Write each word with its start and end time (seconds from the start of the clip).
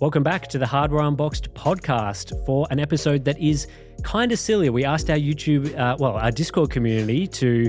Welcome 0.00 0.22
back 0.22 0.46
to 0.50 0.58
the 0.58 0.66
Hardware 0.66 1.02
Unboxed 1.02 1.52
podcast 1.54 2.46
for 2.46 2.68
an 2.70 2.78
episode 2.78 3.24
that 3.24 3.36
is 3.40 3.66
kind 4.04 4.30
of 4.30 4.38
silly. 4.38 4.70
We 4.70 4.84
asked 4.84 5.10
our 5.10 5.16
YouTube, 5.16 5.76
uh, 5.76 5.96
well, 5.98 6.12
our 6.12 6.30
Discord 6.30 6.70
community 6.70 7.26
to 7.26 7.68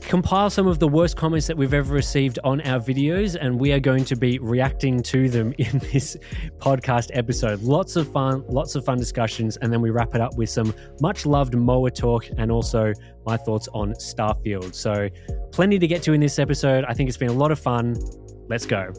compile 0.00 0.48
some 0.48 0.66
of 0.66 0.78
the 0.78 0.88
worst 0.88 1.18
comments 1.18 1.46
that 1.46 1.58
we've 1.58 1.74
ever 1.74 1.92
received 1.92 2.38
on 2.42 2.62
our 2.62 2.80
videos, 2.80 3.36
and 3.38 3.60
we 3.60 3.70
are 3.72 3.80
going 3.80 4.06
to 4.06 4.16
be 4.16 4.38
reacting 4.38 5.02
to 5.02 5.28
them 5.28 5.52
in 5.58 5.78
this 5.92 6.16
podcast 6.56 7.10
episode. 7.12 7.60
Lots 7.60 7.96
of 7.96 8.10
fun, 8.12 8.46
lots 8.48 8.74
of 8.74 8.86
fun 8.86 8.96
discussions, 8.96 9.58
and 9.58 9.70
then 9.70 9.82
we 9.82 9.90
wrap 9.90 10.14
it 10.14 10.22
up 10.22 10.38
with 10.38 10.48
some 10.48 10.72
much 11.02 11.26
loved 11.26 11.54
mower 11.54 11.90
talk 11.90 12.30
and 12.38 12.50
also 12.50 12.94
my 13.26 13.36
thoughts 13.36 13.68
on 13.74 13.92
Starfield. 13.92 14.74
So, 14.74 15.10
plenty 15.52 15.78
to 15.78 15.86
get 15.86 16.02
to 16.04 16.14
in 16.14 16.20
this 16.22 16.38
episode. 16.38 16.86
I 16.86 16.94
think 16.94 17.10
it's 17.10 17.18
been 17.18 17.28
a 17.28 17.34
lot 17.34 17.52
of 17.52 17.58
fun. 17.58 17.94
Let's 18.48 18.64
go. 18.64 18.90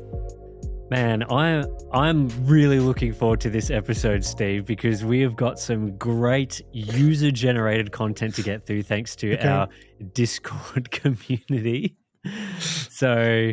Man, 0.89 1.23
I 1.31 1.63
I'm 1.93 2.29
really 2.47 2.79
looking 2.79 3.13
forward 3.13 3.41
to 3.41 3.49
this 3.51 3.69
episode, 3.69 4.23
Steve, 4.25 4.65
because 4.65 5.05
we 5.05 5.19
have 5.21 5.35
got 5.35 5.59
some 5.59 5.95
great 5.97 6.61
user 6.71 7.29
generated 7.29 7.91
content 7.91 8.33
to 8.35 8.41
get 8.41 8.65
through 8.65 8.83
thanks 8.83 9.15
to 9.17 9.33
Okay. 9.37 9.47
our 9.47 9.69
Discord 10.13 10.89
community. 10.91 11.95
So, 12.59 13.51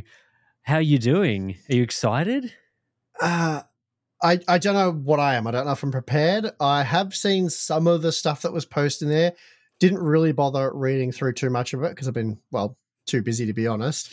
how 0.62 0.77
are 0.77 0.81
you 0.81 0.99
doing? 0.99 1.56
Are 1.71 1.75
you 1.77 1.83
excited? 1.83 2.53
Uh, 3.21 3.62
I, 4.22 4.41
I 4.49 4.56
don't 4.56 4.75
know 4.75 4.93
what 4.93 5.21
I 5.21 5.34
am. 5.34 5.47
I 5.47 5.50
don't 5.50 5.66
know 5.66 5.72
if 5.72 5.82
I'm 5.82 5.93
prepared. 5.93 6.50
I 6.59 6.84
have 6.84 7.15
seen 7.15 7.50
some 7.50 7.87
of 7.87 8.00
the 8.00 8.12
stuff 8.12 8.43
that 8.43 8.53
was 8.55 8.65
posted 8.65 9.09
in 9.09 9.15
there. 9.15 9.32
Didn't 9.78 9.99
really 10.03 10.32
bother 10.32 10.72
reading 10.75 11.12
through 11.12 11.34
too 11.34 11.50
much 11.50 11.75
of 11.75 11.82
it 11.82 11.91
because 11.91 12.09
I've 12.09 12.15
been, 12.15 12.38
well, 12.50 12.78
too 13.06 13.21
busy 13.22 13.44
to 13.44 13.53
be 13.53 13.66
honest. 13.66 14.11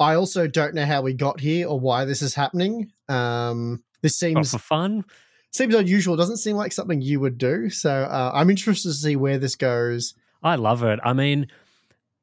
I 0.00 0.14
also 0.14 0.46
don't 0.46 0.74
know 0.74 0.84
how 0.84 1.02
we 1.02 1.14
got 1.14 1.40
here 1.40 1.68
or 1.68 1.78
why 1.78 2.04
this 2.04 2.20
is 2.22 2.34
happening. 2.34 2.90
Um, 3.08 3.82
this 4.02 4.16
seems 4.16 4.50
for 4.50 4.58
fun? 4.58 5.04
seems 5.50 5.74
unusual. 5.74 6.16
Doesn't 6.16 6.38
seem 6.38 6.56
like 6.56 6.72
something 6.72 7.00
you 7.00 7.20
would 7.20 7.38
do. 7.38 7.70
So 7.70 7.90
uh, 7.90 8.32
I'm 8.34 8.50
interested 8.50 8.88
to 8.88 8.94
see 8.94 9.14
where 9.16 9.38
this 9.38 9.54
goes. 9.54 10.14
I 10.42 10.56
love 10.56 10.82
it. 10.82 10.98
I 11.04 11.12
mean, 11.12 11.46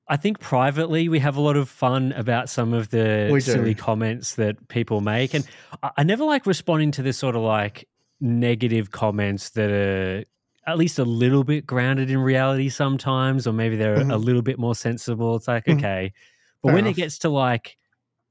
I 0.07 0.17
think 0.17 0.39
privately 0.39 1.07
we 1.07 1.19
have 1.19 1.37
a 1.37 1.41
lot 1.41 1.55
of 1.55 1.69
fun 1.69 2.11
about 2.11 2.49
some 2.49 2.73
of 2.73 2.89
the 2.89 3.39
silly 3.41 3.73
comments 3.73 4.35
that 4.35 4.67
people 4.67 4.99
make, 4.99 5.33
and 5.33 5.47
I, 5.81 5.91
I 5.97 6.03
never 6.03 6.25
like 6.25 6.45
responding 6.45 6.91
to 6.91 7.01
the 7.01 7.13
sort 7.13 7.35
of 7.37 7.41
like 7.43 7.87
negative 8.19 8.91
comments 8.91 9.51
that 9.51 9.71
are 9.71 10.25
at 10.67 10.77
least 10.77 10.99
a 10.99 11.05
little 11.05 11.43
bit 11.45 11.65
grounded 11.65 12.11
in 12.11 12.17
reality 12.19 12.67
sometimes, 12.69 13.47
or 13.47 13.53
maybe 13.53 13.77
they're 13.77 13.95
a 13.95 14.03
Mhm. 14.03 14.23
little 14.23 14.41
bit 14.43 14.59
more 14.59 14.75
sensible. 14.75 15.37
It's 15.37 15.47
like 15.47 15.65
Mhm. 15.65 15.77
okay, 15.77 16.13
but 16.61 16.69
Fair 16.69 16.75
when 16.75 16.85
enough. 16.85 16.97
it 16.97 17.01
gets 17.01 17.17
to 17.19 17.29
like 17.29 17.77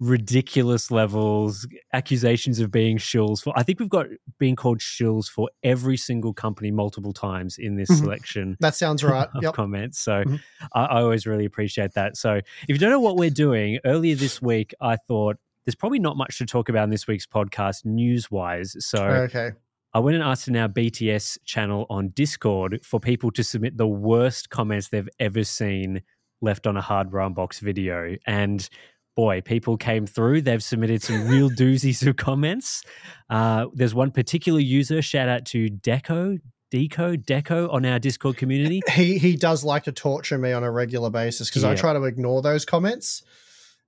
ridiculous 0.00 0.90
levels, 0.90 1.66
accusations 1.92 2.58
of 2.58 2.70
being 2.70 2.96
shills 2.96 3.42
for, 3.42 3.52
I 3.54 3.62
think 3.62 3.78
we've 3.80 3.88
got 3.90 4.06
being 4.38 4.56
called 4.56 4.78
shills 4.78 5.26
for 5.28 5.50
every 5.62 5.98
single 5.98 6.32
company 6.32 6.70
multiple 6.70 7.12
times 7.12 7.58
in 7.58 7.76
this 7.76 7.90
Mhm. 7.90 7.98
selection 7.98 8.56
That 8.60 8.74
sounds 8.74 9.04
right. 9.04 9.28
of 9.34 9.42
Yep. 9.42 9.54
comments. 9.54 9.98
So 9.98 10.24
Mhm. 10.24 10.40
I, 10.72 10.84
I 10.86 11.00
always 11.02 11.26
really 11.26 11.44
appreciate 11.44 11.92
that. 11.94 12.16
So 12.16 12.36
if 12.36 12.44
you 12.68 12.78
don't 12.78 12.90
know 12.90 13.00
what 13.00 13.16
we're 13.16 13.28
doing, 13.30 13.78
earlier 13.84 14.14
this 14.14 14.40
week, 14.40 14.74
I 14.80 14.96
thought 14.96 15.36
there's 15.66 15.74
probably 15.74 15.98
not 15.98 16.16
much 16.16 16.38
to 16.38 16.46
talk 16.46 16.70
about 16.70 16.84
in 16.84 16.90
this 16.90 17.06
week's 17.06 17.26
podcast 17.26 17.84
news 17.84 18.30
wise. 18.30 18.74
So 18.78 19.04
Okay. 19.04 19.50
I 19.92 19.98
went 19.98 20.14
and 20.14 20.24
asked 20.24 20.48
in 20.48 20.56
our 20.56 20.68
BTS 20.68 21.36
channel 21.44 21.84
on 21.90 22.08
Discord 22.10 22.80
for 22.84 23.00
people 23.00 23.30
to 23.32 23.44
submit 23.44 23.76
the 23.76 23.86
worst 23.88 24.48
comments 24.48 24.88
they've 24.88 25.08
ever 25.18 25.44
seen 25.44 26.00
left 26.40 26.66
on 26.66 26.76
a 26.76 26.80
hardware 26.80 27.22
unboxed 27.22 27.60
video. 27.60 28.16
And 28.26 28.68
boy, 29.16 29.40
people 29.40 29.76
came 29.76 30.06
through. 30.06 30.42
They've 30.42 30.62
submitted 30.62 31.02
some 31.02 31.28
real 31.28 31.50
doozies 31.60 32.06
of 32.06 32.16
comments. 32.16 32.82
Uh, 33.28 33.66
there's 33.74 33.94
one 33.94 34.10
particular 34.10 34.60
user, 34.60 35.02
shout 35.02 35.28
out 35.28 35.44
to 35.46 35.68
Deco, 35.68 36.38
Deco, 36.72 37.16
Deco 37.22 37.72
on 37.72 37.84
our 37.84 37.98
Discord 37.98 38.36
community. 38.36 38.80
He 38.92 39.18
he 39.18 39.36
does 39.36 39.64
like 39.64 39.84
to 39.84 39.92
torture 39.92 40.38
me 40.38 40.52
on 40.52 40.62
a 40.64 40.70
regular 40.70 41.10
basis 41.10 41.50
because 41.50 41.64
I 41.64 41.74
try 41.74 41.92
to 41.92 42.02
ignore 42.04 42.42
those 42.42 42.64
comments. 42.64 43.22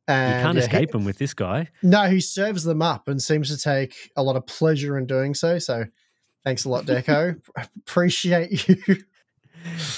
And 0.09 0.35
You 0.41 0.43
can't 0.43 0.57
yeah, 0.57 0.61
he- 0.63 0.67
escape 0.67 0.91
them 0.91 1.05
with 1.05 1.19
this 1.19 1.33
guy. 1.33 1.69
No, 1.83 2.11
he 2.11 2.21
serves 2.21 2.65
them 2.65 2.83
up 2.83 3.07
and 3.07 3.23
seems 3.23 3.49
to 3.51 3.57
take 3.57 4.11
a 4.17 4.23
lot 4.23 4.35
of 4.35 4.45
pleasure 4.47 4.99
in 4.99 5.07
doing 5.07 5.33
so. 5.33 5.61
So 5.61 5.85
thanks 6.45 6.65
a 6.65 6.69
lot, 6.69 6.85
Deco. 6.87 7.41
Appreciate 7.87 8.67
you. 8.69 8.97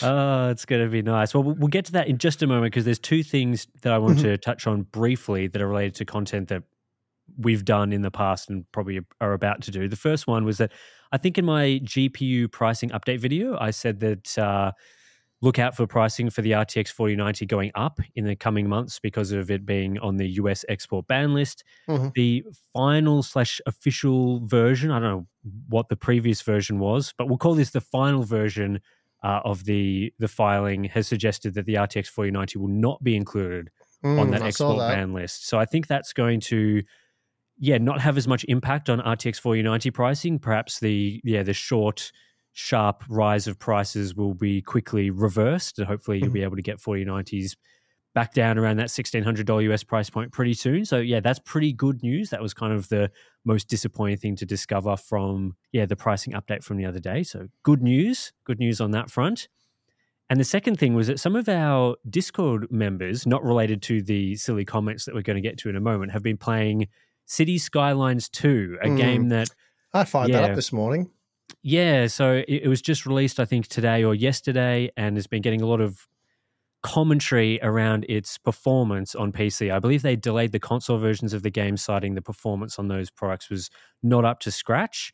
Oh, 0.03 0.51
it's 0.51 0.65
going 0.65 0.83
to 0.83 0.91
be 0.91 1.03
nice. 1.03 1.35
Well, 1.35 1.43
we'll 1.43 1.69
get 1.69 1.85
to 1.87 1.93
that 1.93 2.09
in 2.09 2.19
just 2.19 2.43
a 2.43 2.47
moment 2.47 2.73
because 2.73 2.85
there's 2.85 2.99
two 2.99 3.23
things 3.23 3.67
that 3.83 3.93
I 3.93 3.99
want 3.99 4.19
to 4.21 4.37
touch 4.39 4.67
on 4.67 4.83
briefly 4.83 5.47
that 5.49 5.61
are 5.63 5.69
related 5.69 5.95
to 5.97 6.05
content 6.05 6.49
that 6.49 6.63
we've 7.39 7.65
done 7.65 7.93
in 7.93 8.03
the 8.03 8.11
past 8.11 8.51
and 8.51 8.71
probably 8.73 9.01
are 9.21 9.33
about 9.33 9.63
to 9.63 9.71
do. 9.71 9.89
The 9.89 9.97
first 9.97 10.27
one 10.27 10.45
was 10.45 10.59
that 10.59 10.73
I 11.13 11.19
think 11.19 11.39
in 11.39 11.45
my 11.45 11.81
GPU 11.85 12.51
pricing 12.53 12.91
update 12.91 13.19
video, 13.21 13.57
I 13.59 13.71
said 13.71 14.01
that 14.01 14.37
uh, 14.39 14.73
look 15.41 15.59
out 15.59 15.77
for 15.77 15.87
pricing 15.87 16.31
for 16.31 16.43
the 16.43 16.53
RTX 16.53 16.89
4090 16.89 17.47
going 17.47 17.71
up 17.75 17.99
in 18.15 18.25
the 18.25 18.37
coming 18.37 18.69
months 18.69 18.99
because 18.99 19.31
of 19.33 19.51
it 19.51 19.65
being 19.67 19.99
on 19.99 20.17
the 20.17 20.29
US 20.41 20.65
export 20.69 21.07
ban 21.07 21.35
list. 21.35 21.65
Mhm. 21.89 22.13
The 22.15 22.45
final 22.73 23.23
slash 23.23 23.61
official 23.67 24.41
version, 24.47 24.91
I 24.91 24.99
don't 25.01 25.09
know 25.11 25.27
what 25.69 25.89
the 25.89 25.97
previous 25.97 26.43
version 26.43 26.79
was, 26.79 27.13
but 27.17 27.29
we'll 27.29 27.39
call 27.39 27.55
this 27.55 27.71
the 27.71 27.81
final 27.81 28.23
version 28.23 28.81
uh, 29.25 29.41
of 29.45 29.65
the 29.65 30.13
the 30.19 30.29
filing 30.29 30.85
has 30.85 31.09
suggested 31.09 31.55
that 31.55 31.67
the 31.67 31.75
RTX 31.75 32.07
4090 32.09 32.59
will 32.59 32.69
not 32.69 33.03
be 33.03 33.17
included 33.17 33.71
on 34.05 34.29
Mm, 34.29 34.31
that 34.33 34.43
I 34.43 34.49
export 34.49 34.79
that. 34.79 34.95
ban 34.95 35.15
list. 35.15 35.49
So 35.49 35.59
I 35.59 35.65
think 35.65 35.87
that's 35.87 36.13
going 36.13 36.41
to 36.41 36.83
yeah, 37.59 37.79
not 37.79 38.01
have 38.01 38.17
as 38.19 38.29
much 38.29 38.45
impact 38.49 38.91
on 38.91 38.99
RTX 39.01 39.41
4090 39.41 39.91
pricing. 39.93 40.39
Perhaps 40.39 40.81
the 40.81 41.21
yeah, 41.25 41.43
the 41.43 41.55
short 41.55 42.13
sharp 42.53 43.03
rise 43.09 43.47
of 43.49 43.59
prices 43.59 44.15
will 44.15 44.35
be 44.35 44.61
quickly 44.63 45.11
reversed 45.11 45.79
and 45.79 45.89
hopefully 45.89 46.19
you'll 46.19 46.31
be 46.31 46.43
able 46.43 46.55
to 46.57 46.63
get 46.63 46.79
4090s 46.79 47.57
back 48.15 48.33
down 48.33 48.59
around 48.59 48.77
that 48.77 48.89
$1600 48.89 49.65
US 49.73 49.83
price 49.83 50.09
point 50.09 50.31
pretty 50.33 50.55
soon. 50.55 50.85
So 50.85 50.99
yeah, 50.99 51.21
that's 51.21 51.41
pretty 51.41 51.73
good 51.73 52.03
news. 52.03 52.31
That 52.31 52.41
was 52.41 52.55
kind 52.55 52.73
of 52.73 52.89
the 52.89 53.11
most 53.45 53.69
disappointing 53.69 54.19
thing 54.19 54.37
to 54.37 54.47
discover 54.47 54.97
from 54.97 55.57
yeah, 55.73 55.85
the 55.87 55.97
pricing 55.97 56.33
update 56.33 56.63
from 56.63 56.77
the 56.77 56.87
other 56.87 57.01
day. 57.01 57.23
So 57.25 57.49
good 57.65 57.83
news. 57.83 58.33
Good 58.45 58.59
news 58.61 58.81
on 58.81 58.93
that 58.93 59.11
front. 59.11 59.49
And 60.31 60.41
the 60.41 60.45
second 60.45 60.79
thing 60.79 60.95
was 60.95 61.09
that 61.09 61.21
some 61.21 61.37
of 61.37 61.49
our 61.49 61.97
Discord 62.09 62.69
members, 62.71 63.27
not 63.27 63.45
related 63.45 63.83
to 63.83 64.01
the 64.01 64.37
silly 64.37 64.65
comments 64.65 65.05
that 65.05 65.15
we're 65.15 65.21
going 65.23 65.37
to 65.37 65.43
get 65.43 65.59
to 65.59 65.69
in 65.69 65.77
a 65.77 65.81
moment, 65.81 66.13
have 66.13 66.23
been 66.23 66.39
playing 66.39 66.89
City 67.27 67.59
Skylines 67.59 68.29
2, 68.31 68.79
a 68.83 68.89
Mm. 68.89 68.97
game 68.97 69.29
that 69.29 69.49
I 69.93 70.05
fired 70.05 70.33
that 70.33 70.45
up 70.51 70.57
this 70.57 70.73
morning. 70.73 71.11
Yeah, 71.63 72.07
so 72.07 72.37
it, 72.49 72.63
it 72.65 72.69
was 72.69 72.81
just 72.81 73.05
released, 73.05 73.39
I 73.39 73.45
think, 73.45 73.67
today 73.69 74.03
or 74.03 74.15
yesterday, 74.15 74.91
and 74.97 75.17
has 75.17 75.27
been 75.27 75.43
getting 75.43 75.61
a 75.61 75.67
lot 75.67 75.81
of 75.83 76.07
commentary 76.85 77.59
around 77.63 78.05
its 78.11 78.37
performance 78.37 79.15
on 79.15 79.33
PC. 79.33 79.73
I 79.73 79.79
believe 79.79 80.03
they 80.03 80.17
delayed 80.17 80.53
the 80.53 80.61
console 80.61 80.99
versions 80.99 81.33
of 81.33 81.43
the 81.43 81.51
game, 81.51 81.79
citing 81.79 82.15
the 82.15 82.21
performance 82.21 82.79
on 82.79 82.89
those 82.89 83.11
products 83.11 83.49
was 83.49 83.71
not 84.03 84.27
up 84.27 84.39
to 84.41 84.51
scratch. 84.51 85.11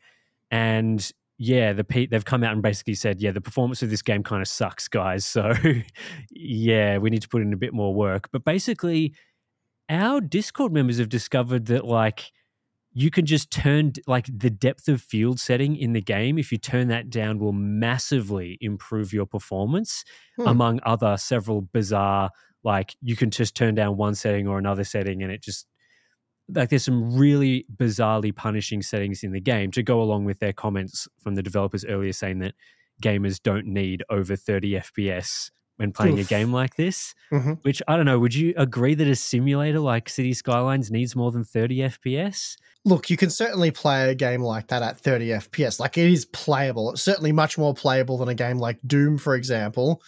And 0.50 1.08
yeah, 1.38 1.72
the 1.72 1.84
P- 1.84 2.06
they've 2.06 2.24
come 2.24 2.42
out 2.42 2.52
and 2.52 2.60
basically 2.60 2.94
said, 2.94 3.20
yeah, 3.20 3.30
the 3.30 3.40
performance 3.40 3.84
of 3.84 3.88
this 3.88 4.02
game 4.02 4.24
kind 4.24 4.42
of 4.42 4.48
sucks, 4.48 4.88
guys. 4.88 5.24
So 5.30 5.52
yeah, 6.32 6.98
we 6.98 7.08
need 7.08 7.22
to 7.22 7.28
put 7.28 7.40
in 7.40 7.52
a 7.52 7.56
bit 7.56 7.72
more 7.72 7.94
work. 7.94 8.28
But 8.32 8.44
basically, 8.44 9.14
our 9.88 10.20
Discord 10.20 10.72
members 10.72 10.98
have 10.98 11.08
discovered 11.08 11.66
that 11.66 11.84
like 11.84 12.32
you 12.92 13.10
can 13.10 13.24
just 13.24 13.50
turn 13.50 13.92
like 14.06 14.26
the 14.36 14.50
depth 14.50 14.88
of 14.88 15.00
field 15.00 15.38
setting 15.38 15.76
in 15.76 15.92
the 15.92 16.00
game 16.00 16.38
if 16.38 16.50
you 16.50 16.58
turn 16.58 16.88
that 16.88 17.08
down 17.08 17.38
will 17.38 17.52
massively 17.52 18.58
improve 18.60 19.12
your 19.12 19.26
performance 19.26 20.04
Hmm. 20.36 20.46
among 20.48 20.80
other 20.84 21.16
several 21.16 21.60
bizarre 21.60 22.30
like 22.64 22.96
you 23.00 23.16
can 23.16 23.30
just 23.30 23.54
turn 23.54 23.74
down 23.74 23.96
one 23.96 24.14
setting 24.14 24.46
or 24.48 24.58
another 24.58 24.84
setting 24.84 25.22
and 25.22 25.30
it 25.32 25.42
just 25.42 25.66
like 26.52 26.68
there's 26.70 26.84
some 26.84 27.16
really 27.16 27.64
bizarrely 27.76 28.34
punishing 28.34 28.82
settings 28.82 29.22
in 29.22 29.32
the 29.32 29.40
game 29.40 29.70
to 29.70 29.82
go 29.82 30.00
along 30.02 30.24
with 30.24 30.40
their 30.40 30.52
comments 30.52 31.06
from 31.18 31.36
the 31.36 31.42
developers 31.42 31.84
earlier 31.84 32.12
saying 32.12 32.40
that 32.40 32.54
gamers 33.02 33.40
don't 33.42 33.66
need 33.66 34.02
over 34.10 34.34
30 34.36 34.72
fps 34.74 35.50
when 35.80 35.92
playing 35.92 36.18
a 36.18 36.24
game 36.24 36.52
like 36.52 36.76
this 36.76 37.14
Mhm. 37.32 37.58
which 37.62 37.82
i 37.88 37.96
don't 37.96 38.06
know 38.06 38.18
would 38.18 38.34
you 38.34 38.54
agree 38.56 38.94
that 38.94 39.08
a 39.08 39.14
simulator 39.16 39.80
like 39.80 40.08
city 40.08 40.32
skylines 40.34 40.90
needs 40.90 41.16
more 41.16 41.32
than 41.32 41.42
30 41.44 41.78
fps 41.78 42.56
Look, 42.86 43.10
you 43.10 43.18
can 43.18 43.28
certainly 43.28 43.70
play 43.70 44.08
a 44.10 44.14
game 44.14 44.40
like 44.40 44.68
that 44.68 44.82
at 44.82 44.98
30 44.98 45.28
FPS. 45.28 45.78
Like 45.78 45.98
it 45.98 46.10
is 46.10 46.24
playable. 46.24 46.92
It's 46.92 47.02
certainly 47.02 47.30
much 47.30 47.58
more 47.58 47.74
playable 47.74 48.16
than 48.16 48.30
a 48.30 48.34
game 48.34 48.56
like 48.56 48.78
Doom, 48.86 49.18
for 49.18 49.34
example. 49.34 50.00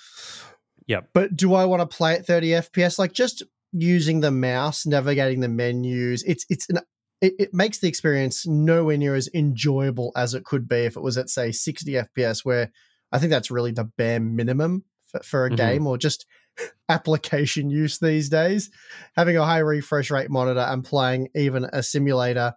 Yep. 0.86 1.10
But 1.12 1.36
do 1.36 1.52
I 1.52 1.66
want 1.66 1.80
to 1.80 1.96
play 1.96 2.14
at 2.14 2.24
30 2.26 2.48
FPS? 2.48 2.98
Like 2.98 3.12
just 3.12 3.42
using 3.72 4.20
the 4.20 4.30
mouse, 4.30 4.86
navigating 4.86 5.40
the 5.40 5.48
menus, 5.50 6.22
it's 6.22 6.46
it's 6.48 6.66
an 6.70 6.78
it, 7.20 7.34
it 7.38 7.54
makes 7.54 7.78
the 7.78 7.88
experience 7.88 8.46
nowhere 8.46 8.96
near 8.96 9.14
as 9.14 9.28
enjoyable 9.34 10.10
as 10.16 10.32
it 10.32 10.44
could 10.44 10.66
be 10.66 10.76
if 10.86 10.96
it 10.96 11.02
was 11.02 11.18
at 11.18 11.28
say 11.28 11.52
60 11.52 11.92
FPS, 11.92 12.42
where 12.42 12.70
I 13.12 13.18
think 13.18 13.30
that's 13.30 13.50
really 13.50 13.72
the 13.72 13.84
bare 13.84 14.18
minimum 14.18 14.84
for, 15.12 15.22
for 15.22 15.46
a 15.46 15.50
Mhm. 15.50 15.56
game 15.56 15.86
or 15.86 15.96
just 15.98 16.26
application 16.88 17.70
use 17.70 17.98
these 17.98 18.28
days. 18.28 18.70
Having 19.16 19.36
a 19.38 19.44
high 19.44 19.58
refresh 19.58 20.10
rate 20.10 20.30
monitor 20.30 20.60
and 20.60 20.84
playing 20.84 21.28
even 21.34 21.64
a 21.72 21.82
simulator. 21.82 22.54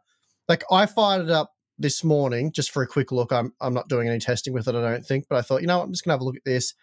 Like 0.50 0.64
I 0.72 0.86
fired 0.86 1.24
it 1.26 1.32
up 1.32 1.52
this 1.78 2.04
morning 2.04 2.52
just 2.52 2.72
for 2.72 2.84
a 2.84 2.88
quick 2.88 3.12
look. 3.12 3.32
I'm 3.32 3.54
I'm 3.62 3.74
not 3.74 3.90
doing 3.90 4.08
any 4.08 4.20
testing 4.20 4.54
with 4.54 4.68
it, 4.68 4.76
I 4.76 4.82
don't 4.82 5.06
think, 5.06 5.26
but 5.30 5.38
I 5.38 5.42
thought, 5.42 5.62
you 5.62 5.68
know, 5.68 5.78
what, 5.80 5.86
I'm 5.86 5.92
just 5.92 6.04
gonna 6.06 6.14
have 6.14 6.22
a 6.22 6.26
look 6.26 6.38
at 6.38 6.46
this. 6.46 6.74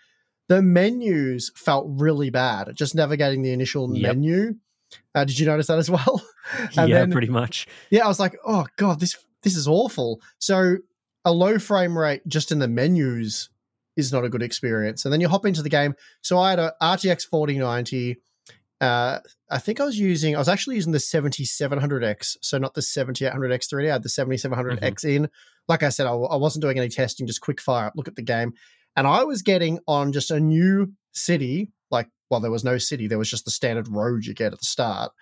The 0.48 0.60
menus 0.62 1.50
felt 1.54 1.86
really 1.88 2.30
bad. 2.30 2.72
Just 2.74 2.94
navigating 2.94 3.42
the 3.42 3.52
initial 3.52 3.94
Yep. 3.96 4.16
menu. 4.16 4.54
Uh, 5.14 5.24
did 5.24 5.38
you 5.38 5.46
notice 5.46 5.68
that 5.68 5.78
as 5.78 5.90
well? 5.90 6.22
yeah 6.74 6.86
then- 6.86 7.12
pretty 7.12 7.28
much 7.28 7.66
yeah, 7.90 8.04
I 8.04 8.08
was 8.08 8.20
like, 8.20 8.36
oh 8.46 8.66
god, 8.76 9.00
this 9.00 9.16
this 9.42 9.56
is 9.56 9.66
awful. 9.68 10.20
So 10.38 10.76
a 11.24 11.32
low 11.32 11.58
frame 11.58 11.96
rate 11.96 12.22
just 12.26 12.50
in 12.52 12.58
the 12.58 12.68
menus 12.68 13.48
is 13.96 14.12
not 14.12 14.24
a 14.24 14.28
good 14.28 14.42
experience. 14.42 15.04
And 15.04 15.12
then 15.12 15.20
you 15.20 15.28
hop 15.28 15.46
into 15.46 15.62
the 15.62 15.68
game. 15.68 15.94
So 16.22 16.38
I 16.38 16.50
had 16.50 16.58
a 16.58 16.74
RTX 16.80 17.26
4090. 17.28 18.16
Uh, 18.80 19.20
I 19.50 19.58
think 19.58 19.80
I 19.80 19.84
was 19.84 19.98
using, 19.98 20.34
I 20.34 20.38
was 20.38 20.48
actually 20.48 20.76
using 20.76 20.92
the 20.92 20.98
7700X, 20.98 22.38
so 22.40 22.58
not 22.58 22.74
the 22.74 22.80
7800X 22.80 23.72
3D. 23.72 23.88
I 23.88 23.92
had 23.92 24.02
the 24.02 24.08
7700X 24.08 25.04
in. 25.04 25.28
Like 25.68 25.84
I 25.84 25.90
said, 25.90 26.06
I, 26.06 26.12
I 26.12 26.36
wasn't 26.36 26.62
doing 26.62 26.78
any 26.78 26.88
testing, 26.88 27.26
just 27.26 27.40
quick 27.40 27.60
fire 27.60 27.86
up, 27.86 27.92
look 27.94 28.08
at 28.08 28.16
the 28.16 28.22
game. 28.22 28.54
And 28.96 29.06
I 29.06 29.22
was 29.22 29.42
getting 29.42 29.78
on 29.86 30.12
just 30.12 30.30
a 30.32 30.40
new 30.40 30.92
city, 31.12 31.70
like, 31.90 32.08
well, 32.30 32.40
there 32.40 32.50
was 32.50 32.64
no 32.64 32.78
city, 32.78 33.06
there 33.06 33.18
was 33.18 33.30
just 33.30 33.44
the 33.44 33.52
standard 33.52 33.86
road 33.88 34.26
you 34.26 34.34
get 34.34 34.52
at 34.52 34.58
the 34.58 34.64
start 34.64 35.12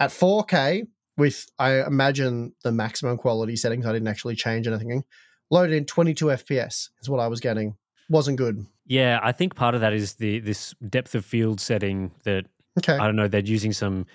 at 0.00 0.10
4K 0.10 0.86
with, 1.16 1.46
I 1.58 1.84
imagine, 1.84 2.54
the 2.64 2.72
maximum 2.72 3.16
quality 3.16 3.56
settings. 3.56 3.86
I 3.86 3.92
didn't 3.92 4.08
actually 4.08 4.34
change 4.34 4.66
anything. 4.66 5.04
Loaded 5.50 5.74
in 5.74 5.84
22 5.84 6.26
FPS 6.26 6.88
is 7.00 7.08
what 7.08 7.20
I 7.20 7.28
was 7.28 7.40
getting. 7.40 7.76
Wasn't 8.08 8.36
good. 8.36 8.66
Yeah, 8.86 9.20
I 9.22 9.32
think 9.32 9.54
part 9.54 9.74
of 9.74 9.80
that 9.80 9.92
is 9.92 10.14
the 10.14 10.40
this 10.40 10.74
depth 10.88 11.14
of 11.14 11.24
field 11.24 11.60
setting 11.60 12.12
that 12.24 12.46
Okay. 12.78 12.94
I 12.94 13.06
don't 13.06 13.16
know. 13.16 13.28
They're 13.28 13.40
using 13.40 13.72
some 13.72 14.06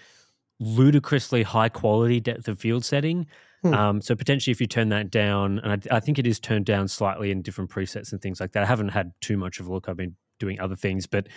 ludicrously 0.59 1.43
high 1.43 1.69
quality 1.69 2.19
depth 2.19 2.47
of 2.47 2.59
field 2.59 2.83
setting. 2.83 3.27
Hmm. 3.63 3.73
Um, 3.73 4.01
so 4.01 4.15
potentially, 4.15 4.51
if 4.51 4.61
you 4.61 4.67
turn 4.67 4.89
that 4.89 5.11
down, 5.11 5.59
and 5.59 5.85
I, 5.91 5.97
I 5.97 5.99
think 5.99 6.19
it 6.19 6.27
is 6.27 6.39
turned 6.39 6.65
down 6.65 6.87
slightly 6.87 7.31
in 7.31 7.41
different 7.41 7.69
presets 7.69 8.11
and 8.11 8.21
things 8.21 8.39
like 8.39 8.51
that. 8.53 8.63
I 8.63 8.65
haven't 8.65 8.89
had 8.89 9.13
too 9.21 9.37
much 9.37 9.59
of 9.59 9.67
a 9.67 9.73
look. 9.73 9.87
I've 9.87 9.97
been 9.97 10.15
doing 10.39 10.59
other 10.59 10.75
things, 10.75 11.07
but 11.07 11.27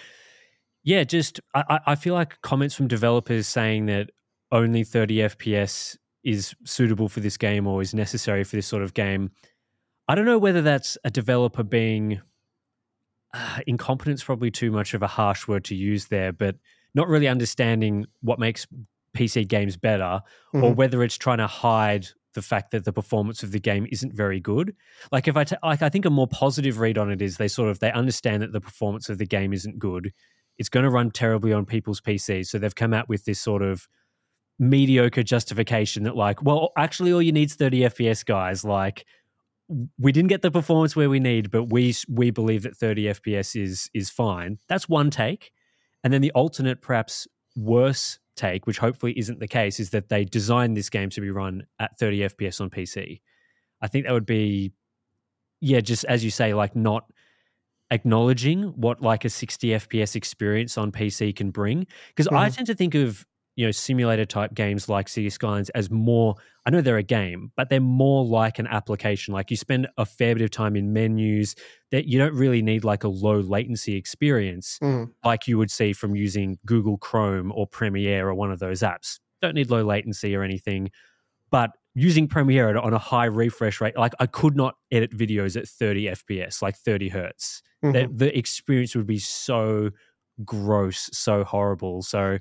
yeah, 0.83 1.05
just 1.05 1.41
I, 1.55 1.65
I 1.69 1.81
I 1.93 1.95
feel 1.95 2.15
like 2.15 2.41
comments 2.43 2.75
from 2.75 2.89
developers 2.89 3.47
saying 3.47 3.87
that 3.87 4.11
only 4.53 4.85
30 4.85 5.17
FPS 5.17 5.97
is 6.25 6.55
suitable 6.65 7.09
for 7.09 7.21
this 7.21 7.37
game 7.37 7.67
or 7.67 7.81
is 7.81 7.95
necessary 7.95 8.45
for 8.45 8.57
this 8.57 8.67
sort 8.67 8.83
of 8.83 8.93
game. 8.93 9.31
I 10.09 10.15
don't 10.15 10.27
know 10.27 10.39
whether 10.39 10.61
that's 10.61 10.99
a 11.05 11.11
developer 11.11 11.63
being 11.63 12.21
uh, 13.35 13.61
incompetence 13.67 14.23
probably 14.25 14.51
too 14.51 14.71
much 14.71 14.95
of 14.95 15.03
a 15.03 15.07
harsh 15.07 15.47
word 15.49 15.65
to 15.65 15.75
use 15.75 16.07
there, 16.07 16.33
but 16.33 16.57
not 16.95 17.09
really 17.09 17.29
understanding 17.29 18.07
what 18.21 18.39
makes 18.39 18.67
PC 19.17 19.47
games 19.47 19.77
better, 19.77 20.21
or 20.53 20.73
Mhm. 20.73 20.77
whether 20.77 21.03
it's 21.03 21.17
trying 21.19 21.39
to 21.39 21.47
hide 21.47 22.07
the 22.35 22.43
fact 22.43 22.71
that 22.71 22.85
the 22.85 22.93
performance 22.93 23.43
of 23.43 23.51
the 23.51 23.59
game 23.59 23.87
isn't 23.91 24.15
very 24.15 24.39
good. 24.39 24.75
Like 25.11 25.27
if 25.27 25.37
I 25.37 25.43
ta- 25.45 25.57
like, 25.65 25.83
I 25.83 25.89
think 25.89 26.05
a 26.05 26.11
more 26.11 26.29
positive 26.29 26.79
read 26.79 26.97
on 26.97 27.11
it 27.11 27.21
is 27.21 27.37
they 27.39 27.49
sort 27.49 27.71
of 27.71 27.81
they 27.81 27.91
understand 27.91 28.43
that 28.43 28.53
the 28.53 28.61
performance 28.61 29.09
of 29.09 29.19
the 29.19 29.27
game 29.27 29.53
isn't 29.53 29.81
good. 29.81 30.13
It's 30.57 30.69
going 30.69 30.85
to 30.85 30.91
run 30.91 31.11
terribly 31.11 31.53
on 31.53 31.67
people's 31.67 32.01
PCs, 32.01 32.47
so 32.47 32.59
they've 32.59 32.75
come 32.75 32.95
out 32.95 33.09
with 33.09 33.25
this 33.25 33.41
sort 33.41 33.63
of 33.63 33.89
mediocre 34.59 35.23
justification 35.23 36.03
that 36.05 36.17
like, 36.17 36.43
well, 36.43 36.71
actually, 36.77 37.13
all 37.13 37.23
you 37.23 37.33
need 37.33 37.49
is 37.51 37.55
30 37.57 37.81
FPS, 37.81 38.25
guys. 38.25 38.65
Like, 38.65 39.07
we 39.99 40.13
didn't 40.13 40.29
get 40.29 40.43
the 40.43 40.51
performance 40.51 40.97
where 40.97 41.09
we 41.09 41.21
need, 41.21 41.51
but 41.51 41.65
we 41.65 41.95
we 42.09 42.31
believe 42.31 42.63
that 42.65 42.77
30 42.77 43.05
FPS 43.05 43.55
is 43.61 43.89
is 43.95 44.11
fine. 44.11 44.59
That's 44.69 44.89
one 44.89 45.11
take, 45.11 45.53
and 46.03 46.13
then 46.13 46.23
the 46.23 46.33
alternate, 46.33 46.83
perhaps 46.83 47.27
worse 47.57 48.19
take, 48.37 48.67
which 48.67 48.79
hopefully 48.79 49.13
isn't 49.19 49.39
the 49.41 49.49
case, 49.49 49.79
is 49.81 49.91
that 49.91 50.09
they 50.09 50.25
designed 50.25 50.77
this 50.77 50.91
game 50.91 51.11
to 51.11 51.21
be 51.21 51.31
run 51.31 51.67
at 51.79 51.99
30 51.99 52.21
FPS 52.21 52.61
on 52.61 52.71
PC. 52.71 53.21
I 53.81 53.89
think 53.89 54.07
that 54.07 54.13
would 54.13 54.27
be, 54.27 54.73
yeah, 55.61 55.81
just 55.81 56.05
as 56.05 56.25
you 56.25 56.31
say, 56.31 56.53
like 56.55 56.75
not 56.75 57.05
acknowledging 57.91 58.63
what 58.81 59.01
like 59.03 59.25
a 59.25 59.31
60 59.31 59.69
FPS 59.69 60.15
experience 60.17 60.79
on 60.79 60.93
PC 60.93 61.35
can 61.35 61.51
bring. 61.51 61.87
Because 62.09 62.29
I 62.29 62.49
Mhm. 62.49 62.55
tend 62.55 62.67
to 62.69 62.75
think 62.75 62.95
of 62.95 63.27
you 63.57 63.67
know 63.67 63.71
simulator 63.73 64.25
type 64.25 64.55
games 64.55 64.89
like 64.89 65.09
City 65.09 65.31
Skylines 65.31 65.71
as 65.71 65.91
more. 65.91 66.35
I 66.67 66.71
know 66.71 66.81
they're 66.81 66.97
a 66.99 67.03
game, 67.03 67.53
but 67.57 67.69
they're 67.71 67.81
more 67.81 68.25
like 68.25 68.59
an 68.59 68.67
application. 68.67 69.33
Like 69.35 69.51
you 69.51 69.57
spend 69.57 69.89
a 69.99 70.07
fair 70.07 70.35
bit 70.35 70.45
of 70.45 70.51
time 70.51 70.77
in 70.77 70.93
menus 70.93 71.55
that 71.91 72.07
you 72.07 72.19
don't 72.19 72.35
really 72.35 72.63
need 72.63 72.85
like 72.85 73.03
a 73.05 73.09
low 73.09 73.41
latency 73.41 73.97
experience 73.97 74.79
Mhm. 74.83 75.13
like 75.25 75.49
you 75.49 75.59
would 75.59 75.71
see 75.71 75.93
from 75.93 76.15
using 76.15 76.59
Google 76.67 76.97
Chrome 76.99 77.51
or 77.55 77.67
Premiere 77.67 78.29
or 78.29 78.35
one 78.35 78.53
of 78.53 78.59
those 78.61 78.81
apps. 78.81 79.19
Don't 79.43 79.55
need 79.55 79.71
low 79.71 79.83
latency 79.83 80.35
or 80.37 80.43
anything, 80.43 80.91
but 81.51 81.71
using 81.95 82.29
Premiere 82.29 82.77
on 82.79 82.93
a 82.95 82.99
high 82.99 83.25
refresh 83.27 83.81
rate, 83.81 83.97
like 83.97 84.13
I 84.21 84.27
could 84.27 84.57
not 84.57 84.77
edit 84.93 85.13
videos 85.13 85.57
at 85.57 85.69
30 85.69 86.09
FPS, 86.09 86.63
like 86.63 86.77
30 86.77 87.09
hertz. 87.09 87.63
Mhm. 87.85 87.93
The, 87.93 88.27
the 88.27 88.39
experience 88.39 88.95
would 88.95 89.07
be 89.07 89.19
so 89.19 89.91
gross, 90.45 91.11
so 91.13 91.45
horrible. 91.45 92.03
So, 92.03 92.39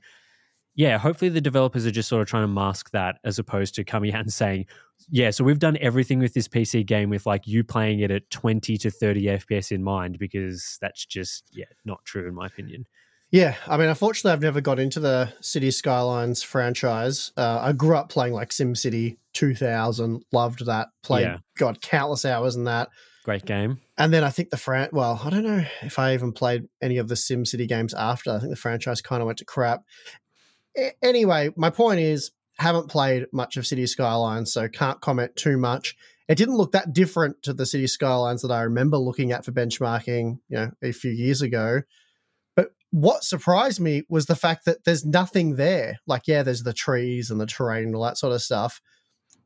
yeah, 0.79 0.97
hopefully 0.97 1.27
the 1.27 1.41
developers 1.41 1.85
are 1.85 1.91
just 1.91 2.07
sort 2.07 2.21
of 2.21 2.29
trying 2.29 2.43
to 2.43 2.47
mask 2.47 2.91
that 2.91 3.17
as 3.25 3.37
opposed 3.37 3.75
to 3.75 3.83
coming 3.83 4.13
out 4.13 4.21
and 4.21 4.31
saying, 4.31 4.65
yeah, 5.09 5.29
so 5.29 5.43
we've 5.43 5.59
done 5.59 5.77
everything 5.81 6.19
with 6.19 6.33
this 6.33 6.47
PC 6.47 6.85
game 6.85 7.09
with 7.09 7.25
like 7.25 7.45
you 7.45 7.65
playing 7.65 7.99
it 7.99 8.11
at 8.11 8.29
20 8.29 8.77
to 8.77 8.89
30 8.89 9.23
FPS 9.25 9.73
in 9.73 9.83
mind 9.83 10.17
because 10.17 10.77
that's 10.79 11.05
just, 11.05 11.43
yeah, 11.51 11.65
not 11.83 12.05
true 12.05 12.29
in 12.29 12.33
my 12.33 12.45
opinion. 12.45 12.85
Yeah, 13.29 13.55
I 13.67 13.75
mean, 13.75 13.89
unfortunately, 13.89 14.31
I've 14.31 14.41
never 14.41 14.61
got 14.61 14.79
into 14.79 15.01
the 15.01 15.33
City 15.41 15.69
Skylines 15.69 16.43
franchise. 16.43 17.33
Uh, 17.35 17.59
I 17.61 17.73
grew 17.73 17.97
up 17.97 18.07
playing 18.07 18.31
like 18.33 18.51
SimCity 18.51 19.17
2000, 19.33 20.23
loved 20.31 20.65
that, 20.65 20.87
played, 21.03 21.23
Yeah. 21.23 21.37
got 21.57 21.81
countless 21.81 22.23
hours 22.23 22.55
in 22.55 22.63
that. 22.63 22.87
Great 23.25 23.43
game. 23.43 23.81
And 23.97 24.13
then 24.13 24.23
I 24.23 24.29
think 24.29 24.49
the 24.49 24.55
fran 24.55 24.87
well, 24.93 25.19
I 25.25 25.29
don't 25.29 25.43
know 25.43 25.65
if 25.81 25.99
I 25.99 26.13
even 26.13 26.31
played 26.31 26.69
any 26.81 26.99
of 26.99 27.09
the 27.09 27.15
SimCity 27.15 27.67
games 27.67 27.93
after. 27.93 28.31
I 28.31 28.39
think 28.39 28.49
the 28.51 28.55
franchise 28.55 29.01
kind 29.01 29.21
of 29.21 29.25
went 29.25 29.39
to 29.39 29.45
crap. 29.45 29.83
Anyway, 31.01 31.49
my 31.55 31.69
point 31.69 31.99
is, 31.99 32.31
haven't 32.57 32.89
played 32.89 33.25
much 33.31 33.57
of 33.57 33.65
City 33.65 33.85
Skylines, 33.85 34.51
so 34.51 34.67
can't 34.67 34.99
comment 35.01 35.35
too 35.35 35.57
much. 35.57 35.95
It 36.27 36.37
didn't 36.37 36.57
look 36.57 36.73
that 36.73 36.93
different 36.93 37.41
to 37.43 37.53
the 37.53 37.65
City 37.65 37.87
Skylines 37.87 38.41
that 38.41 38.51
I 38.51 38.61
remember 38.61 38.97
looking 38.97 39.31
at 39.31 39.45
for 39.45 39.51
benchmarking, 39.51 40.39
you 40.49 40.57
know, 40.57 40.71
a 40.83 40.91
few 40.91 41.11
years 41.11 41.41
ago. 41.41 41.81
But 42.55 42.69
what 42.91 43.23
surprised 43.23 43.79
me 43.79 44.03
was 44.09 44.25
the 44.25 44.35
fact 44.35 44.65
that 44.65 44.83
there's 44.83 45.05
nothing 45.05 45.55
there. 45.55 45.97
Like, 46.05 46.27
yeah, 46.27 46.43
there's 46.43 46.63
the 46.63 46.73
trees 46.73 47.31
and 47.31 47.39
the 47.39 47.45
terrain 47.45 47.85
and 47.85 47.95
all 47.95 48.03
that 48.03 48.17
sort 48.17 48.33
of 48.33 48.41
stuff. 48.41 48.81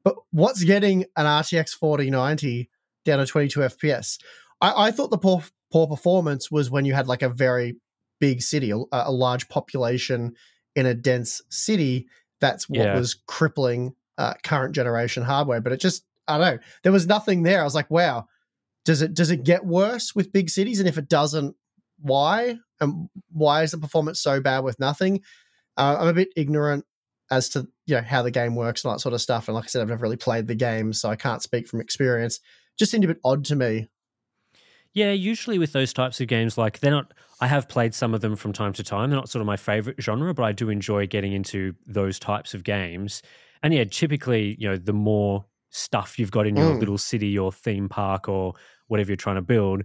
But 0.04 0.16
what's 0.32 0.64
getting 0.64 1.06
an 1.16 1.26
RTX 1.26 1.70
4090 1.70 2.70
down 3.06 3.20
to 3.20 3.26
22 3.26 3.60
FPS? 3.62 4.18
I, 4.60 4.88
I 4.88 4.92
thought 4.92 5.12
the 5.12 5.18
poor, 5.18 5.44
poor 5.72 5.88
performance 5.88 6.52
was 6.52 6.72
when 6.72 6.86
you 6.86 6.94
had 6.94 7.08
like 7.08 7.22
a 7.22 7.30
very 7.30 7.78
big 8.20 8.42
city, 8.42 8.72
a, 8.72 8.78
a 8.92 9.12
large 9.12 9.48
population 9.48 10.34
in 10.76 10.86
a 10.86 10.94
dense 10.94 11.42
city. 11.50 12.08
That's 12.42 12.68
what 12.70 12.80
Yeah. 12.80 12.98
was 12.98 13.16
crippling 13.28 13.96
uh, 14.18 14.34
current 14.44 14.76
generation 14.76 15.24
hardware. 15.24 15.60
But 15.62 15.74
it 15.74 15.80
just, 15.80 16.06
I 16.28 16.38
don't 16.38 16.56
know, 16.56 16.60
there 16.84 16.92
was 16.92 17.08
nothing 17.08 17.44
there. 17.44 17.62
I 17.62 17.64
was 17.64 17.76
like, 17.76 17.90
wow, 17.90 18.28
does 18.86 19.02
it 19.02 19.14
does 19.14 19.32
it 19.32 19.44
get 19.44 19.66
worse 19.66 20.14
with 20.14 20.32
big 20.34 20.50
cities? 20.50 20.80
And 20.80 20.88
if 20.88 20.98
it 20.98 21.10
doesn't, 21.10 21.56
why? 22.00 22.58
And 22.80 23.10
why 23.32 23.64
is 23.64 23.72
the 23.72 23.78
performance 23.78 24.20
so 24.22 24.40
bad 24.42 24.60
with 24.64 24.80
nothing? 24.80 25.22
Uh, 25.78 25.98
I'm 26.00 26.08
a 26.10 26.14
bit 26.14 26.30
ignorant 26.36 26.86
as 27.32 27.50
to 27.50 27.68
you 27.88 27.96
know 27.96 28.02
how 28.02 28.22
the 28.22 28.30
game 28.32 28.56
works 28.56 28.84
and 28.84 28.90
all 28.90 28.96
that 28.96 29.00
sort 29.02 29.14
of 29.14 29.22
stuff. 29.22 29.48
And 29.48 29.56
like 29.56 29.64
I 29.64 29.68
said, 29.68 29.82
I've 29.82 29.88
never 29.88 30.04
really 30.04 30.18
played 30.18 30.48
the 30.48 30.56
game, 30.56 30.94
so 30.94 31.10
I 31.10 31.16
can't 31.16 31.42
speak 31.42 31.68
from 31.68 31.82
experience. 31.82 32.40
Just 32.78 32.92
seemed 32.92 33.04
a 33.06 33.08
bit 33.08 33.20
odd 33.24 33.46
to 33.46 33.56
me. 33.56 33.88
Yeah, 34.94 35.12
usually 35.12 35.58
with 35.58 35.72
those 35.74 35.92
types 35.92 36.22
of 36.22 36.28
games, 36.28 36.58
like 36.58 36.80
they're 36.80 36.92
not. 36.92 37.14
I 37.40 37.48
have 37.48 37.68
played 37.68 37.94
some 37.94 38.14
of 38.14 38.22
them 38.22 38.36
from 38.36 38.54
time 38.54 38.74
to 38.74 38.84
time. 38.84 39.10
They're 39.10 39.20
not 39.20 39.28
sort 39.30 39.42
of 39.42 39.48
my 39.48 39.58
favorite 39.58 40.02
genre, 40.02 40.34
but 40.34 40.44
I 40.44 40.52
do 40.52 40.70
enjoy 40.70 41.08
getting 41.08 41.34
into 41.34 41.74
those 41.86 42.20
types 42.20 42.54
of 42.54 42.64
games. 42.64 43.22
And 43.64 43.74
yeah, 43.74 43.84
typically, 43.86 44.56
you 44.60 44.70
know, 44.70 44.78
the 44.78 44.94
more 44.94 45.46
stuff 45.72 46.20
you've 46.20 46.32
got 46.32 46.46
in 46.46 46.56
your 46.56 46.74
Mm. 46.74 46.76
little 46.76 46.98
city 46.98 47.38
or 47.38 47.52
theme 47.52 47.90
park 47.90 48.30
or 48.30 48.54
whatever 48.88 49.10
you're 49.10 49.18
trying 49.18 49.36
to 49.38 49.42
build, 49.42 49.82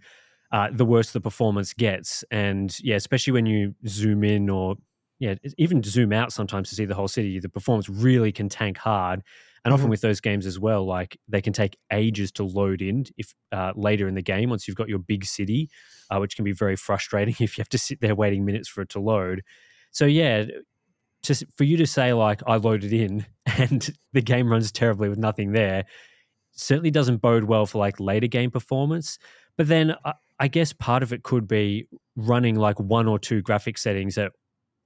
uh, 0.53 0.69
the 0.73 0.85
worse 0.85 1.13
the 1.13 1.21
performance 1.21 1.73
gets. 1.73 2.23
And 2.31 2.79
yeah, 2.81 2.97
especially 2.97 3.33
when 3.33 3.47
you 3.47 3.75
zoom 3.87 4.25
in 4.25 4.51
or 4.51 4.77
yeah, 5.19 5.35
even 5.57 5.83
zoom 5.83 6.13
out 6.13 6.33
sometimes 6.33 6.69
to 6.69 6.77
see 6.77 6.85
the 6.85 6.95
whole 6.95 7.09
city, 7.09 7.41
the 7.41 7.49
performance 7.49 7.89
really 7.89 8.31
can 8.31 8.49
tank 8.49 8.79
hard. 8.79 9.23
And 9.65 9.75
often 9.75 9.87
Mhm. 9.87 9.91
with 9.91 10.01
those 10.01 10.21
games 10.21 10.47
as 10.47 10.59
well, 10.59 10.85
like 10.87 11.19
they 11.29 11.41
can 11.43 11.53
take 11.53 11.77
ages 11.93 12.31
to 12.33 12.45
load 12.45 12.81
in 12.83 13.05
if 13.17 13.35
uh, 13.53 13.73
later 13.77 14.09
in 14.09 14.15
the 14.15 14.23
game 14.23 14.51
once 14.51 14.67
you've 14.69 14.77
got 14.77 14.89
your 14.89 14.99
big 15.01 15.25
city, 15.25 15.69
uh, 16.11 16.19
which 16.19 16.37
can 16.37 16.45
be 16.45 16.53
very 16.53 16.77
frustrating 16.77 17.35
if 17.41 17.59
you 17.59 17.63
have 17.63 17.69
to 17.71 17.79
sit 17.79 18.01
there 18.01 18.15
waiting 18.15 18.45
minutes 18.45 18.69
for 18.69 18.83
it 18.83 18.89
to 18.91 19.01
load. 19.01 19.43
So 19.91 20.07
yeah, 20.07 20.45
just 21.23 21.45
for 21.57 21.65
you 21.65 21.77
to 21.79 21.87
say 21.87 22.13
like 22.13 22.41
I 22.47 22.57
loaded 22.57 22.93
in 22.93 23.27
and 23.47 23.91
the 24.13 24.23
game 24.23 24.51
runs 24.51 24.71
terribly 24.73 25.09
with 25.09 25.19
nothing 25.19 25.53
there, 25.53 25.85
certainly 26.53 26.91
doesn't 26.91 27.19
bode 27.19 27.45
well 27.45 27.67
for 27.67 27.79
like 27.79 28.01
later 28.01 28.27
game 28.27 28.51
performance. 28.51 29.19
But 29.57 29.69
then 29.69 29.95
I, 30.05 30.15
I 30.41 30.49
guess 30.49 30.73
part 30.73 31.03
of 31.03 31.13
it 31.13 31.23
could 31.23 31.47
be 31.49 31.89
running 32.17 32.57
like 32.57 32.79
one 32.81 33.07
or 33.09 33.19
two 33.19 33.43
graphic 33.43 33.79
settings 33.79 34.17
at 34.19 34.33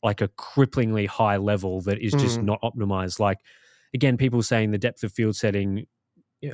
like 0.02 0.20
a 0.20 0.28
cripplingly 0.28 1.06
high 1.06 1.36
level 1.36 1.80
that 1.82 1.98
is 2.00 2.14
just 2.14 2.40
Mhm. 2.40 2.44
not 2.44 2.60
optimized. 2.62 3.18
Like 3.20 3.38
again, 3.94 4.16
people 4.16 4.42
saying 4.42 4.70
the 4.70 4.78
depth 4.78 5.02
of 5.04 5.12
field 5.12 5.36
setting 5.36 5.86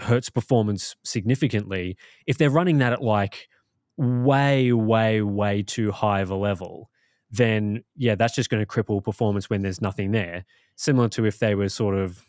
hurts 0.00 0.30
performance 0.30 0.97
significantly. 1.04 1.97
If 2.26 2.38
they're 2.38 2.50
running 2.50 2.78
that 2.78 2.92
at 2.92 3.02
like 3.02 3.49
way, 3.97 4.73
way, 4.73 5.23
way 5.23 5.62
too 5.62 5.90
high 5.92 6.21
of 6.21 6.30
a 6.30 6.37
level, 6.37 6.90
then 7.30 7.85
yeah, 7.97 8.14
that's 8.14 8.35
just 8.35 8.50
going 8.50 8.64
to 8.64 8.66
cripple 8.66 9.02
performance 9.02 9.50
when 9.50 9.62
there's 9.62 9.80
nothing 9.80 10.12
there. 10.12 10.45
Similar 10.76 11.09
to 11.11 11.25
if 11.25 11.38
they 11.38 11.54
were 11.54 11.68
sort 11.68 11.95
of, 11.97 12.25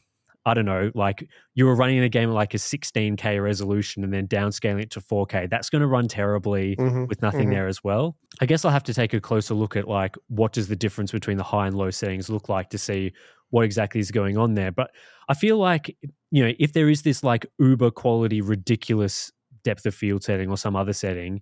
I 0.45 0.53
don't 0.53 0.65
know, 0.65 0.91
like 0.95 1.27
you 1.53 1.65
were 1.65 1.75
running 1.75 1.99
a 1.99 2.09
game 2.09 2.29
at 2.29 2.33
like 2.35 2.53
a 2.53 2.57
16K 2.59 3.39
resolution 3.39 4.03
and 4.03 4.13
then 4.13 4.27
downscaling 4.27 4.81
it 4.81 4.89
to 4.91 5.01
4K. 5.01 5.47
That's 5.47 5.69
going 5.69 5.81
to 5.81 5.87
run 5.87 6.07
terribly 6.07 6.79
Mhm, 6.79 7.09
with 7.09 7.21
nothing 7.21 7.49
mhm. 7.49 7.51
there 7.51 7.67
as 7.67 7.83
well. 7.83 8.17
I 8.41 8.45
guess 8.45 8.65
I'll 8.65 8.71
have 8.71 8.83
to 8.85 8.93
take 8.93 9.13
a 9.13 9.21
closer 9.21 9.53
look 9.53 9.75
at 9.75 9.87
like 9.87 10.15
what 10.27 10.53
does 10.53 10.67
the 10.69 10.75
difference 10.75 11.11
between 11.11 11.37
the 11.37 11.43
high 11.43 11.67
and 11.67 11.75
low 11.77 11.91
settings 11.91 12.29
look 12.29 12.49
like 12.49 12.69
to 12.69 12.77
see 12.77 13.13
what 13.49 13.65
exactly 13.65 13.99
is 13.99 14.11
going 14.11 14.37
on 14.37 14.53
there. 14.53 14.71
But 14.71 14.91
I 15.27 15.33
feel 15.33 15.57
like 15.57 15.95
you 16.31 16.45
know 16.45 16.53
if 16.59 16.73
there 16.73 16.89
is 16.89 17.01
this 17.01 17.23
like 17.23 17.45
uber 17.59 17.91
quality 17.91 18.41
ridiculous 18.41 19.31
depth 19.63 19.85
of 19.85 19.95
field 19.95 20.23
setting 20.23 20.49
or 20.49 20.57
some 20.57 20.75
other 20.75 20.93
setting 20.93 21.41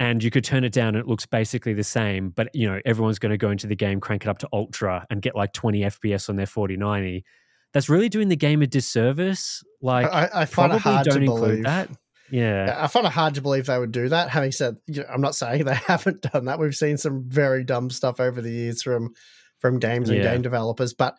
and 0.00 0.24
you 0.24 0.30
could 0.30 0.42
turn 0.42 0.64
it 0.64 0.72
down 0.72 0.88
and 0.88 0.96
it 0.96 1.06
looks 1.06 1.24
basically 1.24 1.72
the 1.72 1.84
same 1.84 2.30
but 2.30 2.48
you 2.52 2.68
know 2.68 2.80
everyone's 2.84 3.18
going 3.20 3.30
to 3.30 3.38
go 3.38 3.50
into 3.50 3.66
the 3.68 3.76
game 3.76 4.00
crank 4.00 4.24
it 4.24 4.28
up 4.28 4.38
to 4.38 4.48
ultra 4.52 5.06
and 5.08 5.22
get 5.22 5.36
like 5.36 5.52
20 5.52 5.82
fps 5.82 6.28
on 6.28 6.34
their 6.34 6.46
4090 6.46 7.24
that's 7.72 7.88
really 7.88 8.08
doing 8.08 8.28
the 8.28 8.34
game 8.36 8.60
a 8.62 8.66
disservice 8.66 9.62
like 9.80 10.06
I, 10.06 10.28
I 10.34 10.44
find 10.46 10.72
probably 10.72 10.76
it 10.78 10.80
hard 10.80 11.04
don't 11.04 11.14
to 11.18 11.22
include 11.22 11.40
believe 11.48 11.64
that 11.64 11.90
yeah 12.28 12.76
I 12.82 12.86
find 12.88 13.06
it 13.06 13.12
hard 13.12 13.34
to 13.34 13.42
believe 13.42 13.66
they 13.66 13.78
would 13.78 13.92
do 13.92 14.08
that. 14.08 14.30
Having 14.30 14.52
said, 14.52 14.78
you 14.86 15.02
know, 15.02 15.08
I'm 15.12 15.20
not 15.20 15.34
saying 15.34 15.64
they 15.64 15.74
haven't 15.86 16.22
done 16.22 16.46
that. 16.46 16.58
We've 16.58 16.74
seen 16.74 16.96
some 16.96 17.24
very 17.28 17.62
dumb 17.62 17.90
stuff 17.90 18.18
over 18.18 18.40
the 18.40 18.50
years 18.50 18.82
from 18.82 19.12
from 19.60 19.78
games 19.78 20.08
and 20.10 20.18
Yeah. 20.18 20.32
game 20.32 20.42
developers, 20.42 20.94
but 20.94 21.14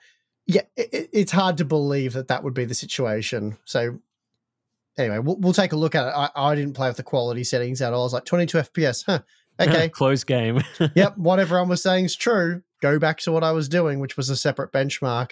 yeah, 0.48 0.62
it, 0.76 0.90
it- 0.94 1.10
it's 1.14 1.32
hard 1.32 1.58
to 1.58 1.66
believe 1.66 2.14
that 2.14 2.28
that 2.30 2.44
would 2.44 2.54
be 2.54 2.66
the 2.66 2.74
situation. 2.76 3.58
So 3.66 4.00
anyway, 4.98 5.20
we'll, 5.20 5.38
we'll 5.38 5.54
take 5.54 5.74
a 5.74 5.76
look 5.78 5.96
at 5.96 6.08
it. 6.08 6.14
I, 6.16 6.30
I 6.36 6.56
didn't 6.56 6.74
play 6.74 6.88
with 6.88 6.98
the 6.98 7.04
quality 7.04 7.44
settings 7.44 7.82
at 7.82 7.94
all. 7.94 8.02
I 8.02 8.04
was 8.04 8.14
like 8.14 8.26
22 8.26 8.58
FPS, 8.60 9.04
huh? 9.06 9.20
Okay, 9.58 9.88
close 9.88 10.26
game 10.26 10.62
yep, 10.96 11.18
what 11.18 11.40
everyone 11.40 11.70
was 11.70 11.82
saying 11.82 12.04
is 12.04 12.16
true. 12.18 12.62
Go 12.82 13.00
back 13.00 13.20
to 13.20 13.32
what 13.32 13.42
I 13.42 13.54
was 13.54 13.70
doing, 13.70 14.00
which 14.02 14.18
was 14.18 14.30
a 14.30 14.36
separate 14.36 14.74
benchmark. 14.74 15.32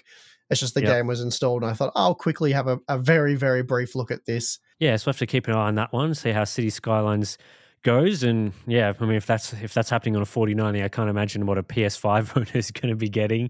It's 0.49 0.61
just 0.61 0.75
the 0.75 0.81
Yep. 0.81 0.89
game 0.89 1.07
was 1.07 1.19
installed, 1.19 1.61
and 1.61 1.69
I 1.69 1.73
thought 1.73 1.91
I'll 1.93 2.15
quickly 2.15 2.53
have 2.53 2.67
a, 2.67 2.79
a 2.87 2.97
very, 2.97 3.35
very 3.35 3.63
brief 3.63 3.95
look 3.95 4.11
at 4.11 4.25
this. 4.25 4.59
yeah, 4.79 4.95
so 4.95 5.07
we 5.07 5.09
have 5.09 5.17
to 5.19 5.25
keep 5.25 5.49
an 5.49 5.55
eye 5.55 5.67
on 5.67 5.75
that 5.75 5.91
one, 5.91 6.13
see 6.15 6.31
how 6.31 6.45
City 6.45 6.69
Skylines 6.69 7.37
goes, 7.83 8.23
and 8.23 8.53
yeah, 8.65 8.93
I 8.97 9.03
mean 9.05 9.15
if 9.15 9.25
that's 9.25 9.51
if 9.61 9.73
that's 9.73 9.89
happening 9.89 10.15
on 10.15 10.21
a 10.21 10.25
4090, 10.25 10.81
I 10.81 10.87
can't 10.87 11.09
imagine 11.09 11.45
what 11.45 11.57
a 11.57 11.63
PS5 11.63 12.37
owner 12.37 12.47
is 12.53 12.71
going 12.71 12.91
to 12.91 12.95
be 12.95 13.09
getting. 13.09 13.49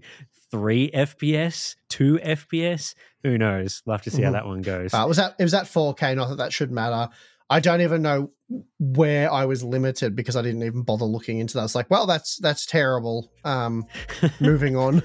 Three 0.54 0.88
FPS, 0.94 1.74
two 1.88 2.20
FPS, 2.22 2.94
who 3.24 3.36
knows? 3.36 3.82
We'll 3.84 3.94
have 3.96 4.02
to 4.02 4.10
see 4.12 4.22
how 4.22 4.28
Mhm. 4.28 4.34
that 4.34 4.46
one 4.46 4.62
goes. 4.62 4.92
Was 4.92 5.16
that 5.16 5.34
it 5.36 5.42
was 5.42 5.52
at 5.52 5.66
4K. 5.66 6.14
Not 6.14 6.28
that 6.28 6.36
that 6.36 6.52
should 6.52 6.70
matter. 6.70 7.08
I 7.50 7.58
don't 7.58 7.80
even 7.80 8.02
know 8.02 8.30
where 8.78 9.32
I 9.32 9.46
was 9.46 9.64
limited 9.64 10.14
because 10.14 10.36
I 10.36 10.42
didn't 10.42 10.62
even 10.62 10.82
bother 10.82 11.06
looking 11.06 11.40
into 11.40 11.54
that. 11.54 11.60
I 11.60 11.62
was 11.64 11.74
like, 11.74 11.90
well, 11.90 12.06
that's 12.06 12.36
that's 12.38 12.66
terrible. 12.66 13.32
Um, 13.44 13.84
moving 14.40 14.76
on. 14.76 15.02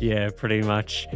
Yeah, 0.00 0.30
pretty 0.36 0.62
much. 0.62 1.08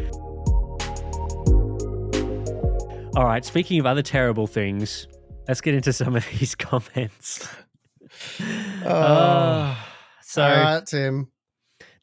All 3.16 3.24
right, 3.24 3.44
speaking 3.44 3.78
of 3.78 3.86
other 3.86 4.02
terrible 4.02 4.48
things, 4.48 5.06
let's 5.46 5.60
get 5.60 5.74
into 5.74 5.92
some 5.92 6.16
of 6.16 6.26
these 6.38 6.54
comments. 6.56 7.48
Uh, 8.84 9.76
so, 10.22 10.42
All 10.42 10.50
right, 10.50 10.84
Tim. 10.86 11.28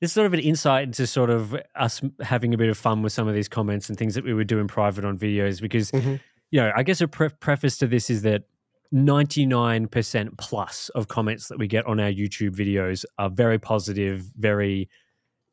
This 0.03 0.09
is 0.11 0.15
sort 0.15 0.27
of 0.27 0.33
an 0.33 0.41
insight 0.41 0.83
into 0.83 1.07
sort 1.07 1.29
of 1.29 1.55
us 1.75 2.01
having 2.19 2.53
a 2.53 2.57
bit 2.57 2.67
of 2.67 2.77
fun 2.77 3.01
with 3.01 3.13
some 3.13 3.25
of 3.25 3.33
these 3.33 3.47
comments 3.47 3.87
and 3.87 3.97
things 3.97 4.15
that 4.15 4.25
we 4.25 4.33
would 4.33 4.47
do 4.47 4.59
in 4.59 4.67
private 4.67 5.05
on 5.05 5.17
videos 5.17 5.61
because, 5.61 5.91
Mhm. 5.91 6.19
you 6.51 6.59
know, 6.59 6.73
I 6.75 6.83
guess 6.83 6.99
a 6.99 7.07
pre- 7.07 7.29
preface 7.29 7.77
to 7.77 7.87
this 7.87 8.09
is 8.09 8.21
that 8.23 8.43
99% 8.91 10.37
plus 10.37 10.89
of 10.89 11.07
comments 11.07 11.47
that 11.47 11.57
we 11.57 11.67
get 11.67 11.85
on 11.85 12.01
our 12.01 12.11
YouTube 12.11 12.53
videos 12.53 13.05
are 13.17 13.29
very 13.29 13.57
positive, 13.57 14.25
very 14.35 14.89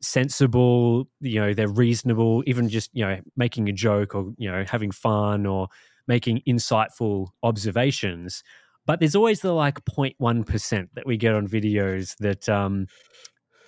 sensible, 0.01 1.07
you 1.21 1.39
know, 1.39 1.53
they're 1.53 1.69
reasonable, 1.69 2.43
even 2.45 2.67
just, 2.67 2.89
you 2.91 3.05
know, 3.05 3.21
making 3.37 3.69
a 3.69 3.71
joke 3.71 4.13
or, 4.13 4.33
you 4.37 4.51
know, 4.51 4.65
having 4.67 4.91
fun 4.91 5.45
or 5.45 5.69
making 6.09 6.41
insightful 6.45 7.27
observations. 7.41 8.43
But 8.85 8.99
there's 8.99 9.15
always 9.15 9.39
the 9.39 9.53
like 9.53 9.85
0.1% 9.85 10.89
that 10.95 11.05
we 11.07 11.15
get 11.15 11.35
on 11.35 11.47
videos 11.47 12.17
that, 12.17 12.49
um, 12.49 12.87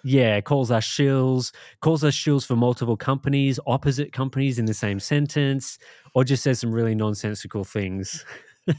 yeah, 0.03 0.41
calls 0.41 0.69
us 0.69 0.85
shills, 0.85 1.53
calls 1.81 2.03
us 2.03 2.13
shills 2.15 2.45
for 2.45 2.55
multiple 2.55 2.97
companies, 2.97 3.59
opposite 3.65 4.11
companies 4.11 4.59
in 4.59 4.65
the 4.65 4.73
same 4.73 4.99
sentence, 4.99 5.79
or 6.13 6.23
just 6.23 6.43
says 6.43 6.59
some 6.59 6.71
really 6.71 6.95
nonsensical 6.95 7.63
things. 7.63 8.25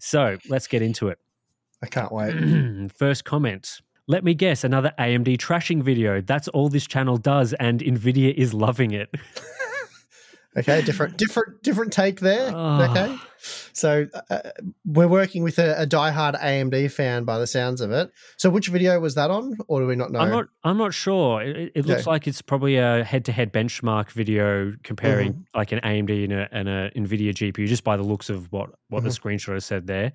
so 0.00 0.38
let's 0.48 0.66
get 0.66 0.82
into 0.82 1.08
it. 1.08 1.18
I 1.82 1.86
can't 1.86 2.12
wait. 2.12 2.92
First 2.96 3.24
comment. 3.24 3.80
Let 4.08 4.24
me 4.24 4.34
guess, 4.34 4.64
another 4.64 4.92
AMD 4.98 5.36
trashing 5.38 5.82
video. 5.82 6.20
That's 6.20 6.48
all 6.48 6.68
this 6.68 6.86
channel 6.86 7.18
does, 7.18 7.52
and 7.54 7.80
Nvidia 7.80 8.34
is 8.34 8.52
loving 8.52 8.92
it. 8.92 9.14
Okay, 10.56 10.82
different, 10.82 11.16
different, 11.16 11.62
different 11.62 11.92
take 11.94 12.20
there. 12.20 12.50
Oh. 12.54 12.82
Okay, 12.90 13.16
so 13.72 14.06
uh, 14.28 14.38
we're 14.84 15.08
working 15.08 15.42
with 15.42 15.58
a, 15.58 15.80
a 15.80 15.86
diehard 15.86 16.38
AMD 16.38 16.90
fan 16.92 17.24
by 17.24 17.38
the 17.38 17.46
sounds 17.46 17.80
of 17.80 17.90
it. 17.90 18.10
So, 18.36 18.50
which 18.50 18.68
video 18.68 19.00
was 19.00 19.14
that 19.14 19.30
on, 19.30 19.56
or 19.66 19.80
do 19.80 19.86
we 19.86 19.96
not 19.96 20.12
know? 20.12 20.20
I'm 20.20 20.30
not. 20.30 20.44
I'm 20.62 20.76
not 20.76 20.92
sure. 20.92 21.40
It, 21.42 21.72
it- 21.74 21.86
looks 21.86 22.06
like 22.06 22.26
it's 22.28 22.42
probably 22.42 22.76
a 22.76 23.02
head-to-head 23.02 23.52
benchmark 23.52 24.10
video 24.10 24.74
comparing 24.82 25.32
Mm-hmm. 25.32 25.58
like 25.58 25.72
an 25.72 25.80
AMD 25.80 26.24
and 26.24 26.32
a, 26.34 26.48
and 26.52 26.68
a 26.68 26.90
Nvidia 26.90 27.32
GPU, 27.32 27.66
just 27.66 27.82
by 27.84 27.96
the 27.96 28.02
looks 28.02 28.28
of 28.28 28.52
what 28.52 28.70
what 28.90 29.02
the 29.04 29.08
Mm-hmm. 29.08 29.28
screenshot 29.28 29.54
has 29.54 29.64
said 29.64 29.86
there. 29.86 30.12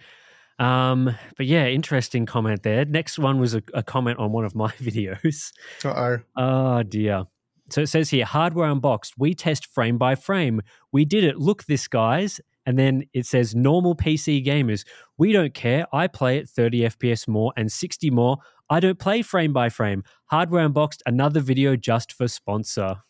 Um, 0.59 1.15
but 1.37 1.45
yeah, 1.45 1.67
interesting 1.67 2.25
comment 2.25 2.63
there. 2.63 2.83
Next 2.85 3.19
one 3.19 3.39
was 3.39 3.53
a, 3.55 3.61
a 3.73 3.83
comment 3.83 4.17
on 4.19 4.31
one 4.31 4.45
of 4.45 4.55
my 4.55 4.71
videos. 4.81 5.51
Uh 5.83 5.89
oh. 5.89 6.17
Oh 6.35 6.83
dear. 6.83 7.25
So 7.69 7.81
it 7.81 7.87
says 7.87 8.09
here, 8.09 8.25
hardware 8.25 8.69
unboxed. 8.69 9.13
We 9.17 9.33
test 9.33 9.65
frame 9.65 9.97
by 9.97 10.15
frame. 10.15 10.61
We 10.91 11.05
did 11.05 11.23
it. 11.23 11.37
Look, 11.37 11.65
this 11.65 11.87
guys. 11.87 12.39
And 12.65 12.77
then 12.77 13.03
it 13.13 13.25
says 13.25 13.55
normal 13.55 13.95
PC 13.95 14.45
gamers, 14.45 14.85
we 15.17 15.31
don't 15.31 15.53
care. 15.53 15.85
I 15.93 16.07
play 16.07 16.37
at 16.37 16.49
30 16.49 16.81
FPS 16.81 17.27
more 17.27 17.53
and 17.55 17.71
60 17.71 18.09
more. 18.09 18.37
I 18.69 18.81
don't 18.81 18.99
play 18.99 19.21
frame 19.21 19.53
by 19.53 19.69
frame. 19.69 20.03
Hardware 20.25 20.65
Unboxed, 20.65 21.01
another 21.05 21.39
video 21.39 21.75
just 21.77 22.11
for 22.13 22.27
sponsor. 22.27 22.95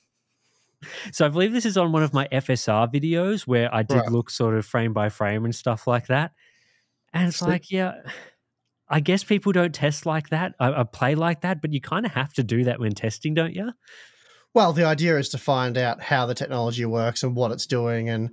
So 1.11 1.25
I 1.25 1.29
believe 1.29 1.53
this 1.53 1.65
is 1.65 1.75
on 1.75 1.91
one 1.91 2.03
of 2.03 2.13
my 2.13 2.27
FSR 2.31 2.93
videos 2.93 3.47
where 3.47 3.73
I 3.73 3.81
did 3.81 3.95
Right. 3.97 4.11
look 4.11 4.29
sort 4.29 4.53
of 4.55 4.63
frame 4.63 4.93
by 4.93 5.09
frame 5.09 5.43
and 5.43 5.55
stuff 5.55 5.87
like 5.87 6.05
that. 6.05 6.33
And 7.13 7.27
it's 7.27 7.41
like, 7.41 7.71
yeah, 7.71 7.93
I 8.87 8.99
guess 8.99 9.23
people 9.23 9.51
don't 9.53 9.73
test 9.73 10.05
like 10.05 10.29
that, 10.29 10.53
I, 10.59 10.81
I 10.81 10.83
play 10.83 11.15
like 11.15 11.41
that, 11.41 11.61
but 11.63 11.73
you 11.73 11.81
kind 11.81 12.05
of 12.05 12.11
have 12.11 12.31
to 12.33 12.43
do 12.43 12.63
that 12.65 12.79
when 12.79 12.91
testing, 12.91 13.33
don't 13.33 13.55
you? 13.55 13.71
Well, 14.57 14.73
the 14.73 14.85
idea 14.85 15.19
is 15.19 15.29
to 15.29 15.37
find 15.37 15.77
out 15.77 16.01
how 16.01 16.25
the 16.25 16.33
technology 16.33 16.83
works 16.83 17.21
and 17.21 17.35
what 17.35 17.51
it's 17.51 17.67
doing. 17.67 18.09
And, 18.09 18.31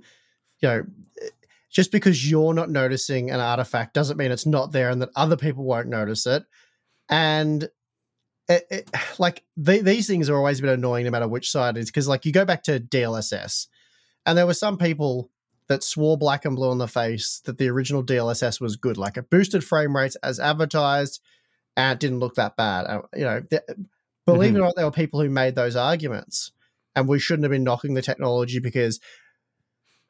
you 0.59 0.67
know, 0.67 0.83
just 1.69 1.91
because 1.91 2.27
you're 2.27 2.55
not 2.55 2.71
noticing 2.71 3.29
an 3.29 3.39
artifact 3.39 3.93
doesn't 3.93 4.17
mean 4.17 4.31
it's 4.31 4.47
not 4.47 4.71
there 4.71 4.89
and 4.89 5.03
that 5.03 5.11
other 5.15 5.37
people 5.37 5.63
won't 5.63 5.87
notice 5.87 6.25
it. 6.25 6.41
And, 7.09 7.69
it, 8.49 8.65
it, 8.71 8.91
like, 9.19 9.43
the, 9.55 9.81
these 9.81 10.07
things 10.07 10.27
are 10.27 10.35
always 10.35 10.57
a 10.57 10.63
bit 10.63 10.73
annoying 10.73 11.05
no 11.05 11.11
matter 11.11 11.27
which 11.27 11.51
side 11.51 11.77
it 11.77 11.81
is. 11.81 11.91
Because, 11.91 12.07
like, 12.07 12.25
you 12.25 12.31
go 12.31 12.43
back 12.43 12.63
to 12.63 12.79
DLSS, 12.79 13.67
and 14.25 14.35
there 14.35 14.47
were 14.47 14.55
some 14.55 14.79
people 14.79 15.29
that 15.67 15.83
swore 15.83 16.17
black 16.17 16.43
and 16.43 16.55
blue 16.55 16.71
on 16.71 16.79
the 16.79 16.87
face 16.87 17.39
that 17.45 17.59
the 17.59 17.69
original 17.69 18.03
DLSS 18.03 18.59
was 18.59 18.77
good. 18.77 18.97
Like, 18.97 19.17
it 19.17 19.29
boosted 19.29 19.63
frame 19.63 19.95
rates 19.95 20.15
as 20.23 20.39
advertised 20.39 21.21
and 21.77 21.93
it 21.93 21.99
didn't 21.99 22.19
look 22.19 22.35
that 22.35 22.55
bad. 22.55 22.85
Uh, 22.85 23.01
You 23.15 23.23
know, 23.25 23.43
believe 24.25 24.49
mm-hmm. 24.49 24.57
it 24.57 24.59
or 24.59 24.65
not, 24.65 24.75
there 24.75 24.85
were 24.85 24.91
people 24.91 25.21
who 25.21 25.29
made 25.29 25.55
those 25.55 25.75
arguments, 25.75 26.51
and 26.95 27.07
we 27.07 27.19
shouldn't 27.19 27.43
have 27.43 27.51
been 27.51 27.63
knocking 27.63 27.93
the 27.93 28.01
technology 28.01 28.59
because 28.59 28.99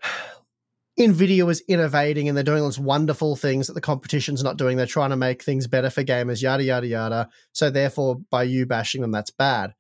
Nvidia 1.00 1.46
was 1.46 1.62
innovating 1.62 2.28
and 2.28 2.38
they're 2.38 2.44
doing 2.44 2.62
all 2.62 2.70
these 2.70 2.80
wonderful 2.80 3.36
things 3.36 3.68
that 3.68 3.74
the 3.74 3.82
competition's 3.82 4.44
not 4.44 4.58
doing. 4.58 4.78
They're 4.78 4.86
trying 4.86 5.10
to 5.10 5.18
make 5.18 5.44
things 5.44 5.68
better 5.68 5.90
for 5.90 6.04
gamers, 6.04 6.42
yada 6.42 6.64
yada 6.64 6.88
yada. 6.88 7.30
So 7.52 7.70
therefore, 7.70 8.22
by 8.30 8.44
you 8.44 8.66
bashing 8.66 9.02
them, 9.02 9.12
that's 9.12 9.32
bad. 9.32 9.74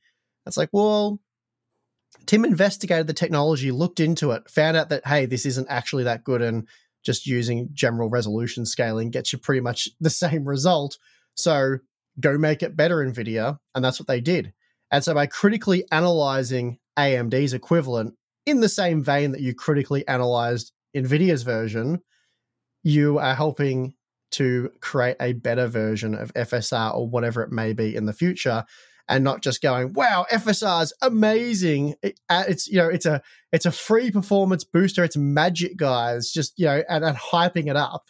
It's 0.46 0.58
like, 0.58 0.70
well, 0.74 1.20
Tim 2.26 2.44
investigated 2.44 3.08
the 3.08 3.14
technology, 3.14 3.72
looked 3.72 4.00
into 4.00 4.32
it, 4.32 4.50
found 4.50 4.76
out 4.76 4.90
that 4.90 5.08
hey, 5.08 5.26
this 5.26 5.46
isn't 5.46 5.68
actually 5.70 6.04
that 6.04 6.24
good, 6.24 6.42
and 6.42 6.68
just 7.04 7.28
using 7.28 7.70
general 7.72 8.10
resolution 8.10 8.66
scaling 8.66 9.12
gets 9.12 9.32
you 9.32 9.40
pretty 9.40 9.62
much 9.62 9.90
the 10.02 10.10
same 10.10 10.46
result. 10.46 10.98
So 11.36 11.78
go 12.20 12.38
make 12.38 12.64
it 12.64 12.76
better, 12.76 12.98
Nvidia, 12.98 13.58
and 13.74 13.84
that's 13.84 14.00
what 14.00 14.08
they 14.08 14.22
did. 14.22 14.54
And 14.92 15.04
so 15.04 15.14
by 15.14 15.26
critically 15.26 15.86
analyzing 15.92 16.80
AMD's 16.98 17.54
equivalent 17.54 18.16
in 18.46 18.62
the 18.62 18.70
same 18.70 19.04
vein 19.04 19.32
that 19.32 19.42
you 19.42 19.54
critically 19.54 20.08
analyzed 20.08 20.72
Nvidia's 20.96 21.44
version, 21.44 22.02
you 22.84 23.18
are 23.18 23.36
helping 23.36 23.96
to 24.32 24.72
create 24.80 25.18
a 25.20 25.34
better 25.34 25.68
version 25.68 26.16
of 26.16 26.34
FSR 26.34 26.96
or 26.96 27.08
whatever 27.08 27.42
it 27.42 27.52
may 27.52 27.74
be 27.74 27.96
in 27.96 28.06
the 28.06 28.14
future 28.14 28.66
and 29.08 29.24
not 29.24 29.42
just 29.42 29.62
going 29.62 29.94
wow 29.94 30.26
FSR 30.32 30.84
is 30.84 30.94
amazing. 31.02 31.96
It, 32.02 32.20
uh, 32.30 32.44
it's 32.48 32.68
you 32.68 32.78
know 32.78 32.90
it's 32.90 33.06
a 33.06 33.22
it's 33.52 33.66
a 33.66 33.72
free 33.72 34.12
performance 34.12 34.64
booster. 34.64 35.04
It's 35.04 35.18
magic 35.18 35.78
guys 35.78 36.32
just 36.32 36.58
you 36.58 36.66
know 36.66 36.84
and, 36.90 37.04
and 37.04 37.18
hyping 37.18 37.70
it 37.70 37.76
up 37.76 38.10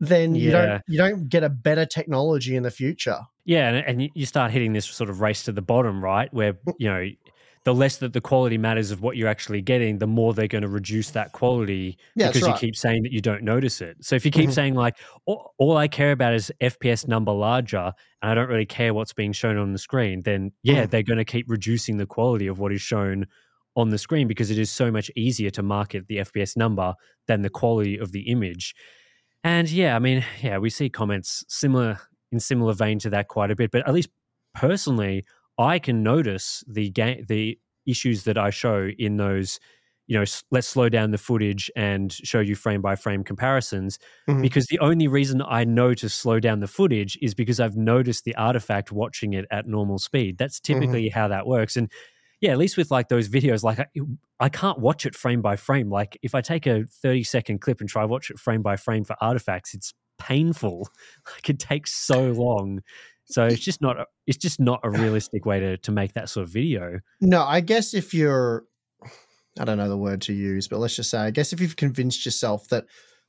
then 0.00 0.34
you 0.34 0.50
don't 0.50 0.82
you 0.88 0.98
don't 0.98 1.28
get 1.28 1.42
a 1.44 1.48
better 1.48 1.86
technology 1.86 2.56
in 2.56 2.62
the 2.62 2.70
future 2.70 3.18
Yeah, 3.44 3.68
and, 3.70 3.86
and 4.02 4.10
you- 4.14 4.26
start 4.26 4.50
hitting 4.50 4.72
this 4.72 4.86
sort 4.86 5.10
of 5.10 5.20
race 5.20 5.42
to 5.44 5.52
the 5.52 5.62
bottom, 5.62 6.02
right? 6.02 6.32
Where 6.32 6.58
you 6.78 6.88
know 6.88 7.08
the 7.64 7.74
less 7.74 7.96
that 7.96 8.12
the 8.12 8.20
quality 8.20 8.58
matters 8.58 8.92
of 8.92 9.00
what 9.02 9.16
you're 9.16 9.26
actually 9.28 9.60
getting, 9.60 9.98
the 9.98 10.06
more 10.06 10.32
they're 10.32 10.46
going 10.46 10.62
to 10.62 10.68
reduce 10.68 11.10
that 11.10 11.32
quality 11.32 11.98
Yeah, 12.14 12.28
because 12.28 12.46
you 12.46 12.54
keep 12.54 12.76
saying 12.76 13.02
that 13.02 13.10
you 13.10 13.20
don't 13.20 13.42
notice 13.42 13.80
it. 13.80 13.96
So 14.02 14.14
if 14.14 14.24
you 14.24 14.30
keep 14.30 14.50
Mhm. 14.50 14.54
saying 14.54 14.74
like 14.74 14.94
all, 15.24 15.52
all 15.58 15.76
I 15.76 15.88
care 15.88 16.12
about 16.12 16.32
is 16.34 16.52
FPS 16.60 17.08
number 17.08 17.32
larger, 17.32 17.92
and 18.22 18.30
I 18.30 18.34
don't 18.36 18.48
really 18.48 18.66
care 18.66 18.94
what's 18.94 19.12
being 19.12 19.32
shown 19.32 19.56
on 19.56 19.72
the 19.72 19.78
screen, 19.80 20.22
then 20.22 20.52
yeah, 20.62 20.84
Mhm. 20.86 20.90
they're 20.90 21.02
going 21.02 21.18
to 21.18 21.24
keep 21.24 21.46
reducing 21.48 21.96
the 21.96 22.06
quality 22.06 22.46
of 22.46 22.60
what 22.60 22.72
is 22.72 22.82
shown 22.82 23.26
on 23.74 23.88
the 23.90 23.98
screen 23.98 24.28
because 24.28 24.50
it 24.52 24.58
is 24.58 24.70
so 24.70 24.92
much 24.92 25.10
easier 25.16 25.50
to 25.50 25.62
market 25.62 26.06
the 26.06 26.18
FPS 26.20 26.56
number 26.56 26.94
than 27.26 27.42
the 27.42 27.50
quality 27.50 27.98
of 27.98 28.12
the 28.12 28.28
image. 28.30 28.74
And 29.46 29.70
yeah, 29.70 29.94
I 29.94 30.00
mean, 30.00 30.24
yeah, 30.42 30.58
we 30.58 30.70
see 30.70 30.88
comments 30.90 31.44
similar 31.48 32.00
in 32.32 32.40
similar 32.40 32.74
vein 32.74 32.98
to 33.00 33.10
that 33.10 33.28
quite 33.28 33.52
a 33.52 33.54
bit. 33.56 33.70
But 33.70 33.86
at 33.86 33.94
least 33.94 34.10
personally, 34.54 35.24
I 35.56 35.78
can 35.78 36.02
notice 36.02 36.64
the 36.66 36.90
game, 36.90 37.24
the 37.28 37.56
issues 37.86 38.24
that 38.24 38.36
I 38.36 38.50
show 38.50 38.88
in 38.98 39.18
those. 39.18 39.60
You 40.08 40.16
know, 40.16 40.22
s- 40.22 40.42
let's 40.50 40.66
slow 40.68 40.88
down 40.88 41.12
the 41.12 41.18
footage 41.18 41.70
and 41.76 42.12
show 42.12 42.40
you 42.40 42.56
frame 42.56 42.80
by 42.82 42.96
frame 42.96 43.22
comparisons. 43.24 43.98
Mhm. 44.28 44.42
Because 44.42 44.66
the 44.66 44.78
only 44.80 45.06
reason 45.08 45.42
I 45.46 45.64
know 45.64 45.94
to 45.94 46.08
slow 46.08 46.40
down 46.40 46.60
the 46.60 46.68
footage 46.68 47.16
is 47.22 47.34
because 47.34 47.60
I've 47.60 47.76
noticed 47.76 48.24
the 48.24 48.34
artifact 48.36 48.92
watching 48.92 49.32
it 49.34 49.46
at 49.52 49.66
normal 49.66 49.98
speed. 49.98 50.38
That's 50.38 50.60
typically 50.60 51.08
how 51.08 51.28
that 51.28 51.46
works. 51.46 51.76
And 51.76 51.90
yeah, 52.40 52.52
at 52.52 52.58
least 52.58 52.76
with 52.76 52.90
like 52.90 53.08
those 53.08 53.28
videos, 53.28 53.62
like 53.62 53.78
I, 53.78 53.86
I 54.40 54.48
can't 54.48 54.78
watch 54.78 55.06
it 55.06 55.14
frame 55.14 55.40
by 55.42 55.56
frame. 55.56 55.90
Like 55.90 56.18
if 56.22 56.34
I 56.34 56.40
take 56.40 56.66
a 56.66 56.84
30 57.02 57.24
second 57.24 57.60
clip 57.60 57.80
and 57.80 57.88
try 57.88 58.02
to 58.02 58.08
watch 58.08 58.30
it 58.30 58.38
frame 58.38 58.62
by 58.62 58.76
frame 58.76 59.04
for 59.04 59.16
artifacts, 59.20 59.74
it's 59.74 59.94
painful. 60.18 60.88
Like 61.32 61.50
it 61.50 61.58
takes 61.58 61.92
so 61.94 62.30
long. 62.32 62.82
So 63.24 63.44
it's 63.46 63.60
just 63.64 63.80
not 63.80 63.98
a, 63.98 64.06
it's 64.26 64.36
just 64.38 64.60
not 64.60 64.80
a 64.84 64.90
realistic 64.90 65.44
way 65.46 65.58
to 65.60 65.76
to 65.78 65.90
make 65.92 66.12
that 66.14 66.28
sort 66.28 66.44
of 66.46 66.52
video. 66.52 67.00
No, 67.20 67.42
I 67.42 67.60
guess 67.60 67.92
if 67.94 68.14
you're, 68.14 68.64
I 69.58 69.64
don't 69.64 69.78
know 69.78 69.88
the 69.88 69.96
word 69.96 70.20
to 70.22 70.32
use, 70.32 70.68
but 70.68 70.78
let's 70.78 70.94
just 70.96 71.10
say, 71.10 71.18
I 71.18 71.30
guess 71.30 71.52
if 71.52 71.60
you've 71.60 71.76
convinced 71.76 72.24
yourself 72.24 72.68
that 72.68 72.84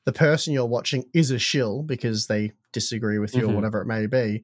the 0.05 0.13
person 0.13 0.53
you're 0.53 0.65
watching 0.65 1.05
is 1.13 1.31
a 1.31 1.39
shill 1.39 1.81
because 1.83 2.27
they 2.27 2.51
disagree 2.73 3.17
with 3.19 3.33
you 3.35 3.43
Mhm. 3.47 3.51
or 3.51 3.55
whatever 3.55 3.81
it 3.81 3.85
may 3.87 4.05
be, 4.05 4.43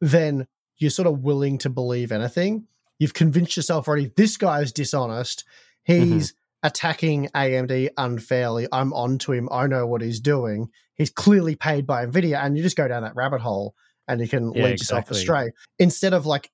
then 0.00 0.46
you're 0.78 0.90
sort 0.90 1.06
of 1.08 1.20
willing 1.20 1.58
to 1.58 1.70
believe 1.70 2.10
anything. 2.12 2.66
You've 2.98 3.14
convinced 3.14 3.56
yourself 3.56 3.88
already, 3.88 4.10
this 4.16 4.36
guy 4.36 4.60
is 4.60 4.72
dishonest. 4.72 5.44
He's 5.84 6.32
mm-hmm. 6.32 6.66
attacking 6.66 7.28
AMD 7.34 7.90
unfairly. 7.96 8.66
I'm 8.72 8.92
onto 8.92 9.32
him. 9.32 9.48
I 9.50 9.66
know 9.66 9.86
what 9.86 10.02
he's 10.02 10.20
doing. 10.20 10.68
He's 10.94 11.10
clearly 11.10 11.54
paid 11.54 11.86
by 11.86 12.04
NVIDIA. 12.04 12.42
And 12.42 12.56
you 12.56 12.62
just 12.62 12.76
go 12.76 12.88
down 12.88 13.02
that 13.02 13.16
rabbit 13.16 13.40
hole 13.40 13.74
and 14.06 14.20
you 14.20 14.28
can 14.28 14.52
Yeah, 14.52 14.64
lead 14.64 14.80
yourself 14.80 15.10
exactly. 15.10 15.18
astray. 15.18 15.50
Instead 15.78 16.12
of 16.12 16.26
like 16.26 16.50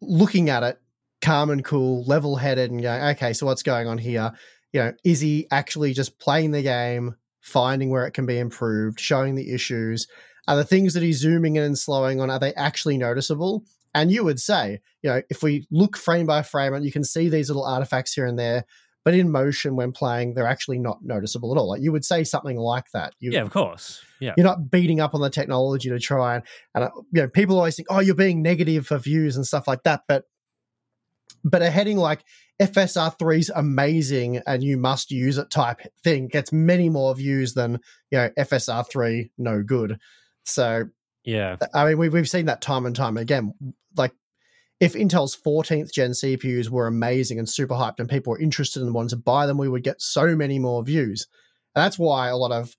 looking 0.00 0.50
at 0.50 0.62
it 0.62 0.78
calm 1.20 1.50
and 1.50 1.64
cool, 1.64 2.04
level 2.04 2.36
headed, 2.36 2.70
and 2.70 2.82
going, 2.82 3.02
okay, 3.02 3.32
so 3.32 3.46
what's 3.46 3.62
going 3.62 3.88
on 3.88 3.98
here? 3.98 4.32
You 4.72 4.80
know, 4.80 4.92
is 5.04 5.20
he 5.20 5.46
actually 5.50 5.92
just 5.94 6.18
playing 6.18 6.50
the 6.50 6.62
game, 6.62 7.16
finding 7.40 7.90
where 7.90 8.06
it 8.06 8.12
can 8.12 8.26
be 8.26 8.38
improved, 8.38 9.00
showing 9.00 9.34
the 9.34 9.52
issues? 9.52 10.06
Are 10.46 10.56
the 10.56 10.64
things 10.64 10.94
that 10.94 11.02
he's 11.02 11.18
zooming 11.18 11.56
in 11.56 11.62
and 11.62 11.78
slowing 11.78 12.20
on, 12.20 12.30
are 12.30 12.38
they 12.38 12.54
actually 12.54 12.98
noticeable? 12.98 13.64
And 13.94 14.10
you 14.10 14.24
would 14.24 14.40
say, 14.40 14.80
you 15.02 15.10
know, 15.10 15.22
if 15.30 15.42
we 15.42 15.66
look 15.70 15.96
frame 15.96 16.26
by 16.26 16.42
frame 16.42 16.74
and 16.74 16.84
you 16.84 16.92
can 16.92 17.04
see 17.04 17.28
these 17.28 17.48
little 17.48 17.64
artifacts 17.64 18.12
here 18.12 18.26
and 18.26 18.38
there, 18.38 18.64
but 19.04 19.14
in 19.14 19.30
motion 19.30 19.74
when 19.74 19.92
playing, 19.92 20.34
they're 20.34 20.46
actually 20.46 20.78
not 20.78 20.98
noticeable 21.02 21.50
at 21.52 21.58
all. 21.58 21.70
Like 21.70 21.80
you 21.80 21.92
would 21.92 22.04
say 22.04 22.24
something 22.24 22.58
like 22.58 22.90
that. 22.92 23.14
You, 23.20 23.30
Yeah, 23.32 23.40
of 23.40 23.50
course. 23.50 24.04
Yeah. 24.20 24.34
you're 24.36 24.44
not 24.44 24.70
beating 24.70 25.00
up 25.00 25.14
on 25.14 25.20
the 25.20 25.30
technology 25.30 25.88
to 25.88 25.98
try 25.98 26.34
and 26.34 26.44
and 26.74 26.84
uh, 26.84 26.90
you 27.12 27.22
know 27.22 27.28
people 27.28 27.56
always 27.56 27.76
think 27.76 27.88
oh 27.88 28.00
you're 28.00 28.14
being 28.14 28.42
negative 28.42 28.86
for 28.86 28.98
views 28.98 29.36
and 29.36 29.46
stuff 29.46 29.68
like 29.68 29.84
that 29.84 30.02
but 30.08 30.24
but 31.44 31.62
a 31.62 31.70
heading 31.70 31.96
like 31.96 32.24
FSR3 32.60 33.38
is 33.38 33.52
amazing 33.54 34.42
and 34.46 34.64
you 34.64 34.76
must 34.76 35.12
use 35.12 35.38
it 35.38 35.50
type 35.50 35.80
thing 36.02 36.26
gets 36.26 36.52
many 36.52 36.90
more 36.90 37.14
views 37.14 37.54
than 37.54 37.78
you 38.10 38.18
know 38.18 38.30
FSR3 38.36 39.30
no 39.38 39.62
good 39.62 39.98
so 40.44 40.84
Yeah. 41.28 41.56
I 41.74 41.84
mean 41.84 41.98
we've, 41.98 42.12
we've 42.12 42.28
seen 42.28 42.46
that 42.46 42.62
time 42.62 42.86
and 42.86 42.96
time 42.96 43.18
again. 43.18 43.52
Like 43.94 44.12
if 44.80 44.94
Intel's 44.94 45.36
14th 45.36 45.92
gen 45.92 46.12
CPUs 46.12 46.70
were 46.70 46.86
amazing 46.86 47.38
and 47.38 47.46
super 47.46 47.74
hyped 47.74 48.00
and 48.00 48.08
people 48.08 48.30
were 48.30 48.40
interested 48.40 48.82
and 48.82 48.94
wanted 48.94 49.10
to 49.10 49.16
buy 49.16 49.46
them 49.46 49.58
we 49.58 49.68
would 49.68 49.82
get 49.84 50.00
so 50.00 50.34
many 50.34 50.58
more 50.58 50.82
views. 50.82 51.26
And 51.74 51.84
that's 51.84 51.98
why 51.98 52.28
a 52.28 52.36
lot 52.36 52.52
of 52.52 52.74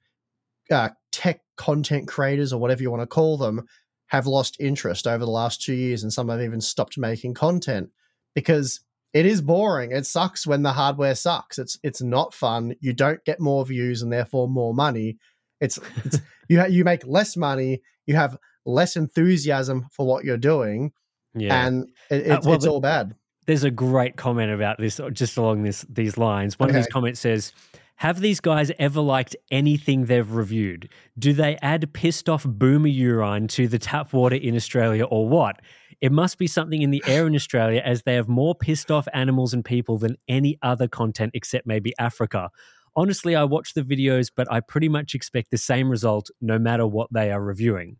uh, 0.71 0.89
tech 1.11 1.41
content 1.57 2.07
creators 2.07 2.51
or 2.51 2.59
whatever 2.59 2.81
you 2.81 2.89
want 2.89 3.03
to 3.03 3.07
call 3.07 3.37
them 3.37 3.67
have 4.07 4.25
lost 4.25 4.57
interest 4.59 5.05
over 5.05 5.23
the 5.23 5.29
last 5.29 5.61
two 5.61 5.75
years 5.75 6.01
and 6.01 6.11
some 6.11 6.29
have 6.29 6.41
even 6.41 6.59
stopped 6.59 6.97
making 6.97 7.35
content 7.35 7.91
because 8.33 8.79
it 9.13 9.27
is 9.27 9.43
boring. 9.43 9.91
It 9.91 10.07
sucks 10.07 10.47
when 10.47 10.63
the 10.63 10.73
hardware 10.73 11.13
sucks. 11.13 11.59
It's 11.59 11.77
it's 11.83 12.01
not 12.01 12.33
fun. 12.33 12.73
You 12.79 12.93
don't 12.93 13.23
get 13.25 13.39
more 13.39 13.63
views 13.63 14.01
and 14.01 14.11
therefore 14.11 14.47
more 14.47 14.73
money. 14.73 15.19
It's, 15.61 15.77
it's 16.03 16.19
you 16.49 16.59
ha- 16.59 16.65
you 16.65 16.83
make 16.83 17.05
less 17.07 17.37
money 17.37 17.81
you 18.05 18.15
have 18.15 18.37
less 18.65 18.95
enthusiasm 18.97 19.87
for 19.91 20.05
what 20.05 20.25
you're 20.25 20.37
doing 20.37 20.91
Yeah. 21.35 21.65
and 21.65 21.85
it, 22.09 22.29
Uh, 22.29 22.35
it's, 22.37 22.45
well, 22.45 22.55
it's 22.55 22.65
all 22.65 22.81
bad 22.81 23.15
There's 23.45 23.63
a 23.63 23.71
great 23.71 24.15
comment 24.17 24.51
about 24.51 24.77
this, 24.77 24.99
uh, 24.99 25.09
just 25.09 25.37
along 25.37 25.63
this 25.63 25.83
these 25.89 26.17
lines. 26.17 26.59
One 26.59 26.69
of 26.69 26.75
these 26.75 26.87
comments 26.87 27.19
says, 27.19 27.51
"Have 27.95 28.19
these 28.21 28.39
guys 28.39 28.71
ever 28.77 29.01
liked 29.01 29.35
anything 29.49 30.05
they've 30.05 30.31
reviewed? 30.31 30.87
Do 31.17 31.33
they 31.33 31.57
add 31.63 31.91
pissed 31.93 32.29
off 32.29 32.45
boomer 32.45 32.87
urine 32.89 33.47
to 33.57 33.67
the 33.67 33.79
tap 33.79 34.13
water 34.13 34.35
in 34.35 34.55
Australia, 34.55 35.03
or 35.05 35.27
what? 35.27 35.55
It 35.99 36.11
must 36.11 36.37
be 36.37 36.45
something 36.47 36.81
in 36.83 36.91
the 36.91 37.03
air 37.07 37.25
in 37.25 37.33
Australia, 37.35 37.81
as 37.83 38.03
they 38.03 38.13
have 38.13 38.27
more 38.29 38.53
pissed 38.53 38.91
off 38.91 39.07
animals 39.13 39.53
and 39.55 39.65
people 39.65 39.97
than 39.97 40.15
any 40.27 40.59
other 40.61 40.87
content 40.87 41.31
except 41.33 41.65
maybe 41.65 41.91
Africa." 41.97 42.51
Honestly, 42.99 43.35
I 43.35 43.45
watch 43.45 43.73
the 43.73 43.83
videos, 43.83 44.29
but 44.35 44.51
I 44.51 44.59
pretty 44.59 44.89
much 44.89 45.15
expect 45.15 45.51
the 45.51 45.57
same 45.57 45.89
result 45.89 46.29
no 46.41 46.59
matter 46.59 46.85
what 46.85 47.07
they 47.11 47.31
are 47.31 47.41
reviewing. 47.41 47.97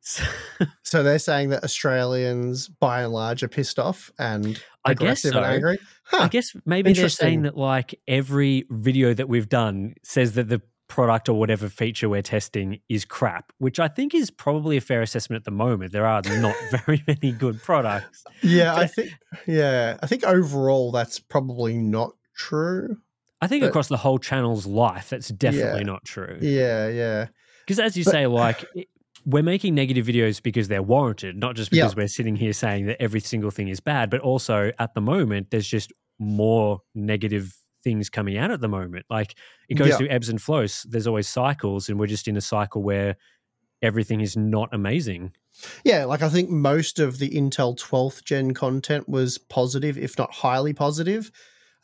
So, 0.00 0.24
So 0.82 1.02
they're 1.02 1.18
saying 1.18 1.48
that 1.50 1.64
Australians, 1.64 2.68
by 2.68 3.02
and 3.02 3.12
large, 3.12 3.42
are 3.42 3.48
pissed 3.48 3.78
off 3.78 4.10
and 4.18 4.62
I 4.84 4.92
guess 4.92 5.24
aggressive 5.24 5.36
and 5.36 5.46
angry. 5.46 5.78
Huh. 6.04 6.24
I 6.24 6.28
guess 6.28 6.54
maybe 6.66 6.92
they're 6.92 7.08
saying 7.08 7.42
that 7.42 7.56
like 7.56 7.98
every 8.06 8.66
video 8.68 9.14
that 9.14 9.28
we've 9.28 9.48
done 9.48 9.94
says 10.02 10.34
that 10.34 10.48
the 10.48 10.60
product 10.88 11.30
or 11.30 11.38
whatever 11.38 11.70
feature 11.70 12.10
we're 12.10 12.20
testing 12.20 12.78
is 12.90 13.06
crap, 13.06 13.50
which 13.56 13.80
I 13.80 13.88
think 13.88 14.14
is 14.14 14.30
probably 14.30 14.76
a 14.76 14.80
fair 14.82 15.00
assessment 15.00 15.40
at 15.40 15.44
the 15.44 15.50
moment. 15.50 15.92
There 15.92 16.04
are 16.04 16.20
not 16.20 16.54
very 16.84 17.02
many 17.06 17.32
good 17.32 17.62
products. 17.62 18.22
Yeah, 18.42 18.74
I 18.74 18.86
think. 18.88 19.12
Yeah, 19.46 19.96
I 20.02 20.06
think 20.06 20.24
overall 20.24 20.92
that's 20.92 21.18
probably 21.18 21.78
not 21.78 22.12
true. 22.36 22.98
I 23.42 23.48
think 23.48 23.62
But- 23.62 23.68
across 23.70 23.88
the 23.88 23.96
whole 23.98 24.18
channel's 24.18 24.64
life, 24.66 25.10
that's 25.10 25.28
definitely 25.28 25.80
Yeah. 25.80 25.86
not 25.86 26.04
true. 26.04 26.38
Yeah, 26.40 26.88
yeah, 26.88 27.26
Because 27.66 27.78
as 27.78 27.96
you 27.96 28.04
But- 28.04 28.10
say, 28.12 28.26
like 28.44 28.64
we're 29.26 29.42
making 29.42 29.74
negative 29.74 30.06
videos 30.06 30.42
because 30.42 30.68
they're 30.68 30.82
warranted, 30.82 31.36
not 31.36 31.54
just 31.56 31.72
Yeah. 31.72 31.82
because 31.84 31.96
we're 31.96 32.08
sitting 32.08 32.36
here 32.36 32.52
saying 32.52 32.86
that 32.86 33.00
every 33.02 33.20
single 33.20 33.50
thing 33.50 33.68
is 33.68 33.80
bad, 33.80 34.08
but 34.10 34.20
also 34.20 34.72
at 34.78 34.94
the 34.94 35.00
moment 35.00 35.50
there's 35.50 35.66
just 35.68 35.92
more 36.18 36.80
negative 36.94 37.54
things 37.84 38.08
coming 38.08 38.36
out 38.38 38.50
at 38.50 38.60
the 38.60 38.68
moment. 38.68 39.04
Like 39.10 39.34
it 39.68 39.74
goes 39.74 39.88
Yeah. 39.90 39.96
through 39.98 40.08
ebbs 40.08 40.28
and 40.28 40.40
flows. 40.40 40.86
There's 40.88 41.06
always 41.08 41.28
cycles, 41.28 41.88
and 41.88 41.98
we're 42.00 42.06
just 42.06 42.26
in 42.28 42.36
a 42.36 42.40
cycle 42.40 42.82
where 42.82 43.16
everything 43.82 44.20
is 44.20 44.36
not 44.36 44.68
amazing. 44.72 45.32
yeah. 45.84 46.04
Like 46.04 46.22
I 46.22 46.28
think 46.30 46.48
most 46.48 46.98
of 46.98 47.18
the 47.18 47.28
Intel 47.30 47.76
12th 47.76 48.24
gen 48.24 48.54
content 48.54 49.08
was 49.08 49.36
positive, 49.38 49.98
if 49.98 50.16
not 50.16 50.32
highly 50.32 50.72
positive. 50.72 51.30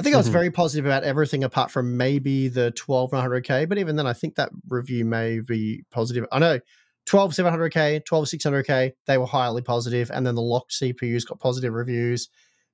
I 0.01 0.05
think 0.05 0.15
I 0.15 0.19
was 0.19 0.29
Mhm. 0.29 0.33
very 0.33 0.51
positive 0.51 0.87
about 0.87 1.03
everything 1.05 1.43
apart 1.45 1.71
from 1.71 1.97
maybe 1.97 2.49
the 2.49 2.71
12900K, 2.73 3.65
but 3.65 3.79
even 3.79 3.97
then, 3.97 4.07
I 4.07 4.13
think 4.13 4.37
that 4.37 4.51
review 4.69 5.05
may 5.05 5.41
be 5.41 5.85
positive. 5.91 6.25
I 6.31 6.39
know 6.39 6.61
12700K, 7.07 8.01
12600K, 8.05 8.93
they 9.07 9.19
were 9.19 9.27
highly 9.27 9.63
positive, 9.63 10.11
and 10.13 10.27
then 10.27 10.35
the 10.37 10.43
locked 10.43 10.73
CPUs 10.73 11.25
got 11.25 11.41
positive 11.41 11.73
reviews. 11.73 12.29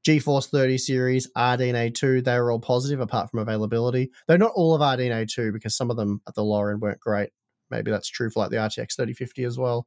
GeForce 0.07 0.51
30 0.51 0.77
series, 0.77 1.31
RDNA 1.35 1.91
2, 1.91 2.21
they 2.21 2.39
were 2.39 2.51
all 2.53 2.61
positive 2.61 3.01
apart 3.01 3.31
from 3.31 3.41
availability. 3.41 4.11
Though 4.27 4.37
not 4.37 4.53
all 4.55 4.75
of 4.75 4.83
RDNA 4.83 5.25
2, 5.27 5.51
because 5.51 5.75
some 5.75 5.91
of 5.91 5.97
them 5.97 6.21
at 6.29 6.35
the 6.35 6.45
lower 6.45 6.73
end 6.73 6.83
weren't 6.83 7.01
great. 7.01 7.31
Maybe 7.71 7.91
that's 7.91 8.09
true 8.09 8.29
for 8.29 8.41
like 8.41 8.51
the 8.51 8.59
RTX 8.59 8.97
3050 8.97 9.45
as 9.45 9.57
well. 9.57 9.87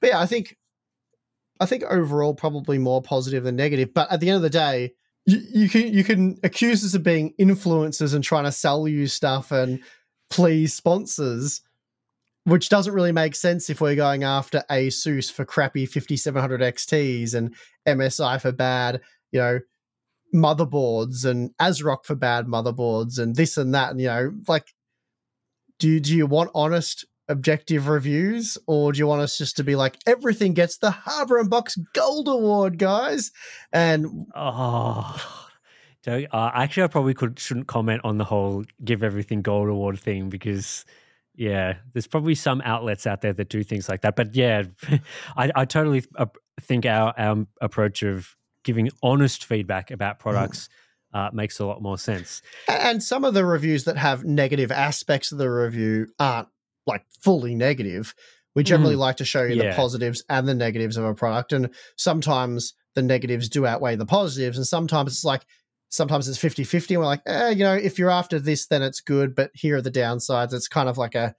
But 0.00 0.08
yeah, 0.10 0.20
I 0.20 0.26
think 0.26 0.56
I 1.60 1.66
think 1.66 1.82
overall 1.84 2.34
probably 2.34 2.78
more 2.78 3.02
positive 3.02 3.44
than 3.44 3.56
negative. 3.56 3.92
But 3.92 4.10
at 4.10 4.20
the 4.20 4.28
end 4.30 4.36
of 4.36 4.42
the 4.42 4.48
day, 4.50 4.94
you, 5.28 5.68
can 5.68 5.92
you 5.92 6.04
can 6.04 6.38
accuse 6.42 6.82
us 6.84 6.94
of 6.94 7.02
being 7.02 7.34
influencers 7.38 8.14
and 8.14 8.24
trying 8.24 8.44
to 8.44 8.52
sell 8.52 8.88
you 8.88 9.06
stuff 9.06 9.52
and 9.52 9.80
please 10.30 10.72
sponsors, 10.72 11.60
which 12.44 12.70
doesn't 12.70 12.94
really 12.94 13.12
make 13.12 13.34
sense 13.34 13.68
if 13.68 13.80
we're 13.80 13.94
going 13.94 14.24
after 14.24 14.62
ASUS 14.70 15.30
for 15.30 15.44
crappy 15.44 15.84
5700 15.84 16.60
XTs 16.62 17.34
and 17.34 17.54
MSI 17.86 18.40
for 18.40 18.52
bad, 18.52 19.02
you 19.30 19.40
know, 19.40 19.60
motherboards 20.34 21.26
and 21.26 21.54
ASRock 21.58 22.04
for 22.04 22.14
bad 22.14 22.46
motherboards 22.46 23.18
and 23.18 23.36
this 23.36 23.58
and 23.58 23.74
that. 23.74 23.90
And, 23.90 24.00
you 24.00 24.06
know, 24.06 24.32
like, 24.46 24.74
do 25.78 26.00
do 26.00 26.16
you 26.16 26.26
want 26.26 26.50
honest, 26.54 27.04
objective 27.28 27.88
reviews 27.88 28.58
or 28.66 28.92
do 28.92 28.98
you 28.98 29.06
want 29.06 29.22
us 29.22 29.38
just 29.38 29.56
to 29.56 29.64
be 29.64 29.76
like, 29.76 29.98
everything 30.06 30.54
gets 30.54 30.78
the 30.78 30.90
Hardware 30.90 31.40
Unboxed 31.40 31.78
Gold 31.92 32.28
Award, 32.28 32.78
guys? 32.78 33.30
And 33.72 34.26
Oh, 34.34 35.16
don't, 36.02 36.26
uh, 36.32 36.50
actually, 36.54 36.84
I 36.84 36.86
probably 36.88 37.14
could 37.14 37.38
shouldn't 37.38 37.66
comment 37.66 38.02
on 38.04 38.18
the 38.18 38.24
whole 38.24 38.64
give 38.84 39.02
everything 39.02 39.42
gold 39.42 39.68
award 39.68 39.98
thing 39.98 40.28
because, 40.28 40.84
yeah, 41.34 41.76
there's 41.92 42.06
probably 42.06 42.34
some 42.34 42.60
outlets 42.64 43.06
out 43.06 43.20
there 43.20 43.32
that 43.32 43.48
do 43.48 43.62
things 43.62 43.88
like 43.88 44.02
that. 44.02 44.16
But 44.16 44.34
yeah, 44.34 44.64
I, 45.36 45.50
I 45.54 45.64
totally 45.64 46.04
think 46.60 46.86
our, 46.86 47.12
our 47.18 47.46
approach 47.60 48.02
of 48.02 48.34
giving 48.64 48.90
honest 49.02 49.44
feedback 49.44 49.90
about 49.90 50.18
products 50.18 50.68
uh, 51.12 51.30
makes 51.32 51.58
a 51.58 51.64
lot 51.64 51.82
more 51.82 51.98
sense. 51.98 52.42
And 52.68 53.02
some 53.02 53.24
of 53.24 53.34
the 53.34 53.44
reviews 53.44 53.84
that 53.84 53.96
have 53.96 54.24
negative 54.24 54.70
aspects 54.70 55.32
of 55.32 55.38
the 55.38 55.50
review 55.50 56.08
aren't 56.18 56.48
like 56.88 57.04
fully 57.22 57.54
negative. 57.54 58.14
We 58.54 58.64
generally 58.64 58.96
like 58.96 59.18
to 59.18 59.24
show 59.24 59.44
you 59.44 59.54
the 59.56 59.76
positives 59.76 60.24
and 60.28 60.48
the 60.48 60.54
negatives 60.54 60.96
of 60.96 61.04
a 61.04 61.14
product. 61.14 61.52
And 61.52 61.70
sometimes 61.96 62.74
the 62.96 63.02
negatives 63.02 63.48
do 63.48 63.66
outweigh 63.66 63.94
the 63.94 64.06
positives. 64.06 64.56
And 64.56 64.66
sometimes 64.66 65.12
it's 65.12 65.24
like, 65.24 65.44
sometimes 65.90 66.28
it's 66.28 66.38
50 66.38 66.64
50. 66.64 66.94
And 66.94 67.00
we're 67.00 67.06
like, 67.06 67.22
eh, 67.26 67.50
you 67.50 67.62
know, 67.62 67.74
if 67.74 67.98
you're 67.98 68.10
after 68.10 68.40
this, 68.40 68.66
then 68.66 68.82
it's 68.82 69.00
good. 69.00 69.36
But 69.36 69.52
here 69.54 69.76
are 69.76 69.82
the 69.82 69.92
downsides. 69.92 70.52
It's 70.52 70.66
kind 70.66 70.88
of 70.88 70.98
like 70.98 71.14
a, 71.14 71.36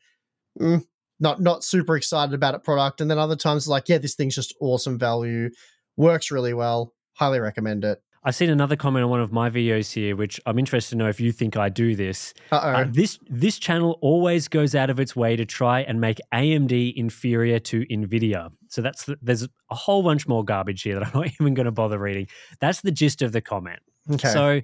mm, 0.57 0.85
not 1.19 1.41
not 1.41 1.63
super 1.63 1.97
excited 1.97 2.33
about 2.33 2.55
it 2.55 2.63
product. 2.63 3.01
And 3.01 3.11
then 3.11 3.19
other 3.19 3.35
times, 3.35 3.63
it's 3.63 3.67
like, 3.67 3.89
yeah, 3.89 3.97
this 3.97 4.15
thing's 4.15 4.35
just 4.35 4.55
awesome 4.61 4.97
value, 4.97 5.49
works 5.97 6.31
really 6.31 6.53
well, 6.53 6.93
highly 7.13 7.39
recommend 7.39 7.83
it. 7.83 8.01
I've 8.23 8.35
seen 8.35 8.49
another 8.49 8.75
comment 8.75 9.03
on 9.05 9.09
one 9.09 9.21
of 9.21 9.31
my 9.31 9.49
videos 9.49 9.93
here, 9.93 10.15
which 10.15 10.41
I'm 10.45 10.59
interested 10.59 10.91
to 10.91 10.95
know 10.97 11.07
if 11.07 11.19
you 11.21 11.31
think 11.31 11.55
I 11.55 11.69
do 11.69 11.95
this. 11.95 12.33
Uh 12.51 12.85
this 12.89 13.17
this 13.29 13.57
channel 13.57 13.97
always 14.01 14.47
goes 14.47 14.75
out 14.75 14.89
of 14.89 14.99
its 14.99 15.15
way 15.15 15.35
to 15.35 15.45
try 15.45 15.81
and 15.81 16.01
make 16.01 16.19
AMD 16.33 16.93
inferior 16.95 17.59
to 17.59 17.85
Nvidia. 17.85 18.51
So 18.67 18.81
that's 18.81 19.05
the, 19.05 19.17
there's 19.21 19.43
a 19.43 19.75
whole 19.75 20.03
bunch 20.03 20.27
more 20.27 20.43
garbage 20.43 20.81
here 20.81 20.95
that 20.99 21.07
I'm 21.07 21.11
not 21.21 21.31
even 21.39 21.53
going 21.53 21.65
to 21.65 21.71
bother 21.71 21.97
reading. 21.97 22.27
That's 22.59 22.81
the 22.81 22.91
gist 22.91 23.21
of 23.21 23.31
the 23.31 23.41
comment. 23.41 23.79
okay. 24.11 24.27
So, 24.29 24.61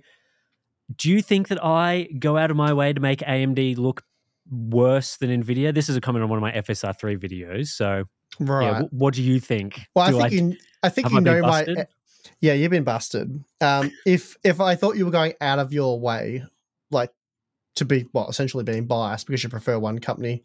do 0.98 1.10
you 1.10 1.22
think 1.22 1.48
that 1.48 1.64
I 1.64 2.10
go 2.20 2.38
out 2.38 2.52
of 2.52 2.58
my 2.58 2.74
way 2.74 2.94
to 2.94 3.00
make 3.00 3.20
AMD 3.22 3.78
look 3.78 4.04
worse 4.52 5.18
than 5.18 5.30
Nvidia? 5.44 5.74
This 5.74 5.90
is 5.90 5.96
a 5.96 6.02
comment 6.02 6.24
on 6.24 6.30
one 6.30 6.38
of 6.38 6.42
my 6.44 6.52
FSR3 6.52 7.18
videos. 7.18 7.68
So, 7.70 8.04
right. 8.40 8.64
yeah, 8.66 8.82
wh- 8.82 8.94
what 8.94 9.14
do 9.16 9.24
you 9.24 9.40
think? 9.40 9.82
Well, 9.96 10.06
I 10.06 10.12
Do 10.12 10.20
think 10.20 10.54
you, 10.54 10.60
I 10.84 10.90
think 10.90 11.10
you 11.10 11.18
I 11.18 11.20
know 11.22 11.42
my. 11.42 11.66
Yeah, 12.46 12.54
you've 12.54 12.70
been 12.70 12.84
busted. 12.84 13.44
Um, 13.60 13.92
if 14.06 14.38
if 14.44 14.62
I 14.62 14.76
thought 14.76 14.98
you 14.98 15.06
were 15.06 15.12
going 15.12 15.34
out 15.42 15.58
of 15.58 15.74
your 15.74 16.00
way, 16.00 16.44
like 16.92 17.12
to 17.78 17.86
be 17.86 18.06
well, 18.14 18.30
essentially 18.30 18.64
being 18.64 18.86
biased 18.86 19.26
because 19.26 19.42
you 19.42 19.50
prefer 19.50 19.80
one 19.80 19.98
company 19.98 20.44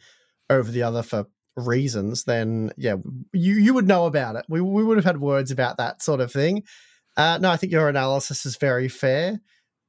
over 0.49 0.71
the 0.71 0.83
other 0.83 1.03
for 1.03 1.27
reasons, 1.59 2.25
then 2.25 2.73
yeah, 2.79 2.97
you 3.35 3.57
you 3.57 3.75
would 3.75 3.87
know 3.87 4.07
about 4.07 4.37
it. 4.37 4.47
We 4.49 4.63
we 4.63 4.83
would 4.83 4.97
have 4.97 5.05
had 5.05 5.21
words 5.21 5.51
about 5.51 5.77
that 5.77 6.01
sort 6.01 6.23
of 6.23 6.33
thing. 6.33 6.63
Uh, 7.19 7.37
no, 7.39 7.51
I 7.51 7.59
think 7.59 7.71
your 7.71 7.91
analysis 7.91 8.47
is 8.47 8.57
very 8.57 8.89
fair. 8.89 9.39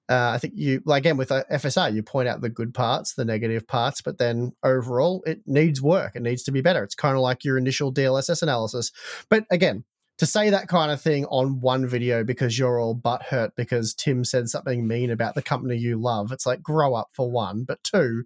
Uh, 0.10 0.32
I 0.34 0.38
think 0.38 0.56
you, 0.58 0.82
like 0.84 1.04
again 1.04 1.16
with 1.16 1.32
uh, 1.32 1.46
FSR, 1.50 1.94
you 1.94 2.04
point 2.04 2.28
out 2.28 2.42
the 2.42 2.50
good 2.50 2.74
parts, 2.74 3.14
the 3.14 3.24
negative 3.24 3.66
parts, 3.66 4.02
but 4.02 4.18
then 4.18 4.52
overall, 4.66 5.24
it 5.26 5.44
needs 5.46 5.82
work. 5.82 6.18
It 6.18 6.24
needs 6.24 6.44
to 6.44 6.52
be 6.52 6.60
better. 6.60 6.84
It's 6.84 6.94
kind 6.94 7.16
of 7.16 7.22
like 7.22 7.46
your 7.46 7.58
initial 7.58 7.94
DLSS 7.94 8.44
analysis. 8.44 8.92
But 9.30 9.46
again, 9.50 9.86
to 10.18 10.26
say 10.26 10.50
that 10.52 10.68
kind 10.68 10.92
of 10.92 11.02
thing 11.02 11.26
on 11.26 11.60
one 11.62 11.88
video 11.88 12.24
because 12.24 12.58
you're 12.58 12.80
all 12.80 12.96
butthurt 12.96 13.52
because 13.56 13.94
Tim 13.94 14.24
said 14.24 14.50
something 14.50 14.88
mean 14.88 15.10
about 15.10 15.36
the 15.36 15.42
company 15.42 15.78
you 15.78 16.00
love, 16.00 16.32
it's 16.32 16.46
like 16.46 16.62
grow 16.62 16.94
up 16.94 17.10
for 17.14 17.32
one, 17.32 17.64
but 17.64 17.84
two, 17.84 18.24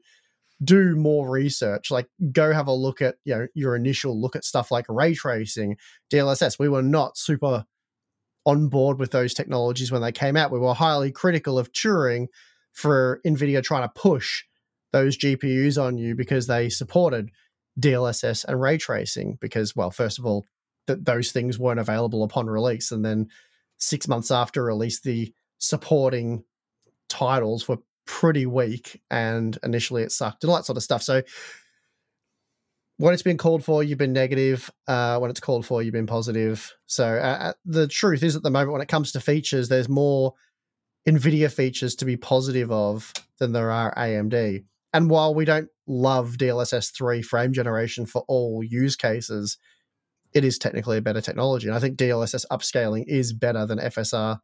do 0.63 0.95
more 0.95 1.29
research. 1.29 1.91
Like 1.91 2.07
go 2.31 2.53
have 2.53 2.67
a 2.67 2.73
look 2.73 3.01
at 3.01 3.15
you 3.23 3.35
know 3.35 3.47
your 3.53 3.75
initial 3.75 4.19
look 4.19 4.35
at 4.35 4.45
stuff 4.45 4.71
like 4.71 4.85
ray 4.89 5.13
tracing, 5.13 5.77
DLSS. 6.11 6.59
We 6.59 6.69
were 6.69 6.83
not 6.83 7.17
super 7.17 7.65
on 8.45 8.67
board 8.67 8.99
with 8.99 9.11
those 9.11 9.33
technologies 9.33 9.91
when 9.91 10.01
they 10.01 10.11
came 10.11 10.37
out. 10.37 10.51
We 10.51 10.59
were 10.59 10.73
highly 10.73 11.11
critical 11.11 11.57
of 11.57 11.71
Turing 11.71 12.27
for 12.71 13.21
Nvidia 13.25 13.63
trying 13.63 13.87
to 13.87 13.93
push 13.93 14.43
those 14.91 15.17
GPUs 15.17 15.81
on 15.81 15.97
you 15.97 16.15
because 16.15 16.47
they 16.47 16.69
supported 16.69 17.31
DLSS 17.79 18.45
and 18.45 18.61
ray 18.61 18.77
tracing. 18.77 19.37
Because, 19.41 19.75
well, 19.75 19.91
first 19.91 20.19
of 20.19 20.25
all, 20.25 20.45
th- 20.87 20.99
those 21.01 21.31
things 21.31 21.59
weren't 21.59 21.79
available 21.79 22.23
upon 22.23 22.47
release, 22.47 22.91
and 22.91 23.03
then 23.03 23.29
six 23.77 24.07
months 24.07 24.31
after 24.31 24.63
release, 24.63 24.99
the 25.01 25.33
supporting 25.57 26.43
titles 27.09 27.67
were 27.67 27.77
pretty 28.05 28.45
weak, 28.45 29.01
and 29.09 29.57
initially 29.63 30.03
it 30.03 30.11
sucked 30.11 30.43
and 30.43 30.51
all 30.51 30.57
that 30.57 30.65
sort 30.65 30.77
of 30.77 30.83
stuff. 30.83 31.03
So. 31.03 31.21
When 32.97 33.13
it's 33.13 33.23
been 33.23 33.37
called 33.37 33.61
for, 33.61 33.83
you've 33.83 33.97
been 33.97 34.13
negative. 34.13 34.71
Uh, 34.87 35.19
when 35.19 35.29
it's 35.29 35.41
called 35.41 35.65
for, 35.65 35.83
you've 35.83 35.91
been 35.91 36.07
positive. 36.07 36.73
So 36.85 37.05
uh, 37.05 37.37
uh, 37.41 37.53
the 37.65 37.89
truth 37.89 38.23
is, 38.23 38.37
at 38.37 38.43
the 38.43 38.49
moment, 38.49 38.71
when 38.71 38.81
it 38.81 38.87
comes 38.87 39.11
to 39.11 39.19
features, 39.19 39.67
there's 39.67 39.89
more 39.89 40.33
NVIDIA 41.07 41.51
features 41.51 41.95
to 41.95 42.05
be 42.05 42.17
positive 42.17 42.71
of 42.71 43.11
than 43.37 43.51
there 43.51 43.69
are 43.69 43.93
AMD. 43.95 44.63
And 44.93 45.09
while 45.09 45.35
we 45.35 45.45
don't 45.45 45.69
love 45.87 46.37
DLSS 46.37 46.93
3 46.93 47.21
frame 47.21 47.53
generation 47.53 48.05
for 48.05 48.23
all 48.27 48.63
use 48.63 48.95
cases, 48.95 49.57
it 50.35 50.43
is 50.45 50.59
technically 50.59 50.97
a 50.97 51.01
better 51.01 51.21
technology. 51.21 51.67
And 51.67 51.75
I 51.75 51.79
think 51.79 51.97
DLSS 51.97 52.45
upscaling 52.51 53.05
is 53.07 53.33
better 53.33 53.65
than 53.65 53.79
FSR 53.79 54.37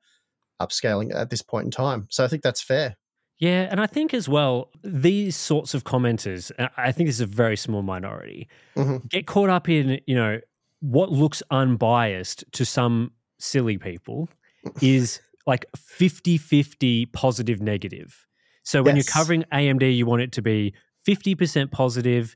upscaling 0.61 1.13
at 1.13 1.29
this 1.29 1.41
point 1.41 1.65
in 1.65 1.71
time. 1.71 2.07
So 2.09 2.23
I 2.23 2.27
think 2.27 2.41
that's 2.41 2.61
fair. 2.61 2.95
Yeah, 3.39 3.67
and 3.71 3.81
I 3.81 3.87
think 3.87 4.13
as 4.13 4.29
well, 4.29 4.69
these 4.83 5.35
sorts 5.35 5.73
of 5.73 5.83
commenters, 5.83 6.51
I 6.77 6.91
think 6.91 7.07
this 7.09 7.15
is 7.15 7.21
a 7.21 7.25
very 7.25 7.57
small 7.57 7.81
minority, 7.81 8.47
Mhm. 8.75 9.09
get 9.09 9.25
caught 9.25 9.49
up 9.49 9.67
in, 9.67 9.99
you 10.05 10.15
know, 10.15 10.39
what 10.79 11.11
looks 11.11 11.41
unbiased 11.51 12.43
to 12.53 12.65
some 12.65 13.11
silly 13.39 13.77
people 13.79 14.29
is 14.81 15.19
like 15.47 15.65
50 15.75 16.37
50 16.37 17.07
positive 17.07 17.59
negative. 17.61 18.27
So 18.63 18.83
when 18.83 18.95
Yes. 18.95 19.07
you're 19.07 19.13
covering 19.13 19.43
AMD, 19.51 19.89
you 19.97 20.05
want 20.05 20.21
it 20.21 20.31
to 20.33 20.41
be 20.43 20.73
50% 21.03 21.71
positive, 21.71 22.35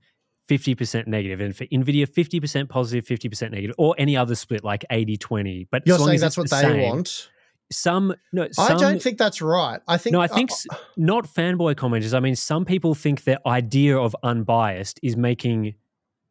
50% 0.49 1.41
And 1.41 1.55
for 1.55 1.65
NVIDIA, 1.65 2.08
50% 2.08 2.69
positive, 2.69 3.05
50% 3.05 3.51
negative, 3.51 3.75
or 3.77 3.95
any 3.97 4.15
other 4.15 4.36
split 4.36 4.63
like 4.63 4.86
80 4.89 5.17
20. 5.17 5.67
But 5.71 5.84
You're 5.86 5.95
as 5.95 5.99
long 5.99 6.08
saying 6.10 6.15
as 6.15 6.21
that's 6.21 6.38
what 6.38 6.49
the 6.49 6.55
they 6.55 6.62
same, 6.62 6.81
want. 6.81 7.29
Some, 7.71 8.13
no, 8.31 8.47
I 8.60 8.75
don't 8.75 9.01
think 9.01 9.17
that's 9.17 9.41
right. 9.41 9.81
I 9.88 9.97
think 9.97 10.13
no, 10.13 10.21
I 10.21 10.27
think 10.27 10.51
s- 10.51 10.67
not 10.97 11.25
fanboy 11.25 11.73
commenters. 11.75 12.13
I 12.15 12.19
mean, 12.19 12.36
some 12.36 12.63
people 12.63 12.93
think 12.93 13.23
their 13.23 13.39
idea 13.47 13.97
of 13.97 14.15
unbiased 14.21 14.99
is 15.01 15.17
making 15.17 15.73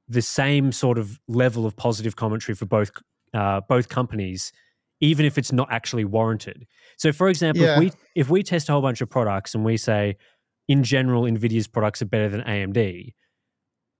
the 0.08 0.22
same 0.22 0.70
sort 0.70 0.96
of 0.96 1.18
level 1.26 1.66
of 1.66 1.74
positive 1.74 2.14
commentary 2.14 2.54
for 2.54 2.66
both 2.66 2.92
uh, 3.32 3.60
both 3.68 3.88
companies, 3.88 4.52
even 5.00 5.26
if 5.26 5.36
it's 5.36 5.50
not 5.50 5.66
actually 5.72 6.04
warranted. 6.04 6.68
So, 6.98 7.10
for 7.10 7.28
example, 7.28 7.64
Yeah. 7.64 7.72
if 7.74 7.78
we 7.80 7.92
if 8.14 8.30
we 8.30 8.44
test 8.44 8.68
a 8.68 8.72
whole 8.72 8.82
bunch 8.82 9.00
of 9.00 9.10
products 9.10 9.56
and 9.56 9.64
we 9.64 9.76
say, 9.76 10.16
in 10.68 10.84
general, 10.84 11.24
Nvidia's 11.24 11.66
products 11.66 12.00
are 12.00 12.06
better 12.06 12.28
than 12.28 12.42
AMD, 12.42 13.12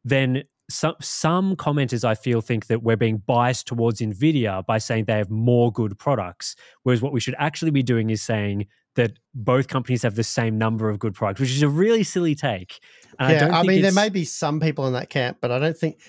then 0.04 0.44
some 0.70 0.94
some 1.00 1.56
commenters 1.56 2.04
I 2.04 2.14
feel 2.14 2.40
think 2.40 2.66
that 2.66 2.82
we're 2.82 2.96
being 2.96 3.18
biased 3.18 3.66
towards 3.66 4.00
Nvidia 4.00 4.64
by 4.66 4.78
saying 4.78 5.04
they 5.04 5.18
have 5.18 5.30
more 5.30 5.72
good 5.72 5.98
products, 5.98 6.56
whereas 6.82 7.02
what 7.02 7.12
we 7.12 7.20
should 7.20 7.34
actually 7.38 7.70
be 7.70 7.82
doing 7.82 8.10
is 8.10 8.22
saying 8.22 8.66
that 8.96 9.12
both 9.34 9.68
companies 9.68 10.02
have 10.02 10.14
the 10.14 10.24
same 10.24 10.56
number 10.56 10.88
of 10.88 10.98
good 10.98 11.14
products, 11.14 11.40
which 11.40 11.50
is 11.50 11.62
a 11.62 11.68
really 11.68 12.04
silly 12.04 12.34
take. 12.34 12.78
And 13.18 13.32
yeah, 13.32 13.36
I, 13.36 13.40
don't 13.40 13.54
I, 13.54 13.62
mean, 13.64 13.82
there 13.82 13.92
may 13.92 14.08
be 14.08 14.24
some 14.24 14.60
people 14.60 14.86
in 14.86 14.92
that 14.92 15.10
camp, 15.10 15.38
but 15.40 15.50
I 15.50 15.58
don't 15.58 15.76
think. 15.76 16.00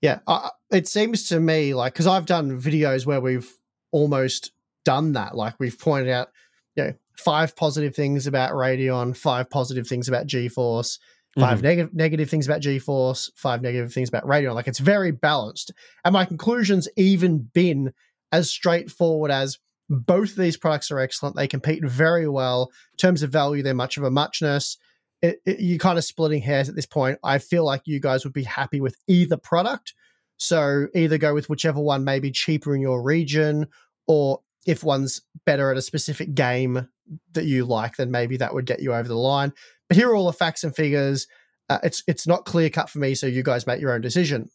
Yeah, 0.00 0.20
I, 0.26 0.50
it 0.70 0.88
seems 0.88 1.28
to 1.28 1.38
me 1.38 1.74
like 1.74 1.92
because 1.92 2.06
I've 2.06 2.26
done 2.26 2.60
videos 2.60 3.04
where 3.04 3.20
we've 3.20 3.50
almost 3.92 4.52
done 4.84 5.12
that. 5.12 5.36
Like 5.36 5.54
we've 5.58 5.78
pointed 5.78 6.10
out, 6.10 6.28
you 6.74 6.84
know, 6.84 6.92
five 7.16 7.54
positive 7.54 7.94
things 7.94 8.26
about 8.26 8.52
Radeon, 8.52 9.16
five 9.16 9.50
positive 9.50 9.86
things 9.86 10.08
about 10.08 10.26
GeForce, 10.26 10.98
5 11.38 11.58
Mhm. 11.58 11.62
negative 11.62 11.94
negative 11.94 12.30
things 12.30 12.46
about 12.46 12.60
GeForce, 12.60 13.30
five 13.36 13.62
negative 13.62 13.92
things 13.92 14.08
about 14.08 14.24
Radeon. 14.24 14.54
Like 14.54 14.68
it's 14.68 14.80
very 14.80 15.12
balanced, 15.12 15.72
and 16.04 16.12
my 16.12 16.24
conclusions 16.24 16.88
even 16.96 17.48
been 17.52 17.92
as 18.32 18.50
straightforward 18.50 19.30
as 19.30 19.58
both 19.88 20.30
of 20.30 20.36
these 20.36 20.56
products 20.56 20.90
are 20.90 20.98
excellent. 20.98 21.36
They 21.36 21.48
compete 21.48 21.84
very 21.84 22.28
well 22.28 22.70
in 22.92 22.96
terms 22.96 23.22
of 23.22 23.30
value. 23.30 23.62
They're 23.62 23.74
much 23.74 23.96
of 23.96 24.04
a 24.04 24.10
muchness 24.10 24.76
it, 25.22 25.40
it, 25.44 25.60
you're 25.60 25.78
kind 25.78 25.98
of 25.98 26.04
splitting 26.04 26.42
hairs 26.42 26.68
at 26.68 26.74
this 26.74 26.86
point. 26.86 27.18
I 27.22 27.38
feel 27.38 27.64
like 27.64 27.82
you 27.84 28.00
guys 28.00 28.24
would 28.24 28.32
be 28.32 28.44
happy 28.44 28.80
with 28.80 28.96
either 29.06 29.36
product. 29.36 29.94
So 30.38 30.86
either 30.94 31.18
go 31.18 31.34
with 31.34 31.50
whichever 31.50 31.80
one 31.80 32.04
may 32.04 32.20
be 32.20 32.30
cheaper 32.30 32.74
in 32.74 32.80
your 32.80 33.02
region, 33.02 33.66
or 34.06 34.40
if 34.66 34.84
one's 34.84 35.22
better 35.46 35.70
at 35.70 35.76
a 35.76 35.82
specific 35.82 36.34
game 36.34 36.88
that 37.32 37.44
you 37.44 37.64
like, 37.64 37.96
then 37.96 38.10
maybe 38.10 38.36
that 38.36 38.54
would 38.54 38.66
get 38.66 38.80
you 38.80 38.94
over 38.94 39.08
the 39.08 39.14
line. 39.14 39.52
But 39.88 39.96
here 39.96 40.10
are 40.10 40.14
all 40.14 40.26
the 40.26 40.32
facts 40.32 40.64
and 40.64 40.74
figures. 40.74 41.26
Uh, 41.68 41.78
it's 41.82 42.02
it's 42.06 42.26
not 42.26 42.44
clear 42.44 42.70
cut 42.70 42.90
for 42.90 42.98
me, 42.98 43.14
so 43.14 43.26
you 43.26 43.42
guys 43.42 43.66
make 43.66 43.80
your 43.80 43.92
own 43.92 44.00
decision. 44.00 44.50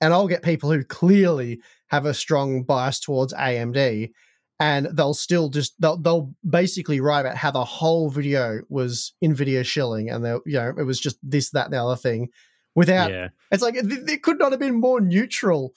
And 0.00 0.12
I'll 0.12 0.28
get 0.28 0.42
people 0.42 0.70
who 0.70 0.84
clearly 0.84 1.60
have 1.88 2.04
a 2.04 2.14
strong 2.14 2.62
bias 2.62 3.00
towards 3.00 3.32
AMD, 3.32 4.10
and 4.58 4.86
they'll 4.92 5.14
still 5.14 5.48
just 5.48 5.80
they'll 5.80 5.96
they'll 5.96 6.34
basically 6.48 7.00
write 7.00 7.20
about 7.20 7.36
how 7.36 7.50
the 7.50 7.64
whole 7.64 8.10
video 8.10 8.60
was 8.68 9.14
Nvidia 9.22 9.64
shilling, 9.64 10.10
and 10.10 10.24
they 10.24 10.32
you 10.46 10.58
know 10.58 10.74
it 10.76 10.84
was 10.84 11.00
just 11.00 11.18
this 11.22 11.50
that 11.50 11.66
and 11.66 11.74
the 11.74 11.82
other 11.82 11.96
thing, 11.96 12.28
without 12.74 13.10
yeah. 13.10 13.28
it's 13.50 13.62
like 13.62 13.74
it, 13.76 13.86
it 14.08 14.22
could 14.22 14.38
not 14.38 14.52
have 14.52 14.60
been 14.60 14.80
more 14.80 15.00
neutral. 15.00 15.74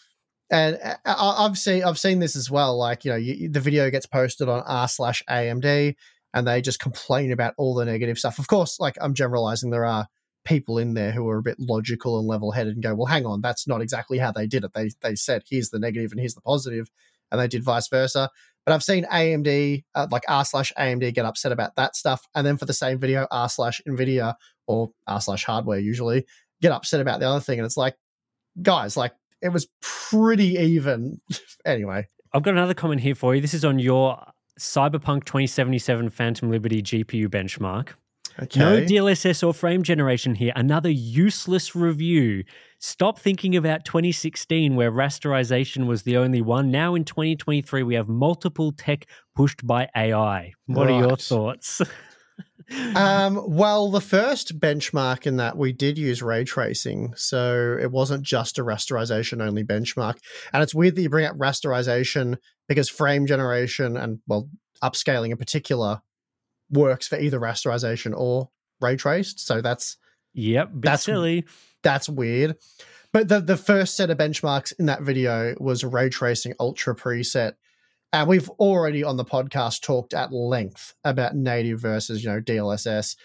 And 0.52 0.80
I, 0.84 0.96
I've 1.06 1.58
seen 1.58 1.84
I've 1.84 2.00
seen 2.00 2.20
this 2.20 2.36
as 2.36 2.50
well. 2.50 2.78
Like 2.78 3.06
you 3.06 3.12
know, 3.12 3.18
you, 3.18 3.50
the 3.50 3.60
video 3.60 3.90
gets 3.90 4.06
posted 4.06 4.50
on 4.50 4.64
r 4.66 4.88
slash 4.88 5.24
AMD, 5.30 5.96
and 6.34 6.48
they 6.48 6.62
just 6.62 6.80
complain 6.80 7.32
about 7.32 7.54
all 7.58 7.76
the 7.76 7.86
negative 7.86 8.18
stuff. 8.18 8.40
Of 8.40 8.48
course, 8.48 8.80
like 8.80 8.98
I'm 9.02 9.14
generalizing, 9.14 9.70
there 9.70 9.86
are 9.86 10.08
people 10.46 10.78
in 10.80 10.94
there 10.94 11.12
who 11.12 11.28
are 11.30 11.38
a 11.38 11.44
bit 11.44 11.58
logical 11.60 12.18
and 12.18 12.28
level 12.28 12.52
headed 12.52 12.74
and 12.74 12.82
go, 12.84 12.96
well, 12.96 13.06
hang 13.06 13.26
on, 13.26 13.42
that's 13.42 13.68
not 13.68 13.82
exactly 13.82 14.18
how 14.18 14.32
they 14.32 14.48
did 14.48 14.64
it. 14.64 14.72
They 14.74 14.90
they 15.02 15.16
said 15.16 15.44
here's 15.48 15.70
the 15.70 15.80
negative 15.80 16.12
and 16.12 16.20
here's 16.20 16.36
the 16.36 16.42
positive, 16.42 16.90
and 17.32 17.40
they 17.40 17.48
did 17.48 17.64
vice 17.64 17.88
versa. 17.88 18.30
But 18.66 18.74
I've 18.74 18.84
seen 18.84 19.06
AMD 19.06 19.84
uh, 19.96 20.08
like 20.12 20.24
r 20.28 20.46
slash 20.46 20.74
AMD 20.78 21.14
get 21.14 21.26
upset 21.26 21.52
about 21.52 21.76
that 21.76 21.96
stuff, 21.96 22.28
and 22.34 22.46
then 22.46 22.58
for 22.58 22.66
the 22.66 22.74
same 22.74 23.00
video 23.00 23.28
r 23.30 23.50
slash 23.50 23.82
Nvidia 23.88 24.36
or 24.68 24.90
r 25.08 25.22
slash 25.22 25.46
hardware 25.46 25.80
usually 25.80 26.26
get 26.62 26.72
upset 26.72 27.02
about 27.02 27.20
the 27.20 27.28
other 27.30 27.40
thing, 27.40 27.60
and 27.60 27.66
it's 27.66 27.78
like, 27.78 27.96
guys, 28.62 28.98
like 28.98 29.14
it 29.42 29.50
was 29.50 29.68
pretty 29.82 30.56
even. 30.56 31.22
anyway, 31.66 32.08
I've 32.34 32.44
got 32.44 32.54
another 32.54 32.74
comment 32.74 33.02
here 33.02 33.16
for 33.16 33.36
you. 33.36 33.42
This 33.42 33.54
is 33.54 33.66
on 33.66 33.80
your 33.80 34.22
Cyberpunk 34.60 35.26
2077 35.26 36.10
Phantom 36.10 36.52
Liberty 36.52 36.82
GPU 36.82 37.28
benchmark. 37.28 37.90
okay. 38.42 38.60
No 38.60 38.82
DLSS 38.82 39.46
or 39.46 39.54
frame 39.54 39.84
generation 39.84 40.36
here. 40.36 40.52
Another 40.56 40.90
useless 40.90 41.76
review. 41.76 42.44
Stop 42.80 43.20
thinking 43.20 43.56
about 43.56 43.84
2016 43.84 44.76
where 44.76 44.92
rasterization 44.92 45.86
was 45.86 46.04
the 46.04 46.18
only 46.18 46.42
one. 46.42 46.72
Now 46.72 46.96
in 46.96 47.04
2023, 47.04 47.84
we 47.84 47.96
have 47.96 48.08
multiple 48.08 48.72
tech 48.72 49.06
pushed 49.36 49.66
by 49.66 49.90
AI. 49.96 50.54
What 50.68 50.90
are 50.90 51.00
your 51.00 51.18
thoughts? 51.18 51.82
um, 52.96 53.42
well, 53.48 53.90
the 53.92 54.02
first 54.02 54.60
benchmark 54.60 55.26
in 55.26 55.38
that 55.38 55.58
we 55.58 55.72
did 55.74 55.98
use 55.98 56.22
ray 56.22 56.44
tracing, 56.44 57.14
so 57.16 57.78
it 57.82 57.92
wasn't 57.92 58.24
just 58.24 58.58
a 58.60 58.64
rasterization 58.64 59.42
only 59.42 59.64
benchmark. 59.64 60.18
And 60.54 60.62
it's 60.64 60.76
weird 60.76 60.96
that 60.96 61.02
you 61.02 61.10
bring 61.10 61.26
up 61.26 61.38
rasterization 61.38 62.38
because 62.68 62.90
frame 62.90 63.26
generation 63.26 63.98
and 63.98 64.20
well, 64.28 64.50
upscaling 64.84 65.32
in 65.32 65.38
particular 65.38 66.02
works 66.72 67.08
for 67.08 67.20
either 67.20 67.40
rasterization 67.40 68.14
or 68.16 68.50
ray 68.82 68.96
traced. 68.96 69.40
So 69.46 69.62
that's 69.62 69.98
yep, 70.34 70.70
That's- 70.74 71.04
silly. 71.04 71.46
that's 71.84 72.08
weird. 72.10 72.58
But 73.12 73.28
the 73.28 73.40
the 73.40 73.58
first 73.58 73.98
set 73.98 74.12
of 74.12 74.20
benchmarks 74.20 74.72
in 74.78 74.86
that 74.86 75.02
video 75.02 75.56
was 75.60 75.84
ray 75.84 76.10
tracing 76.10 76.54
ultra 76.60 76.96
preset. 76.96 77.54
And 78.12 78.28
we've 78.28 78.50
already 78.52 79.04
on 79.04 79.18
the 79.18 79.26
podcast 79.26 79.82
talked 79.82 80.14
at 80.14 80.34
length 80.34 80.94
about 81.04 81.36
native 81.36 81.80
versus, 81.80 82.24
you 82.24 82.30
know, 82.30 82.42
DLSS. 82.42 83.16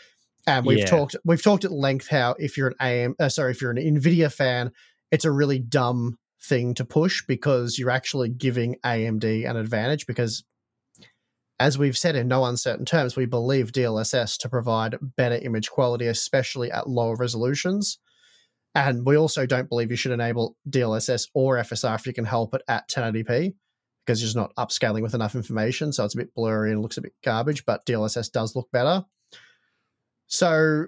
And 0.47 0.67
we've 0.67 0.81
Yeah. 0.81 0.91
talked 0.91 1.17
we've 1.25 1.43
talked 1.43 1.65
at 1.65 1.73
length 1.73 2.09
how 2.09 2.35
if 2.39 2.59
you're 2.59 2.69
an 2.69 2.75
AM 2.81 3.15
uh, 3.19 3.31
sorry, 3.31 3.53
if 3.53 3.63
you're 3.63 3.71
an 3.71 3.79
Nvidia 3.79 4.31
fan, 4.31 4.73
it's 5.11 5.25
a 5.25 5.31
really 5.31 5.59
dumb 5.59 6.19
thing 6.43 6.75
to 6.75 6.85
push 6.85 7.25
because 7.27 7.79
you're 7.79 7.91
actually 7.91 8.29
giving 8.29 8.77
AMD 8.85 9.49
an 9.49 9.57
advantage 9.57 10.07
because 10.07 10.45
as 11.59 11.79
we've 11.79 11.97
said 11.97 12.17
in 12.17 12.29
no 12.29 12.45
uncertain 12.45 12.85
terms, 12.85 13.17
we 13.17 13.27
believe 13.27 13.73
DLSS 13.73 14.37
to 14.39 14.49
provide 14.49 14.97
better 15.17 15.37
image 15.37 15.71
quality, 15.71 16.07
especially 16.09 16.71
at 16.71 16.89
lower 16.89 17.17
resolutions. 17.17 17.99
And 18.75 19.07
we 19.07 19.17
also 19.17 19.47
don't 19.47 19.69
believe 19.69 19.91
you 19.91 19.97
should 19.97 20.13
enable 20.13 20.57
DLSS 20.69 21.29
or 21.33 21.57
FSR 21.59 21.95
if 21.95 22.07
you 22.07 22.13
can 22.13 22.25
help 22.25 22.55
it 22.55 22.63
at 22.69 22.89
1080p 22.89 23.55
because 24.05 24.21
you're 24.21 24.27
just 24.27 24.37
not 24.37 24.55
upscaling 24.57 25.03
with 25.03 25.15
enough 25.15 25.35
information. 25.35 25.93
So 25.93 26.05
it's 26.05 26.15
a 26.15 26.19
bit 26.19 26.35
blurry 26.35 26.73
and 26.73 26.83
looks 26.83 26.99
a 26.99 27.03
bit 27.03 27.15
garbage, 27.25 27.65
but 27.65 27.87
DLSS 27.87 28.31
does 28.31 28.55
look 28.55 28.71
better. 28.71 29.05
So 30.27 30.87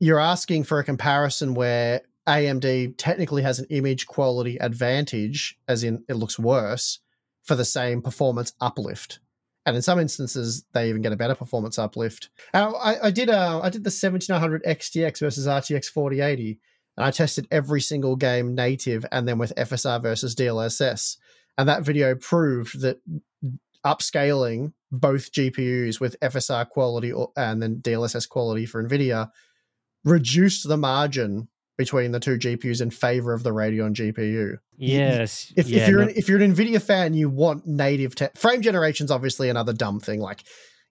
you're 0.00 0.20
asking 0.20 0.64
for 0.64 0.78
a 0.78 0.84
comparison 0.84 1.54
where 1.54 2.02
AMD 2.26 2.94
technically 2.98 3.42
has 3.42 3.58
an 3.58 3.66
image 3.70 4.06
quality 4.06 4.56
advantage, 4.58 5.58
as 5.68 5.84
in 5.84 6.04
it 6.08 6.14
looks 6.14 6.38
worse, 6.38 7.00
for 7.42 7.54
the 7.54 7.64
same 7.64 8.02
performance 8.02 8.52
uplift. 8.60 9.20
And 9.64 9.76
in 9.76 9.82
some 9.82 10.00
instances, 10.00 10.64
they 10.72 10.88
even 10.88 11.02
get 11.02 11.12
a 11.12 11.16
better 11.16 11.34
performance 11.34 11.78
uplift. 11.78 12.30
I, 12.52 12.96
I 13.04 13.10
did 13.10 13.30
uh, 13.30 13.60
I 13.62 13.70
did 13.70 13.84
the 13.84 13.90
7900 13.90 14.64
XTX 14.64 15.20
versus 15.20 15.46
RTX 15.46 15.86
4080, 15.86 16.58
and 16.96 17.06
I 17.06 17.10
tested 17.10 17.46
every 17.50 17.80
single 17.80 18.16
game 18.16 18.54
native 18.54 19.06
and 19.12 19.26
then 19.26 19.38
with 19.38 19.54
FSR 19.56 20.02
versus 20.02 20.34
DLSS. 20.34 21.16
And 21.58 21.68
that 21.68 21.82
video 21.82 22.14
proved 22.14 22.80
that 22.80 23.00
upscaling 23.84 24.72
both 24.90 25.32
GPUs 25.32 26.00
with 26.00 26.18
FSR 26.20 26.68
quality 26.68 27.12
or, 27.12 27.32
and 27.36 27.62
then 27.62 27.76
DLSS 27.76 28.28
quality 28.28 28.66
for 28.66 28.82
NVIDIA 28.82 29.30
reduced 30.04 30.68
the 30.68 30.76
margin 30.76 31.48
between 31.78 32.12
the 32.12 32.20
two 32.20 32.36
GPUs 32.36 32.82
in 32.82 32.90
favor 32.90 33.32
of 33.32 33.42
the 33.42 33.50
Radeon 33.50 33.94
GPU. 33.94 34.58
Yes. 34.76 35.52
If, 35.56 35.68
yeah, 35.68 35.82
if 35.82 35.88
you're 35.88 36.00
no- 36.00 36.08
an, 36.08 36.14
if 36.16 36.28
you're 36.28 36.40
an 36.40 36.54
Nvidia 36.54 36.82
fan, 36.82 37.14
you 37.14 37.28
want 37.28 37.66
native 37.66 38.14
te- 38.14 38.28
frame 38.34 38.62
generation's 38.62 39.10
obviously 39.10 39.48
another 39.48 39.72
dumb 39.72 39.98
thing. 39.98 40.20
Like, 40.20 40.44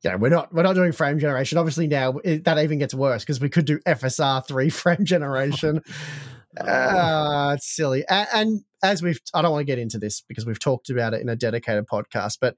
you 0.04 0.10
know, 0.10 0.18
we're 0.18 0.30
not 0.30 0.52
we're 0.54 0.64
not 0.64 0.74
doing 0.74 0.92
frame 0.92 1.20
generation. 1.20 1.58
Obviously 1.58 1.88
now 1.88 2.18
it, 2.24 2.44
that 2.46 2.58
even 2.58 2.80
gets 2.80 2.94
worse 2.94 3.24
because 3.24 3.40
we 3.40 3.50
could 3.50 3.66
do 3.66 3.80
FSR 3.80 4.46
three 4.48 4.70
frame 4.82 5.06
generation. 5.06 5.82
Uh, 6.60 7.54
it's 7.56 7.76
silly. 7.76 8.04
And, 8.10 8.28
and 8.34 8.64
as 8.84 9.02
we've, 9.02 9.20
I 9.34 9.42
don't 9.42 9.52
want 9.52 9.62
to 9.62 9.72
get 9.72 9.80
into 9.80 10.00
this 10.00 10.22
because 10.22 10.46
we've 10.46 10.60
talked 10.60 10.90
about 10.90 11.14
it 11.14 11.22
in 11.22 11.30
a 11.30 11.36
dedicated 11.36 11.88
podcast, 11.88 12.38
but 12.42 12.56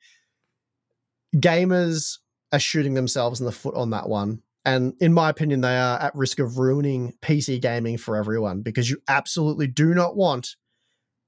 gamers 1.35 2.19
are 2.51 2.59
shooting 2.59 2.93
themselves 2.93 3.39
in 3.39 3.45
the 3.45 3.51
foot 3.51 3.75
on 3.75 3.91
that 3.91 4.09
one. 4.09 4.41
And 4.65 4.93
in 5.01 5.13
my 5.13 5.29
opinion, 5.29 5.61
they 5.61 5.77
are 5.77 5.99
at 5.99 6.15
risk 6.15 6.39
of 6.39 6.57
ruining 6.57 7.13
PC 7.21 7.61
gaming 7.61 7.97
for 7.97 8.15
everyone 8.15 8.61
because 8.61 8.89
you 8.89 8.97
absolutely 9.07 9.67
do 9.67 9.93
not 9.93 10.15
want 10.15 10.55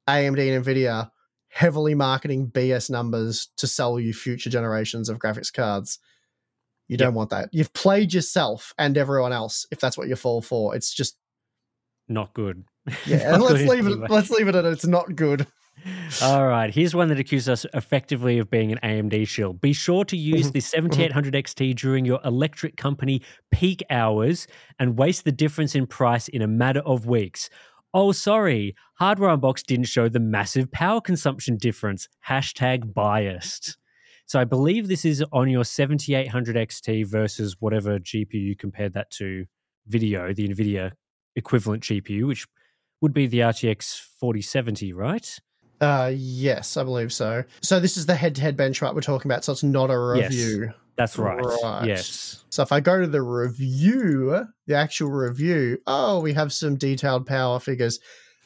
AMD 0.08 0.56
and 0.56 0.65
Nvidia 0.65 1.10
heavily 1.49 1.95
marketing 1.95 2.51
BS 2.51 2.89
numbers 2.89 3.49
to 3.58 3.67
sell 3.67 3.99
you 3.99 4.13
future 4.13 4.49
generations 4.49 5.10
of 5.10 5.19
graphics 5.19 5.54
cards. 5.54 5.99
You 6.88 6.97
don't 6.97 7.13
want 7.13 7.32
that. 7.32 7.49
You've 7.51 7.73
played 7.73 8.13
yourself 8.13 8.73
and 8.78 8.97
everyone 8.97 9.34
else 9.34 9.65
if 9.71 9.80
that's 9.80 9.97
what 9.97 10.08
you 10.08 10.15
fall 10.15 10.41
for. 10.41 10.75
It's 10.75 10.93
just 10.93 11.17
Not 12.08 12.34
good. 12.34 12.63
yeah. 13.06 13.32
Not 13.38 13.41
let's 13.41 13.63
good 13.63 13.70
leave 13.70 13.88
it. 13.88 14.10
Let's 14.10 14.30
leave 14.30 14.48
it 14.48 14.56
at 14.56 14.65
it's 14.65 14.86
not 14.86 15.15
good. 15.15 15.48
All 16.22 16.48
right, 16.48 16.74
here's 16.74 16.96
one 16.96 17.10
that 17.10 17.20
accuses 17.20 17.50
us 17.50 17.65
effectively 17.74 18.39
of 18.39 18.50
being 18.50 18.72
an 18.72 18.80
AMD 18.82 19.28
shill. 19.28 19.54
Be 19.54 19.74
sure 19.74 20.06
to 20.06 20.15
mm-hmm. 20.15 20.36
use 20.38 20.52
the 20.52 20.60
mm-hmm. 20.60 20.91
7800 20.91 21.34
XT 21.34 21.76
during 21.76 22.06
your 22.06 22.20
electric 22.24 22.78
company 22.78 23.22
peak 23.52 23.84
hours 23.89 24.48
and 24.80 24.98
waste 24.98 25.26
the 25.26 25.32
difference 25.32 25.76
in 25.76 25.86
price 25.86 26.28
in 26.28 26.41
a 26.41 26.48
matter 26.48 26.80
of 26.82 27.06
weeks. 27.06 27.50
Oh, 27.94 28.12
sorry, 28.12 28.76
Hardware 28.96 29.30
Unboxed 29.30 29.68
didn't 29.68 29.86
show 29.86 30.10
the 30.10 30.20
massive 30.20 30.72
power 30.72 31.02
consumption 31.02 31.58
difference. 31.58 32.08
Hashtag 32.28 32.94
biased. 32.94 33.78
So 34.26 34.39
I 34.39 34.44
believe 34.44 34.88
this 34.88 35.06
is 35.06 35.24
on 35.32 35.50
your 35.50 35.63
7800 35.63 36.56
XT 36.56 37.06
versus 37.08 37.58
whatever 37.60 38.00
GPU 38.00 38.34
you 38.34 38.56
compared 38.56 38.94
that 38.94 39.12
to 39.12 39.46
video, 39.88 40.34
the 40.34 40.48
NVIDIA 40.48 40.94
equivalent 41.36 41.84
GPU, 41.84 42.28
which 42.28 42.48
would 43.02 43.13
be 43.13 43.28
the 43.28 43.39
RTX 43.39 44.00
4070, 44.19 44.93
right? 44.93 45.39
Uh, 45.82 46.12
yes, 46.15 46.78
I 46.78 46.84
believe 46.84 47.12
so. 47.12 47.43
So 47.62 47.80
this 47.80 47.98
is 47.98 48.06
the 48.06 48.15
head-to-head 48.15 48.58
benchmark 48.58 48.95
we're 48.95 49.02
talking 49.02 49.30
about. 49.30 49.43
So 49.43 49.52
it's 49.52 49.63
not 49.63 49.91
a 49.91 50.00
review. 50.00 50.65
Yes. 50.65 50.76
That's 50.98 51.17
right. 51.17 51.43
Right. 51.43 51.86
Yes. 51.86 52.45
So 52.50 52.63
if 52.63 52.71
I 52.71 52.80
go 52.80 53.02
to 53.02 53.08
the 53.08 53.21
review, 53.21 54.45
the 54.65 54.76
actual 54.76 55.10
review, 55.12 55.80
oh, 55.86 56.21
we 56.21 56.34
have 56.34 56.54
some 56.54 56.78
detailed 56.78 57.26
power 57.26 57.60
figures. 57.60 58.00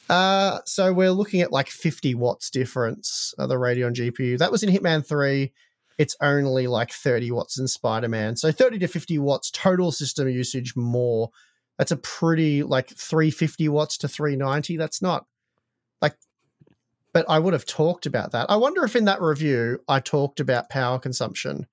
Uh, 0.08 0.58
so 0.64 0.92
we're 0.92 1.12
looking 1.12 1.40
at 1.40 1.52
like 1.52 1.68
50 1.68 2.16
watts 2.16 2.50
difference 2.50 3.32
of 3.38 3.48
the 3.48 3.54
Radeon 3.54 3.94
GPU. 3.94 4.38
That 4.38 4.50
was 4.50 4.64
in 4.64 4.74
Hitman 4.74 5.06
3. 5.06 5.52
It's 5.98 6.16
only 6.20 6.66
like 6.66 6.90
30 6.90 7.30
watts 7.30 7.60
in 7.60 7.68
Spider-Man. 7.68 8.36
So 8.36 8.50
30 8.50 8.80
to 8.80 8.88
50 8.88 9.18
watts 9.20 9.50
total 9.52 9.92
system 9.92 10.28
usage 10.28 10.74
more. 10.74 11.30
That's 11.80 11.92
a 11.92 11.96
pretty 11.96 12.62
like 12.62 12.90
350 12.90 13.70
watts 13.70 13.96
to 13.98 14.08
390. 14.08 14.76
That's 14.76 15.00
not 15.00 15.24
like 16.02 16.14
but 17.14 17.24
I 17.26 17.38
would 17.38 17.54
have 17.54 17.64
talked 17.64 18.04
about 18.04 18.32
that. 18.32 18.50
I 18.50 18.56
wonder 18.56 18.84
if 18.84 18.94
in 18.94 19.06
that 19.06 19.22
review 19.22 19.78
I 19.88 20.00
talked 20.00 20.40
about 20.40 20.68
power 20.68 20.98
consumption. 20.98 21.66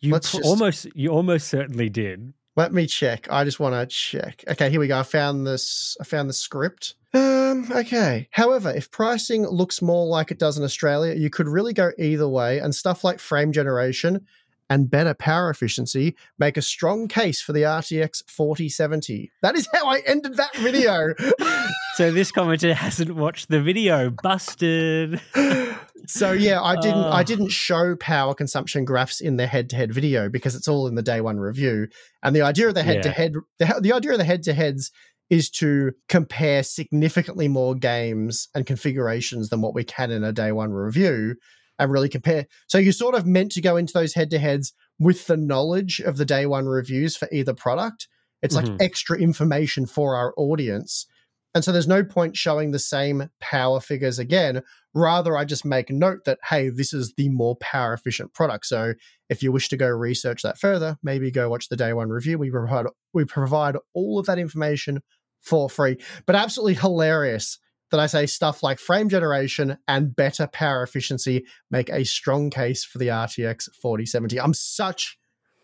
You 0.00 0.12
pr- 0.12 0.20
just- 0.20 0.42
almost 0.42 0.86
you 0.94 1.10
almost 1.10 1.48
certainly 1.48 1.90
did. 1.90 2.32
Let 2.56 2.72
me 2.72 2.86
check. 2.86 3.30
I 3.30 3.44
just 3.44 3.60
want 3.60 3.74
to 3.74 3.94
check. 3.94 4.42
Okay, 4.48 4.70
here 4.70 4.80
we 4.80 4.88
go. 4.88 4.98
I 4.98 5.02
found 5.02 5.46
this. 5.46 5.98
I 6.00 6.04
found 6.04 6.30
the 6.30 6.34
script. 6.34 6.94
Um, 7.12 7.70
okay. 7.72 8.28
However, 8.30 8.70
if 8.70 8.90
pricing 8.90 9.46
looks 9.46 9.82
more 9.82 10.06
like 10.06 10.30
it 10.30 10.38
does 10.38 10.56
in 10.56 10.64
Australia, 10.64 11.14
you 11.14 11.28
could 11.28 11.46
really 11.46 11.74
go 11.74 11.92
either 11.98 12.26
way, 12.26 12.58
and 12.58 12.74
stuff 12.74 13.04
like 13.04 13.18
frame 13.18 13.52
generation 13.52 14.26
and 14.72 14.90
better 14.90 15.12
power 15.12 15.50
efficiency 15.50 16.16
make 16.38 16.56
a 16.56 16.62
strong 16.62 17.06
case 17.06 17.42
for 17.42 17.52
the 17.52 17.60
RTX 17.62 18.22
4070. 18.26 19.30
That 19.42 19.54
is 19.54 19.68
how 19.74 19.86
I 19.86 20.00
ended 20.06 20.36
that 20.36 20.56
video. 20.56 21.08
So 21.96 22.10
this 22.10 22.32
commenter 22.32 22.72
hasn't 22.72 23.14
watched 23.16 23.50
the 23.50 23.60
video. 23.60 24.08
Busted. 24.22 25.20
so 26.06 26.32
yeah, 26.32 26.62
I 26.62 26.74
didn't 26.80 27.04
I 27.04 27.20
Oh. 27.20 27.22
didn't 27.22 27.50
show 27.50 27.96
power 27.96 28.32
consumption 28.34 28.86
graphs 28.86 29.20
in 29.20 29.36
the 29.36 29.46
head-to-head 29.46 29.92
video 29.92 30.30
because 30.30 30.54
it's 30.54 30.66
all 30.68 30.86
in 30.86 30.94
the 30.94 31.02
day 31.02 31.20
one 31.20 31.36
review. 31.38 31.88
And 32.22 32.34
the 32.34 32.40
idea 32.40 32.66
of 32.68 32.74
the 32.74 32.82
head-to-head 32.82 33.34
the, 33.58 33.78
the 33.82 33.92
idea 33.92 34.12
of 34.12 34.18
the 34.18 34.24
head-to-heads 34.24 34.90
is 35.28 35.50
to 35.50 35.92
compare 36.08 36.62
significantly 36.62 37.46
more 37.46 37.74
games 37.74 38.48
and 38.54 38.64
configurations 38.64 39.50
than 39.50 39.60
what 39.60 39.74
we 39.74 39.84
can 39.84 40.10
in 40.10 40.24
a 40.24 40.32
day 40.32 40.50
one 40.50 40.72
review 40.72 41.34
and 41.82 41.92
really 41.92 42.08
compare. 42.08 42.46
So 42.68 42.78
you're 42.78 42.92
sort 42.92 43.14
of 43.14 43.26
meant 43.26 43.52
to 43.52 43.60
go 43.60 43.76
into 43.76 43.92
those 43.92 44.14
head-to-heads 44.14 44.72
with 44.98 45.26
the 45.26 45.36
knowledge 45.36 46.00
of 46.00 46.16
the 46.16 46.24
day 46.24 46.46
one 46.46 46.66
reviews 46.66 47.16
for 47.16 47.28
either 47.32 47.54
product. 47.54 48.08
It's 48.42 48.54
like 48.54 48.66
Mhm. 48.66 48.80
extra 48.80 49.18
information 49.18 49.86
for 49.86 50.16
our 50.16 50.34
audience. 50.36 51.06
And 51.54 51.62
so 51.62 51.70
there's 51.70 51.86
no 51.86 52.02
point 52.02 52.36
showing 52.36 52.70
the 52.70 52.78
same 52.78 53.28
power 53.40 53.78
figures 53.78 54.18
again. 54.18 54.62
Rather, 54.94 55.36
I 55.36 55.44
just 55.44 55.64
make 55.66 55.90
note 55.90 56.24
that, 56.24 56.38
hey, 56.48 56.70
this 56.70 56.94
is 56.94 57.12
the 57.16 57.28
more 57.28 57.56
power 57.56 57.92
efficient 57.92 58.32
product. 58.32 58.66
So 58.66 58.94
if 59.28 59.42
you 59.42 59.52
wish 59.52 59.68
to 59.68 59.76
go 59.76 59.88
research 59.88 60.42
that 60.42 60.58
further, 60.58 60.96
maybe 61.02 61.30
go 61.30 61.50
watch 61.50 61.68
the 61.68 61.76
day 61.76 61.92
one 61.92 62.08
review. 62.08 62.38
We 62.38 62.50
provide 62.50 62.86
we 63.12 63.24
provide 63.26 63.76
all 63.92 64.18
of 64.18 64.26
that 64.26 64.38
information 64.38 65.02
for 65.40 65.68
free. 65.68 65.98
But 66.26 66.36
absolutely 66.36 66.74
hilarious 66.74 67.58
that 67.92 68.00
I 68.00 68.06
say 68.06 68.26
stuff 68.26 68.62
like 68.62 68.80
frame 68.80 69.08
generation 69.08 69.78
and 69.86 70.14
better 70.16 70.48
power 70.48 70.82
efficiency 70.82 71.46
make 71.70 71.88
a 71.90 72.04
strong 72.04 72.50
case 72.50 72.84
for 72.84 72.98
the 72.98 73.06
RTX 73.08 73.68
4070. 73.80 74.40
I'm 74.40 74.54
such 74.54 75.18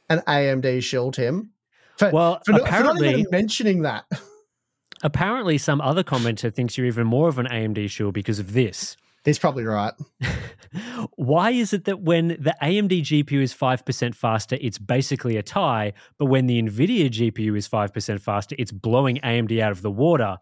an 0.09 0.21
AMD 0.29 0.83
shill, 0.85 1.11
Tim. 1.11 1.51
For, 1.97 2.11
Well, 2.11 2.41
for, 2.47 2.53
not, 2.53 2.61
for 2.61 2.67
not 2.67 2.69
apparently- 2.69 3.09
even 3.11 3.27
mentioning 3.33 3.83
that. 3.83 4.05
Apparently, 5.03 5.59
some 5.59 5.81
other 5.81 6.03
commenter 6.03 6.53
thinks 6.53 6.77
you're 6.77 6.87
even 6.89 7.07
more 7.07 7.29
of 7.29 7.39
an 7.39 7.47
AMD 7.47 7.89
shill 7.89 8.11
because 8.11 8.41
of 8.41 8.53
this. 8.53 8.97
He's 9.25 9.39
probably 9.39 9.63
right. 9.65 9.93
Why 11.15 11.51
is 11.51 11.73
it 11.73 11.85
that 11.85 12.01
when 12.01 12.29
the 12.29 12.55
AMD 12.61 13.03
GPU 13.03 13.41
is 13.43 13.55
5% 13.55 14.15
faster, 14.17 14.59
it's 14.61 14.79
basically 14.79 15.37
a 15.37 15.43
tie, 15.43 15.93
but 16.19 16.27
when 16.27 16.47
the 16.47 16.61
NVIDIA 16.61 17.11
GPU 17.11 17.57
is 17.57 17.69
5% 17.69 18.21
faster, 18.21 18.57
it's 18.59 18.73
blowing 18.73 19.19
AMD 19.23 19.61
out 19.61 19.71
of 19.71 19.83
the 19.83 19.91
water? 19.91 20.39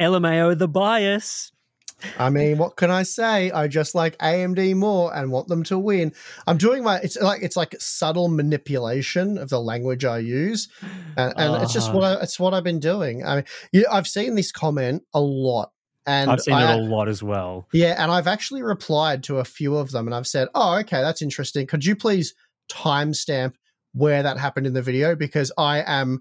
LMAO 0.00 0.58
the 0.58 0.68
bias. 0.68 1.52
I 2.18 2.30
mean, 2.30 2.58
what 2.58 2.76
can 2.76 2.90
I 2.90 3.02
say? 3.02 3.50
I 3.50 3.66
just 3.66 3.94
like 3.94 4.16
AMD 4.18 4.76
more 4.76 5.14
and 5.14 5.32
want 5.32 5.48
them 5.48 5.64
to 5.64 5.78
win. 5.78 6.12
I'm 6.46 6.56
doing 6.56 6.84
my 6.84 6.98
it's 6.98 7.16
like 7.20 7.42
it's 7.42 7.56
like 7.56 7.74
subtle 7.80 8.28
manipulation 8.28 9.36
of 9.36 9.48
the 9.48 9.60
language 9.60 10.04
I 10.04 10.18
use, 10.18 10.68
and, 11.16 11.34
and 11.36 11.62
it's 11.62 11.72
just 11.72 11.92
what 11.92 12.04
I, 12.04 12.22
it's 12.22 12.38
what 12.38 12.54
I've 12.54 12.64
been 12.64 12.78
doing. 12.78 13.24
I 13.24 13.36
mean, 13.36 13.44
yeah, 13.72 13.90
I've 13.90 14.06
seen 14.06 14.36
this 14.36 14.52
comment 14.52 15.02
a 15.12 15.20
lot, 15.20 15.72
and 16.06 16.30
I've 16.30 16.40
seen 16.40 16.54
I, 16.54 16.74
it 16.74 16.78
a 16.78 16.82
lot 16.82 17.08
as 17.08 17.22
well. 17.22 17.66
Yeah, 17.72 18.00
and 18.00 18.12
I've 18.12 18.28
actually 18.28 18.62
replied 18.62 19.24
to 19.24 19.38
a 19.38 19.44
few 19.44 19.76
of 19.76 19.90
them, 19.90 20.06
and 20.06 20.14
I've 20.14 20.28
said, 20.28 20.48
"Oh, 20.54 20.76
okay, 20.78 21.00
that's 21.00 21.22
interesting. 21.22 21.66
Could 21.66 21.84
you 21.84 21.96
please 21.96 22.32
timestamp 22.70 23.54
where 23.92 24.22
that 24.22 24.38
happened 24.38 24.68
in 24.68 24.74
the 24.74 24.82
video? 24.82 25.16
Because 25.16 25.50
I 25.58 25.82
am, 25.84 26.20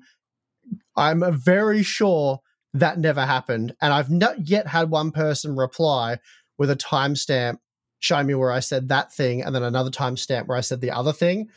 I'm 0.95 1.23
very 1.37 1.83
sure 1.83 2.41
that 2.73 2.99
never 2.99 3.25
happened, 3.25 3.75
and 3.81 3.93
I've 3.93 4.09
not 4.09 4.47
yet 4.47 4.67
had 4.67 4.89
one 4.89 5.11
person 5.11 5.55
reply 5.55 6.17
with 6.57 6.69
a 6.69 6.75
timestamp 6.75 7.57
showing 7.99 8.27
me 8.27 8.35
where 8.35 8.51
I 8.51 8.59
said 8.59 8.89
that 8.89 9.11
thing, 9.13 9.41
and 9.41 9.55
then 9.55 9.63
another 9.63 9.89
timestamp 9.89 10.47
where 10.47 10.57
I 10.57 10.61
said 10.61 10.81
the 10.81 10.91
other 10.91 11.13
thing. 11.13 11.49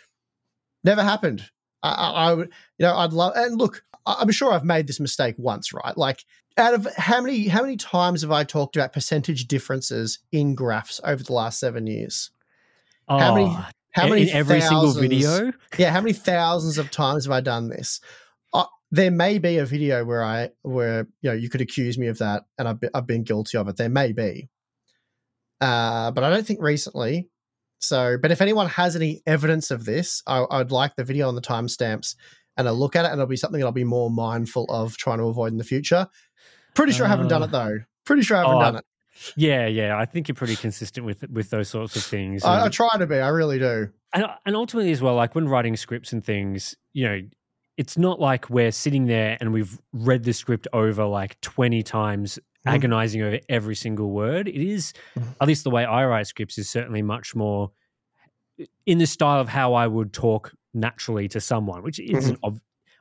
Never 0.84 1.02
happened. 1.02 1.44
I, 1.82 1.90
I, 1.90 2.10
I 2.10 2.34
would, 2.34 2.48
you 2.78 2.86
know, 2.86 2.96
I'd 2.96 3.12
love. 3.12 3.32
And 3.36 3.58
look, 3.58 3.84
I'm 4.06 4.30
sure 4.30 4.52
I've 4.52 4.64
made 4.64 4.86
this 4.86 5.00
mistake 5.00 5.34
once, 5.36 5.72
right? 5.74 5.96
Like, 5.96 6.24
out 6.56 6.72
of 6.74 6.88
how 6.96 7.20
many 7.20 7.48
how 7.48 7.62
many 7.62 7.76
times 7.76 8.22
have 8.22 8.30
I 8.30 8.44
talked 8.44 8.76
about 8.76 8.92
percentage 8.94 9.46
differences 9.46 10.18
in 10.32 10.54
graphs 10.54 11.00
over 11.04 11.22
the 11.22 11.32
last 11.34 11.58
seven 11.60 11.86
years? 11.86 12.30
How 13.08 13.34
many- 13.34 13.46
Oh, 13.50 13.66
How 13.92 14.06
many 14.08 14.22
in 14.22 14.36
every 14.36 14.60
single 14.60 14.92
video? 14.94 15.52
Yeah, 15.78 15.90
how 15.90 16.00
many 16.00 16.12
thousands 16.12 16.78
of 16.78 16.90
times 16.90 17.24
have 17.24 17.32
I 17.32 17.40
done 17.40 17.68
this? 17.68 18.00
Uh, 18.52 18.64
there 18.90 19.10
may 19.10 19.38
be 19.38 19.58
a 19.58 19.64
video 19.64 20.04
where 20.04 20.22
I 20.22 20.50
where 20.62 21.06
you 21.22 21.30
know 21.30 21.32
you 21.34 21.48
could 21.48 21.60
accuse 21.60 21.98
me 21.98 22.08
of 22.08 22.18
that, 22.18 22.44
and 22.58 22.66
I've 22.68 22.80
been, 22.80 22.90
I've 22.94 23.06
been 23.06 23.22
guilty 23.22 23.58
of 23.58 23.68
it. 23.68 23.76
There 23.76 23.88
may 23.88 24.12
be, 24.12 24.48
uh, 25.60 26.10
but 26.10 26.24
I 26.24 26.30
don't 26.30 26.46
think 26.46 26.60
recently. 26.62 27.28
So, 27.78 28.18
but 28.20 28.30
if 28.30 28.42
anyone 28.42 28.68
has 28.68 28.94
any 28.94 29.22
evidence 29.26 29.70
of 29.70 29.84
this, 29.84 30.22
I, 30.26 30.44
I'd 30.50 30.70
like 30.70 30.96
the 30.96 31.04
video 31.04 31.28
on 31.28 31.34
the 31.34 31.40
timestamps 31.40 32.14
and 32.56 32.68
a 32.68 32.72
look 32.72 32.94
at 32.94 33.04
it, 33.04 33.08
and 33.08 33.14
it'll 33.14 33.26
be 33.26 33.36
something 33.36 33.60
that 33.60 33.66
I'll 33.66 33.72
be 33.72 33.84
more 33.84 34.10
mindful 34.10 34.66
of 34.68 34.96
trying 34.98 35.18
to 35.18 35.24
avoid 35.24 35.52
in 35.52 35.58
the 35.58 35.64
future. 35.64 36.06
Pretty 36.74 36.92
sure 36.92 37.06
I 37.06 37.08
haven't 37.08 37.28
done 37.28 37.42
Uh, 37.42 37.46
it 37.46 37.50
though. 37.52 37.78
Pretty 38.04 38.22
sure 38.22 38.36
I 38.36 38.40
haven't 38.40 38.56
oh, 38.56 38.60
done 38.60 38.76
it. 38.76 38.84
Yeah, 39.36 39.66
yeah. 39.66 39.96
I 39.96 40.04
think 40.04 40.28
you're 40.28 40.34
pretty 40.34 40.56
consistent 40.56 41.06
with 41.06 41.24
with 41.30 41.50
those 41.50 41.68
sorts 41.68 41.96
of 41.96 42.02
things. 42.02 42.44
I, 42.44 42.66
I 42.66 42.68
try 42.68 42.90
to 42.98 43.06
be. 43.06 43.16
I 43.16 43.28
really 43.28 43.58
do. 43.58 43.88
and, 44.12 44.26
and 44.44 44.56
ultimately 44.56 44.92
as 44.92 45.00
well 45.00 45.14
like 45.14 45.34
when 45.34 45.48
writing 45.48 45.76
scripts 45.76 46.12
and 46.12 46.24
things 46.24 46.76
you 46.92 47.08
know 47.08 47.20
it's 47.76 47.96
not 47.96 48.20
like 48.20 48.50
we're 48.50 48.72
sitting 48.72 49.06
there 49.06 49.36
and 49.40 49.52
we've 49.52 49.80
read 49.92 50.24
the 50.24 50.32
script 50.32 50.66
over 50.72 51.04
like 51.04 51.40
20 51.40 51.82
times 51.82 52.38
Mhm. 52.66 52.72
agonizing 52.74 53.22
over 53.22 53.38
every 53.48 53.74
single 53.74 54.10
word 54.10 54.46
it 54.46 54.54
is 54.56 54.92
Mhm. 55.16 55.34
at 55.40 55.48
least 55.48 55.64
the 55.64 55.70
way 55.70 55.84
i 55.84 56.04
write 56.04 56.26
scripts 56.26 56.58
is 56.58 56.68
certainly 56.68 57.00
much 57.00 57.34
more 57.34 57.70
in 58.84 58.98
the 58.98 59.06
style 59.06 59.40
of 59.40 59.48
how 59.48 59.72
i 59.74 59.86
would 59.86 60.12
talk 60.12 60.52
naturally 60.74 61.26
to 61.28 61.40
someone 61.40 61.82
which 61.82 61.98
isn't 61.98 62.38
ob- 62.44 62.60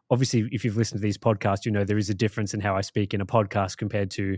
obviously 0.10 0.48
if 0.54 0.64
you've 0.64 0.78
listened 0.78 1.00
to 1.00 1.02
these 1.04 1.18
podcasts 1.18 1.66
you 1.66 1.72
know 1.72 1.84
there 1.84 1.98
is 1.98 2.10
a 2.10 2.14
difference 2.14 2.54
in 2.54 2.62
how 2.62 2.76
i 2.76 2.82
speak 2.82 3.14
in 3.14 3.20
a 3.22 3.26
podcast 3.26 3.78
compared 3.78 4.10
to 4.10 4.38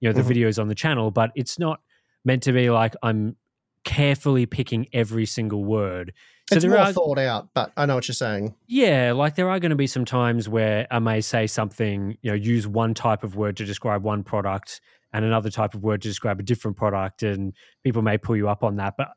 you 0.00 0.08
know 0.08 0.12
the 0.12 0.22
Mhm. 0.22 0.36
videos 0.36 0.60
on 0.60 0.66
the 0.68 0.74
channel 0.74 1.10
but 1.12 1.30
it's 1.36 1.58
not 1.60 1.80
meant 2.24 2.42
to 2.42 2.52
be 2.52 2.68
like 2.68 2.94
i'm 3.04 3.36
carefully 3.84 4.46
picking 4.46 4.88
every 4.92 5.26
single 5.26 5.64
word 5.64 6.12
it's 6.52 6.62
there 6.62 6.70
more 6.70 6.80
are- 6.80 6.92
thought 6.92 7.18
out, 7.18 7.48
but 7.54 7.72
I 7.76 7.86
know 7.86 7.94
what 7.96 8.06
you're 8.08 8.14
saying. 8.14 8.54
yeah, 8.66 9.12
like 9.12 9.34
there 9.34 9.48
are 9.50 9.58
going 9.60 9.70
to 9.70 9.76
be 9.76 9.86
some 9.86 10.04
times 10.04 10.48
where 10.48 10.86
I 10.90 10.98
may 11.00 11.20
say 11.20 11.46
something, 11.46 12.16
you 12.22 12.30
know, 12.30 12.36
use 12.36 12.66
one 12.66 12.94
type 12.94 13.24
of 13.24 13.34
word 13.36 13.56
to 13.58 13.64
describe 13.64 14.02
one 14.02 14.22
product 14.22 14.80
and 15.12 15.24
another 15.24 15.50
type 15.50 15.74
of 15.74 15.82
word 15.82 16.02
to 16.02 16.08
describe 16.08 16.38
a 16.40 16.42
different 16.42 16.76
product, 16.76 17.22
and 17.22 17.52
people 17.84 18.02
may 18.02 18.18
pull 18.18 18.36
you 18.36 18.48
up 18.48 18.62
on 18.62 18.76
that. 18.76 18.94
But 18.96 19.08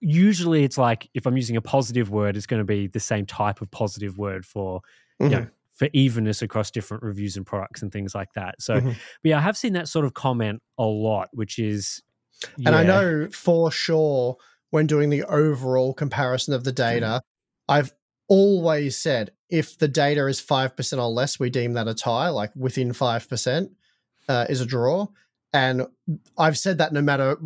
usually 0.00 0.64
it's 0.64 0.78
like 0.78 1.08
if 1.14 1.26
I'm 1.26 1.36
using 1.36 1.56
a 1.56 1.60
positive 1.60 2.10
word, 2.10 2.36
it's 2.36 2.46
going 2.46 2.60
to 2.60 2.64
be 2.64 2.86
the 2.86 3.00
same 3.00 3.26
type 3.26 3.60
of 3.60 3.70
positive 3.70 4.18
word 4.18 4.44
for 4.46 4.80
Mhm. 5.20 5.30
you 5.30 5.36
know 5.36 5.46
for 5.74 5.88
evenness 5.94 6.42
across 6.42 6.70
different 6.70 7.02
reviews 7.02 7.36
and 7.36 7.46
products 7.46 7.80
and 7.82 7.90
things 7.90 8.14
like 8.14 8.30
that. 8.34 8.60
So, 8.60 8.78
Mhm. 8.78 8.88
but 8.92 9.28
yeah, 9.28 9.38
I 9.38 9.40
have 9.40 9.56
seen 9.56 9.72
that 9.72 9.88
sort 9.88 10.04
of 10.04 10.12
comment 10.14 10.62
a 10.78 10.84
lot, 10.84 11.28
which 11.32 11.58
is. 11.58 12.02
And 12.66 12.74
I 12.74 12.82
know 12.82 13.28
for 13.32 13.70
sure 13.72 14.36
when 14.72 14.86
doing 14.86 15.10
the 15.10 15.22
overall 15.24 15.92
comparison 15.92 16.54
of 16.54 16.64
the 16.64 16.72
data, 16.72 17.20
I've 17.68 17.92
always 18.26 18.96
said 18.96 19.30
if 19.50 19.76
the 19.76 19.86
data 19.86 20.26
is 20.26 20.40
5% 20.40 20.98
or 20.98 21.08
less, 21.08 21.38
we 21.38 21.50
deem 21.50 21.74
that 21.74 21.88
a 21.88 21.94
tie, 21.94 22.30
like 22.30 22.50
within 22.56 22.92
5% 22.92 23.70
uh, 24.28 24.46
is 24.48 24.62
a 24.62 24.66
draw. 24.66 25.08
And 25.52 25.86
I've 26.38 26.56
said 26.56 26.78
that 26.78 26.94
no 26.94 27.02
matter 27.02 27.36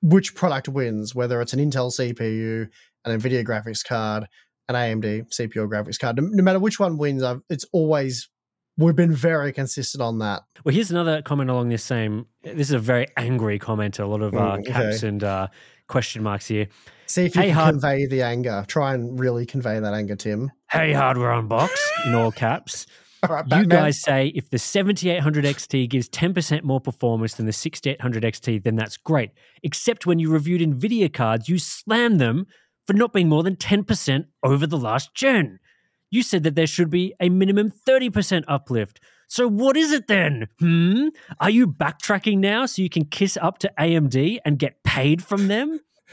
which 0.00 0.34
product 0.34 0.66
wins, 0.66 1.14
whether 1.14 1.42
it's 1.42 1.52
an 1.52 1.60
Intel 1.60 1.92
CPU, 1.92 2.70
an 3.04 3.20
NVIDIA 3.20 3.44
graphics 3.44 3.84
card, 3.84 4.26
an 4.70 4.74
AMD 4.74 5.28
CPU 5.28 5.56
or 5.56 5.68
graphics 5.68 5.98
card, 5.98 6.16
no, 6.16 6.22
no 6.22 6.42
matter 6.42 6.58
which 6.58 6.80
one 6.80 6.96
wins, 6.96 7.22
I've, 7.22 7.42
it's 7.50 7.66
always, 7.72 8.30
we've 8.78 8.96
been 8.96 9.14
very 9.14 9.52
consistent 9.52 10.00
on 10.00 10.20
that. 10.20 10.40
Well, 10.64 10.74
here's 10.74 10.90
another 10.90 11.20
comment 11.20 11.50
along 11.50 11.68
this 11.68 11.84
same. 11.84 12.24
This 12.42 12.68
is 12.68 12.72
a 12.72 12.78
very 12.78 13.08
angry 13.18 13.58
comment. 13.58 13.98
A 13.98 14.06
lot 14.06 14.22
of 14.22 14.32
uh, 14.34 14.38
Mm, 14.38 14.60
okay. 14.60 14.72
caps 14.72 15.02
and 15.02 15.22
uh, 15.22 15.48
question 15.92 16.22
marks 16.22 16.48
here. 16.48 16.66
See 17.06 17.24
if 17.26 17.36
you 17.36 17.42
Hey, 17.42 17.48
can 17.48 17.56
hard- 17.56 17.72
convey 17.74 18.06
the 18.06 18.22
anger. 18.22 18.64
Try 18.66 18.94
and 18.94 19.18
really 19.20 19.46
convey 19.46 19.78
that 19.78 19.94
anger, 19.94 20.16
Tim. 20.16 20.50
Hey, 20.70 20.92
hardware 20.92 21.30
unbox 21.30 21.70
in 22.06 22.14
all 22.14 22.32
caps. 22.32 22.86
All 23.28 23.36
right, 23.36 23.44
You 23.56 23.66
guys 23.66 24.02
say 24.02 24.32
if 24.34 24.50
the 24.50 24.58
7800 24.58 25.44
XT 25.44 25.88
gives 25.88 26.08
10% 26.08 26.64
more 26.64 26.80
performance 26.80 27.34
than 27.34 27.46
the 27.46 27.52
6800 27.52 28.24
XT, 28.24 28.64
then 28.64 28.74
that's 28.74 28.96
great. 28.96 29.30
Except 29.62 30.06
when 30.06 30.18
you 30.18 30.28
reviewed 30.28 30.60
NVIDIA 30.60 31.12
cards, 31.12 31.48
you 31.48 31.56
slammed 31.60 32.20
them 32.20 32.48
for 32.84 32.94
not 32.94 33.12
being 33.12 33.28
more 33.28 33.44
than 33.44 33.54
10% 33.54 34.24
over 34.42 34.66
the 34.66 34.76
last 34.76 35.14
gen. 35.14 35.60
You 36.10 36.24
said 36.24 36.42
that 36.42 36.56
there 36.56 36.66
should 36.66 36.90
be 36.90 37.14
a 37.20 37.28
minimum 37.28 37.70
30% 37.88 38.42
uplift. 38.48 38.98
So 39.28 39.46
what 39.46 39.76
is 39.76 39.92
it 39.92 40.08
then? 40.08 40.48
Hmm? 40.58 41.08
Are 41.38 41.48
you 41.48 41.68
backtracking 41.68 42.38
now 42.38 42.66
so 42.66 42.82
you 42.82 42.90
can 42.90 43.04
kiss 43.04 43.38
up 43.40 43.58
to 43.58 43.70
AMD 43.78 44.38
and 44.44 44.58
get 44.58 44.81
paid 44.94 45.22
from 45.24 45.48
them? 45.48 45.80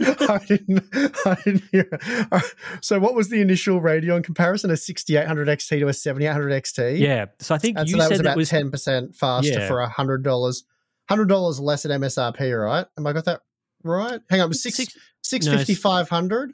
I 0.00 0.40
didn't. 0.46 0.84
I 1.26 1.36
didn't 1.44 1.64
hear. 1.70 1.88
Uh, 2.32 2.40
So, 2.80 2.98
what 2.98 3.14
was 3.14 3.28
the 3.28 3.40
initial 3.40 3.80
Radeon 3.80 4.22
comparison? 4.24 4.70
A 4.70 4.76
6800 4.76 5.48
XT 5.48 5.80
to 5.80 5.88
a 5.88 5.92
7800 5.92 6.62
XT. 6.62 6.98
Yeah. 6.98 7.26
So 7.40 7.54
I 7.54 7.58
think 7.58 7.78
and 7.78 7.88
you 7.88 7.92
so 7.92 7.98
that 7.98 8.04
said 8.04 8.10
was 8.10 8.18
that 8.18 8.26
about 8.26 8.36
was 8.36 8.48
ten 8.48 8.70
percent 8.70 9.16
faster 9.16 9.52
Yeah. 9.60 9.68
for 9.68 9.80
a 9.80 9.88
hundred 9.88 10.22
dollars. 10.22 10.64
Hundred 11.08 11.28
dollars 11.28 11.58
less 11.60 11.84
at 11.84 11.90
MSRP, 11.90 12.64
right? 12.64 12.86
Am 12.98 13.06
I 13.06 13.12
got 13.12 13.24
that 13.26 13.40
right? 13.82 14.20
Hang 14.30 14.40
on, 14.42 14.52
six 14.52 14.76
Six- 14.76 14.96
six 15.22 15.46
no, 15.46 15.56
fifty 15.56 15.72
it's- 15.72 15.82
five 15.82 16.08
hundred. 16.08 16.50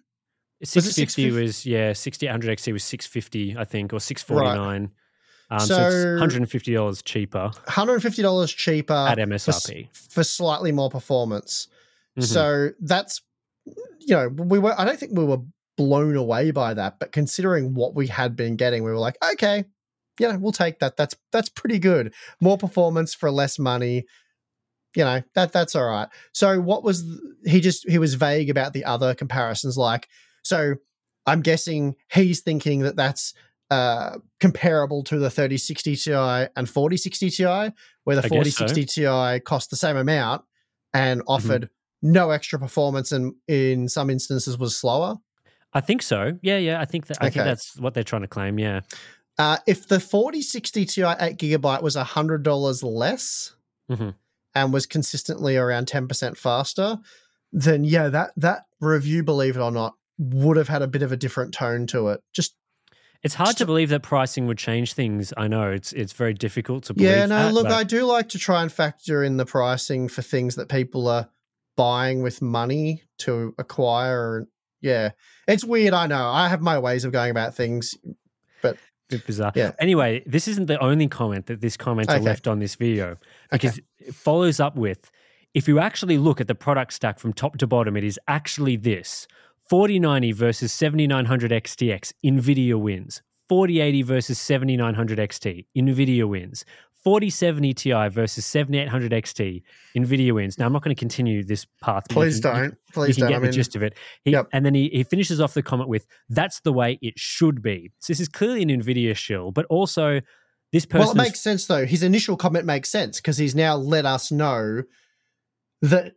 it 0.60 0.68
650 0.68 1.22
650? 1.22 1.42
was 1.42 1.66
yeah 1.66 1.92
6800 1.92 2.58
XT 2.58 2.72
was 2.72 2.84
650 2.84 3.56
I 3.58 3.64
think 3.64 3.92
or 3.92 4.00
649 4.00 4.90
um, 5.50 5.60
so, 5.60 5.66
So- 5.66 6.18
it's 6.24 6.36
$150 6.38 7.04
cheaper 7.04 7.50
Hundred 7.68 7.94
and 7.94 8.02
fifty 8.02 8.22
dollars 8.22 8.52
cheaper 8.52 8.92
at 8.92 9.16
for 9.16 9.20
MSRP 9.26 9.88
for 10.10 10.24
slightly 10.24 10.72
more 10.72 10.90
performance. 10.90 11.68
Mhm. 12.18 12.24
So 12.24 12.70
that's 12.80 13.20
you 13.66 14.14
know 14.14 14.28
we 14.28 14.58
were. 14.58 14.78
I 14.78 14.84
don't 14.84 14.98
think 14.98 15.16
we 15.16 15.24
were 15.24 15.38
blown 15.76 16.14
away 16.16 16.50
by 16.52 16.74
that, 16.74 16.98
but 17.00 17.10
considering 17.12 17.74
what 17.74 17.94
we 17.94 18.06
had 18.06 18.36
been 18.36 18.54
getting, 18.56 18.84
we 18.84 18.90
were 18.90 18.98
like, 18.98 19.16
okay, 19.32 19.64
yeah, 20.20 20.36
we'll 20.36 20.52
take 20.52 20.78
that. 20.78 20.96
That's 20.96 21.16
that's 21.32 21.48
pretty 21.48 21.78
good. 21.78 22.12
More 22.40 22.56
performance 22.58 23.14
for 23.14 23.30
less 23.30 23.58
money. 23.58 24.04
You 24.94 25.04
know 25.04 25.22
that 25.34 25.52
that's 25.52 25.74
all 25.74 25.86
right. 25.86 26.08
So 26.32 26.60
what 26.60 26.84
was 26.84 27.02
th- 27.02 27.18
he 27.46 27.60
just 27.60 27.88
he 27.88 27.98
was 27.98 28.14
vague 28.14 28.48
about 28.50 28.72
the 28.74 28.84
other 28.84 29.14
comparisons 29.14 29.76
like 29.76 30.06
so 30.44 30.76
I'm 31.26 31.40
guessing 31.40 31.96
he's 32.12 32.40
thinking 32.42 32.80
that 32.80 32.94
that's 32.96 33.34
uh 33.74 34.18
comparable 34.40 35.02
to 35.04 35.16
the 35.18 35.30
3060 35.30 35.96
Ti 35.96 36.12
and 36.56 36.68
4060 36.68 37.30
Ti 37.30 37.44
where 38.04 38.16
the 38.16 38.24
I 38.24 38.28
guess 38.28 38.54
so. 38.56 38.66
4060 38.66 38.84
Ti 38.86 39.40
cost 39.40 39.70
the 39.70 39.76
same 39.76 39.96
amount 39.96 40.44
and 40.92 41.22
offered 41.26 41.68
no 42.02 42.30
extra 42.30 42.58
performance 42.58 43.10
and 43.16 43.34
in 43.48 43.88
some 43.88 44.10
instances 44.10 44.58
was 44.58 44.76
slower. 44.76 45.16
I 45.72 45.80
think 45.80 46.02
so 46.02 46.20
yeah 46.42 46.58
yeah 46.68 46.80
I 46.80 46.86
think 46.92 47.06
that 47.08 47.18
I 47.20 47.30
think 47.30 47.36
Okay. 47.38 47.48
that's 47.50 47.76
what 47.78 47.94
they're 47.94 48.10
trying 48.12 48.22
to 48.22 48.28
claim 48.36 48.58
yeah 48.58 48.80
Uh, 49.38 49.56
if 49.66 49.88
the 49.88 49.98
4060 49.98 50.84
Ti 50.86 51.02
8 51.02 51.36
gigabyte 51.42 51.82
was 51.82 51.96
$100 51.96 52.82
less 52.84 53.56
Mhm. 53.90 54.14
and 54.54 54.72
was 54.72 54.86
consistently 54.86 55.56
around 55.56 55.86
10% 55.88 56.36
faster, 56.38 56.98
then 57.52 57.82
yeah, 57.84 58.08
that, 58.16 58.30
that 58.36 58.60
review, 58.80 59.24
believe 59.24 59.56
it 59.56 59.60
or 59.60 59.72
not, 59.72 59.94
would 60.18 60.56
have 60.56 60.68
had 60.68 60.82
a 60.82 60.86
bit 60.86 61.02
of 61.02 61.10
a 61.10 61.16
different 61.16 61.52
tone 61.52 61.86
to 61.88 62.08
it. 62.12 62.20
Just, 62.32 62.54
it's 63.24 63.34
hard 63.34 63.56
to 63.56 63.66
believe 63.66 63.88
that 63.88 64.02
pricing 64.02 64.46
would 64.46 64.58
change 64.58 64.92
things 64.92 65.32
I 65.36 65.48
know 65.48 65.70
it's 65.72 65.92
it's 65.92 66.12
very 66.12 66.34
difficult 66.34 66.84
to 66.84 66.94
believe 66.94 67.10
yeah, 67.10 67.26
no, 67.26 67.46
that, 67.46 67.54
look, 67.54 67.64
but- 67.64 67.72
I 67.72 67.82
do 67.82 68.04
like 68.04 68.28
to 68.30 68.38
try 68.38 68.62
and 68.62 68.70
factor 68.70 69.24
in 69.24 69.36
the 69.38 69.46
pricing 69.46 70.08
for 70.08 70.22
things 70.22 70.54
that 70.56 70.68
people 70.68 71.08
are 71.08 71.28
buying 71.76 72.22
with 72.22 72.40
money 72.40 73.02
to 73.18 73.54
acquire. 73.58 74.46
Yeah, 74.80 75.10
it's 75.48 75.64
weird. 75.64 75.94
I 75.94 76.06
know. 76.06 76.28
I 76.28 76.48
have 76.48 76.60
my 76.60 76.78
ways 76.78 77.04
of 77.04 77.12
going 77.12 77.30
about 77.30 77.54
things. 77.54 77.94
bit 79.08 79.26
bizarre. 79.26 79.52
Yeah. 79.54 79.72
Anyway, 79.78 80.22
this 80.26 80.48
isn't 80.48 80.66
the 80.66 80.82
only 80.82 81.08
comment 81.08 81.46
that 81.46 81.60
this 81.60 81.76
commenter 81.76 82.10
Okay. 82.10 82.20
left 82.20 82.46
on 82.46 82.58
this 82.58 82.74
video 82.74 83.18
because 83.50 83.78
it 83.98 84.14
follows 84.14 84.60
up 84.60 84.76
with 84.76 85.10
if 85.54 85.68
you 85.68 85.78
actually 85.78 86.18
look 86.18 86.40
at 86.40 86.48
the 86.48 86.54
product 86.54 86.92
stack 86.92 87.18
from 87.18 87.32
top 87.32 87.58
to 87.58 87.66
bottom, 87.66 87.96
it 87.96 88.04
is 88.04 88.18
actually 88.28 88.76
this 88.76 89.26
4090 89.68 90.32
versus 90.32 90.72
7900 90.72 91.50
XTX, 91.50 92.12
NVIDIA 92.24 92.78
wins. 92.80 93.22
4080 93.48 94.02
versus 94.02 94.38
7900 94.38 95.18
XT, 95.18 95.66
NVIDIA 95.76 96.28
wins. 96.28 96.64
4070 97.04 97.74
Ti 97.74 98.08
versus 98.08 98.46
7800 98.46 99.12
XT, 99.12 99.62
NVIDIA 99.94 100.32
wins. 100.32 100.58
Now, 100.58 100.64
I'm 100.64 100.72
not 100.72 100.82
going 100.82 100.96
to 100.96 100.98
continue 100.98 101.44
this 101.44 101.66
path. 101.82 102.04
Please 102.08 102.40
can- 102.40 102.54
don't. 102.54 102.74
Please 102.94 103.18
you 103.18 103.22
don't. 103.22 103.28
can 103.28 103.34
I 103.34 103.36
get 103.36 103.42
mean, 103.42 103.50
the 103.50 103.54
gist 103.54 103.76
of 103.76 103.82
it. 103.82 103.94
He, 104.24 104.30
Yep. 104.30 104.48
And 104.52 104.64
then 104.64 104.74
he, 104.74 104.88
he 104.88 105.04
finishes 105.04 105.38
off 105.38 105.52
the 105.52 105.62
comment 105.62 105.90
with, 105.90 106.06
"That's 106.30 106.60
the 106.60 106.72
way 106.72 106.98
it 107.02 107.18
should 107.18 107.60
be." 107.60 107.90
So 107.98 108.10
this 108.12 108.20
is 108.20 108.28
clearly 108.28 108.62
an 108.62 108.70
Nvidia 108.70 109.14
shill, 109.14 109.52
but 109.52 109.66
also 109.66 110.20
this 110.72 110.86
person. 110.86 111.08
Well, 111.08 111.10
it 111.10 111.28
makes 111.28 111.40
sense 111.40 111.66
though. 111.66 111.84
His 111.84 112.02
initial 112.02 112.38
comment 112.38 112.64
makes 112.64 112.88
sense 112.88 113.20
because 113.20 113.36
he's 113.36 113.54
now 113.54 113.76
let 113.76 114.06
us 114.06 114.32
know 114.32 114.84
that 115.82 116.14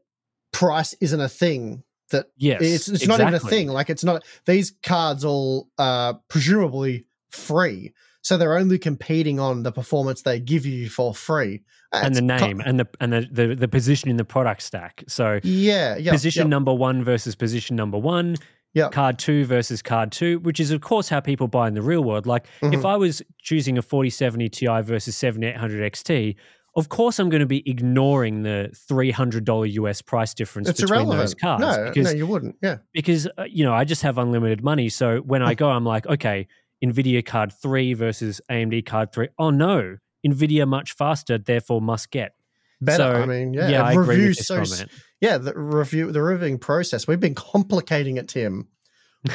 price 0.54 0.94
isn't 1.02 1.20
a 1.20 1.30
thing. 1.30 1.84
That 2.12 2.28
yes, 2.38 2.62
it's 2.62 2.88
it's 2.88 3.08
not 3.08 3.20
even 3.20 3.34
a 3.34 3.40
thing. 3.40 3.68
Like 3.68 3.90
it's 3.90 4.04
not 4.04 4.24
these 4.46 4.74
cards 4.84 5.26
all 5.26 5.70
uh 5.78 6.14
presumably 6.30 7.06
free, 7.32 7.94
so 8.22 8.38
they're 8.38 8.58
only 8.58 8.80
competing 8.80 9.40
on 9.40 9.64
the 9.64 9.72
performance 9.72 10.22
they 10.22 10.40
give 10.40 10.66
you 10.66 10.90
for 10.90 11.14
free 11.14 11.64
and 11.92 12.08
It's 12.18 12.20
the 12.20 12.38
co- 12.38 12.48
name 12.48 12.62
and 12.66 12.80
the 12.80 12.88
and 13.00 13.14
the, 13.14 13.28
the 13.32 13.56
the 13.56 13.68
position 13.68 14.10
in 14.10 14.18
the 14.18 14.26
product 14.26 14.62
stack. 14.62 15.04
So 15.08 15.40
yeah, 15.44 15.98
yeah, 15.98 16.12
position 16.12 16.48
yeah. 16.48 16.50
number 16.50 16.74
one 16.74 17.04
versus 17.04 17.36
position 17.36 17.76
number 17.76 17.98
one. 17.98 18.36
Yep. 18.74 18.92
Card 18.92 19.18
two 19.18 19.44
versus 19.46 19.82
card 19.82 20.12
two, 20.12 20.40
which 20.40 20.60
is 20.60 20.70
of 20.72 20.82
course 20.82 21.10
how 21.10 21.20
people 21.20 21.48
buy 21.48 21.68
in 21.68 21.74
the 21.74 21.82
real 21.82 22.04
world. 22.04 22.28
Like 22.28 22.46
if 22.62 22.82
Mhm. 22.82 22.86
I 22.86 22.96
was 22.96 23.24
choosing 23.42 23.78
a 23.78 23.82
4070 23.82 24.50
Ti 24.50 24.82
versus 24.82 25.16
7800 25.18 25.92
XT, 25.94 26.36
of 26.78 26.88
course 26.90 27.20
I'm 27.20 27.28
going 27.30 27.42
to 27.42 27.46
be 27.48 27.68
ignoring 27.70 28.44
the 28.44 28.70
$300 28.90 29.74
US 29.74 30.02
price 30.02 30.34
difference 30.34 30.70
It's 30.70 30.80
between 30.80 31.00
irrelevant. 31.02 31.20
those 31.24 31.34
cards 31.36 31.62
no, 31.62 31.84
because 31.90 32.14
no, 32.14 32.18
you 32.18 32.26
wouldn't. 32.28 32.56
Yeah, 32.62 32.78
because 32.94 33.28
uh, 33.38 33.44
you 33.50 33.64
know 33.66 33.74
I 33.74 33.84
just 33.84 34.02
have 34.04 34.18
unlimited 34.18 34.64
money. 34.64 34.88
So 34.90 35.18
when 35.20 35.42
Hmm. 35.42 35.48
I 35.50 35.54
go, 35.56 35.70
I'm 35.70 35.84
like, 35.86 36.08
okay, 36.08 36.48
Nvidia 36.86 37.26
card 37.26 37.52
three 37.52 37.94
versus 37.94 38.40
AMD 38.50 38.86
card 38.86 39.12
three. 39.12 39.28
Oh 39.38 39.50
no, 39.50 39.98
Nvidia 40.26 40.68
much 40.68 40.94
faster, 40.94 41.38
therefore 41.38 41.82
must 41.82 42.12
get. 42.12 42.34
better. 42.80 43.04
So, 43.04 43.12
I 43.12 43.26
mean, 43.26 43.54
yeah, 43.56 43.70
yeah, 43.70 43.82
I 43.84 43.92
and 43.94 44.02
agree 44.02 44.16
review 44.16 44.28
with 44.30 44.38
this 44.38 44.48
so 44.48 44.56
comment. 44.64 44.92
yeah, 45.20 45.38
the 45.40 45.54
review, 45.58 46.12
the 46.12 46.22
reviewing 46.22 46.60
process. 46.60 47.08
We've 47.08 47.20
been 47.20 47.34
complicating 47.36 48.18
it, 48.18 48.28
Tim. 48.28 48.68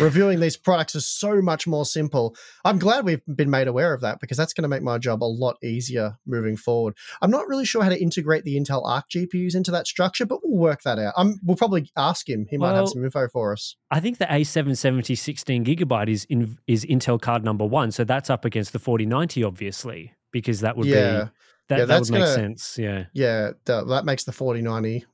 Reviewing 0.00 0.40
these 0.40 0.56
products 0.56 0.94
is 0.94 1.06
so 1.06 1.42
much 1.42 1.66
more 1.66 1.84
simple. 1.84 2.34
I'm 2.64 2.78
glad 2.78 3.04
we've 3.04 3.20
been 3.34 3.50
made 3.50 3.68
aware 3.68 3.92
of 3.92 4.00
that 4.00 4.20
because 4.20 4.36
that's 4.36 4.54
going 4.54 4.62
to 4.62 4.68
make 4.68 4.82
my 4.82 4.96
job 4.96 5.22
a 5.22 5.26
lot 5.26 5.56
easier 5.62 6.16
moving 6.24 6.56
forward. 6.56 6.96
I'm 7.20 7.30
not 7.30 7.48
really 7.48 7.64
sure 7.64 7.82
how 7.82 7.88
to 7.90 8.00
integrate 8.00 8.44
the 8.44 8.56
Intel 8.56 8.82
Arc 8.86 9.10
GPUs 9.10 9.54
into 9.54 9.70
that 9.72 9.86
structure, 9.86 10.24
but 10.24 10.38
we'll 10.42 10.56
work 10.58 10.82
that 10.82 10.98
out. 10.98 11.14
Um, 11.16 11.40
we'll 11.44 11.56
probably 11.56 11.90
ask 11.96 12.28
him. 12.28 12.46
He 12.48 12.56
might 12.58 12.74
have 12.74 12.88
some 12.88 13.04
info 13.04 13.28
for 13.28 13.52
us. 13.52 13.76
I 13.90 14.00
think 14.00 14.18
the 14.18 14.26
A770 14.26 15.18
16 15.18 15.64
gigabyte 15.64 16.08
is 16.08 16.24
in, 16.30 16.58
is 16.66 16.84
Intel 16.86 17.20
card 17.20 17.44
number 17.44 17.66
one, 17.66 17.90
so 17.90 18.04
that's 18.04 18.30
up 18.30 18.44
against 18.44 18.72
the 18.72 18.78
4090, 18.78 19.44
obviously, 19.44 20.14
because 20.30 20.60
that 20.60 20.76
would 20.76 20.86
Yeah. 20.86 21.24
be 21.24 21.30
that, 21.68 21.78
Yeah, 21.80 21.84
that 21.86 22.00
would 22.00 22.10
make 22.10 22.20
gonna- 22.22 22.34
sense. 22.34 22.78
Yeah, 22.78 23.04
Yeah, 23.12 23.52
th- 23.66 23.84
that 23.88 24.04
makes 24.04 24.24
the 24.24 24.32
4090 24.32 25.04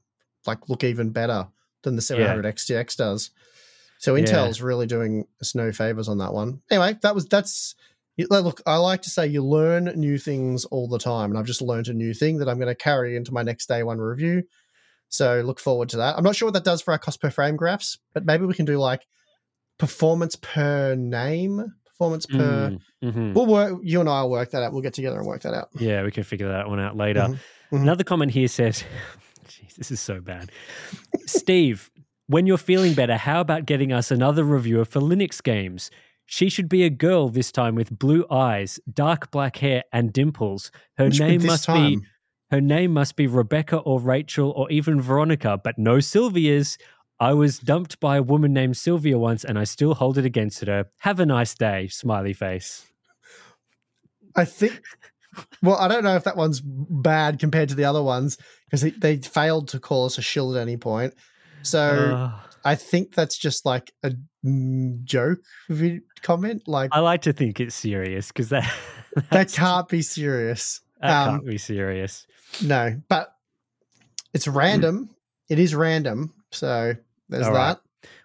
like 0.46 0.68
look 0.68 0.84
even 0.84 1.10
better 1.10 1.48
than 1.82 1.96
the 1.96 2.02
700 2.02 2.44
XTX 2.46 2.96
does. 2.96 3.30
So 3.98 4.14
Yeah. 4.14 4.24
Intel's 4.24 4.62
really 4.62 4.86
doing 4.86 5.26
us 5.40 5.54
no 5.54 5.72
favors 5.72 6.08
on 6.08 6.18
that 6.18 6.32
one. 6.32 6.60
Anyway, 6.70 6.96
that 7.02 7.14
was 7.14 7.26
that's 7.26 7.74
look. 8.30 8.60
I 8.66 8.76
like 8.76 9.02
to 9.02 9.10
say 9.10 9.26
you 9.26 9.44
learn 9.44 9.84
new 9.96 10.18
things 10.18 10.64
all 10.66 10.88
the 10.88 10.98
time, 10.98 11.30
and 11.30 11.38
I've 11.38 11.46
just 11.46 11.62
learned 11.62 11.88
a 11.88 11.92
new 11.94 12.14
thing 12.14 12.38
that 12.38 12.48
I'm 12.48 12.58
going 12.58 12.68
to 12.68 12.74
carry 12.74 13.16
into 13.16 13.32
my 13.32 13.42
next 13.42 13.66
day 13.68 13.82
one 13.82 13.98
review. 13.98 14.44
So 15.08 15.40
look 15.40 15.58
forward 15.60 15.88
to 15.90 15.96
that. 15.98 16.16
I'm 16.16 16.24
not 16.24 16.36
sure 16.36 16.46
what 16.48 16.54
that 16.54 16.64
does 16.64 16.82
for 16.82 16.92
our 16.92 16.98
cost 16.98 17.20
per 17.20 17.30
frame 17.30 17.56
graphs, 17.56 17.98
but 18.12 18.24
maybe 18.26 18.44
we 18.44 18.54
can 18.54 18.66
do 18.66 18.78
like 18.78 19.06
performance 19.78 20.36
per 20.36 20.94
name, 20.94 21.74
performance 21.86 22.26
per. 22.26 22.36
Mm, 22.70 22.80
mhm. 23.02 23.34
We'll 23.34 23.46
work. 23.46 23.78
You 23.82 24.00
and 24.00 24.08
I 24.08 24.22
will 24.22 24.30
work 24.30 24.50
that 24.50 24.62
out. 24.62 24.72
We'll 24.72 24.82
get 24.82 24.94
together 24.94 25.18
and 25.18 25.26
work 25.26 25.42
that 25.42 25.54
out. 25.54 25.68
Yeah, 25.78 26.02
we 26.02 26.10
can 26.10 26.24
figure 26.24 26.48
that 26.48 26.68
one 26.68 26.80
out 26.80 26.96
later. 26.96 27.20
Mhm, 27.20 27.38
mhm. 27.72 27.82
Another 27.82 28.04
comment 28.04 28.32
here 28.32 28.48
says, 28.48 28.84
Jeez, 29.48 29.74
this 29.76 29.90
is 29.90 30.00
so 30.00 30.20
bad. 30.20 30.50
Steve, 31.26 31.90
when 32.28 32.46
you're 32.46 32.58
feeling 32.58 32.94
better, 32.94 33.16
how 33.16 33.40
about 33.40 33.66
getting 33.66 33.92
us 33.92 34.10
another 34.10 34.44
reviewer 34.44 34.84
for 34.84 35.00
Linux 35.00 35.42
games? 35.42 35.90
She 36.26 36.50
should 36.50 36.68
be 36.68 36.84
a 36.84 36.90
girl 36.90 37.30
this 37.30 37.50
time 37.50 37.74
with 37.74 37.98
blue 37.98 38.26
eyes, 38.30 38.78
dark 38.92 39.30
black 39.30 39.56
hair, 39.56 39.84
and 39.92 40.12
dimples. 40.12 40.70
Her 40.98 41.06
Which 41.06 41.20
name 41.20 41.46
must 41.46 41.64
time? 41.64 42.00
be 42.00 42.06
her 42.50 42.60
name 42.60 42.92
must 42.92 43.16
be 43.16 43.26
Rebecca 43.26 43.78
or 43.78 44.00
Rachel 44.00 44.50
or 44.52 44.70
even 44.70 45.00
Veronica, 45.00 45.60
but 45.62 45.78
no 45.78 46.00
Sylvia's. 46.00 46.78
I 47.20 47.34
was 47.34 47.58
dumped 47.58 47.98
by 48.00 48.16
a 48.18 48.22
woman 48.22 48.52
named 48.52 48.76
Sylvia 48.76 49.18
once 49.18 49.44
and 49.44 49.58
I 49.58 49.64
still 49.64 49.94
hold 49.94 50.18
it 50.18 50.24
against 50.24 50.64
her. 50.64 50.86
Have 51.00 51.20
a 51.20 51.26
nice 51.26 51.54
day, 51.54 51.88
smiley 51.88 52.32
face. 52.32 52.86
I 54.36 54.44
think. 54.44 54.80
Well, 55.62 55.76
I 55.76 55.88
don't 55.88 56.04
know 56.04 56.16
if 56.16 56.24
that 56.24 56.36
one's 56.36 56.60
bad 56.64 57.38
compared 57.38 57.68
to 57.68 57.74
the 57.74 57.84
other 57.84 58.02
ones 58.02 58.38
because 58.64 58.82
they, 58.82 58.90
they 58.90 59.16
failed 59.18 59.68
to 59.68 59.80
call 59.80 60.06
us 60.06 60.16
a 60.16 60.22
shield 60.22 60.56
at 60.56 60.62
any 60.62 60.76
point. 60.76 61.14
So 61.68 62.14
Uh, 62.14 62.32
I 62.64 62.74
think 62.74 63.14
that's 63.14 63.36
just 63.38 63.64
like 63.64 63.92
a 64.02 64.12
mm, 64.44 65.02
joke 65.04 65.40
comment. 66.22 66.66
Like 66.66 66.90
I 66.92 67.00
like 67.00 67.22
to 67.22 67.32
think 67.32 67.60
it's 67.60 67.74
serious 67.74 68.28
because 68.28 68.48
that 68.50 68.70
that 69.30 69.52
can't 69.52 69.88
be 69.88 70.02
serious. 70.02 70.80
that 71.00 71.28
Um, 71.28 71.36
can't 71.36 71.46
be 71.46 71.58
serious. 71.58 72.26
No, 72.62 73.00
but 73.08 73.32
it's 74.34 74.48
random. 74.48 75.10
It 75.48 75.58
is 75.58 75.74
random. 75.74 76.34
So 76.50 76.94
there's 77.28 77.46
that. 77.46 77.80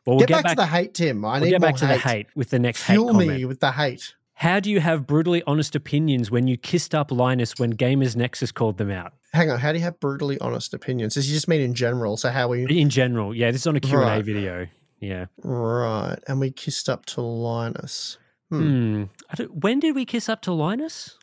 Well, 0.05 0.17
we'll 0.17 0.19
get, 0.19 0.29
get, 0.29 0.43
back, 0.43 0.51
to 0.51 0.55
the 0.57 0.65
hate, 0.65 0.93
Tim. 0.93 1.23
I 1.23 1.35
we'll 1.35 1.45
need 1.45 1.51
get 1.51 1.61
back 1.61 1.75
to 1.77 1.87
the 1.87 1.97
hate 1.97 2.27
with 2.35 2.49
the 2.49 2.59
next 2.59 2.83
hate 2.83 2.93
Fuel 2.93 3.11
comment. 3.11 3.29
me 3.29 3.45
with 3.45 3.59
the 3.59 3.71
hate. 3.71 4.13
How 4.35 4.59
do 4.59 4.69
you 4.71 4.79
have 4.79 5.05
brutally 5.07 5.43
honest 5.45 5.75
opinions 5.75 6.29
when 6.31 6.47
you 6.47 6.57
kissed 6.57 6.93
up 6.95 7.11
Linus 7.11 7.53
when 7.57 7.73
Gamers 7.73 8.15
Nexus 8.15 8.51
called 8.51 8.77
them 8.77 8.91
out? 8.91 9.13
Hang 9.31 9.49
on. 9.49 9.59
How 9.59 9.71
do 9.71 9.77
you 9.77 9.83
have 9.83 9.99
brutally 9.99 10.39
honest 10.39 10.73
opinions? 10.73 11.13
Does 11.13 11.27
you 11.29 11.33
just 11.35 11.47
mean 11.47 11.61
in 11.61 11.73
general? 11.73 12.17
So 12.17 12.29
how 12.29 12.45
are 12.45 12.49
we 12.49 12.65
In 12.79 12.89
general, 12.89 13.33
yeah, 13.35 13.51
this 13.51 13.61
is 13.61 13.67
on 13.67 13.75
a 13.75 13.79
Q&A 13.79 14.01
Right. 14.01 14.25
video. 14.25 14.67
Yeah. 14.99 15.25
right? 15.43 16.17
And 16.27 16.39
we 16.39 16.51
kissed 16.51 16.89
up 16.89 17.05
to 17.07 17.21
Linus. 17.21 18.17
Hmm. 18.49 18.61
Hmm. 18.61 19.03
I 19.29 19.35
don't, 19.35 19.55
when 19.63 19.79
did 19.79 19.95
we 19.95 20.05
kiss 20.05 20.29
up 20.29 20.41
to 20.43 20.51
Linus? 20.53 21.17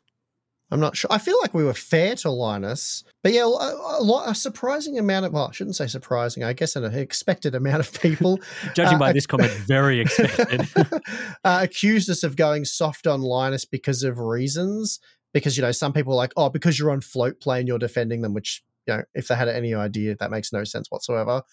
I'm 0.71 0.79
not 0.79 0.95
sure. 0.95 1.11
I 1.11 1.17
feel 1.17 1.37
like 1.41 1.53
we 1.53 1.65
were 1.65 1.73
fair 1.73 2.15
to 2.15 2.31
Linus, 2.31 3.03
but 3.23 3.33
yeah, 3.33 3.43
a, 3.43 3.45
a, 3.45 4.01
lot, 4.01 4.29
a 4.29 4.33
surprising 4.33 4.97
amount 4.97 5.25
of 5.25 5.33
well, 5.33 5.49
I 5.49 5.51
shouldn't 5.51 5.75
say 5.75 5.87
surprising. 5.87 6.43
I 6.43 6.53
guess 6.53 6.77
an 6.77 6.85
expected 6.85 7.55
amount 7.55 7.81
of 7.81 8.01
people, 8.01 8.39
Judging 8.73 8.95
Uh, 8.95 8.99
by 8.99 9.11
this 9.11 9.27
comment, 9.27 9.51
very 9.51 9.99
expected. 9.99 10.67
uh, 11.43 11.59
accused 11.61 12.09
us 12.09 12.23
of 12.23 12.37
going 12.37 12.63
soft 12.63 13.05
on 13.05 13.21
Linus 13.21 13.65
because 13.65 14.03
of 14.03 14.17
reasons. 14.17 14.99
Because 15.33 15.57
you 15.57 15.61
know, 15.61 15.71
some 15.71 15.91
people 15.91 16.13
are 16.13 16.17
like, 16.17 16.33
oh, 16.37 16.49
because 16.49 16.79
you're 16.79 16.91
on 16.91 17.01
Floatplane, 17.01 17.67
you're 17.67 17.79
defending 17.79 18.21
them. 18.21 18.33
Which 18.33 18.63
you 18.87 18.95
know, 18.95 19.03
if 19.13 19.27
they 19.27 19.35
had 19.35 19.49
any 19.49 19.73
idea, 19.73 20.15
that 20.15 20.31
makes 20.31 20.53
no 20.53 20.63
sense 20.63 20.89
whatsoever. 20.89 21.43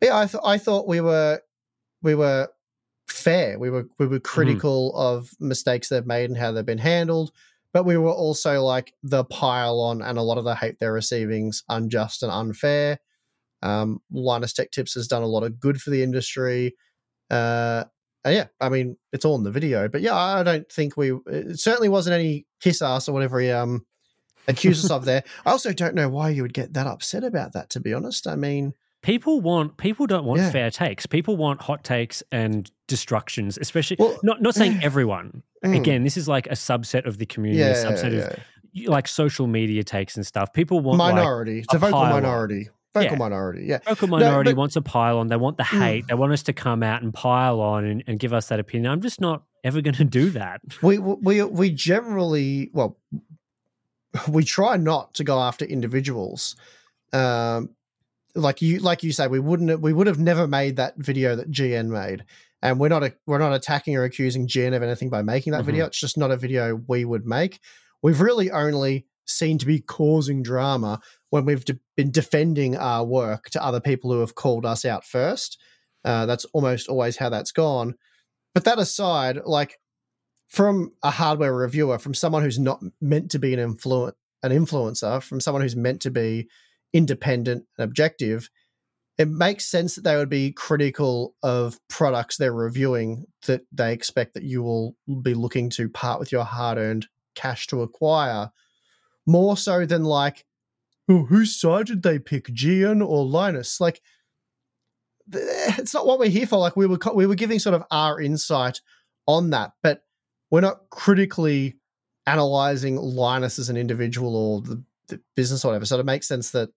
But 0.00 0.06
yeah, 0.06 0.18
I, 0.18 0.26
th- 0.26 0.42
I 0.44 0.58
thought 0.58 0.86
we 0.86 1.00
were 1.00 1.40
we 2.02 2.14
were 2.14 2.48
fair. 3.08 3.58
We 3.58 3.70
were 3.70 3.86
we 3.98 4.06
were 4.06 4.20
critical 4.20 4.94
of 4.94 5.30
mistakes 5.40 5.88
they've 5.88 6.06
made 6.06 6.28
and 6.28 6.38
how 6.38 6.52
they've 6.52 6.66
been 6.66 6.78
handled. 6.78 7.32
But 7.72 7.84
we 7.84 7.96
were 7.96 8.10
also 8.10 8.62
like 8.62 8.92
the 9.02 9.24
pile 9.24 9.80
on 9.80 10.02
and 10.02 10.18
a 10.18 10.22
lot 10.22 10.38
of 10.38 10.44
the 10.44 10.54
hate 10.54 10.78
they're 10.78 10.92
receiving's 10.92 11.64
unjust 11.68 12.22
and 12.22 12.30
unfair. 12.30 12.98
Um, 13.62 14.00
Linus 14.10 14.52
Tech 14.52 14.70
Tips 14.70 14.94
has 14.94 15.08
done 15.08 15.22
a 15.22 15.26
lot 15.26 15.44
of 15.44 15.58
good 15.58 15.80
for 15.80 15.90
the 15.90 16.02
industry. 16.02 16.76
Uh, 17.30 17.84
and 18.24 18.34
yeah, 18.34 18.46
I 18.60 18.68
mean, 18.68 18.96
it's 19.12 19.24
all 19.24 19.36
in 19.36 19.42
the 19.42 19.50
video. 19.50 19.88
But 19.88 20.02
yeah, 20.02 20.14
I 20.14 20.42
don't 20.42 20.70
think 20.70 20.96
we, 20.96 21.12
it 21.26 21.58
certainly 21.58 21.88
wasn't 21.88 22.14
any 22.14 22.46
kiss 22.60 22.82
ass 22.82 23.08
or 23.08 23.12
whatever 23.12 23.40
he 23.40 23.50
um, 23.50 23.86
accused 24.46 24.84
us 24.84 24.90
of 24.90 25.04
there. 25.04 25.24
I 25.46 25.50
also 25.50 25.72
don't 25.72 25.94
know 25.94 26.08
why 26.08 26.30
you 26.30 26.42
would 26.42 26.54
get 26.54 26.74
that 26.74 26.86
upset 26.86 27.24
about 27.24 27.52
that, 27.54 27.70
to 27.70 27.80
be 27.80 27.94
honest. 27.94 28.26
I 28.26 28.36
mean, 28.36 28.74
people 29.02 29.40
want 29.40 29.76
people 29.76 30.06
don't 30.06 30.24
want 30.24 30.40
Yeah. 30.40 30.50
fair 30.50 30.70
takes. 30.70 31.06
People 31.06 31.36
want 31.36 31.60
hot 31.62 31.84
takes 31.84 32.22
and 32.32 32.70
destructions, 32.88 33.58
especially 33.60 33.96
Well, 33.98 34.18
not 34.22 34.40
not 34.42 34.54
saying 34.54 34.80
everyone. 34.82 35.42
mm. 35.64 35.76
Again, 35.76 36.04
this 36.04 36.16
is 36.16 36.28
like 36.28 36.46
a 36.46 36.52
subset 36.54 37.06
of 37.06 37.18
the 37.18 37.26
community, 37.26 37.60
yeah, 37.60 37.70
a 37.78 37.84
subset 37.92 38.12
yeah, 38.12 38.18
of 38.84 38.88
like 38.88 39.06
social 39.08 39.46
media 39.46 39.82
takes 39.84 40.16
and 40.16 40.26
stuff. 40.26 40.52
People 40.52 40.80
want 40.80 40.98
like, 40.98 41.14
minority. 41.14 41.58
it's 41.60 41.74
a 41.74 41.76
a 41.76 41.80
vocal 41.80 41.98
on. 41.98 42.10
minority. 42.10 42.68
Vocal 42.94 43.16
minority. 43.16 43.64
Yeah. 43.66 43.78
Vocal 43.86 44.06
minority 44.08 44.52
but- 44.52 44.58
wants 44.58 44.76
a 44.76 44.82
pile 44.82 45.16
on. 45.18 45.28
They 45.28 45.36
want 45.36 45.56
the 45.56 45.62
Mm. 45.64 45.78
hate. 45.82 46.06
They 46.08 46.14
want 46.14 46.32
us 46.32 46.42
to 46.44 46.52
come 46.52 46.82
out 46.82 47.02
and 47.02 47.12
pile 47.12 47.60
on 47.60 47.84
and, 47.86 48.04
and 48.06 48.18
give 48.18 48.32
us 48.34 48.48
that 48.48 48.60
opinion. 48.60 48.92
I'm 48.92 49.00
just 49.00 49.18
not 49.20 49.44
ever 49.64 49.80
going 49.80 49.94
to 50.04 50.04
do 50.04 50.30
that. 50.30 50.60
we 50.82 50.98
we 50.98 51.42
we 51.42 51.70
generally 51.70 52.70
well 52.74 52.98
we 54.28 54.44
try 54.44 54.76
not 54.76 55.14
to 55.14 55.24
go 55.24 55.40
after 55.40 55.64
individuals 55.64 56.54
um 57.14 57.70
like 58.34 58.62
you 58.62 58.78
like 58.78 59.02
you 59.02 59.12
say 59.12 59.26
we 59.26 59.38
wouldn't 59.40 59.70
have- 59.70 59.80
we 59.80 59.92
would 59.92 60.06
have 60.06 60.18
never 60.18 60.46
made 60.46 60.76
that 60.76 60.96
video 60.96 61.36
that 61.36 61.50
gn 61.50 61.88
made. 61.88 62.24
And 62.62 62.78
we're 62.78 62.88
not 62.88 63.02
a, 63.02 63.14
we're 63.26 63.38
not 63.38 63.52
attacking 63.54 63.96
or 63.96 64.04
accusing 64.04 64.46
gn 64.46 64.74
of 64.74 64.82
anything 64.82 65.10
by 65.10 65.22
making 65.22 65.52
that 65.52 65.62
Mhm. 65.62 65.66
video 65.66 65.86
it's 65.86 65.98
just 66.00 66.16
not 66.16 66.30
a 66.30 66.36
video 66.36 66.80
we 66.88 67.04
would 67.04 67.26
make. 67.26 67.60
We've 68.02 68.20
really 68.20 68.50
only 68.50 69.06
seen 69.26 69.58
to 69.58 69.66
be 69.66 69.80
causing 69.80 70.42
drama 70.42 71.00
when 71.30 71.44
we've 71.44 71.64
de- 71.64 71.78
been 71.96 72.10
defending 72.10 72.76
our 72.76 73.04
work 73.04 73.50
to 73.50 73.62
other 73.64 73.80
people 73.80 74.12
who 74.12 74.20
have 74.20 74.34
called 74.34 74.66
us 74.66 74.84
out 74.84 75.04
first. 75.04 75.58
Uh, 76.04 76.26
that's 76.26 76.44
almost 76.46 76.88
always 76.88 77.16
how 77.16 77.28
that's 77.28 77.52
gone. 77.52 77.94
But 78.54 78.64
that 78.64 78.78
aside 78.78 79.38
like 79.44 79.78
from 80.48 80.92
a 81.02 81.10
hardware 81.10 81.54
reviewer, 81.54 81.98
from 81.98 82.14
someone 82.14 82.42
who's 82.42 82.58
not 82.58 82.82
meant 83.00 83.30
to 83.30 83.38
be 83.38 83.52
an 83.54 83.60
influent 83.60 84.14
an 84.42 84.50
influencer, 84.50 85.22
from 85.22 85.40
someone 85.40 85.62
who's 85.62 85.76
meant 85.76 86.02
to 86.02 86.10
be 86.10 86.48
independent 86.92 87.64
and 87.76 87.84
objective, 87.84 88.48
it 89.18 89.28
makes 89.28 89.66
sense 89.66 89.94
that 89.94 90.04
they 90.04 90.16
would 90.16 90.30
be 90.30 90.52
critical 90.52 91.34
of 91.42 91.78
products 91.88 92.36
they're 92.36 92.52
reviewing 92.52 93.26
that 93.46 93.62
they 93.70 93.92
expect 93.92 94.34
that 94.34 94.42
you 94.42 94.62
will 94.62 94.96
be 95.22 95.34
looking 95.34 95.70
to 95.70 95.88
part 95.88 96.18
with 96.18 96.32
your 96.32 96.44
hard-earned 96.44 97.06
cash 97.34 97.66
to 97.68 97.82
acquire. 97.82 98.50
More 99.26 99.56
so 99.56 99.86
than 99.86 100.04
like, 100.04 100.44
oh, 101.08 101.24
whose 101.24 101.58
side 101.58 101.86
did 101.86 102.02
they 102.02 102.18
pick, 102.18 102.46
GN 102.46 103.06
or 103.06 103.24
Linus? 103.24 103.80
Like, 103.80 104.00
it's 105.32 105.94
not 105.94 106.06
what 106.06 106.18
we're 106.18 106.28
here 106.28 106.46
for. 106.46 106.58
Like, 106.58 106.76
we 106.76 106.86
were 106.86 106.98
we 107.14 107.26
were 107.26 107.34
giving 107.34 107.58
sort 107.58 107.74
of 107.74 107.84
our 107.90 108.20
insight 108.20 108.80
on 109.28 109.50
that, 109.50 109.72
but 109.82 110.02
we're 110.50 110.60
not 110.60 110.90
critically 110.90 111.76
analyzing 112.26 112.96
Linus 112.96 113.58
as 113.58 113.68
an 113.68 113.76
individual 113.76 114.36
or 114.36 114.60
the, 114.62 114.82
the 115.08 115.20
business 115.36 115.64
or 115.64 115.68
whatever. 115.68 115.86
So 115.86 115.98
it 115.98 116.06
makes 116.06 116.28
sense 116.28 116.50
that 116.50 116.70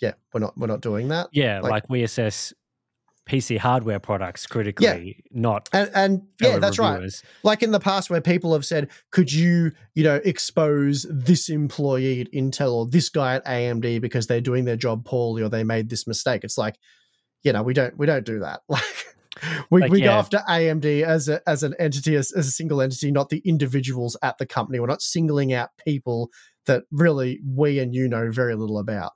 yeah, 0.00 0.12
we're 0.32 0.40
not 0.40 0.56
we're 0.56 0.66
not 0.66 0.80
doing 0.80 1.08
that. 1.08 1.28
Yeah, 1.32 1.60
Like- 1.60 1.70
like, 1.70 1.90
we 1.90 2.02
assess 2.02 2.52
PC 3.28 3.58
hardware 3.58 4.00
products 4.00 4.46
critically, 4.46 5.22
not 5.30 5.68
And 5.72 5.90
and 5.94 6.22
yeah, 6.40 6.58
that's 6.58 6.78
right. 6.78 7.08
Like 7.44 7.62
in 7.62 7.70
the 7.70 7.78
past 7.78 8.10
where 8.10 8.20
people 8.20 8.52
have 8.54 8.64
said, 8.64 8.88
could 9.12 9.32
you, 9.32 9.70
you 9.94 10.02
know, 10.02 10.20
expose 10.24 11.06
this 11.08 11.48
employee 11.48 12.22
at 12.22 12.32
Intel 12.32 12.72
or 12.72 12.86
this 12.86 13.08
guy 13.08 13.36
at 13.36 13.44
AMD 13.44 14.00
because 14.00 14.26
they're 14.26 14.40
doing 14.40 14.64
their 14.64 14.76
job 14.76 15.04
poorly 15.04 15.42
or 15.42 15.48
they 15.48 15.62
made 15.62 15.90
this 15.90 16.08
mistake? 16.08 16.42
It's 16.42 16.58
like, 16.58 16.76
you 17.44 17.52
know, 17.52 17.62
we 17.62 17.72
don't 17.72 17.96
we 17.96 18.06
don't 18.06 18.26
do 18.26 18.40
that. 18.40 18.62
Like 18.70 18.82
we, 19.70 19.80
Like, 19.80 19.90
we 19.92 20.00
go 20.00 20.10
after 20.10 20.38
AMD 20.48 21.02
as 21.04 21.28
a 21.28 21.40
as 21.48 21.62
an 21.62 21.74
entity, 21.78 22.16
as, 22.16 22.32
as 22.32 22.48
a 22.48 22.50
single 22.50 22.82
entity, 22.82 23.12
not 23.12 23.28
the 23.28 23.40
individuals 23.44 24.16
at 24.22 24.36
the 24.38 24.44
company. 24.44 24.80
We're 24.80 24.88
not 24.88 25.02
singling 25.02 25.52
out 25.52 25.70
people 25.86 26.30
that 26.66 26.82
really 26.90 27.40
we 27.46 27.78
and 27.78 27.94
you 27.94 28.08
know 28.08 28.30
very 28.32 28.56
little 28.56 28.78
about. 28.78 29.12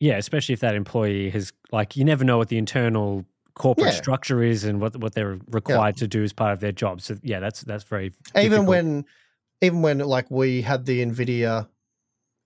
Yeah, 0.00 0.16
especially 0.16 0.52
if 0.52 0.60
that 0.60 0.74
employee 0.74 1.30
has 1.30 1.52
like 1.72 1.96
you 1.96 2.04
never 2.04 2.24
know 2.24 2.38
what 2.38 2.48
the 2.48 2.58
internal 2.58 3.24
corporate 3.54 3.90
Yeah. 3.90 3.98
structure 3.98 4.42
is 4.42 4.64
and 4.64 4.80
what 4.80 4.96
what 4.96 5.14
they're 5.14 5.38
required 5.48 5.96
to 5.96 6.06
do 6.06 6.22
as 6.22 6.32
part 6.32 6.52
of 6.52 6.60
their 6.60 6.72
job. 6.72 7.00
So 7.00 7.16
yeah, 7.22 7.40
that's 7.40 7.62
that's 7.62 7.84
very 7.84 8.12
even 8.36 8.42
difficult. 8.42 8.66
when 8.66 9.04
even 9.60 9.82
when 9.82 9.98
like 9.98 10.30
we 10.30 10.62
had 10.62 10.86
the 10.86 11.00
nvidia 11.04 11.68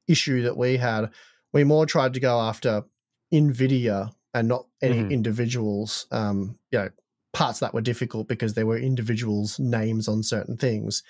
issue 0.09 0.43
that 0.43 0.57
we 0.57 0.77
had 0.77 1.11
we 1.53 1.65
more 1.65 1.87
tried 1.87 2.15
to 2.15 2.21
go 2.21 2.41
after 2.41 2.85
nvidia 3.33 4.13
and 4.35 4.49
not 4.49 4.67
any 4.83 5.03
Mhm. 5.03 5.11
individuals 5.11 6.07
um 6.11 6.59
you 6.71 6.79
know 6.79 6.91
parts 7.33 7.61
that 7.61 7.75
were 7.75 7.81
difficult 7.81 8.29
because 8.29 8.55
there 8.55 8.67
were 8.67 8.79
individuals 8.79 9.59
names 9.59 10.09
on 10.09 10.23
certain 10.23 10.57
things 10.57 11.03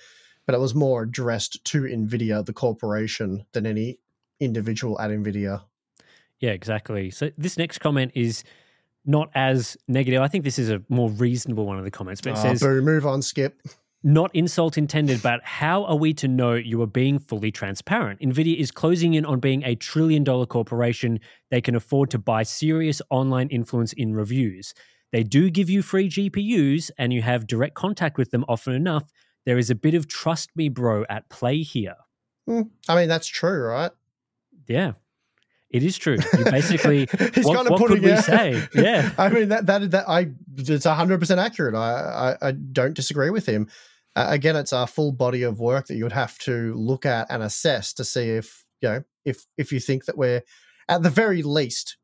but 0.47 0.55
it 0.55 0.61
was 0.61 0.75
more 0.75 1.03
addressed 1.03 1.65
to 1.65 1.83
nvidia 1.83 2.45
the 2.45 2.53
corporation 2.53 3.47
than 3.53 3.67
any 3.67 3.99
individual 4.41 5.01
at 5.01 5.11
nvidia 5.11 5.63
Yeah, 6.43 6.51
exactly. 6.51 7.11
So 7.11 7.31
this 7.39 7.57
next 7.57 7.79
comment 7.79 8.13
is 8.15 8.45
not 9.07 9.31
as 9.35 9.77
negative. 9.89 10.21
I 10.21 10.29
think 10.29 10.45
this 10.45 10.59
is 10.59 10.69
a 10.69 10.83
more 10.89 11.09
reasonable 11.09 11.65
one 11.65 11.79
of 11.79 11.85
the 11.85 11.91
comments, 11.91 12.21
but 12.21 12.31
it 12.31 12.39
Oh, 12.39 12.43
says 12.43 12.61
boo, 12.61 12.83
move 12.83 13.07
on 13.07 13.23
skip 13.23 13.63
Not 14.03 14.35
insult 14.35 14.77
intended, 14.77 15.23
but 15.23 15.41
how 15.45 15.85
are 15.85 15.95
we 15.97 16.13
to 16.15 16.27
know 16.27 16.55
you 16.55 16.83
are 16.83 16.89
being 16.89 17.21
fully 17.21 17.53
transparent? 17.53 18.21
Nvidia 18.21 18.57
is 18.59 18.73
closing 18.73 19.15
in 19.15 19.25
on 19.25 19.39
being 19.39 19.63
a 19.63 19.77
trillion 19.77 20.25
dollar 20.25 20.45
corporation. 20.45 21.21
They 21.53 21.61
can 21.61 21.77
afford 21.77 22.11
to 22.11 22.19
buy 22.19 22.43
serious 22.43 23.01
online 23.11 23.49
influence 23.49 23.93
in 23.93 24.13
reviews. 24.13 24.75
They 25.13 25.23
do 25.23 25.49
give 25.51 25.71
you 25.71 25.83
free 25.83 26.09
GPUs 26.09 26.91
and 26.99 27.13
you 27.13 27.23
have 27.23 27.47
direct 27.47 27.75
contact 27.75 28.19
with 28.19 28.33
them 28.33 28.45
often 28.49 28.73
enough. 28.75 29.13
There 29.47 29.59
is 29.59 29.71
a 29.71 29.77
bit 29.77 29.95
of 29.95 30.09
trust 30.09 30.51
me, 30.57 30.69
bro, 30.69 31.05
at 31.09 31.29
play 31.29 31.63
here. 31.63 31.97
Hmm. 32.49 32.63
I 32.89 32.97
mean, 32.97 33.09
that's 33.09 33.29
true, 33.29 33.63
right? 33.69 33.93
Yeah. 34.67 34.93
It 35.73 35.83
is 35.83 35.97
true. 35.99 36.19
You 36.39 36.45
basically, 36.45 37.09
He's 37.35 37.45
what, 37.45 37.57
kind 37.57 37.67
of 37.67 37.71
what 37.73 37.79
putting 37.81 37.97
could 37.97 38.05
we 38.05 38.11
it- 38.13 38.23
say? 38.25 38.69
Yeah. 38.75 39.11
I 39.19 39.29
mean 39.31 39.49
that 39.49 39.67
that 39.67 39.91
that 39.93 40.09
I 40.09 40.29
it's 40.59 40.85
hundred 40.85 41.19
percent 41.21 41.41
accurate. 41.41 41.75
I, 41.75 42.37
I 42.43 42.49
I 42.49 42.53
don't 42.53 42.95
disagree 42.95 43.31
with 43.31 43.47
him. 43.47 43.69
Uh, 44.15 44.27
again, 44.29 44.57
it's 44.57 44.73
a 44.73 44.87
full 44.87 45.11
body 45.13 45.43
of 45.43 45.59
work 45.59 45.87
that 45.87 45.95
you 45.97 46.05
would 46.05 46.13
have 46.13 46.37
to 46.41 46.75
look 46.75 47.07
at 47.07 47.27
and 47.31 47.43
assess 47.43 47.95
to 47.95 48.05
see 48.05 48.29
if 48.31 48.65
you 48.83 48.89
know 48.91 49.03
if 49.25 49.45
if 49.57 49.73
you 49.73 49.81
think 49.81 50.05
that 50.05 50.19
we're 50.19 50.43
at 50.89 51.03
the 51.03 51.11
very 51.11 51.43
least 51.43 51.97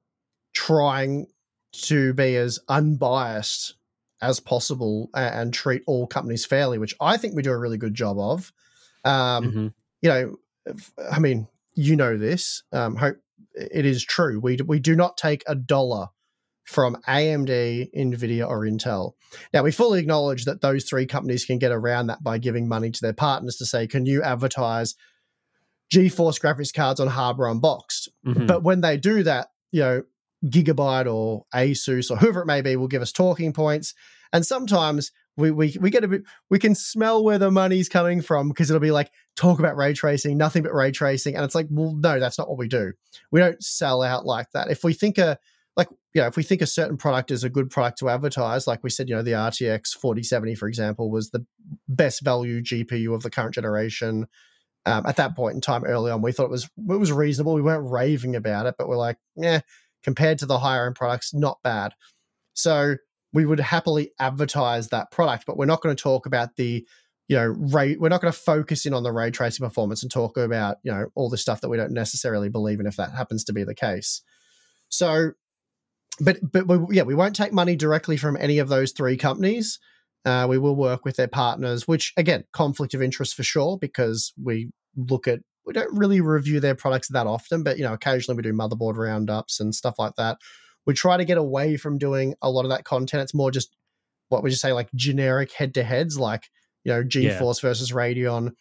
trying 0.54 1.26
to 1.72 2.14
be 2.14 2.36
as 2.36 2.58
unbiased 2.68 3.74
as 4.22 4.40
possible 4.40 5.10
and, 5.14 5.34
and 5.34 5.54
treat 5.54 5.82
all 5.86 6.06
companies 6.06 6.44
fairly, 6.44 6.78
which 6.78 6.94
I 7.00 7.16
think 7.18 7.34
we 7.36 7.42
do 7.42 7.52
a 7.52 7.58
really 7.58 7.78
good 7.78 7.94
job 7.94 8.18
of. 8.18 8.52
Um, 9.04 9.52
Mhm. 9.52 9.74
You 10.00 10.08
know, 10.08 10.36
I 11.10 11.18
mean, 11.18 11.48
you 11.74 11.96
know 11.96 12.16
this. 12.16 12.62
Um, 12.72 12.96
hope 12.96 13.16
it 13.58 13.84
is 13.84 14.04
true. 14.04 14.40
We 14.40 14.56
we 14.64 14.78
do 14.78 14.94
not 14.96 15.16
take 15.16 15.42
a 15.46 15.54
dollar 15.54 16.08
from 16.64 16.96
AMD, 17.08 17.88
Nvidia, 17.96 18.46
or 18.46 18.60
Intel. 18.60 19.12
Now, 19.54 19.62
we 19.62 19.72
fully 19.72 20.00
acknowledge 20.00 20.44
that 20.44 20.60
those 20.60 20.84
three 20.84 21.06
companies 21.06 21.46
can 21.46 21.58
get 21.58 21.72
around 21.72 22.08
that 22.08 22.22
by 22.22 22.36
giving 22.36 22.68
money 22.68 22.90
to 22.90 23.00
their 23.00 23.14
partners 23.14 23.56
to 23.56 23.64
say, 23.64 23.86
can 23.86 24.04
you 24.04 24.22
advertise 24.22 24.94
GeForce 25.90 26.38
graphics 26.38 26.74
cards 26.74 27.00
on 27.00 27.08
Hardware 27.08 27.48
Unboxed? 27.48 28.10
Mhm. 28.26 28.46
But 28.46 28.62
when 28.62 28.82
they 28.82 28.98
do 28.98 29.22
that, 29.22 29.48
you 29.72 29.80
know, 29.80 30.02
Gigabyte 30.44 31.12
or 31.12 31.46
Asus 31.54 32.10
or 32.10 32.16
whoever 32.16 32.42
it 32.42 32.46
may 32.46 32.60
be 32.60 32.76
will 32.76 32.86
give 32.86 33.02
us 33.02 33.12
talking 33.12 33.54
points. 33.54 33.94
And 34.32 34.44
sometimes 34.44 35.10
we, 35.38 35.52
we, 35.52 35.76
we 35.80 35.90
get 35.90 36.04
a 36.04 36.08
bit, 36.08 36.24
we 36.50 36.58
can 36.58 36.74
smell 36.74 37.22
where 37.22 37.38
the 37.38 37.50
money's 37.50 37.88
coming 37.88 38.20
from 38.20 38.48
because 38.48 38.68
it'll 38.68 38.80
be 38.80 38.90
like, 38.90 39.10
talk 39.36 39.60
about 39.60 39.76
ray 39.76 39.94
tracing, 39.94 40.36
nothing 40.36 40.64
but 40.64 40.74
ray 40.74 40.90
tracing. 40.90 41.36
And 41.36 41.44
it's 41.44 41.54
like, 41.54 41.68
well, 41.70 41.94
no, 41.94 42.18
that's 42.18 42.38
not 42.38 42.48
what 42.48 42.58
we 42.58 42.66
do. 42.66 42.92
We 43.30 43.40
don't 43.40 43.62
sell 43.62 44.02
out 44.02 44.26
like 44.26 44.50
that. 44.50 44.70
If 44.70 44.82
we 44.82 44.92
think 44.92 45.16
a, 45.16 45.38
like, 45.76 45.88
you 46.12 46.20
know, 46.20 46.26
if 46.26 46.36
we 46.36 46.42
think 46.42 46.60
a 46.60 46.66
certain 46.66 46.96
product 46.96 47.30
is 47.30 47.44
a 47.44 47.48
good 47.48 47.70
product 47.70 47.98
to 48.00 48.08
advertise, 48.08 48.66
like 48.66 48.82
we 48.82 48.90
said, 48.90 49.08
you 49.08 49.14
know, 49.14 49.22
the 49.22 49.32
RTX 49.32 49.96
4070, 49.96 50.56
for 50.56 50.66
example, 50.66 51.08
was 51.08 51.30
the 51.30 51.46
best 51.86 52.22
value 52.22 52.60
GPU 52.60 53.14
of 53.14 53.22
the 53.22 53.30
current 53.30 53.54
generation. 53.54 54.26
Um, 54.86 55.06
at 55.06 55.16
that 55.16 55.36
point 55.36 55.54
in 55.54 55.60
time, 55.60 55.84
early 55.84 56.10
on, 56.10 56.20
we 56.20 56.32
thought 56.32 56.46
it 56.46 56.50
was 56.50 56.64
it 56.64 56.98
was 56.98 57.12
reasonable. 57.12 57.54
We 57.54 57.62
weren't 57.62 57.88
raving 57.88 58.34
about 58.34 58.66
it, 58.66 58.74
but 58.76 58.88
we're 58.88 58.96
like, 58.96 59.18
yeah, 59.36 59.60
compared 60.02 60.38
to 60.38 60.46
the 60.46 60.58
higher 60.58 60.86
end 60.86 60.96
products, 60.96 61.32
not 61.32 61.58
bad. 61.62 61.92
So 62.54 62.96
we 63.32 63.44
would 63.44 63.60
happily 63.60 64.12
advertise 64.18 64.88
that 64.88 65.10
product, 65.10 65.44
but 65.46 65.56
we're 65.56 65.66
not 65.66 65.82
going 65.82 65.94
to 65.94 66.02
talk 66.02 66.26
about 66.26 66.56
the, 66.56 66.86
you 67.28 67.36
know, 67.36 67.46
ray. 67.46 67.96
We're 67.96 68.08
not 68.08 68.20
going 68.20 68.32
to 68.32 68.38
focus 68.38 68.86
in 68.86 68.94
on 68.94 69.02
the 69.02 69.12
ray 69.12 69.30
tracing 69.30 69.66
performance 69.66 70.02
and 70.02 70.10
talk 70.10 70.36
about, 70.36 70.78
you 70.82 70.90
know, 70.90 71.06
all 71.14 71.28
the 71.28 71.36
stuff 71.36 71.60
that 71.60 71.68
we 71.68 71.76
don't 71.76 71.92
necessarily 71.92 72.48
believe 72.48 72.80
in 72.80 72.86
if 72.86 72.96
that 72.96 73.12
happens 73.12 73.44
to 73.44 73.52
be 73.52 73.64
the 73.64 73.74
case. 73.74 74.22
So, 74.88 75.32
but 76.20 76.38
but 76.42 76.66
we, 76.66 76.96
yeah, 76.96 77.02
we 77.02 77.14
won't 77.14 77.36
take 77.36 77.52
money 77.52 77.76
directly 77.76 78.16
from 78.16 78.36
any 78.40 78.58
of 78.58 78.68
those 78.68 78.92
three 78.92 79.16
companies. 79.16 79.78
Uh, 80.24 80.46
we 80.48 80.58
will 80.58 80.74
work 80.74 81.04
with 81.04 81.16
their 81.16 81.28
partners, 81.28 81.86
which 81.86 82.12
again, 82.16 82.44
conflict 82.52 82.94
of 82.94 83.02
interest 83.02 83.34
for 83.34 83.42
sure, 83.42 83.78
because 83.78 84.32
we 84.42 84.70
look 84.96 85.28
at 85.28 85.40
we 85.64 85.74
don't 85.74 85.96
really 85.96 86.22
review 86.22 86.60
their 86.60 86.74
products 86.74 87.08
that 87.08 87.26
often, 87.26 87.62
but 87.62 87.76
you 87.76 87.84
know, 87.84 87.92
occasionally 87.92 88.36
we 88.36 88.42
do 88.42 88.54
motherboard 88.54 88.96
roundups 88.96 89.60
and 89.60 89.74
stuff 89.74 89.96
like 89.98 90.14
that. 90.16 90.38
We 90.88 90.94
try 90.94 91.18
to 91.18 91.24
get 91.26 91.36
away 91.36 91.76
from 91.76 91.98
doing 91.98 92.34
a 92.40 92.50
lot 92.50 92.64
of 92.64 92.70
that 92.70 92.84
content. 92.84 93.22
It's 93.22 93.34
more 93.34 93.50
just 93.50 93.76
what 94.30 94.42
would 94.42 94.50
you 94.50 94.56
say, 94.56 94.72
like 94.72 94.88
generic 94.94 95.52
head 95.52 95.74
to 95.74 95.84
heads, 95.84 96.18
like 96.18 96.48
you 96.82 96.92
know, 96.92 97.00
Yeah. 97.00 97.38
GeForce 97.38 97.60
versus 97.60 97.92
Radeon. 97.92 98.52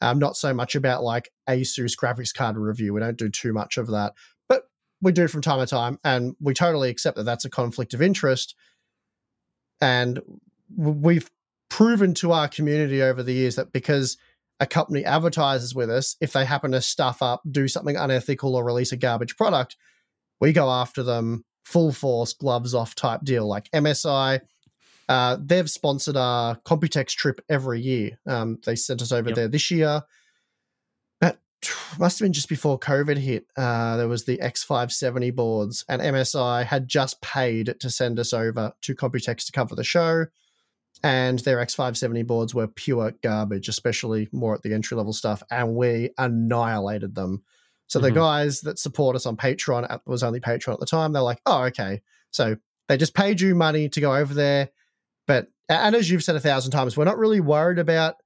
Um, 0.00 0.18
not 0.18 0.36
so 0.36 0.52
much 0.52 0.74
about 0.74 1.04
like 1.04 1.30
Asus 1.48 1.96
graphics 1.96 2.34
card 2.34 2.56
review. 2.56 2.92
We 2.92 3.00
don't 3.00 3.16
do 3.16 3.30
too 3.30 3.52
much 3.52 3.78
of 3.78 3.86
that, 3.92 4.14
but 4.48 4.64
we 5.00 5.12
do 5.12 5.28
from 5.28 5.42
time 5.42 5.60
to 5.60 5.66
time, 5.66 5.98
and 6.02 6.34
we 6.40 6.52
totally 6.52 6.90
accept 6.90 7.16
that 7.18 7.22
that's 7.22 7.44
a 7.44 7.50
conflict 7.50 7.94
of 7.94 8.02
interest. 8.02 8.56
And 9.80 10.20
we've 10.76 11.30
proven 11.70 12.14
to 12.14 12.32
our 12.32 12.48
community 12.48 13.00
over 13.00 13.22
the 13.22 13.32
years 13.32 13.56
that 13.56 13.72
because 13.72 14.16
a 14.58 14.66
company 14.66 15.04
advertises 15.04 15.74
with 15.74 15.90
us, 15.90 16.16
if 16.20 16.32
they 16.32 16.44
happen 16.44 16.72
to 16.72 16.80
stuff 16.82 17.22
up, 17.22 17.42
do 17.48 17.68
something 17.68 17.96
unethical, 17.96 18.56
or 18.56 18.64
release 18.64 18.90
a 18.90 18.96
garbage 18.96 19.36
product, 19.36 19.76
we 20.40 20.52
go 20.52 20.68
after 20.68 21.04
them 21.04 21.44
full 21.66 21.90
force, 21.92 22.32
gloves 22.32 22.74
off 22.74 22.94
type 22.94 23.22
deal. 23.24 23.44
Like 23.46 23.68
MSI, 23.72 24.40
uh, 25.08 25.36
they've 25.44 25.68
sponsored 25.68 26.16
our 26.16 26.54
Computex 26.60 27.08
trip 27.08 27.40
every 27.48 27.80
year. 27.80 28.18
Um, 28.24 28.60
they 28.64 28.76
sent 28.76 29.02
us 29.02 29.10
over 29.10 29.30
Yep. 29.30 29.36
there 29.36 29.48
this 29.48 29.68
year. 29.72 30.02
That 31.20 31.38
must 31.98 32.20
have 32.20 32.26
been 32.26 32.32
just 32.32 32.48
before 32.48 32.78
COVID 32.78 33.16
hit. 33.16 33.46
Uh, 33.56 33.96
there 33.96 34.06
was 34.06 34.24
the 34.24 34.38
X570 34.38 35.34
boards, 35.34 35.84
and 35.88 36.00
MSI 36.00 36.64
had 36.64 36.86
just 36.86 37.20
paid 37.20 37.74
to 37.80 37.90
send 37.90 38.20
us 38.20 38.32
over 38.32 38.72
to 38.82 38.94
Computex 38.94 39.44
to 39.46 39.52
cover 39.52 39.74
the 39.74 39.82
show. 39.84 40.26
And 41.02 41.40
their 41.40 41.58
X570 41.58 42.24
boards 42.28 42.54
were 42.54 42.68
pure 42.68 43.12
garbage, 43.22 43.68
especially 43.68 44.28
more 44.30 44.54
at 44.54 44.62
the 44.62 44.72
entry 44.72 44.96
level 44.96 45.12
stuff. 45.12 45.42
And 45.50 45.74
we 45.74 46.10
annihilated 46.16 47.16
them. 47.16 47.42
So 47.88 47.98
the 48.00 48.10
Mhm. 48.10 48.14
guys 48.16 48.60
that 48.62 48.78
support 48.78 49.14
us 49.16 49.26
on 49.26 49.36
Patreon, 49.36 49.90
it 49.94 50.00
was 50.06 50.22
only 50.22 50.40
Patreon 50.40 50.74
at 50.74 50.80
the 50.80 50.86
time, 50.86 51.12
they're 51.12 51.22
like, 51.22 51.40
oh, 51.46 51.62
okay. 51.64 52.02
So 52.30 52.56
they 52.88 52.96
just 52.96 53.14
paid 53.14 53.40
you 53.40 53.54
money 53.54 53.88
to 53.88 54.00
go 54.00 54.14
over 54.14 54.34
there. 54.34 54.70
But, 55.26 55.48
and 55.68 55.94
as 55.94 56.10
you've 56.10 56.24
said 56.24 56.36
a 56.36 56.40
thousand 56.40 56.72
times, 56.72 56.96
we're 56.96 57.04
not 57.04 57.18
really 57.18 57.40
worried 57.40 57.78
about 57.78 58.16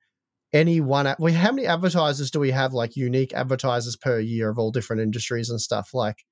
any 0.52 0.80
one. 0.80 1.14
We, 1.18 1.32
how 1.32 1.52
many 1.52 1.66
advertisers 1.66 2.30
do 2.30 2.40
we 2.40 2.50
have, 2.50 2.72
like 2.72 2.96
unique 2.96 3.32
advertisers 3.34 3.96
per 3.96 4.18
year 4.18 4.48
of 4.50 4.58
all 4.58 4.70
different 4.70 5.02
industries 5.02 5.50
and 5.50 5.60
stuff? 5.60 5.94
Like, 5.94 6.24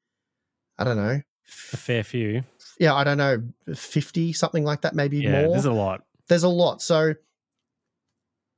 I 0.79 0.85
don't 0.85 0.97
know. 0.97 1.20
A 1.72 1.76
fair 1.76 2.05
few. 2.05 2.43
Yeah, 2.79 2.95
I 2.95 3.05
don't 3.05 3.18
know, 3.18 3.43
50, 3.74 4.33
something 4.33 4.64
like 4.64 4.83
that, 4.83 4.95
maybe 4.95 5.18
Yeah, 5.18 5.33
more 5.43 5.51
there's 5.51 5.64
a 5.64 5.72
lot. 5.72 6.05
there's 6.29 6.43
a 6.45 6.49
lot. 6.49 6.81
So, 6.83 7.14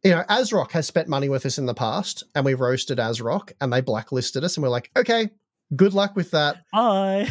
you 0.02 0.10
know, 0.12 0.22
ASRock 0.28 0.70
has 0.72 0.86
spent 0.86 1.08
money 1.08 1.28
with 1.28 1.44
us 1.46 1.58
in 1.58 1.66
the 1.66 1.74
past, 1.74 2.24
and 2.34 2.44
we 2.44 2.54
roasted 2.54 2.98
ASRock, 2.98 3.52
and 3.60 3.72
they 3.72 3.80
blacklisted 3.80 4.44
us, 4.44 4.56
and 4.56 4.62
we're 4.62 4.70
like, 4.70 4.90
okay, 4.96 5.30
good 5.76 5.92
luck 5.94 6.16
with 6.16 6.30
that. 6.30 6.64
Bye. 6.72 7.28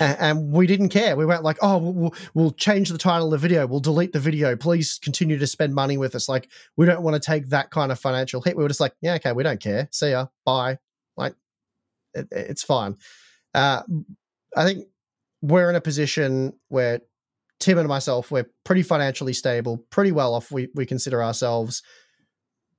A- 0.00 0.22
And, 0.22 0.52
we 0.52 0.66
didn't 0.66 0.90
care. 0.90 1.16
We 1.16 1.24
weren't 1.24 1.42
like, 1.44 1.56
oh, 1.62 1.78
we'll, 1.78 2.14
we'll 2.34 2.50
change 2.52 2.90
the 2.90 2.98
title 2.98 3.26
of 3.26 3.30
the 3.30 3.38
video, 3.38 3.66
we'll 3.66 3.80
delete 3.80 4.12
the 4.12 4.20
video. 4.20 4.54
Please 4.54 4.98
continue 5.02 5.38
to 5.38 5.46
spend 5.46 5.74
money 5.74 5.96
with 5.96 6.14
us. 6.14 6.28
Like, 6.28 6.50
we 6.76 6.84
don't 6.84 7.02
want 7.02 7.14
to 7.20 7.26
take 7.26 7.48
that 7.48 7.70
kind 7.70 7.90
of 7.90 7.98
financial 7.98 8.42
hit. 8.42 8.56
We 8.56 8.62
were 8.62 8.68
just 8.68 8.80
like, 8.80 8.92
yeah, 9.00 9.14
okay, 9.14 9.32
we 9.32 9.42
don't 9.42 9.60
care. 9.60 9.88
See 9.90 10.10
ya, 10.10 10.26
bye. 10.44 10.78
Like, 11.16 11.34
it, 12.12 12.28
it's 12.30 12.62
fine. 12.62 12.96
Uh, 13.54 13.82
I 14.54 14.64
think 14.64 14.84
we're 15.40 15.70
in 15.70 15.76
a 15.76 15.80
position 15.80 16.52
where 16.68 17.00
Tim 17.60 17.78
and 17.78 17.88
myself, 17.88 18.30
we're 18.30 18.46
pretty 18.64 18.82
financially 18.82 19.32
stable, 19.32 19.84
pretty 19.90 20.12
well 20.12 20.34
off. 20.34 20.50
We 20.52 20.68
we 20.74 20.86
consider 20.86 21.22
ourselves. 21.22 21.82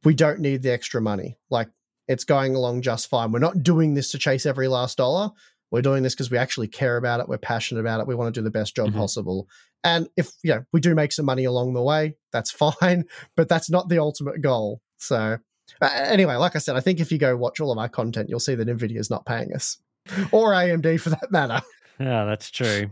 We 0.04 0.14
don't 0.14 0.40
need 0.40 0.64
the 0.64 0.72
extra 0.72 1.02
money. 1.02 1.38
Like 1.50 1.70
it's 2.08 2.24
going 2.24 2.56
along 2.56 2.82
just 2.82 3.10
fine. 3.10 3.32
We're 3.32 3.40
not 3.40 3.62
doing 3.64 3.94
this 3.94 4.12
to 4.12 4.18
chase 4.18 4.46
every 4.46 4.68
last 4.68 4.98
dollar. 4.98 5.32
We're 5.72 5.82
doing 5.84 6.02
this 6.02 6.16
because 6.16 6.32
we 6.32 6.38
actually 6.38 6.68
care 6.68 6.98
about 6.98 7.20
it. 7.20 7.28
We're 7.28 7.38
passionate 7.38 7.82
about 7.82 8.00
it. 8.00 8.08
We 8.08 8.16
want 8.16 8.34
to 8.34 8.40
do 8.40 8.44
the 8.44 8.50
best 8.50 8.76
job 8.76 8.90
Mhm. 8.90 8.96
possible. 8.96 9.48
And 9.84 10.08
if 10.18 10.32
you 10.44 10.52
know 10.54 10.64
we 10.74 10.80
do 10.80 10.96
make 10.96 11.12
some 11.12 11.26
money 11.26 11.44
along 11.44 11.74
the 11.74 11.82
way, 11.84 12.16
that's 12.32 12.52
fine. 12.82 13.04
But 13.36 13.50
that's 13.50 13.70
not 13.70 13.90
the 13.90 14.00
ultimate 14.00 14.42
goal. 14.42 14.82
So 14.98 15.38
uh, 15.82 15.90
anyway, 15.94 16.36
like 16.36 16.56
I 16.56 16.60
said, 16.60 16.76
I 16.76 16.80
think 16.80 17.00
if 17.00 17.12
you 17.12 17.18
go 17.20 17.36
watch 17.38 17.60
all 17.60 17.72
of 17.72 17.78
our 17.78 17.90
content, 17.90 18.30
you'll 18.30 18.40
see 18.40 18.56
that 18.56 18.68
Nvidia 18.68 18.98
is 18.98 19.10
not 19.12 19.26
paying 19.26 19.54
us, 19.54 19.78
or 20.32 20.52
AMD 20.54 21.00
for 21.00 21.12
that 21.12 21.32
matter. 21.32 21.62
Yeah, 22.00 22.26
that's 22.26 22.50
true. 22.50 22.90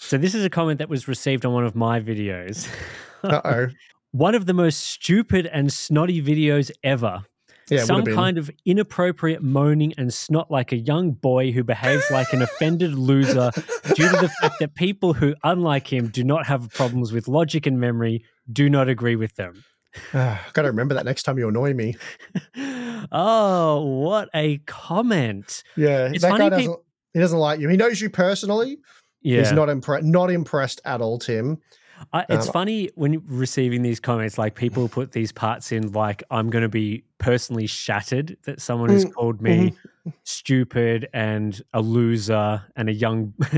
So 0.00 0.16
this 0.16 0.34
is 0.34 0.44
a 0.44 0.50
comment 0.50 0.78
that 0.78 0.88
was 0.88 1.08
received 1.08 1.44
on 1.44 1.52
one 1.52 1.64
of 1.64 1.74
my 1.74 2.00
videos. 2.00 2.68
Uh 3.24 3.40
oh. 3.44 3.66
one 4.12 4.36
of 4.36 4.46
the 4.46 4.54
most 4.54 4.78
stupid 4.78 5.44
and 5.46 5.72
snotty 5.72 6.22
videos 6.22 6.70
ever. 6.84 7.24
Yeah, 7.68 7.82
Some 7.82 8.04
kind 8.04 8.38
of 8.38 8.48
inappropriate 8.64 9.42
moaning 9.42 9.92
and 9.98 10.14
snot 10.14 10.52
like 10.52 10.70
a 10.70 10.76
young 10.76 11.10
boy 11.10 11.50
who 11.50 11.64
behaves 11.64 12.04
like 12.12 12.32
an 12.32 12.42
offended 12.42 12.94
loser 12.94 13.50
due 13.96 14.08
to 14.08 14.16
the 14.18 14.30
fact 14.40 14.60
that 14.60 14.76
people 14.76 15.14
who, 15.14 15.34
unlike 15.42 15.92
him, 15.92 16.06
do 16.10 16.22
not 16.22 16.46
have 16.46 16.70
problems 16.70 17.10
with 17.12 17.26
logic 17.26 17.66
and 17.66 17.80
memory 17.80 18.24
do 18.52 18.70
not 18.70 18.88
agree 18.88 19.16
with 19.16 19.34
them. 19.34 19.64
Got 20.12 20.38
to 20.54 20.62
remember 20.62 20.94
that 20.94 21.04
next 21.04 21.24
time 21.24 21.38
you 21.38 21.48
annoy 21.48 21.74
me. 21.74 21.96
oh, 23.10 23.84
what 23.84 24.28
a 24.32 24.58
comment. 24.58 25.64
Yeah, 25.76 26.08
It's 26.12 26.22
that 26.22 26.30
funny 26.30 26.50
guy 26.50 26.56
doesn't. 26.56 26.78
he 27.14 27.20
doesn't 27.20 27.38
like 27.38 27.58
you. 27.58 27.68
He 27.68 27.76
knows 27.76 28.00
you 28.00 28.10
personally. 28.10 28.78
Yeah. 29.22 29.38
He's 29.40 29.52
not 29.52 29.68
impressed. 29.68 30.04
Not 30.04 30.30
impressed 30.30 30.80
at 30.84 31.00
all, 31.00 31.18
Tim. 31.18 31.58
I, 32.12 32.24
it's 32.28 32.46
Um, 32.46 32.52
funny 32.52 32.90
when 32.94 33.12
you're 33.12 33.22
receiving 33.26 33.82
these 33.82 33.98
comments, 33.98 34.38
like 34.38 34.54
people 34.54 34.88
put 34.88 35.10
these 35.10 35.32
parts 35.32 35.72
in, 35.72 35.90
like 35.92 36.22
I'm 36.30 36.48
going 36.48 36.62
to 36.62 36.68
be 36.68 37.02
personally 37.18 37.66
shattered 37.66 38.36
that 38.44 38.60
someone 38.60 38.90
has 38.90 39.04
Mm, 39.04 39.12
called 39.14 39.42
me 39.42 39.74
stupid 40.22 41.08
and 41.12 41.60
a 41.74 41.80
loser 41.80 42.62
and 42.76 42.88
a 42.88 42.92
young, 42.92 43.34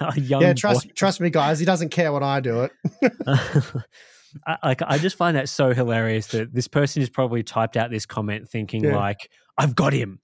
a 0.00 0.20
young. 0.20 0.42
yeah, 0.42 0.52
trust 0.54 0.88
boy. 0.88 0.92
trust 0.96 1.20
me, 1.20 1.30
guys. 1.30 1.60
He 1.60 1.64
doesn't 1.64 1.90
care 1.90 2.12
when 2.12 2.24
I 2.24 2.40
do 2.40 2.62
it. 2.64 2.72
I, 4.46 4.56
like 4.64 4.82
I 4.82 4.98
just 4.98 5.16
find 5.16 5.36
that 5.36 5.48
so 5.48 5.74
hilarious 5.74 6.28
that 6.28 6.52
this 6.54 6.66
person 6.66 7.02
has 7.02 7.10
probably 7.10 7.42
typed 7.42 7.76
out 7.76 7.90
this 7.90 8.06
comment 8.06 8.48
thinking 8.48 8.82
Yeah. 8.84 8.96
like 8.96 9.30
I've 9.58 9.74
got 9.74 9.92
him, 9.92 10.18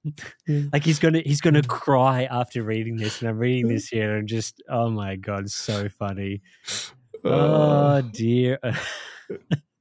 Yeah. 0.47 0.62
like 0.72 0.85
he's 0.85 0.99
gonna 0.99 1.20
he's 1.24 1.41
gonna 1.41 1.62
cry 1.62 2.24
after 2.24 2.62
reading 2.62 2.97
this, 2.97 3.20
and 3.20 3.29
I'm 3.29 3.39
reading 3.39 3.68
this 3.68 3.89
here 3.89 4.16
and 4.16 4.26
just 4.29 4.62
oh 4.68 4.89
my 4.91 5.16
god, 5.16 5.51
so 5.51 5.89
funny. 5.89 6.41
Oh 7.24 8.01
dear. 8.03 8.59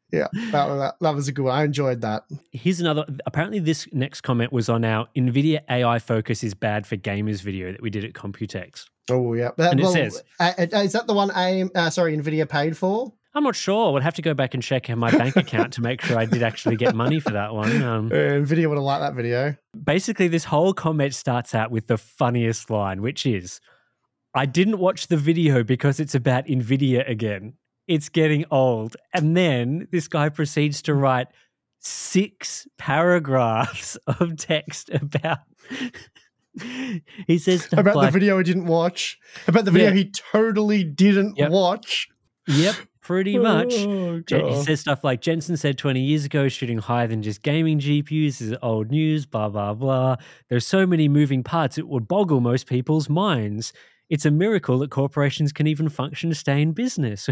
Yeah, 0.10 0.28
that, 0.34 0.68
that, 0.68 0.96
that 1.02 1.14
was 1.16 1.28
a 1.28 1.34
good 1.34 1.44
one. 1.44 1.54
I 1.54 1.66
enjoyed 1.66 2.00
that. 2.00 2.24
Here's 2.54 2.80
another. 2.80 3.06
Apparently, 3.26 3.60
this 3.60 3.90
next 3.92 4.22
comment 4.22 4.54
was 4.54 4.70
on 4.70 4.86
our 4.86 5.06
NVIDIA 5.18 5.60
AI 5.70 6.00
focus 6.00 6.46
is 6.46 6.54
bad 6.54 6.88
for 6.88 6.96
gamers 6.96 7.42
video 7.42 7.74
that 7.74 7.82
we 7.82 7.90
did 7.90 8.06
at 8.06 8.14
Computex. 8.14 8.86
Oh 9.12 9.34
yeah, 9.34 9.50
That- 9.58 9.72
And 9.72 9.82
it 9.82 9.84
well, 9.84 9.92
says- 9.92 10.24
uh, 10.40 10.54
uh, 10.60 10.78
is 10.78 10.94
that 10.94 11.08
the 11.08 11.14
one 11.14 11.30
AMD? 11.32 11.72
Uh, 11.76 11.90
sorry, 11.90 12.16
Nvidia 12.18 12.48
paid 12.48 12.78
for? 12.78 13.12
I'm 13.38 13.44
not 13.44 13.56
sure. 13.56 13.94
We'll 13.94 14.02
have 14.02 14.16
to 14.16 14.24
go 14.24 14.34
back 14.34 14.56
and 14.56 14.64
check 14.64 14.90
my 14.90 15.12
bank 15.12 15.36
account 15.36 15.74
to 15.74 15.82
make 15.82 16.02
sure 16.02 16.18
I 16.18 16.26
did 16.26 16.42
actually 16.42 16.76
get 16.76 16.96
money 16.96 17.20
for 17.20 17.30
that 17.34 17.54
one. 17.54 17.84
Um, 17.84 18.08
Uh, 18.12 18.42
Nvidia 18.42 18.68
would 18.68 18.78
have 18.78 18.84
liked 18.84 19.02
that 19.02 19.14
video. 19.14 19.56
basically, 19.84 20.28
this 20.28 20.46
whole 20.46 20.74
comment 20.74 21.14
starts 21.14 21.54
out 21.54 21.70
with 21.70 21.86
the 21.86 22.00
funniest 22.00 22.72
line, 22.72 23.04
which 23.04 23.28
is 23.28 23.60
I 24.34 24.48
didn't 24.48 24.80
watch 24.80 25.08
the 25.08 25.18
video 25.18 25.64
because 25.64 26.00
it's 26.00 26.16
about 26.16 26.48
NVIDIA 26.48 27.08
again. 27.08 27.54
It's 27.88 28.10
getting 28.10 28.44
old. 28.50 28.98
And 29.14 29.38
then 29.38 29.88
this 29.92 30.08
guy 30.08 30.30
proceeds 30.30 30.82
to 30.84 30.96
write 30.96 31.28
six 31.80 32.68
paragraphs 32.80 33.98
of 34.08 34.36
text 34.38 34.90
about. 34.90 35.40
he 37.28 37.38
says 37.38 37.68
About 37.72 37.96
like, 37.96 38.08
the 38.08 38.20
video 38.20 38.38
he 38.40 38.44
didn't 38.44 38.66
watch. 38.66 39.20
About 39.48 39.66
the 39.66 39.72
video 39.72 39.90
Yeah. 39.90 39.94
he 39.96 40.12
totally 40.12 40.84
didn't 40.84 41.38
Yep. 41.38 41.52
watch. 41.52 42.08
Yep, 42.48 42.76
pretty 43.08 43.40
oh, 43.40 43.42
much. 43.42 43.74
Oh, 43.74 44.20
Jen- 44.20 44.48
he 44.48 44.64
says 44.64 44.82
stuff 44.82 45.02
like 45.02 45.22
Jensen 45.22 45.56
said 45.56 45.78
20 45.78 46.02
years 46.02 46.26
ago, 46.26 46.50
shooting 46.50 46.78
higher 46.78 47.08
than 47.08 47.22
just 47.22 47.42
gaming 47.42 47.80
GPUs 47.80 48.42
is 48.42 48.54
old 48.62 48.92
news, 48.92 49.26
blah, 49.26 49.48
blah, 49.48 49.74
blah. 49.74 50.18
There's 50.50 50.68
so 50.68 50.86
many 50.86 51.08
moving 51.08 51.42
parts, 51.42 51.78
it 51.78 51.88
would 51.88 52.06
boggle 52.06 52.42
most 52.42 52.68
people's 52.68 53.08
minds. 53.08 53.72
It's 54.10 54.26
a 54.26 54.32
miracle 54.32 54.80
that 54.80 54.92
corporations 54.92 55.54
can 55.54 55.68
even 55.68 55.88
function 55.88 56.30
to 56.30 56.36
stay 56.36 56.62
in 56.62 56.74
business. 56.74 57.30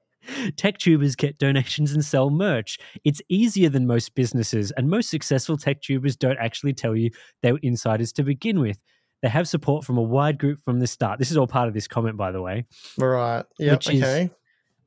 tech 0.56 0.76
tubers 0.76 1.16
get 1.16 1.38
donations 1.38 1.92
and 1.92 2.04
sell 2.04 2.28
merch. 2.28 2.78
It's 3.02 3.22
easier 3.30 3.70
than 3.70 3.86
most 3.86 4.14
businesses, 4.14 4.72
and 4.72 4.90
most 4.90 5.08
successful 5.08 5.56
tech 5.56 5.80
tubers 5.80 6.16
don't 6.16 6.38
actually 6.38 6.74
tell 6.74 6.94
you 6.94 7.10
they 7.42 7.52
were 7.52 7.60
insiders 7.62 8.12
to 8.12 8.22
begin 8.22 8.60
with. 8.60 8.78
They 9.22 9.30
have 9.30 9.48
support 9.48 9.86
from 9.86 9.96
a 9.96 10.02
wide 10.02 10.38
group 10.38 10.60
from 10.62 10.80
the 10.80 10.86
start. 10.86 11.18
This 11.18 11.30
is 11.30 11.38
all 11.38 11.46
part 11.46 11.68
of 11.68 11.72
this 11.72 11.88
comment, 11.88 12.18
by 12.18 12.30
the 12.30 12.42
way 12.42 12.66
Right. 12.98 13.44
Yep. 13.58 13.72
Which 13.72 13.90
is- 13.90 14.30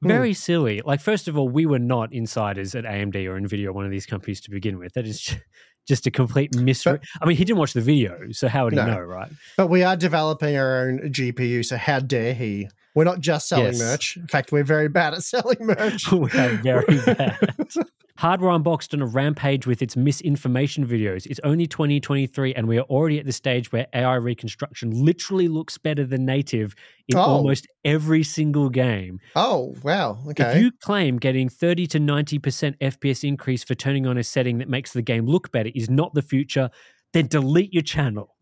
Hmm. 0.01 0.07
very 0.07 0.33
silly. 0.33 0.81
Like, 0.85 1.01
first 1.01 1.27
of 1.27 1.37
all, 1.37 1.49
we 1.49 1.65
were 1.65 1.79
not 1.79 2.13
insiders 2.13 2.75
at 2.75 2.83
AMD 2.85 3.15
or 3.25 3.39
Nvidia, 3.39 3.71
one 3.73 3.85
of 3.85 3.91
these 3.91 4.05
companies 4.05 4.39
to 4.41 4.51
begin 4.51 4.77
with. 4.79 4.93
That 4.93 5.05
is 5.07 5.35
just 5.87 6.05
a 6.05 6.11
complete 6.11 6.55
mystery. 6.55 6.99
I 7.21 7.25
mean, 7.25 7.37
he 7.37 7.45
didn't 7.45 7.59
watch 7.59 7.73
the 7.73 7.81
video, 7.81 8.31
so 8.31 8.47
how 8.47 8.65
would 8.65 8.73
he 8.73 8.77
No. 8.77 8.85
know, 8.87 8.99
right? 8.99 9.31
But 9.55 9.67
we 9.67 9.83
are 9.83 9.95
developing 9.95 10.55
our 10.57 10.87
own 10.87 10.99
GPU, 11.13 11.63
so 11.65 11.77
how 11.77 11.99
dare 11.99 12.33
he? 12.33 12.67
We're 12.93 13.03
not 13.05 13.19
just 13.21 13.47
selling 13.47 13.67
Yes. 13.73 13.79
merch. 13.79 14.17
In 14.17 14.27
fact, 14.27 14.51
we're 14.51 14.63
very 14.63 14.89
bad 14.89 15.13
at 15.13 15.23
selling 15.33 15.57
merch. 15.61 16.11
we 16.11 16.29
are 16.31 16.49
very 16.57 16.99
bad. 17.05 17.37
Hardware 18.17 18.51
Unboxed 18.51 18.93
on 18.95 19.01
a 19.01 19.05
rampage 19.05 19.67
with 19.67 19.81
its 19.81 19.95
misinformation 19.95 20.87
videos. 20.87 21.27
It's 21.27 21.39
only 21.43 21.67
2023, 21.67 22.55
and 22.55 22.67
we 22.67 22.77
are 22.79 22.83
already 22.83 23.19
at 23.19 23.25
the 23.25 23.31
stage 23.31 23.71
where 23.71 23.85
AI 23.93 24.15
reconstruction 24.15 24.89
literally 24.91 25.47
looks 25.47 25.77
better 25.77 26.03
than 26.03 26.25
native 26.25 26.73
in 27.07 27.17
Oh. 27.17 27.21
almost 27.21 27.67
every 27.85 28.23
single 28.23 28.69
game. 28.69 29.19
Oh, 29.35 29.75
wow. 29.83 30.17
Okay. 30.29 30.51
If 30.55 30.61
you 30.61 30.71
claim 30.71 31.17
getting 31.17 31.47
30 31.47 31.85
to 31.87 31.99
90% 31.99 32.75
FPS 32.81 33.23
increase 33.23 33.63
for 33.63 33.75
turning 33.75 34.07
on 34.07 34.17
a 34.17 34.23
setting 34.23 34.57
that 34.57 34.67
makes 34.69 34.93
the 34.93 35.03
game 35.03 35.27
look 35.27 35.51
better 35.51 35.69
is 35.75 35.89
not 35.89 36.13
the 36.15 36.23
future, 36.23 36.71
then 37.13 37.27
delete 37.27 37.71
your 37.71 37.83
channel. 37.83 38.36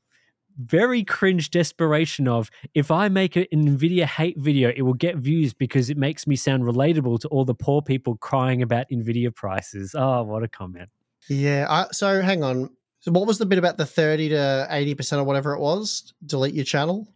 Very 0.57 1.03
cringe 1.03 1.51
desperation 1.51 2.27
of 2.27 2.49
if 2.73 2.91
I 2.91 3.09
make 3.09 3.35
an 3.35 3.45
Nvidia 3.53 4.05
hate 4.05 4.37
video, 4.37 4.71
it 4.75 4.83
will 4.83 4.93
get 4.93 5.17
views 5.17 5.53
because 5.53 5.89
it 5.89 5.97
makes 5.97 6.25
me 6.27 6.35
sound 6.35 6.63
relatable 6.63 7.19
to 7.21 7.27
all 7.27 7.45
the 7.45 7.53
poor 7.53 7.81
people 7.81 8.15
crying 8.17 8.61
about 8.61 8.89
Nvidia 8.89 9.33
prices. 9.33 9.93
Oh, 9.97 10.23
what 10.23 10.43
a 10.43 10.47
comment. 10.47 10.89
yeah. 11.27 11.65
I, 11.69 11.87
so 11.91 12.21
hang 12.21 12.43
on. 12.43 12.69
So 12.99 13.11
what 13.11 13.27
was 13.27 13.37
the 13.37 13.45
bit 13.45 13.59
about 13.59 13.77
the 13.77 13.85
30 13.85 14.29
to 14.29 14.67
80% 14.71 15.17
or 15.17 15.23
whatever 15.23 15.53
it 15.53 15.59
was? 15.59 16.13
Delete 16.25 16.55
your 16.55 16.65
channel? 16.65 17.07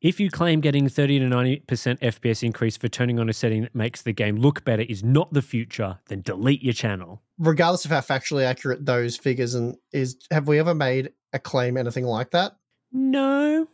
If 0.00 0.20
you 0.20 0.30
claim 0.30 0.60
getting 0.60 0.88
30 0.88 1.20
to 1.20 1.26
90% 1.26 1.66
FPS 2.00 2.42
increase 2.42 2.76
for 2.76 2.88
turning 2.88 3.18
on 3.18 3.28
a 3.28 3.32
setting 3.32 3.62
that 3.62 3.74
makes 3.74 4.02
the 4.02 4.12
game 4.12 4.36
look 4.36 4.64
better 4.64 4.82
is 4.82 5.02
not 5.02 5.32
the 5.32 5.42
future, 5.42 5.98
then 6.08 6.20
delete 6.20 6.62
your 6.62 6.74
channel. 6.74 7.22
Regardless 7.38 7.84
of 7.84 7.90
how 7.90 8.00
factually 8.00 8.44
accurate 8.44 8.84
those 8.84 9.16
figures 9.16 9.54
and 9.54 9.76
is, 9.92 10.16
have 10.30 10.46
we 10.46 10.58
ever 10.58 10.74
made 10.74 11.12
a 11.32 11.38
claim 11.38 11.76
anything 11.76 12.04
like 12.04 12.30
that? 12.32 12.52
No. 12.94 13.66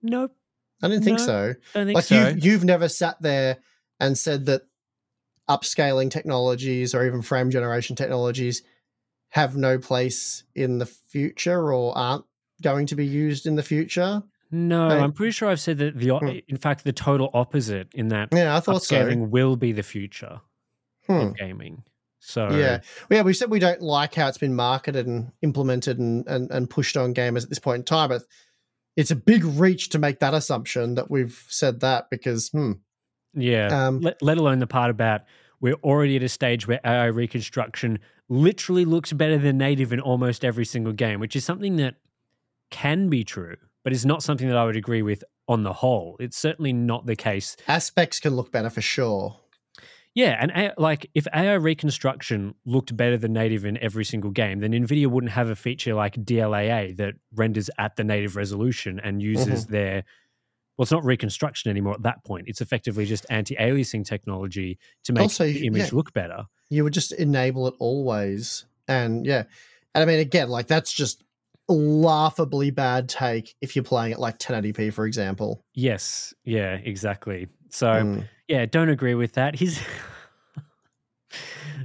Nope. 0.00 0.34
I 0.82 0.88
didn't 0.88 1.02
think 1.04 1.18
No, 1.18 1.26
so. 1.26 1.54
I 1.74 1.84
think 1.84 1.94
like 1.96 2.04
so. 2.04 2.28
you've 2.28 2.44
you've 2.44 2.64
never 2.64 2.88
sat 2.88 3.20
there 3.20 3.58
and 4.00 4.16
said 4.16 4.46
that 4.46 4.62
upscaling 5.50 6.10
technologies 6.10 6.94
or 6.94 7.04
even 7.04 7.20
frame 7.20 7.50
generation 7.50 7.96
technologies 7.96 8.62
have 9.30 9.56
no 9.56 9.78
place 9.78 10.44
in 10.54 10.78
the 10.78 10.86
future 10.86 11.72
or 11.72 11.96
aren't 11.98 12.24
going 12.62 12.86
to 12.86 12.94
be 12.94 13.06
used 13.06 13.44
in 13.46 13.56
the 13.56 13.62
future. 13.62 14.22
No, 14.50 14.86
Right. 14.88 15.00
I'm 15.02 15.12
pretty 15.12 15.32
sure 15.32 15.48
I've 15.48 15.60
said 15.60 15.78
that 15.78 15.98
the 15.98 16.16
Hmm. 16.18 16.38
in 16.48 16.56
fact 16.56 16.84
the 16.84 16.92
total 16.92 17.30
opposite 17.34 17.88
in 17.94 18.08
that 18.08 18.28
Yeah, 18.32 18.56
I 18.56 18.60
thought 18.60 18.82
so. 18.84 19.14
will 19.16 19.56
be 19.56 19.72
the 19.72 19.82
future 19.82 20.40
Hmm. 21.06 21.12
of 21.12 21.36
gaming. 21.36 21.82
So 22.20 22.50
Yeah. 22.50 22.80
Yeah, 23.10 23.22
we 23.22 23.32
said 23.32 23.50
we 23.50 23.58
don't 23.58 23.82
like 23.82 24.14
how 24.14 24.28
it's 24.28 24.38
been 24.38 24.54
marketed 24.54 25.06
and 25.06 25.32
implemented 25.42 25.98
and, 25.98 26.26
and, 26.26 26.50
and 26.50 26.68
pushed 26.68 26.96
on 26.96 27.14
gamers 27.14 27.42
at 27.44 27.48
this 27.48 27.58
point 27.58 27.80
in 27.80 27.84
time, 27.84 28.08
but 28.08 28.22
it's 28.96 29.10
a 29.10 29.16
big 29.16 29.44
reach 29.44 29.90
to 29.90 29.98
make 29.98 30.18
that 30.20 30.34
assumption 30.34 30.96
that 30.96 31.10
we've 31.10 31.44
said 31.48 31.80
that 31.80 32.10
because 32.10 32.48
hmm, 32.48 32.72
yeah, 33.34 33.86
Um, 33.86 34.00
let, 34.00 34.20
let 34.22 34.38
alone 34.38 34.58
the 34.58 34.66
part 34.66 34.90
about 34.90 35.22
we're 35.60 35.74
already 35.74 36.16
at 36.16 36.22
a 36.22 36.28
stage 36.28 36.66
where 36.66 36.80
AI 36.84 37.06
reconstruction 37.06 37.98
literally 38.28 38.84
looks 38.84 39.12
better 39.12 39.38
than 39.38 39.58
native 39.58 39.92
in 39.92 40.00
almost 40.00 40.44
every 40.44 40.64
single 40.64 40.92
game, 40.92 41.20
which 41.20 41.36
is 41.36 41.44
something 41.44 41.76
that 41.76 41.96
can 42.70 43.08
be 43.08 43.24
true, 43.24 43.56
but 43.84 43.92
is 43.92 44.06
not 44.06 44.22
something 44.22 44.48
that 44.48 44.56
I 44.56 44.64
would 44.64 44.76
agree 44.76 45.02
with 45.02 45.24
on 45.48 45.62
the 45.62 45.72
whole. 45.72 46.16
It's 46.20 46.36
certainly 46.36 46.72
not 46.72 47.06
the 47.06 47.16
case 47.16 47.56
aspects 47.66 48.20
can 48.20 48.36
look 48.36 48.52
better 48.52 48.70
for 48.70 48.82
sure. 48.82 49.36
Yeah, 50.14 50.36
and 50.40 50.50
A- 50.50 50.74
like 50.78 51.08
if 51.14 51.26
AI 51.34 51.54
reconstruction 51.54 52.54
looked 52.64 52.96
better 52.96 53.16
than 53.16 53.32
native 53.32 53.64
in 53.64 53.78
every 53.78 54.04
single 54.04 54.30
game, 54.30 54.58
then 54.60 54.72
Nvidia 54.72 55.06
wouldn't 55.06 55.32
have 55.32 55.48
a 55.48 55.54
feature 55.56 55.94
like 55.94 56.14
DLAA 56.16 56.96
that 56.96 57.14
renders 57.34 57.70
at 57.78 57.94
the 57.96 58.02
native 58.04 58.34
resolution 58.36 59.00
and 59.02 59.22
uses 59.22 59.64
Mm-hmm. 59.64 59.72
their 59.72 60.04
well, 60.76 60.84
it's 60.84 60.92
not 60.92 61.04
reconstruction 61.04 61.70
anymore 61.70 61.94
at 61.94 62.02
that 62.04 62.24
point. 62.24 62.44
It's 62.46 62.60
effectively 62.60 63.04
just 63.04 63.26
anti-aliasing 63.30 64.04
technology 64.04 64.78
to 65.04 65.12
make 65.12 65.22
Also, 65.22 65.44
the 65.44 65.66
image 65.66 65.90
yeah. 65.90 65.96
look 65.96 66.12
better. 66.12 66.44
you 66.70 66.84
would 66.84 66.92
just 66.92 67.10
enable 67.12 67.66
it 67.66 67.74
always. 67.80 68.64
And 68.86 69.26
yeah. 69.26 69.42
And 69.94 70.02
I 70.02 70.04
mean, 70.04 70.20
again, 70.20 70.48
like 70.48 70.68
that's 70.68 70.92
just 70.92 71.24
laughably 71.68 72.70
bad 72.70 73.08
take 73.08 73.54
if 73.60 73.74
you're 73.76 73.82
playing 73.84 74.12
it 74.12 74.18
like 74.18 74.38
1080p, 74.38 74.92
for 74.92 75.06
example. 75.06 75.64
Yes, 75.74 76.32
yeah, 76.44 76.74
exactly. 76.74 77.48
So 77.70 77.86
Mm. 77.88 78.28
Yeah, 78.48 78.66
don't 78.66 78.88
agree 78.88 79.14
with 79.14 79.34
that. 79.34 79.54
He's 79.56 79.80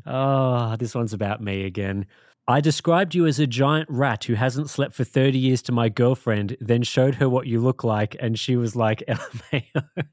oh, 0.05 0.75
this 0.79 0.95
one's 0.95 1.13
about 1.13 1.41
me 1.41 1.65
again. 1.65 2.05
I 2.47 2.59
described 2.59 3.15
you 3.15 3.25
as 3.25 3.39
a 3.39 3.47
giant 3.47 3.89
rat 3.89 4.25
who 4.25 4.33
hasn't 4.33 4.69
slept 4.69 4.93
for 4.95 5.05
30 5.05 5.37
years 5.37 5.61
to 5.63 5.71
my 5.71 5.87
girlfriend, 5.87 6.57
then 6.59 6.83
showed 6.83 7.15
her 7.15 7.29
what 7.29 7.47
you 7.47 7.61
look 7.61 7.85
like, 7.85 8.17
and 8.19 8.37
she 8.37 8.57
was 8.57 8.75
like, 8.75 9.01
LMAO. 9.07 9.63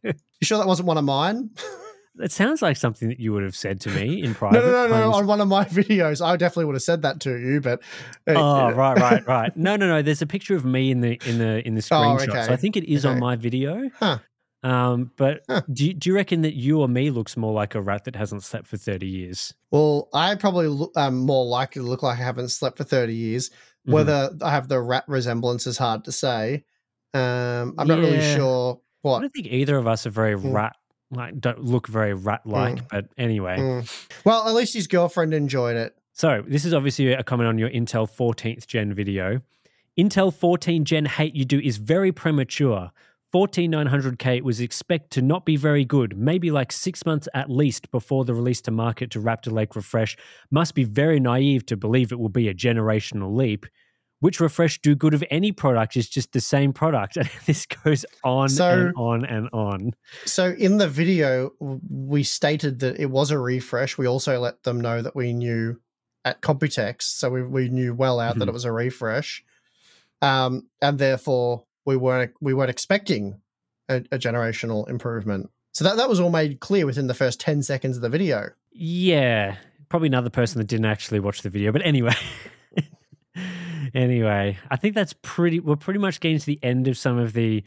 You 0.05 0.13
sure 0.43 0.59
that 0.59 0.67
wasn't 0.69 0.87
one 0.87 0.97
of 0.97 1.05
mine? 1.05 1.51
That 2.17 2.31
sounds 2.31 2.63
like 2.63 2.77
something 2.77 3.09
that 3.09 3.19
you 3.19 3.33
would 3.33 3.43
have 3.43 3.57
said 3.57 3.81
to 3.83 3.91
me 3.91 4.23
in 4.23 4.35
private. 4.37 4.61
no, 4.65 4.71
no, 4.71 4.87
no, 4.89 5.01
no, 5.11 5.13
On 5.15 5.27
one 5.27 5.41
of 5.41 5.49
my 5.49 5.65
videos, 5.65 6.25
I 6.25 6.37
definitely 6.37 6.67
would 6.67 6.75
have 6.77 6.83
said 6.83 7.03
that 7.03 7.19
to 7.21 7.37
you, 7.37 7.61
but 7.61 7.81
uh, 8.29 8.35
Oh, 8.37 8.71
right, 8.75 8.97
right, 8.99 9.27
right. 9.27 9.57
No, 9.57 9.75
no, 9.75 9.89
no. 9.89 10.01
There's 10.03 10.23
a 10.23 10.27
picture 10.27 10.55
of 10.55 10.65
me 10.65 10.91
in 10.93 11.01
the 11.01 11.19
in 11.25 11.39
the 11.39 11.67
in 11.67 11.75
the 11.75 11.89
Oh, 11.91 11.95
screenshot. 12.17 12.47
So. 12.47 12.53
I 12.53 12.57
think 12.57 12.77
it 12.77 12.85
is 12.85 13.05
on 13.05 13.19
my 13.19 13.35
video. 13.37 13.91
Huh. 13.99 14.19
Um, 14.63 15.11
but 15.17 15.43
Huh. 15.49 15.63
do 15.73 15.87
you, 15.87 15.95
do 15.95 16.11
you 16.11 16.15
reckon 16.17 16.43
that 16.43 16.55
you 16.55 16.81
or 16.81 16.89
me 16.89 17.11
looks 17.11 17.37
more 17.37 17.53
like 17.53 17.75
a 17.75 17.81
rat 17.81 18.05
that 18.05 18.15
hasn't 18.17 18.43
slept 18.43 18.67
for 18.67 18.77
30 18.77 19.07
years? 19.07 19.55
Well, 19.71 20.09
I 20.13 20.35
probably 20.35 20.69
look, 20.69 20.93
um, 20.97 21.19
more 21.21 21.47
likely 21.47 21.81
to 21.83 21.89
look 21.89 22.03
like 22.03 22.19
I 22.19 22.23
haven't 22.23 22.51
slept 22.51 22.77
for 22.77 22.85
30 22.85 23.15
years. 23.15 23.49
Mhm. 23.89 23.93
Whether 23.93 24.31
I 24.43 24.51
have 24.51 24.69
the 24.69 24.81
rat 24.81 25.05
resemblance 25.09 25.67
is 25.67 25.79
hard 25.79 26.05
to 26.05 26.13
say. 26.13 26.65
Um, 27.15 27.75
I'm 27.79 27.89
not 27.89 27.99
really 27.99 28.19
Yeah. 28.19 28.37
sure 28.37 28.81
I 29.05 29.21
don't 29.21 29.33
think 29.33 29.47
either 29.47 29.77
of 29.79 29.87
us 29.87 30.07
are 30.07 30.11
very 30.11 30.35
Mm. 30.37 30.53
rat 30.53 30.77
like 31.11 31.41
don't 31.41 31.65
look 31.65 31.87
very 31.89 32.13
rat 32.15 32.43
like. 32.45 32.87
But 32.89 33.07
anyway, 33.19 33.57
Mm. 33.59 34.07
Well, 34.25 34.47
at 34.47 34.55
least 34.55 34.75
his 34.75 34.87
girlfriend 34.87 35.33
enjoyed 35.35 35.77
it. 35.77 35.97
so 36.13 36.45
this 36.47 36.65
is 36.67 36.75
obviously 36.75 37.13
a 37.15 37.23
comment 37.25 37.49
on 37.49 37.57
your 37.59 37.71
Intel 37.71 38.07
14th 38.09 38.67
gen 38.67 38.93
video. 38.93 39.41
Intel 39.99 40.33
14 40.33 40.85
gen 40.85 41.07
hate 41.07 41.35
you 41.35 41.45
do 41.47 41.59
is 41.59 41.79
very 41.79 42.13
premature. 42.13 42.91
14900K 43.33 44.43
was 44.43 44.61
expect 44.61 45.11
to 45.13 45.23
not 45.23 45.45
be 45.45 45.57
very 45.57 45.85
good, 45.85 46.17
maybe 46.17 46.51
like 46.51 46.73
six 46.73 47.07
months 47.07 47.29
at 47.35 47.49
least 47.51 47.91
before 47.91 48.25
the 48.25 48.35
release 48.35 48.61
to 48.63 48.71
market 48.71 49.11
to 49.13 49.21
Raptor 49.21 49.53
Lake 49.53 49.77
Refresh. 49.77 50.17
Must 50.51 50.75
be 50.75 50.85
very 50.85 51.21
naive 51.21 51.65
to 51.67 51.77
believe 51.77 52.13
it 52.13 52.19
will 52.19 52.29
be 52.29 52.49
a 52.49 52.55
generational 52.55 53.35
leap. 53.37 53.67
Which 54.19 54.39
refresh 54.39 54.79
do 54.83 54.95
good 54.95 55.15
of 55.15 55.25
any 55.31 55.51
product 55.51 55.97
is 55.97 56.07
just 56.07 56.33
the 56.33 56.43
same 56.43 56.75
product. 56.75 57.17
And 57.17 57.27
this 57.47 57.65
goes 57.65 58.05
on 58.23 58.51
So- 58.51 58.69
and 58.89 58.95
on 58.97 59.25
and 59.25 59.49
on. 59.55 59.93
So 60.27 60.51
in 60.59 60.77
the 60.77 60.89
video, 60.89 61.53
we 61.59 62.23
stated 62.23 62.81
that 62.81 63.01
it 63.01 63.07
was 63.07 63.31
a 63.31 63.39
refresh. 63.39 63.97
We 63.97 64.07
also 64.07 64.39
let 64.39 64.63
them 64.65 64.79
know 64.79 65.01
that 65.01 65.17
we 65.17 65.33
knew 65.33 65.81
at 66.27 66.43
Computex, 66.43 67.03
so 67.05 67.31
we, 67.31 67.43
we 67.43 67.71
knew 67.71 67.95
well 67.95 68.21
out 68.21 68.39
that 68.39 68.45
Mhm. 68.45 68.49
it 68.49 68.53
was 68.53 68.67
a 68.67 68.73
refresh, 68.73 69.43
um, 70.21 70.69
and 70.83 70.99
therefore 70.99 71.65
we 71.87 71.97
weren't 71.97 72.33
we 72.41 72.55
weren't 72.55 72.71
expecting 72.71 73.41
a, 73.89 73.97
a 74.13 74.19
generational 74.19 74.89
improvement. 74.89 75.51
So 75.73 75.85
that 75.85 75.97
that 75.97 76.09
was 76.09 76.21
all 76.21 76.31
made 76.31 76.61
clear 76.61 76.87
within 76.87 77.07
the 77.07 77.15
first 77.15 77.41
ten 77.41 77.63
seconds 77.63 77.97
of 77.97 78.03
the 78.03 78.09
video. 78.09 78.49
Yeah, 78.73 79.57
probably 79.89 80.09
another 80.09 80.31
person 80.31 80.59
that 80.59 80.67
didn't 80.67 80.87
actually 80.87 81.21
watch 81.21 81.43
the 81.43 81.51
video. 81.51 81.73
But 81.73 81.85
anyway, 81.85 82.15
anyway, 83.95 84.59
I 84.71 84.77
think 84.77 84.95
that's 84.95 85.15
pretty. 85.23 85.61
We're 85.61 85.77
pretty 85.77 86.01
much 86.01 86.21
getting 86.21 86.39
to 86.39 86.47
the 86.47 86.59
end 86.63 86.89
of 86.89 86.97
some 86.97 87.19
of 87.19 87.33
the 87.33 87.65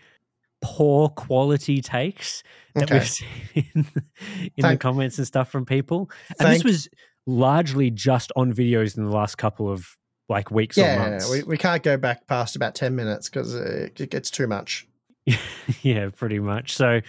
poor 0.61 1.09
quality 1.09 1.81
takes 1.81 2.41
that 2.75 2.83
Okay. 2.83 2.99
we've 2.99 3.07
seen 3.09 3.25
in, 3.75 3.85
in 4.55 4.69
the 4.69 4.77
comments 4.77 5.17
and 5.17 5.27
stuff 5.27 5.49
from 5.49 5.65
people. 5.65 6.09
And 6.39 6.53
this 6.53 6.63
was 6.63 6.87
largely 7.25 7.89
just 7.89 8.31
on 8.35 8.53
videos 8.53 8.97
in 8.97 9.03
the 9.05 9.11
last 9.11 9.37
couple 9.37 9.69
of 9.69 9.97
like 10.33 10.51
weeks 10.51 10.77
or 10.77 10.81
Yeah, 10.81 10.97
months. 10.97 11.29
we, 11.29 11.43
we 11.43 11.57
can't 11.57 11.81
go 11.81 11.95
back 11.95 12.27
past 12.27 12.55
about 12.55 12.75
ten 12.75 12.95
minutes 12.95 13.29
because 13.29 13.53
it, 13.53 13.99
it 13.99 14.09
gets 14.09 14.29
too 14.29 14.47
much. 14.47 14.87
yeah, 15.81 16.09
pretty 16.09 16.39
much. 16.39 16.75
So, 16.75 16.99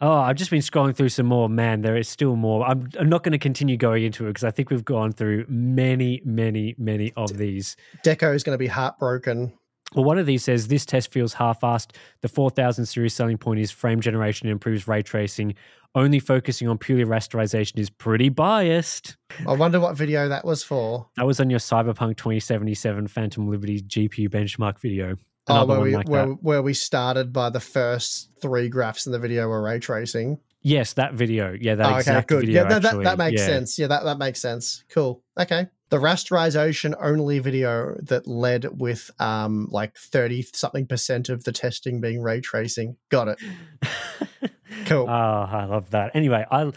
oh, 0.00 0.20
I've 0.20 0.36
just 0.36 0.50
been 0.50 0.60
scrolling 0.60 0.96
through 0.96 1.10
some 1.10 1.26
more. 1.26 1.48
Man, 1.48 1.82
there 1.82 1.96
is 1.96 2.08
still 2.08 2.36
more. 2.36 2.64
I'm, 2.66 2.88
I'm 2.98 3.08
not 3.08 3.22
going 3.22 3.32
to 3.32 3.38
continue 3.38 3.76
going 3.76 4.04
into 4.04 4.24
it 4.24 4.30
because 4.30 4.44
I 4.44 4.50
think 4.50 4.70
we've 4.70 4.84
gone 4.84 5.12
through 5.12 5.44
many, 5.48 6.22
many, 6.24 6.74
many 6.78 7.12
of 7.16 7.36
these. 7.36 7.76
Deco 8.04 8.34
is 8.34 8.42
going 8.42 8.54
to 8.54 8.58
be 8.58 8.68
heartbroken. 8.68 9.52
Well, 9.94 10.04
one 10.04 10.18
of 10.18 10.26
these 10.26 10.44
says 10.44 10.68
this 10.68 10.86
test 10.86 11.12
feels 11.12 11.34
half-assed. 11.34 11.96
The 12.20 12.28
4000 12.28 12.86
series 12.86 13.14
selling 13.14 13.38
point 13.38 13.60
is 13.60 13.70
frame 13.70 14.00
generation 14.00 14.48
improves 14.48 14.86
ray 14.86 15.02
tracing. 15.02 15.54
Only 15.94 16.20
focusing 16.20 16.68
on 16.68 16.78
purely 16.78 17.04
rasterization 17.04 17.78
is 17.78 17.90
pretty 17.90 18.28
biased. 18.28 19.16
I 19.46 19.54
wonder 19.54 19.80
what 19.80 19.96
video 19.96 20.28
that 20.28 20.44
was 20.44 20.62
for. 20.62 21.08
That 21.16 21.26
was 21.26 21.40
on 21.40 21.50
your 21.50 21.58
Cyberpunk 21.58 22.16
2077 22.16 23.08
Phantom 23.08 23.48
Liberty 23.48 23.80
GPU 23.80 24.28
benchmark 24.28 24.78
video. 24.78 25.16
Oh, 25.48 25.66
where 25.66 25.80
we 25.80 25.96
like 25.96 26.08
where, 26.08 26.26
where 26.26 26.62
we 26.62 26.74
started 26.74 27.32
by 27.32 27.50
the 27.50 27.58
first 27.58 28.30
three 28.40 28.68
graphs 28.68 29.06
in 29.06 29.12
the 29.12 29.18
video 29.18 29.48
were 29.48 29.60
ray 29.60 29.80
tracing. 29.80 30.38
Yes, 30.62 30.92
that 30.94 31.14
video. 31.14 31.56
Yeah, 31.58 31.74
that 31.76 31.86
Oh, 31.86 31.90
okay, 31.90 31.98
exact 32.00 32.28
good. 32.28 32.40
video. 32.40 32.62
yeah, 32.62 32.68
that, 32.68 32.82
that, 32.82 33.02
that 33.02 33.18
makes 33.18 33.40
Yeah. 33.40 33.46
sense. 33.46 33.78
Yeah, 33.78 33.86
that, 33.86 34.04
that 34.04 34.18
makes 34.18 34.40
sense. 34.40 34.84
Cool. 34.90 35.22
Okay. 35.38 35.68
The 35.88 35.96
rasterization 35.98 36.94
only 37.00 37.38
video 37.40 37.96
that 38.02 38.26
led 38.26 38.80
with 38.80 39.10
um 39.18 39.68
like 39.70 39.96
30 39.96 40.42
something 40.52 40.86
percent 40.86 41.28
of 41.28 41.42
the 41.44 41.50
testing 41.52 42.00
being 42.00 42.20
ray 42.22 42.40
tracing. 42.40 42.96
Got 43.08 43.28
it. 43.28 43.38
Cool. 44.86 45.06
Oh, 45.08 45.46
I 45.50 45.64
love 45.64 45.90
that. 45.90 46.12
Anyway, 46.14 46.44
I 46.50 46.72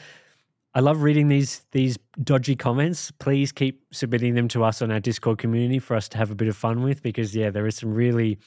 I 0.73 0.79
love 0.79 1.03
reading 1.03 1.27
these 1.27 1.63
these 1.71 1.97
dodgy 2.21 2.55
comments. 2.55 3.11
Please 3.11 3.51
keep 3.51 3.83
submitting 3.91 4.33
them 4.33 4.47
to 4.49 4.63
us 4.63 4.81
on 4.81 4.91
our 4.91 4.99
Discord 4.99 5.37
community 5.37 5.79
for 5.79 5.95
us 5.95 6.09
to 6.09 6.17
have 6.17 6.31
a 6.31 6.35
bit 6.35 6.47
of 6.47 6.57
fun 6.57 6.83
with 6.83 7.01
because 7.03 7.35
yeah, 7.35 7.49
there 7.51 7.67
is 7.67 7.75
some 7.77 7.93
really 7.93 8.39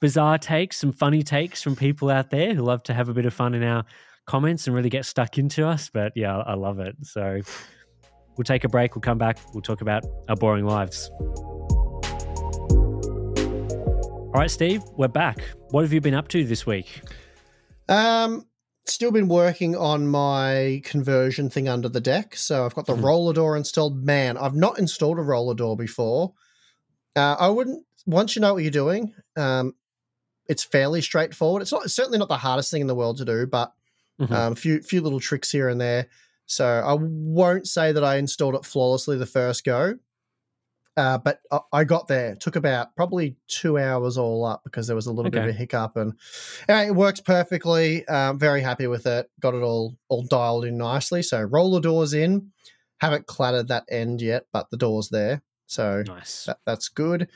bizarre 0.00 0.38
takes, 0.38 0.78
some 0.78 0.92
funny 0.92 1.22
takes 1.22 1.62
from 1.62 1.74
people 1.76 2.08
out 2.08 2.30
there 2.30 2.54
who 2.54 2.62
love 2.62 2.82
to 2.84 2.94
have 2.94 3.08
a 3.08 3.14
bit 3.14 3.26
of 3.26 3.34
fun 3.34 3.54
in 3.54 3.62
our 3.62 3.84
comments 4.26 4.66
and 4.66 4.74
really 4.76 4.90
get 4.90 5.04
stuck 5.06 5.38
into 5.38 5.66
us. 5.66 5.88
But 5.92 6.12
yeah, 6.16 6.36
I 6.38 6.54
love 6.54 6.78
it. 6.80 6.96
So 7.02 7.40
we'll 8.36 8.44
take 8.44 8.64
a 8.64 8.68
break, 8.68 8.94
we'll 8.94 9.00
come 9.02 9.18
back, 9.18 9.38
we'll 9.54 9.62
talk 9.62 9.80
about 9.80 10.04
our 10.28 10.36
boring 10.36 10.66
lives. 10.66 11.10
All 14.34 14.42
right, 14.42 14.50
Steve, 14.50 14.82
we're 14.98 15.08
back. 15.08 15.38
What 15.70 15.82
have 15.82 15.92
you 15.94 16.00
been 16.02 16.12
up 16.14 16.28
to 16.28 16.44
this 16.44 16.66
week? 16.66 17.00
Um, 17.88 18.46
still 18.84 19.10
been 19.10 19.28
working 19.28 19.74
on 19.76 20.06
my 20.08 20.82
conversion 20.84 21.48
thing 21.48 21.68
under 21.68 21.88
the 21.88 22.00
deck. 22.02 22.36
So 22.36 22.66
I've 22.66 22.74
got 22.74 22.84
the 22.86 22.94
Mhm. 22.94 23.04
roller 23.04 23.32
door 23.32 23.56
installed. 23.56 24.04
Man, 24.04 24.36
I've 24.36 24.54
not 24.54 24.78
installed 24.78 25.18
a 25.18 25.22
roller 25.22 25.54
door 25.54 25.76
before. 25.76 26.34
Uh, 27.14 27.36
I 27.38 27.48
wouldn't. 27.48 27.86
Once 28.04 28.36
you 28.36 28.42
know 28.42 28.52
what 28.54 28.62
you're 28.62 28.70
doing, 28.70 29.14
um, 29.36 29.74
it's 30.48 30.62
fairly 30.62 31.00
straightforward. 31.00 31.62
It's 31.62 31.72
not 31.72 31.86
it's 31.86 31.94
certainly 31.94 32.18
not 32.18 32.28
the 32.28 32.36
hardest 32.36 32.70
thing 32.70 32.82
in 32.82 32.86
the 32.88 32.94
world 32.94 33.16
to 33.18 33.24
do, 33.24 33.46
but 33.46 33.72
Mhm. 34.20 34.30
um, 34.32 34.52
a 34.52 34.56
few 34.56 34.80
few 34.82 35.00
little 35.00 35.20
tricks 35.20 35.50
here 35.50 35.68
and 35.68 35.80
there. 35.80 36.08
So 36.46 36.64
I 36.66 36.94
won't 36.98 37.66
say 37.66 37.92
that 37.92 38.04
I 38.04 38.16
installed 38.16 38.54
it 38.54 38.64
flawlessly 38.64 39.16
the 39.18 39.26
first 39.26 39.64
go. 39.64 39.98
Uh, 40.96 41.18
but 41.18 41.40
I- 41.50 41.60
I 41.80 41.84
got 41.84 42.08
there. 42.08 42.32
It 42.32 42.40
took 42.40 42.56
about 42.56 42.96
probably 42.96 43.36
two 43.48 43.76
hours 43.78 44.16
all 44.16 44.46
up 44.46 44.62
because 44.64 44.86
there 44.86 44.96
was 44.96 45.06
a 45.06 45.12
little 45.12 45.30
bit 45.30 45.42
of 45.42 45.48
a 45.50 45.52
hiccup, 45.52 45.96
and 45.96 46.14
anyway, 46.68 46.86
it 46.86 46.94
works 46.96 47.20
perfectly. 47.20 48.06
Um, 48.08 48.38
very 48.38 48.62
happy 48.62 48.86
with 48.86 49.06
it. 49.06 49.30
Got 49.40 49.54
it 49.54 49.62
all 49.62 49.98
all 50.08 50.22
dialed 50.22 50.64
in 50.64 50.78
nicely. 50.78 51.22
So 51.22 51.42
roll 51.42 51.72
the 51.72 51.80
doors 51.80 52.14
in. 52.14 52.50
Haven't 53.00 53.26
clattered 53.26 53.68
that 53.68 53.84
end 53.90 54.22
yet, 54.22 54.46
but 54.54 54.70
the 54.70 54.78
door's 54.78 55.10
there. 55.10 55.42
So 55.66 56.02
Nice. 56.06 56.44
that, 56.46 56.60
that's 56.64 56.88
good. 56.88 57.28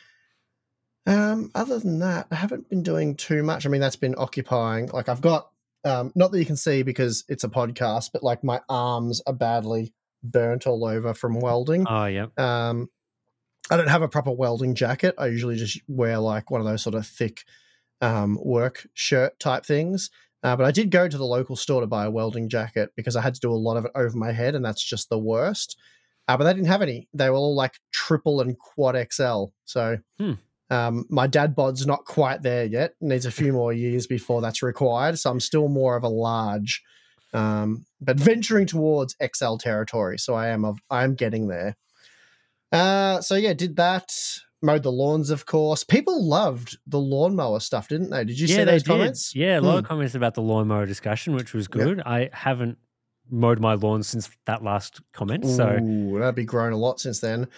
Um, 1.07 1.51
other 1.55 1.79
than 1.79 1.99
that, 1.99 2.29
I 2.31 2.37
haven't 2.37 2.69
been 2.71 2.83
doing 2.83 3.15
too 3.17 3.43
much. 3.43 3.67
I 3.67 3.69
mean, 3.69 3.81
that's 3.83 3.97
been 3.97 4.15
occupying. 4.17 4.87
Like 4.89 5.09
I've 5.11 5.21
got, 5.21 5.51
um, 5.85 6.13
not 6.15 6.31
that 6.31 6.39
you 6.39 6.47
can 6.47 6.57
see 6.57 6.83
because 6.83 7.25
it's 7.29 7.45
a 7.45 7.49
podcast, 7.49 8.11
but 8.13 8.23
like 8.23 8.45
my 8.45 8.61
arms 8.69 9.23
are 9.27 9.33
badly 9.33 9.95
burnt 10.23 10.67
all 10.67 10.85
over 10.85 11.15
from 11.15 11.41
welding. 11.41 11.87
Oh, 11.89 12.07
yeah. 12.07 12.27
Um, 12.37 12.89
I 13.71 13.77
don't 13.77 13.89
have 13.89 14.03
a 14.03 14.09
proper 14.09 14.33
welding 14.33 14.75
jacket. 14.75 15.15
I 15.17 15.27
usually 15.27 15.57
just 15.57 15.81
wear 15.89 16.19
like 16.19 16.51
one 16.51 16.61
of 16.61 16.67
those 16.67 16.83
sort 16.83 16.95
of 16.95 17.07
thick 17.07 17.45
um, 18.01 18.39
work 18.43 18.87
shirt 18.95 19.39
type 19.39 19.65
things. 19.65 20.11
Uh, 20.43 20.57
but 20.57 20.65
I 20.65 20.71
did 20.71 20.91
go 20.91 21.07
to 21.07 21.19
the 21.19 21.25
local 21.25 21.55
store 21.55 21.83
to 21.83 21.87
buy 21.87 22.07
a 22.07 22.11
welding 22.11 22.49
jacket 22.49 22.91
because 22.97 23.15
I 23.15 23.21
had 23.21 23.35
to 23.35 23.41
do 23.41 23.53
a 23.53 23.55
lot 23.55 23.77
of 23.77 23.85
it 23.85 23.93
over 23.95 24.17
my 24.17 24.33
head, 24.33 24.55
and 24.55 24.65
that's 24.65 24.83
just 24.83 25.11
the 25.11 25.19
worst. 25.19 25.79
Uh, 26.27 26.37
but 26.37 26.45
they 26.45 26.55
didn't 26.55 26.69
have 26.69 26.83
any. 26.83 27.09
They 27.13 27.29
were 27.29 27.37
all 27.37 27.55
like 27.55 27.79
triple 27.93 28.41
and 28.41 28.59
quad 28.59 28.97
XL. 29.13 29.47
So 29.65 29.99
Hmm. 30.19 30.35
Um, 30.71 31.05
my 31.11 31.27
dad 31.27 31.55
bod's 31.57 31.87
not 31.87 32.05
quite 32.05 32.43
there 32.43 32.65
yet. 32.65 32.95
Needs 33.01 33.27
a 33.27 33.31
few 33.31 33.53
more 33.53 33.73
years 33.73 34.07
before 34.07 34.41
that's 34.41 34.63
required. 34.63 35.19
So 35.19 35.31
I'm 35.31 35.41
still 35.41 35.69
more 35.69 35.97
of 35.97 36.05
a 36.05 36.09
large, 36.09 36.83
um, 37.35 37.85
but 38.01 38.17
venturing 38.17 38.67
towards 38.67 39.17
XL 39.35 39.57
territory. 39.57 40.19
So 40.19 40.35
I 40.35 40.49
am 40.49 40.65
of 40.65 40.79
I 40.89 41.05
am 41.05 41.15
getting 41.15 41.49
there. 41.49 41.77
Uh, 42.73 43.21
so 43.21 43.35
yeah, 43.35 43.53
did 43.53 43.77
that. 43.77 44.11
Mowed 44.63 44.83
the 44.83 44.93
lawns, 44.93 45.31
of 45.31 45.47
course. 45.47 45.85
People 45.85 46.23
loved 46.23 46.77
the 46.87 46.99
lawnmower 47.01 47.61
stuff, 47.61 47.89
didn't 47.89 48.11
they? 48.11 48.25
Did 48.25 48.39
you 48.39 48.47
see 48.47 48.57
they 48.57 48.65
those 48.67 48.83
did. 48.83 48.91
comments? 48.91 49.35
Yeah, 49.35 49.59
a 49.59 49.63
lot 49.63 49.79
of 49.79 49.85
Hmm. 49.85 49.89
comments 49.89 50.15
about 50.15 50.35
the 50.35 50.43
lawnmower 50.43 50.85
discussion, 50.85 51.35
which 51.35 51.55
was 51.55 51.67
Yep. 51.75 51.85
good. 51.87 52.03
I 52.05 52.29
haven't 52.35 52.77
mowed 53.31 53.59
my 53.59 53.73
lawn 53.75 54.03
since 54.03 54.29
that 54.45 54.63
last 54.63 55.01
comment, 55.15 55.47
so 55.47 55.79
Ooh, 55.81 56.19
that'd 56.19 56.35
be 56.35 56.45
grown 56.45 56.73
a 56.75 56.77
lot 56.77 57.01
since 57.01 57.21
then. 57.21 57.49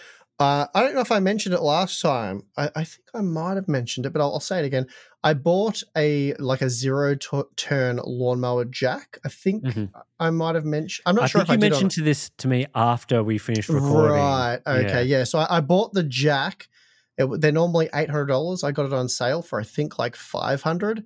Uh, 0.43 0.67
I 0.75 0.81
don't 0.83 0.93
know 0.93 1.01
if 1.01 1.11
I 1.11 1.19
mentioned 1.19 1.55
it 1.55 1.61
last 1.61 2.01
time. 2.01 2.43
I, 2.57 2.69
I 2.75 2.83
think 2.83 3.05
I 3.13 3.21
might 3.21 3.55
have 3.55 3.67
mentioned 3.67 4.05
it, 4.05 4.11
but 4.13 4.21
I'll, 4.21 4.33
I'll 4.33 4.39
say 4.39 4.59
it 4.59 4.65
again. 4.65 4.87
I 5.23 5.33
bought 5.33 5.81
a 5.95 6.33
like 6.33 6.61
a 6.61 6.69
zero 6.69 7.15
to- 7.15 7.47
turn 7.55 7.99
lawnmower 8.03 8.65
jack. 8.65 9.17
I 9.25 9.29
think 9.29 9.63
Mhm. 9.63 9.89
I 10.19 10.29
might 10.31 10.55
have 10.55 10.65
mentioned. 10.65 11.03
I'm 11.05 11.15
not 11.15 11.23
I 11.25 11.27
sure 11.27 11.41
think 11.41 11.49
if 11.49 11.53
you 11.53 11.59
did 11.61 11.71
mentioned 11.71 11.91
to 11.91 12.01
this 12.01 12.29
to 12.39 12.47
me 12.49 12.65
after 12.75 13.23
we 13.23 13.37
finished 13.37 13.69
recording. 13.69 14.17
Right. 14.17 14.59
Okay. 14.67 15.03
Yeah. 15.05 15.23
So 15.23 15.39
I, 15.39 15.57
I 15.57 15.61
bought 15.61 15.93
the 15.93 16.03
jack. 16.03 16.67
It, 17.17 17.27
they're 17.39 17.51
normally 17.53 17.89
eight 17.93 18.09
hundred 18.09 18.25
dollars. 18.25 18.63
I 18.63 18.71
got 18.71 18.85
it 18.85 18.93
on 18.93 19.07
sale 19.07 19.41
for 19.41 19.59
I 19.61 19.63
think 19.63 19.97
like 19.97 20.15
five 20.17 20.61
hundred. 20.63 21.05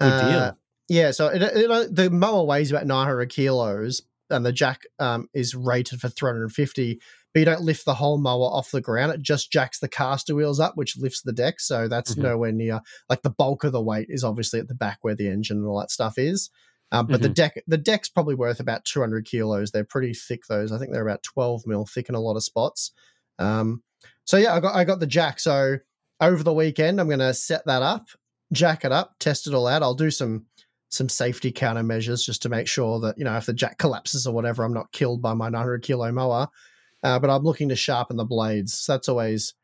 Good 0.00 0.20
deal. 0.22 0.58
Yeah. 0.88 1.10
So 1.12 1.28
it, 1.28 1.40
it, 1.42 1.94
the 1.94 2.10
mower 2.10 2.42
weighs 2.44 2.72
about 2.72 2.86
nine 2.86 3.06
hundred 3.06 3.26
kilos, 3.26 4.02
and 4.28 4.44
the 4.44 4.52
jack 4.52 4.80
um, 4.98 5.28
is 5.34 5.54
rated 5.54 6.00
for 6.00 6.08
three 6.08 6.30
hundred 6.30 6.42
and 6.42 6.52
fifty. 6.52 7.00
But 7.32 7.40
you 7.40 7.46
don't 7.46 7.62
lift 7.62 7.84
the 7.86 7.94
whole 7.94 8.18
mower 8.18 8.44
off 8.44 8.70
the 8.70 8.80
ground. 8.80 9.12
It 9.12 9.22
just 9.22 9.50
jacks 9.50 9.78
the 9.78 9.88
caster 9.88 10.34
wheels 10.34 10.60
up, 10.60 10.76
which 10.76 10.98
lifts 10.98 11.22
the 11.22 11.32
deck. 11.32 11.60
So 11.60 11.88
that's 11.88 12.14
Mhm. 12.14 12.22
nowhere 12.22 12.52
near. 12.52 12.80
Like 13.08 13.22
the 13.22 13.30
bulk 13.30 13.64
of 13.64 13.72
the 13.72 13.80
weight 13.82 14.08
is 14.10 14.22
obviously 14.24 14.60
at 14.60 14.68
the 14.68 14.74
back 14.74 14.98
where 15.02 15.14
the 15.14 15.28
engine 15.28 15.56
and 15.58 15.66
all 15.66 15.80
that 15.80 15.90
stuff 15.90 16.18
is. 16.18 16.50
Um, 16.90 17.06
but 17.06 17.22
the 17.22 17.30
Mhm. 17.30 17.34
deck, 17.34 17.62
the 17.66 17.78
deck's 17.78 18.10
probably 18.10 18.34
worth 18.34 18.60
about 18.60 18.84
200 18.84 19.24
kilos. 19.24 19.70
They're 19.70 19.82
pretty 19.84 20.12
thick. 20.12 20.42
Those, 20.46 20.72
I 20.72 20.78
think 20.78 20.92
they're 20.92 21.06
about 21.08 21.22
12 21.22 21.66
mil 21.66 21.86
thick 21.86 22.10
in 22.10 22.14
a 22.14 22.20
lot 22.20 22.36
of 22.36 22.44
spots. 22.44 22.90
Um, 23.38 23.82
so 24.26 24.36
yeah, 24.36 24.54
I 24.54 24.60
got 24.60 24.74
I 24.74 24.84
got 24.84 25.00
the 25.00 25.06
jack. 25.06 25.40
So 25.40 25.78
over 26.20 26.42
the 26.42 26.52
weekend, 26.52 27.00
I'm 27.00 27.08
going 27.08 27.18
to 27.20 27.32
set 27.32 27.64
that 27.64 27.80
up, 27.82 28.08
jack 28.52 28.84
it 28.84 28.92
up, 28.92 29.14
test 29.20 29.46
it 29.46 29.54
all 29.54 29.66
out. 29.66 29.82
I'll 29.82 29.94
do 29.94 30.10
some 30.10 30.46
some 30.90 31.08
safety 31.08 31.50
countermeasures 31.50 32.22
just 32.26 32.42
to 32.42 32.50
make 32.50 32.68
sure 32.68 33.00
that 33.00 33.16
you 33.16 33.24
know 33.24 33.34
if 33.38 33.46
the 33.46 33.54
jack 33.54 33.78
collapses 33.78 34.26
or 34.26 34.34
whatever, 34.34 34.62
I'm 34.62 34.74
not 34.74 34.92
killed 34.92 35.22
by 35.22 35.32
my 35.32 35.48
900 35.48 35.82
kilo 35.82 36.12
mower. 36.12 36.48
Uh, 37.02 37.18
but 37.18 37.30
I'm 37.30 37.42
looking 37.42 37.68
to 37.70 37.76
sharpen 37.76 38.16
the 38.16 38.24
blades. 38.24 38.78
So 38.78 38.92
that's 38.92 39.08
always. 39.08 39.54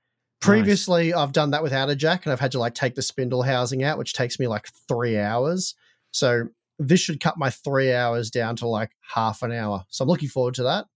Previously, 0.40 1.12
I've 1.12 1.32
done 1.32 1.50
that 1.50 1.64
without 1.64 1.90
a 1.90 1.96
jack, 1.96 2.24
and 2.24 2.32
I've 2.32 2.38
had 2.38 2.52
to 2.52 2.60
like 2.60 2.74
take 2.74 2.94
the 2.94 3.02
spindle 3.02 3.42
housing 3.42 3.82
out, 3.82 3.98
which 3.98 4.12
takes 4.12 4.38
me 4.38 4.46
like 4.46 4.68
three 4.86 5.18
hours. 5.18 5.74
So 6.12 6.44
this 6.78 7.00
should 7.00 7.20
cut 7.20 7.36
my 7.36 7.50
three 7.50 7.92
hours 7.92 8.30
down 8.30 8.54
to 8.56 8.68
like 8.68 8.92
half 9.00 9.42
an 9.42 9.50
hour. 9.50 9.84
So 9.88 10.04
I'm 10.04 10.08
looking 10.08 10.28
forward 10.28 10.54
to 10.54 10.62
that. 10.64 10.86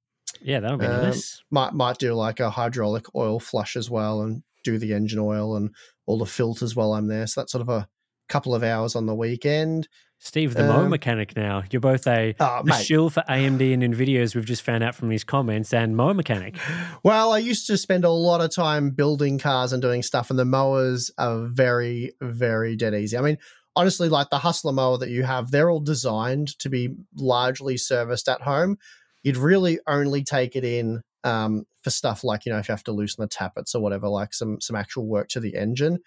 Yeah, 0.40 0.60
that'll 0.60 0.78
be 0.78 0.86
Um, 0.86 1.02
nice. 1.02 1.42
Might 1.50 1.72
might 1.74 1.98
do 1.98 2.14
like 2.14 2.38
a 2.38 2.50
hydraulic 2.50 3.12
oil 3.16 3.40
flush 3.40 3.74
as 3.74 3.90
well, 3.90 4.22
and 4.22 4.44
do 4.62 4.78
the 4.78 4.92
engine 4.94 5.18
oil 5.18 5.56
and 5.56 5.74
all 6.06 6.18
the 6.18 6.26
filters 6.26 6.76
while 6.76 6.94
I'm 6.94 7.08
there. 7.08 7.26
So 7.26 7.40
that's 7.40 7.50
sort 7.50 7.62
of 7.62 7.68
a 7.68 7.88
couple 8.28 8.54
of 8.54 8.62
hours 8.62 8.94
on 8.94 9.06
the 9.06 9.14
weekend. 9.14 9.88
Steve, 10.24 10.54
the 10.54 10.62
mower 10.62 10.84
um, 10.84 10.88
mechanic 10.88 11.34
now. 11.34 11.64
You're 11.72 11.80
both 11.80 12.06
a, 12.06 12.36
Oh, 12.38 12.62
a 12.64 12.74
shill 12.74 13.10
for 13.10 13.24
AMD 13.28 13.74
and 13.74 13.82
NVIDIA, 13.82 14.20
as 14.20 14.36
we've 14.36 14.44
just 14.44 14.62
found 14.62 14.84
out 14.84 14.94
from 14.94 15.08
these 15.08 15.24
comments, 15.24 15.74
and 15.74 15.96
mower 15.96 16.14
mechanic. 16.14 16.56
Well, 17.02 17.32
I 17.32 17.38
used 17.38 17.66
to 17.66 17.76
spend 17.76 18.04
a 18.04 18.10
lot 18.10 18.40
of 18.40 18.54
time 18.54 18.90
building 18.90 19.40
cars 19.40 19.72
and 19.72 19.82
doing 19.82 20.00
stuff, 20.00 20.30
and 20.30 20.38
the 20.38 20.44
mowers 20.44 21.10
are 21.18 21.46
very, 21.46 22.12
very 22.20 22.76
dead 22.76 22.94
easy. 22.94 23.18
I 23.18 23.20
mean, 23.20 23.36
honestly, 23.74 24.08
like 24.08 24.30
the 24.30 24.38
Hustler 24.38 24.72
mower 24.72 24.96
that 24.98 25.10
you 25.10 25.24
have, 25.24 25.50
they're 25.50 25.68
all 25.68 25.80
designed 25.80 26.56
to 26.60 26.68
be 26.68 26.94
largely 27.16 27.76
serviced 27.76 28.28
at 28.28 28.42
home. 28.42 28.78
You'd 29.24 29.36
really 29.36 29.80
only 29.88 30.22
take 30.22 30.54
it 30.54 30.64
in 30.64 31.02
um, 31.24 31.66
for 31.82 31.90
stuff 31.90 32.22
like, 32.22 32.46
you 32.46 32.52
know, 32.52 32.58
if 32.60 32.68
you 32.68 32.72
have 32.72 32.84
to 32.84 32.92
loosen 32.92 33.22
the 33.22 33.26
tappets 33.28 33.74
or 33.74 33.82
whatever, 33.82 34.06
like 34.06 34.34
some 34.34 34.60
some 34.60 34.76
actual 34.76 35.04
work 35.04 35.26
to 35.30 35.40
the 35.40 35.56
engine. 35.56 35.98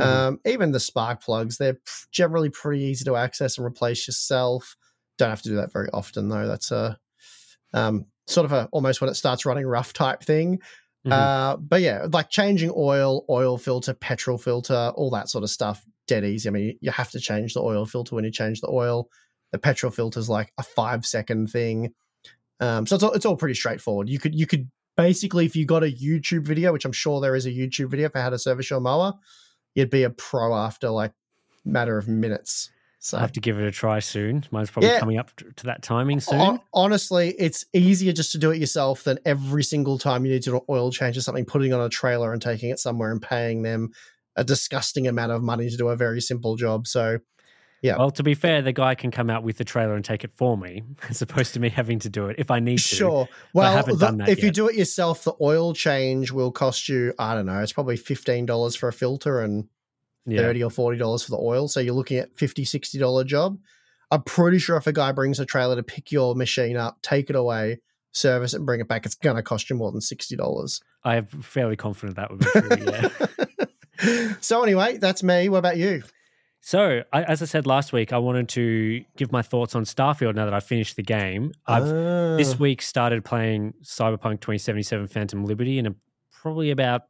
Mhm. 0.00 0.06
Um, 0.06 0.40
even 0.46 0.72
the 0.72 0.80
spark 0.80 1.22
plugs, 1.22 1.58
they're 1.58 1.78
generally 2.12 2.50
pretty 2.50 2.82
easy 2.84 3.04
to 3.04 3.16
access 3.16 3.58
and 3.58 3.66
replace 3.66 4.06
yourself. 4.08 4.76
Don't 5.18 5.30
have 5.30 5.42
to 5.42 5.48
do 5.50 5.56
that 5.56 5.72
very 5.72 5.88
often, 5.92 6.28
though. 6.28 6.46
That's 6.48 6.70
a 6.70 6.98
um, 7.72 8.06
sort 8.26 8.44
of 8.44 8.52
a 8.52 8.68
almost 8.72 9.00
when 9.00 9.10
it 9.10 9.14
starts 9.14 9.46
running 9.46 9.66
rough 9.66 9.92
type 9.92 10.22
thing. 10.22 10.60
Mhm. 11.06 11.12
Uh, 11.12 11.56
but 11.56 11.80
yeah, 11.82 12.06
like 12.12 12.30
changing 12.30 12.72
oil, 12.76 13.24
oil 13.30 13.58
filter, 13.58 13.94
petrol 13.94 14.38
filter, 14.38 14.92
all 14.96 15.10
that 15.10 15.28
sort 15.28 15.44
of 15.44 15.50
stuff, 15.50 15.84
dead 16.06 16.24
easy. 16.24 16.48
I 16.48 16.52
mean, 16.52 16.78
you 16.80 16.90
have 16.90 17.10
to 17.12 17.20
change 17.20 17.54
the 17.54 17.60
oil 17.62 17.86
filter 17.86 18.14
when 18.14 18.24
you 18.24 18.30
change 18.30 18.60
the 18.60 18.68
oil. 18.70 19.08
The 19.52 19.58
petrol 19.58 19.90
filter 19.92 20.20
is 20.20 20.28
like 20.28 20.52
a 20.58 20.62
five 20.62 21.06
second 21.06 21.48
thing. 21.50 21.94
Um, 22.60 22.86
so 22.86 22.94
it's 22.96 23.04
all, 23.04 23.12
it's 23.12 23.26
all 23.26 23.36
pretty 23.36 23.54
straightforward. 23.54 24.08
You 24.08 24.18
could 24.18 24.34
you 24.34 24.46
could 24.46 24.70
basically, 24.96 25.46
if 25.46 25.56
you 25.56 25.64
got 25.64 25.82
a 25.84 25.86
YouTube 25.90 26.44
video, 26.44 26.72
which 26.72 26.84
I'm 26.84 26.92
sure 26.92 27.20
there 27.20 27.34
is 27.36 27.46
a 27.46 27.50
YouTube 27.50 27.90
video 27.90 28.08
for 28.10 28.20
how 28.20 28.30
to 28.30 28.38
service 28.38 28.68
your 28.70 28.80
mower, 28.80 29.14
you'd 29.74 29.90
be 29.90 30.02
a 30.02 30.10
pro 30.10 30.54
after 30.54 30.90
like 30.90 31.12
matter 31.64 31.96
of 31.98 32.08
minutes. 32.08 32.70
So 33.02 33.16
I'll 33.16 33.22
have 33.22 33.32
to 33.32 33.40
give 33.40 33.58
it 33.58 33.64
a 33.66 33.70
try 33.70 33.98
soon. 34.00 34.44
Mine's 34.50 34.70
probably 34.70 34.90
Yeah. 34.90 35.00
coming 35.00 35.16
up 35.18 35.30
to 35.56 35.64
that 35.64 35.82
timing 35.82 36.20
soon. 36.20 36.38
Hon- 36.38 36.60
honestly, 36.74 37.34
it's 37.38 37.64
easier 37.72 38.12
just 38.12 38.30
to 38.32 38.38
do 38.38 38.50
it 38.50 38.58
yourself 38.58 39.04
than 39.04 39.18
every 39.24 39.64
single 39.64 39.96
time 39.98 40.26
you 40.26 40.32
need 40.32 40.42
to 40.42 40.50
do 40.50 40.56
an 40.56 40.62
oil 40.68 40.90
change 40.92 41.16
or 41.16 41.22
something, 41.22 41.46
putting 41.46 41.72
on 41.72 41.80
a 41.80 41.88
trailer 41.88 42.32
and 42.34 42.42
taking 42.42 42.68
it 42.68 42.78
somewhere 42.78 43.10
and 43.10 43.22
paying 43.22 43.62
them 43.62 43.90
a 44.36 44.44
disgusting 44.44 45.06
amount 45.08 45.32
of 45.32 45.42
money 45.42 45.70
to 45.70 45.76
do 45.78 45.88
a 45.88 45.96
very 45.96 46.20
simple 46.20 46.56
job. 46.56 46.86
So, 46.86 47.20
yeah. 47.82 47.96
Well, 47.96 48.10
to 48.12 48.22
be 48.22 48.34
fair, 48.34 48.62
the 48.62 48.72
guy 48.72 48.94
can 48.94 49.10
come 49.10 49.30
out 49.30 49.42
with 49.42 49.56
the 49.56 49.64
trailer 49.64 49.94
and 49.94 50.04
take 50.04 50.22
it 50.24 50.32
for 50.32 50.56
me, 50.56 50.82
as 51.08 51.22
opposed 51.22 51.54
to 51.54 51.60
me 51.60 51.68
having 51.70 51.98
to 52.00 52.08
do 52.10 52.26
it 52.26 52.36
if 52.38 52.50
I 52.50 52.60
need 52.60 52.78
to. 52.78 52.82
Sure. 52.82 53.28
Well, 53.54 53.82
the- 53.84 54.24
if 54.28 54.42
you 54.42 54.50
do 54.50 54.68
it 54.68 54.76
yourself, 54.76 55.24
the 55.24 55.34
oil 55.40 55.72
change 55.74 56.30
will 56.30 56.52
cost 56.52 56.88
you, 56.88 57.14
I 57.18 57.34
don't 57.34 57.46
know, 57.46 57.60
it's 57.60 57.72
probably 57.72 57.96
$15 57.96 58.76
for 58.76 58.88
a 58.88 58.92
filter 58.92 59.40
and 59.40 59.68
Yeah. 60.26 60.42
30 60.42 60.64
or 60.64 60.70
$40 60.70 61.24
for 61.24 61.30
the 61.30 61.38
oil. 61.38 61.66
So 61.68 61.80
you're 61.80 61.94
looking 61.94 62.18
at 62.18 62.36
$50, 62.36 62.64
$60 62.66 63.24
job. 63.24 63.58
I'm 64.10 64.22
pretty 64.24 64.58
sure 64.58 64.76
if 64.76 64.86
a 64.86 64.92
guy 64.92 65.12
brings 65.12 65.38
a 65.40 65.46
trailer 65.46 65.76
to 65.76 65.82
pick 65.82 66.10
your 66.12 66.34
machine 66.34 66.76
up, 66.76 66.98
take 67.00 67.30
it 67.30 67.36
away, 67.36 67.78
service 68.12 68.52
it, 68.52 68.56
and 68.58 68.66
bring 68.66 68.80
it 68.80 68.88
back, 68.88 69.06
it's 69.06 69.14
going 69.14 69.36
to 69.36 69.42
cost 69.42 69.70
you 69.70 69.76
more 69.76 69.92
than 69.92 70.00
$60. 70.00 70.80
I 71.04 71.16
am 71.16 71.26
fairly 71.26 71.76
confident 71.76 72.16
that 72.16 72.30
would 72.30 72.40
be 72.40 72.46
true. 72.46 72.92
Yeah. 72.92 74.34
so 74.40 74.62
anyway, 74.62 74.98
that's 74.98 75.22
me. 75.22 75.48
What 75.48 75.58
about 75.58 75.76
you? 75.76 76.02
So, 76.60 77.02
I, 77.12 77.22
as 77.24 77.42
I 77.42 77.46
said 77.46 77.66
last 77.66 77.92
week, 77.92 78.12
I 78.12 78.18
wanted 78.18 78.48
to 78.50 79.02
give 79.16 79.32
my 79.32 79.42
thoughts 79.42 79.74
on 79.74 79.84
Starfield 79.84 80.34
now 80.34 80.44
that 80.44 80.54
I've 80.54 80.64
finished 80.64 80.96
the 80.96 81.02
game. 81.02 81.52
I've 81.66 81.92
Ah. 81.92 82.34
this 82.36 82.58
week 82.58 82.82
started 82.82 83.24
playing 83.24 83.74
Cyberpunk 83.82 84.40
2077 84.40 85.06
Phantom 85.08 85.44
Liberty 85.44 85.78
and 85.78 85.86
I'm 85.88 85.96
probably 86.30 86.70
about 86.70 87.02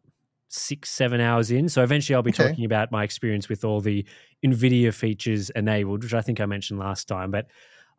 six, 0.49 0.91
seven 0.91 1.21
hours 1.21 1.51
in. 1.51 1.69
So 1.69 1.83
eventually 1.83 2.15
I'll 2.17 2.23
be 2.23 2.31
Okay. 2.31 2.49
talking 2.49 2.65
about 2.65 2.91
my 2.91 3.05
experience 3.05 3.49
with 3.49 3.65
all 3.65 3.81
the 3.81 4.05
NVIDIA 4.45 4.93
features 4.95 5.51
enabled, 5.51 6.03
which 6.05 6.15
I 6.15 6.21
think 6.23 6.41
I 6.41 6.47
mentioned 6.47 6.79
last 6.81 7.07
time. 7.07 7.31
But 7.31 7.47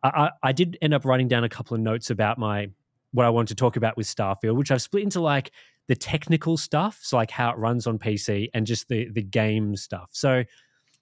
I, 0.02 0.08
I, 0.08 0.30
I 0.48 0.52
did 0.52 0.76
end 0.82 0.92
up 0.94 1.04
writing 1.04 1.28
down 1.28 1.44
a 1.44 1.48
couple 1.48 1.74
of 1.74 1.80
notes 1.80 2.10
about 2.10 2.38
my 2.38 2.68
what 3.12 3.26
I 3.26 3.30
wanted 3.30 3.48
to 3.48 3.54
talk 3.56 3.76
about 3.76 3.96
with 3.98 4.06
Starfield, 4.06 4.56
which 4.56 4.70
I've 4.70 4.80
split 4.82 5.02
into 5.02 5.20
like 5.20 5.50
the 5.88 5.94
technical 5.94 6.56
stuff, 6.56 6.98
so 7.02 7.16
like 7.18 7.30
how 7.30 7.50
it 7.50 7.58
runs 7.58 7.86
on 7.86 7.98
PC 7.98 8.48
and 8.54 8.66
just 8.66 8.88
the 8.88 9.08
the 9.10 9.22
game 9.22 9.76
stuff. 9.76 10.08
So 10.12 10.44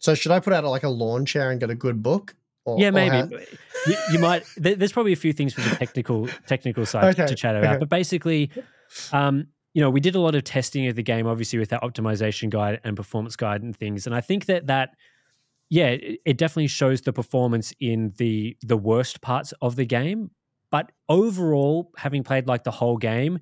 so 0.00 0.14
should 0.14 0.32
I 0.32 0.40
put 0.40 0.52
out 0.52 0.64
like 0.64 0.82
a 0.82 0.88
lawn 0.88 1.24
chair 1.24 1.50
and 1.50 1.60
get 1.60 1.70
a 1.70 1.74
good 1.74 2.02
book? 2.02 2.34
Or, 2.64 2.78
yeah, 2.78 2.90
maybe 2.90 3.36
you, 3.86 3.96
you 4.12 4.18
might. 4.18 4.44
There's 4.56 4.92
probably 4.92 5.12
a 5.12 5.16
few 5.16 5.32
things 5.32 5.54
from 5.54 5.64
the 5.64 5.76
technical 5.76 6.28
technical 6.46 6.84
side 6.84 7.04
Okay, 7.04 7.26
to 7.26 7.34
chat 7.34 7.54
about, 7.54 7.76
okay. 7.76 7.78
but 7.78 7.88
basically, 7.88 8.50
um, 9.12 9.46
you 9.72 9.80
know, 9.80 9.88
we 9.88 10.00
did 10.00 10.14
a 10.14 10.20
lot 10.20 10.34
of 10.34 10.44
testing 10.44 10.86
of 10.88 10.96
the 10.96 11.02
game, 11.02 11.26
obviously 11.26 11.58
with 11.58 11.68
that 11.70 11.82
optimization 11.82 12.50
guide 12.50 12.80
and 12.82 12.96
performance 12.96 13.36
guide 13.36 13.62
and 13.62 13.76
things, 13.76 14.06
and 14.06 14.14
I 14.14 14.20
think 14.20 14.46
that 14.46 14.66
that. 14.66 14.96
Yeah, 15.72 15.90
it, 15.90 16.20
it 16.26 16.36
definitely 16.36 16.66
shows 16.66 17.02
the 17.02 17.12
performance 17.12 17.72
in 17.78 18.12
the 18.18 18.56
the 18.60 18.76
worst 18.76 19.20
parts 19.20 19.54
of 19.62 19.76
the 19.76 19.86
game, 19.86 20.32
but 20.72 20.90
overall, 21.08 21.92
having 21.96 22.24
played 22.24 22.48
like 22.48 22.64
the 22.64 22.72
whole 22.72 22.96
game, 22.96 23.38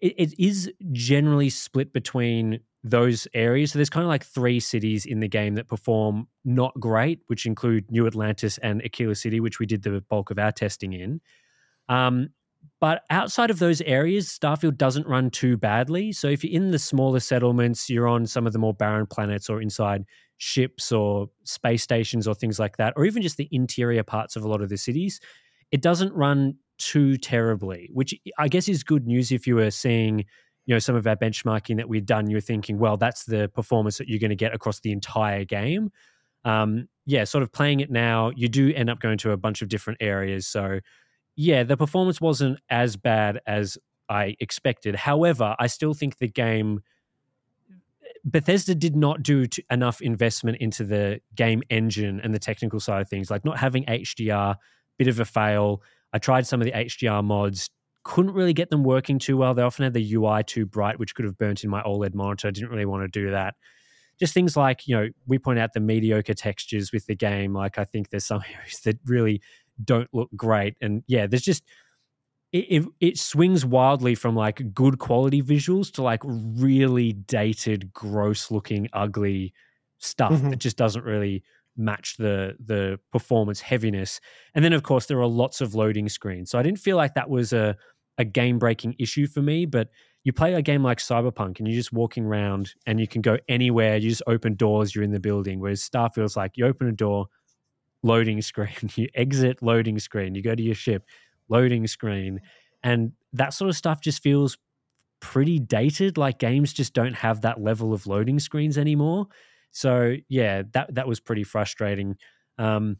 it, 0.00 0.14
it 0.18 0.40
is 0.40 0.72
generally 0.90 1.50
split 1.50 1.92
between 1.92 2.60
those 2.84 3.26
areas. 3.34 3.72
So 3.72 3.78
there's 3.78 3.90
kind 3.90 4.04
of 4.04 4.08
like 4.08 4.24
three 4.24 4.60
cities 4.60 5.04
in 5.04 5.20
the 5.20 5.28
game 5.28 5.54
that 5.56 5.68
perform 5.68 6.28
not 6.44 6.72
great, 6.78 7.20
which 7.26 7.46
include 7.46 7.90
New 7.90 8.06
Atlantis 8.06 8.58
and 8.58 8.82
Akila 8.82 9.16
City, 9.16 9.40
which 9.40 9.58
we 9.58 9.66
did 9.66 9.82
the 9.82 10.02
bulk 10.08 10.30
of 10.30 10.38
our 10.38 10.52
testing 10.52 10.92
in. 10.92 11.20
Um, 11.88 12.30
but 12.80 13.02
outside 13.10 13.50
of 13.50 13.58
those 13.58 13.80
areas, 13.82 14.28
Starfield 14.28 14.76
doesn't 14.76 15.06
run 15.06 15.30
too 15.30 15.56
badly. 15.56 16.12
So 16.12 16.28
if 16.28 16.44
you're 16.44 16.52
in 16.52 16.70
the 16.70 16.78
smaller 16.78 17.20
settlements, 17.20 17.90
you're 17.90 18.06
on 18.06 18.26
some 18.26 18.46
of 18.46 18.52
the 18.52 18.58
more 18.58 18.74
barren 18.74 19.06
planets 19.06 19.48
or 19.48 19.60
inside 19.60 20.04
ships 20.36 20.92
or 20.92 21.28
space 21.42 21.82
stations 21.82 22.28
or 22.28 22.34
things 22.34 22.58
like 22.58 22.76
that, 22.76 22.92
or 22.96 23.04
even 23.04 23.22
just 23.22 23.36
the 23.36 23.48
interior 23.50 24.04
parts 24.04 24.36
of 24.36 24.44
a 24.44 24.48
lot 24.48 24.62
of 24.62 24.68
the 24.68 24.76
cities, 24.76 25.20
it 25.72 25.82
doesn't 25.82 26.12
run 26.14 26.54
too 26.78 27.16
terribly, 27.16 27.90
which 27.92 28.14
I 28.38 28.46
guess 28.46 28.68
is 28.68 28.84
good 28.84 29.06
news 29.06 29.32
if 29.32 29.46
you 29.46 29.56
were 29.56 29.72
seeing, 29.72 30.24
you 30.68 30.74
know, 30.74 30.78
some 30.78 30.94
of 30.94 31.06
our 31.06 31.16
benchmarking 31.16 31.78
that 31.78 31.88
we'd 31.88 32.04
done, 32.04 32.28
you're 32.28 32.42
thinking, 32.42 32.78
well, 32.78 32.98
that's 32.98 33.24
the 33.24 33.48
performance 33.48 33.96
that 33.96 34.06
you're 34.06 34.18
going 34.18 34.28
to 34.28 34.36
get 34.36 34.54
across 34.54 34.80
the 34.80 34.92
entire 34.92 35.42
game. 35.42 35.90
Um, 36.44 36.90
yeah, 37.06 37.24
sort 37.24 37.42
of 37.42 37.50
playing 37.50 37.80
it 37.80 37.90
now, 37.90 38.32
you 38.36 38.48
do 38.48 38.74
end 38.74 38.90
up 38.90 39.00
going 39.00 39.16
to 39.18 39.30
a 39.30 39.38
bunch 39.38 39.62
of 39.62 39.70
different 39.70 39.96
areas. 40.02 40.46
So, 40.46 40.80
yeah, 41.36 41.62
the 41.62 41.78
performance 41.78 42.20
wasn't 42.20 42.58
as 42.68 42.98
bad 42.98 43.40
as 43.46 43.78
I 44.10 44.36
expected. 44.40 44.94
However, 44.94 45.56
I 45.58 45.68
still 45.68 45.94
think 45.94 46.18
the 46.18 46.28
game 46.28 46.80
Bethesda 48.26 48.74
did 48.74 48.94
not 48.94 49.22
do 49.22 49.46
t- 49.46 49.64
enough 49.70 50.02
investment 50.02 50.58
into 50.58 50.84
the 50.84 51.22
game 51.34 51.62
engine 51.70 52.20
and 52.20 52.34
the 52.34 52.38
technical 52.38 52.78
side 52.78 53.00
of 53.00 53.08
things, 53.08 53.30
like 53.30 53.42
not 53.42 53.58
having 53.58 53.86
HDR, 53.86 54.56
bit 54.98 55.08
of 55.08 55.18
a 55.18 55.24
fail. 55.24 55.82
I 56.12 56.18
tried 56.18 56.46
some 56.46 56.60
of 56.60 56.66
the 56.66 56.72
HDR 56.72 57.24
mods, 57.24 57.70
couldn't 58.08 58.32
really 58.32 58.54
get 58.54 58.70
them 58.70 58.84
working 58.84 59.18
too 59.18 59.36
well. 59.36 59.54
They 59.54 59.62
often 59.62 59.84
had 59.84 59.92
the 59.94 60.14
UI 60.14 60.42
too 60.42 60.66
bright, 60.66 60.98
which 60.98 61.14
could 61.14 61.26
have 61.26 61.36
burnt 61.38 61.62
in 61.62 61.70
my 61.70 61.82
OLED 61.82 62.14
monitor. 62.14 62.48
I 62.48 62.50
didn't 62.52 62.70
really 62.70 62.86
want 62.86 63.02
to 63.04 63.20
do 63.20 63.30
that. 63.30 63.54
Just 64.18 64.34
things 64.34 64.56
like, 64.56 64.88
you 64.88 64.96
know, 64.96 65.08
we 65.26 65.38
point 65.38 65.58
out 65.60 65.74
the 65.74 65.80
mediocre 65.80 66.34
textures 66.34 66.92
with 66.92 67.06
the 67.06 67.14
game. 67.14 67.52
Like, 67.54 67.78
I 67.78 67.84
think 67.84 68.10
there's 68.10 68.24
some 68.26 68.42
areas 68.54 68.80
that 68.84 68.98
really 69.06 69.42
don't 69.84 70.08
look 70.14 70.30
great. 70.36 70.76
And 70.80 71.04
yeah, 71.06 71.26
there's 71.26 71.42
just, 71.42 71.64
it, 72.52 72.66
it, 72.70 72.84
it 73.00 73.18
swings 73.18 73.64
wildly 73.64 74.14
from 74.14 74.34
like 74.34 74.72
good 74.72 74.98
quality 74.98 75.42
visuals 75.42 75.92
to 75.92 76.02
like 76.02 76.22
really 76.24 77.12
dated, 77.12 77.92
gross 77.92 78.50
looking, 78.50 78.88
ugly 78.92 79.52
stuff 79.98 80.32
Mhm. 80.32 80.50
that 80.50 80.56
just 80.58 80.76
doesn't 80.76 81.04
really 81.04 81.42
match 81.76 82.16
the 82.16 82.56
the 82.64 82.98
performance 83.12 83.60
heaviness. 83.60 84.20
And 84.54 84.64
then 84.64 84.72
of 84.72 84.82
course 84.82 85.06
there 85.06 85.20
are 85.20 85.26
lots 85.28 85.60
of 85.60 85.74
loading 85.74 86.08
screens. 86.08 86.50
So 86.50 86.58
I 86.58 86.62
didn't 86.62 86.80
feel 86.80 86.96
like 86.96 87.14
that 87.14 87.30
was 87.30 87.52
a 87.52 87.76
a 88.18 88.24
game 88.24 88.58
breaking 88.58 88.96
issue 88.98 89.26
for 89.26 89.40
me, 89.40 89.64
but 89.64 89.88
you 90.24 90.32
play 90.32 90.54
a 90.54 90.62
game 90.62 90.82
like 90.82 90.98
Cyberpunk 90.98 91.58
and 91.58 91.68
you're 91.68 91.76
just 91.76 91.92
walking 91.92 92.26
around 92.26 92.74
and 92.84 93.00
you 93.00 93.06
can 93.06 93.22
go 93.22 93.38
anywhere, 93.48 93.96
you 93.96 94.10
just 94.10 94.22
open 94.26 94.54
doors, 94.54 94.94
you're 94.94 95.04
in 95.04 95.12
the 95.12 95.20
building. 95.20 95.60
Whereas 95.60 95.80
Starfield's 95.80 96.36
like 96.36 96.56
you 96.56 96.66
open 96.66 96.88
a 96.88 96.92
door, 96.92 97.28
loading 98.02 98.42
screen, 98.42 98.90
you 98.96 99.08
exit 99.14 99.62
loading 99.62 99.98
screen, 99.98 100.34
you 100.34 100.42
go 100.42 100.54
to 100.54 100.62
your 100.62 100.74
ship, 100.74 101.04
loading 101.48 101.86
screen. 101.86 102.40
And 102.82 103.12
that 103.32 103.54
sort 103.54 103.70
of 103.70 103.76
stuff 103.76 104.00
just 104.00 104.22
feels 104.22 104.58
pretty 105.20 105.58
dated. 105.58 106.18
Like 106.18 106.38
games 106.38 106.72
just 106.72 106.92
don't 106.92 107.14
have 107.14 107.42
that 107.42 107.60
level 107.60 107.92
of 107.92 108.06
loading 108.06 108.38
screens 108.38 108.76
anymore. 108.76 109.28
So 109.70 110.16
yeah, 110.28 110.62
that 110.72 110.94
that 110.94 111.06
was 111.06 111.20
pretty 111.20 111.44
frustrating. 111.44 112.16
Um, 112.58 112.96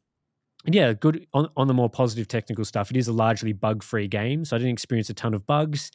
yeah, 0.75 0.93
good 0.93 1.27
on, 1.33 1.49
on 1.57 1.67
the 1.67 1.75
more 1.75 1.89
positive 1.89 2.29
technical 2.29 2.65
stuff. 2.65 2.91
It 2.91 2.97
is 2.97 3.09
a 3.09 3.13
largely 3.13 3.53
bug 3.53 3.83
free 3.83 4.09
game, 4.09 4.45
so 4.45 4.57
I 4.57 4.59
didn't 4.59 4.73
experience 4.73 5.11
a 5.11 5.15
ton 5.15 5.35
of 5.35 5.47
bugs. 5.47 5.91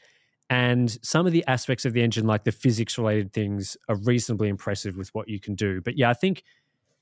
And 0.49 0.91
some 1.03 1.25
of 1.25 1.31
the 1.31 1.43
aspects 1.47 1.85
of 1.85 1.93
the 1.93 2.01
engine, 2.01 2.27
like 2.27 2.43
the 2.43 2.51
physics 2.51 2.97
related 2.97 3.33
things, 3.33 3.77
are 3.89 3.95
reasonably 3.95 4.49
impressive 4.49 4.97
with 4.97 5.09
what 5.13 5.27
you 5.27 5.39
can 5.39 5.55
do. 5.55 5.81
But 5.81 5.97
yeah, 5.97 6.09
I 6.09 6.13
think 6.13 6.43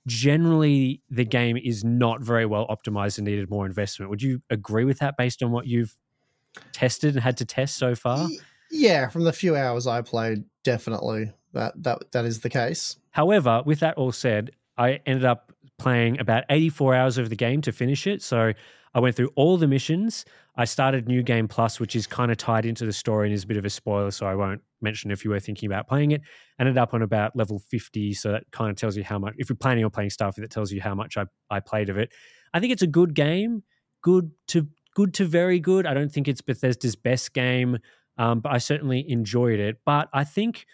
generally 0.07 1.01
the 1.09 1.25
game 1.25 1.57
is 1.57 1.83
not 1.83 2.21
very 2.21 2.45
well 2.45 2.67
optimized 2.67 3.17
and 3.17 3.25
needed 3.25 3.49
more 3.49 3.65
investment. 3.65 4.09
Would 4.09 4.21
you 4.21 4.41
agree 4.49 4.85
with 4.85 4.99
that 4.99 5.17
based 5.17 5.43
on 5.43 5.51
what 5.51 5.67
you've 5.67 5.95
tested 6.71 7.15
and 7.15 7.23
had 7.23 7.37
to 7.37 7.45
test 7.45 7.77
so 7.77 7.95
far? 7.95 8.29
Yeah, 8.69 9.09
from 9.09 9.23
the 9.25 9.33
few 9.33 9.55
hours 9.55 9.85
I 9.85 10.01
played, 10.01 10.43
definitely 10.63 11.31
that 11.53 11.73
that 11.83 12.11
that 12.11 12.25
is 12.25 12.39
the 12.39 12.49
case. 12.49 12.97
However, 13.11 13.61
with 13.65 13.79
that 13.81 13.97
all 13.97 14.11
said, 14.11 14.51
I 14.77 15.01
ended 15.05 15.25
up 15.25 15.51
playing 15.81 16.19
about 16.19 16.43
84 16.49 16.93
hours 16.93 17.17
of 17.17 17.29
the 17.29 17.35
game 17.35 17.59
to 17.61 17.71
finish 17.71 18.05
it. 18.05 18.21
So 18.21 18.53
I 18.93 18.99
went 18.99 19.15
through 19.15 19.31
all 19.35 19.57
the 19.57 19.67
missions. 19.67 20.25
I 20.55 20.65
started 20.65 21.07
New 21.07 21.23
Game 21.23 21.47
Plus, 21.47 21.79
which 21.79 21.95
is 21.95 22.05
kind 22.05 22.29
of 22.31 22.37
tied 22.37 22.65
into 22.65 22.85
the 22.85 22.93
story 22.93 23.27
and 23.27 23.33
is 23.33 23.45
a 23.45 23.47
bit 23.47 23.57
of 23.57 23.65
a 23.65 23.69
spoiler, 23.69 24.11
so 24.11 24.27
I 24.27 24.35
won't 24.35 24.61
mention 24.81 25.09
if 25.09 25.25
you 25.25 25.31
were 25.31 25.39
thinking 25.39 25.65
about 25.65 25.87
playing 25.87 26.11
it. 26.11 26.21
Ended 26.59 26.77
up 26.77 26.93
on 26.93 27.01
about 27.01 27.35
level 27.35 27.57
50, 27.57 28.13
so 28.13 28.31
that 28.31 28.43
kind 28.51 28.69
of 28.69 28.75
tells 28.75 28.95
you 28.95 29.03
how 29.03 29.17
much, 29.17 29.33
if 29.37 29.49
you're 29.49 29.55
planning 29.55 29.83
on 29.83 29.89
playing 29.89 30.11
Starfield, 30.11 30.35
that 30.35 30.51
tells 30.51 30.71
you 30.71 30.81
how 30.81 30.93
much 30.93 31.17
I, 31.17 31.25
I 31.49 31.61
played 31.61 31.89
of 31.89 31.97
it. 31.97 32.11
I 32.53 32.59
think 32.59 32.73
it's 32.73 32.81
a 32.83 32.87
good 32.87 33.15
game, 33.15 33.63
good 34.03 34.29
to 34.49 34.67
good 34.93 35.13
to 35.15 35.25
very 35.25 35.59
good. 35.59 35.87
I 35.87 35.93
don't 35.93 36.11
think 36.11 36.27
it's 36.27 36.41
Bethesda's 36.41 36.95
best 36.95 37.33
game, 37.33 37.79
um, 38.17 38.41
but 38.41 38.51
I 38.51 38.57
certainly 38.59 39.09
enjoyed 39.09 39.59
it. 39.59 39.77
But 39.85 40.09
I 40.13 40.25
think, 40.25 40.65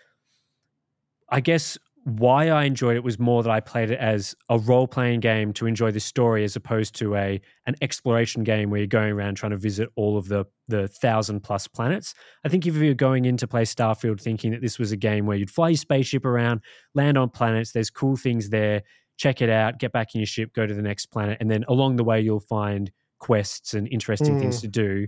I 1.29 1.39
guess 1.39 1.77
why 2.07 2.47
I 2.47 2.63
enjoyed 2.63 2.95
it 2.95 3.03
was 3.03 3.19
more 3.19 3.43
that 3.43 3.49
I 3.49 3.59
played 3.59 3.91
it 3.91 3.99
as 3.99 4.33
a 4.47 4.57
role 4.57 4.87
playing 4.87 5.19
game 5.19 5.51
to 5.53 5.65
enjoy 5.65 5.91
the 5.91 5.99
story 5.99 6.45
as 6.45 6.55
opposed 6.55 6.95
to 6.99 7.17
a 7.17 7.41
an 7.65 7.75
exploration 7.81 8.45
game 8.45 8.69
where 8.69 8.79
you're 8.79 8.87
going 8.87 9.11
around 9.11 9.35
trying 9.35 9.49
to 9.49 9.57
visit 9.57 9.89
all 9.97 10.17
of 10.17 10.29
the 10.29 10.45
the 10.69 10.87
thousand 10.87 11.41
plus 11.41 11.67
planets. 11.67 12.13
I 12.45 12.49
think 12.49 12.65
if 12.65 12.75
you're 12.75 12.93
going 12.93 13.25
in 13.25 13.35
to 13.35 13.47
play 13.47 13.63
Starfield 13.63 14.21
thinking 14.21 14.51
that 14.51 14.61
this 14.61 14.79
was 14.79 14.93
a 14.93 14.95
game 14.95 15.25
where 15.25 15.35
you'd 15.35 15.51
fly 15.51 15.67
your 15.67 15.77
spaceship 15.77 16.23
around, 16.23 16.61
land 16.95 17.17
on 17.17 17.29
planets, 17.29 17.73
there's 17.73 17.89
cool 17.89 18.15
things 18.15 18.51
there, 18.51 18.83
check 19.17 19.41
it 19.41 19.49
out, 19.49 19.77
get 19.77 19.91
back 19.91 20.15
in 20.15 20.21
your 20.21 20.27
ship, 20.27 20.53
go 20.53 20.65
to 20.65 20.73
the 20.73 20.81
next 20.81 21.07
planet, 21.07 21.37
and 21.41 21.51
then 21.51 21.65
along 21.67 21.97
the 21.97 22.05
way 22.05 22.21
you'll 22.21 22.39
find 22.39 22.89
quests 23.19 23.73
and 23.73 23.85
interesting 23.89 24.37
mm. 24.37 24.39
things 24.39 24.61
to 24.61 24.69
do. 24.69 25.07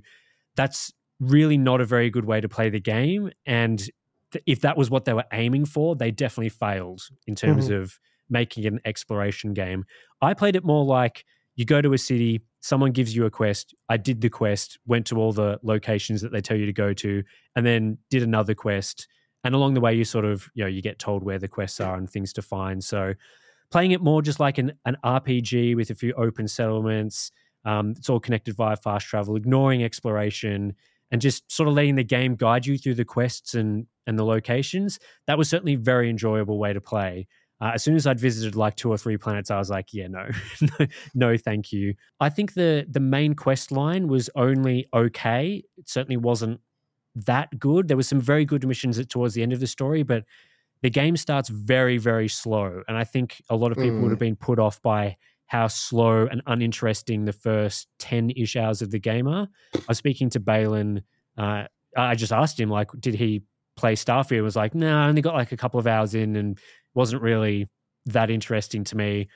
That's 0.57 0.91
really 1.21 1.57
not 1.57 1.79
a 1.79 1.85
very 1.85 2.09
good 2.09 2.25
way 2.25 2.41
to 2.41 2.49
play 2.49 2.69
the 2.69 2.81
game 2.81 3.31
and 3.45 3.89
if 4.45 4.61
that 4.61 4.77
was 4.77 4.89
what 4.89 5.05
they 5.05 5.13
were 5.13 5.25
aiming 5.33 5.65
for, 5.65 5.95
they 5.95 6.11
definitely 6.11 6.49
failed 6.49 7.01
in 7.27 7.35
terms 7.35 7.65
mm-hmm. 7.65 7.81
of 7.81 7.99
making 8.29 8.63
it 8.63 8.73
an 8.73 8.79
exploration 8.85 9.53
game. 9.53 9.85
I 10.21 10.33
played 10.33 10.55
it 10.55 10.63
more 10.63 10.85
like 10.85 11.25
you 11.55 11.65
go 11.65 11.81
to 11.81 11.93
a 11.93 11.97
city, 11.97 12.41
someone 12.61 12.91
gives 12.91 13.15
you 13.15 13.25
a 13.25 13.29
quest. 13.29 13.73
I 13.89 13.97
did 13.97 14.21
the 14.21 14.29
quest, 14.29 14.79
went 14.85 15.07
to 15.07 15.17
all 15.17 15.33
the 15.33 15.59
locations 15.63 16.21
that 16.21 16.31
they 16.31 16.41
tell 16.41 16.57
you 16.57 16.65
to 16.65 16.73
go 16.73 16.93
to, 16.93 17.23
and 17.55 17.65
then 17.65 17.97
did 18.09 18.23
another 18.23 18.53
quest. 18.53 19.07
And 19.43 19.55
along 19.55 19.73
the 19.73 19.81
way, 19.81 19.93
you 19.93 20.03
sort 20.03 20.25
of, 20.25 20.49
you 20.53 20.63
know, 20.63 20.69
you 20.69 20.81
get 20.81 20.99
told 20.99 21.23
where 21.23 21.39
the 21.39 21.47
quests 21.47 21.79
are 21.79 21.97
and 21.97 22.09
things 22.09 22.33
to 22.33 22.41
find. 22.41 22.83
So 22.83 23.13
playing 23.71 23.91
it 23.91 24.01
more 24.01 24.21
just 24.21 24.39
like 24.39 24.57
an, 24.57 24.73
an 24.85 24.97
RPG 25.03 25.75
with 25.75 25.89
a 25.89 25.95
few 25.95 26.13
open 26.13 26.47
settlements. 26.47 27.31
Um, 27.65 27.91
it's 27.97 28.09
all 28.09 28.19
connected 28.19 28.55
via 28.55 28.75
fast 28.75 29.07
travel, 29.07 29.35
ignoring 29.35 29.83
exploration 29.83 30.75
and 31.11 31.21
just 31.21 31.51
sort 31.51 31.67
of 31.67 31.75
letting 31.75 31.95
the 31.95 32.03
game 32.03 32.35
guide 32.35 32.65
you 32.65 32.77
through 32.77 32.95
the 32.95 33.05
quests 33.05 33.53
and 33.53 33.87
and 34.07 34.17
the 34.17 34.25
locations, 34.25 34.99
that 35.27 35.37
was 35.37 35.49
certainly 35.49 35.73
a 35.75 35.77
very 35.77 36.09
enjoyable 36.09 36.57
way 36.57 36.73
to 36.73 36.81
play. 36.81 37.27
Uh, 37.61 37.71
as 37.73 37.83
soon 37.83 37.95
as 37.95 38.07
I'd 38.07 38.19
visited 38.19 38.55
like 38.55 38.75
two 38.75 38.89
or 38.89 38.97
three 38.97 39.17
planets, 39.17 39.51
I 39.51 39.57
was 39.57 39.69
like, 39.69 39.93
yeah, 39.93 40.07
no, 40.07 40.29
no, 40.61 40.87
no, 41.13 41.37
thank 41.37 41.71
you. 41.71 41.93
I 42.19 42.29
think 42.29 42.53
the 42.53 42.85
the 42.89 42.99
main 42.99 43.35
quest 43.35 43.71
line 43.71 44.07
was 44.07 44.29
only 44.35 44.87
okay. 44.93 45.63
It 45.77 45.89
certainly 45.89 46.17
wasn't 46.17 46.61
that 47.15 47.59
good. 47.59 47.87
There 47.87 47.97
was 47.97 48.07
some 48.07 48.21
very 48.21 48.45
good 48.45 48.65
missions 48.65 49.03
towards 49.07 49.33
the 49.33 49.43
end 49.43 49.53
of 49.53 49.59
the 49.59 49.67
story, 49.67 50.03
but 50.03 50.23
the 50.81 50.89
game 50.89 51.17
starts 51.17 51.49
very, 51.49 51.97
very 51.97 52.27
slow. 52.27 52.81
And 52.87 52.97
I 52.97 53.03
think 53.03 53.41
a 53.49 53.55
lot 53.55 53.71
of 53.71 53.77
people 53.77 53.97
mm. 53.97 54.01
would 54.03 54.11
have 54.11 54.19
been 54.19 54.37
put 54.37 54.59
off 54.59 54.81
by 54.81 55.17
how 55.49 55.67
slow 55.67 56.27
and 56.27 56.43
uninteresting 56.45 57.25
the 57.25 57.33
first 57.33 57.87
10 57.97 58.29
ish 58.37 58.55
hours 58.55 58.83
of 58.83 58.91
the 58.91 58.99
game 58.99 59.27
are. 59.27 59.47
I 59.73 59.81
was 59.87 59.97
speaking 59.97 60.29
to 60.31 60.39
Balin. 60.39 61.01
Uh, 61.37 61.63
I 61.97 62.13
just 62.13 62.31
asked 62.31 62.59
him, 62.59 62.69
like, 62.69 62.91
did 62.99 63.15
he 63.15 63.41
play 63.75 63.95
Starfield 63.95 64.43
was 64.43 64.55
like, 64.55 64.75
no, 64.75 64.87
nah, 64.87 65.05
I 65.05 65.09
only 65.09 65.23
got 65.23 65.33
like 65.33 65.51
a 65.51 65.57
couple 65.57 65.79
of 65.79 65.87
hours 65.87 66.13
in 66.13 66.35
and 66.35 66.59
wasn't 66.93 67.23
really 67.23 67.67
that 68.05 68.29
interesting 68.29 68.83
to 68.85 68.95
me. 68.95 69.27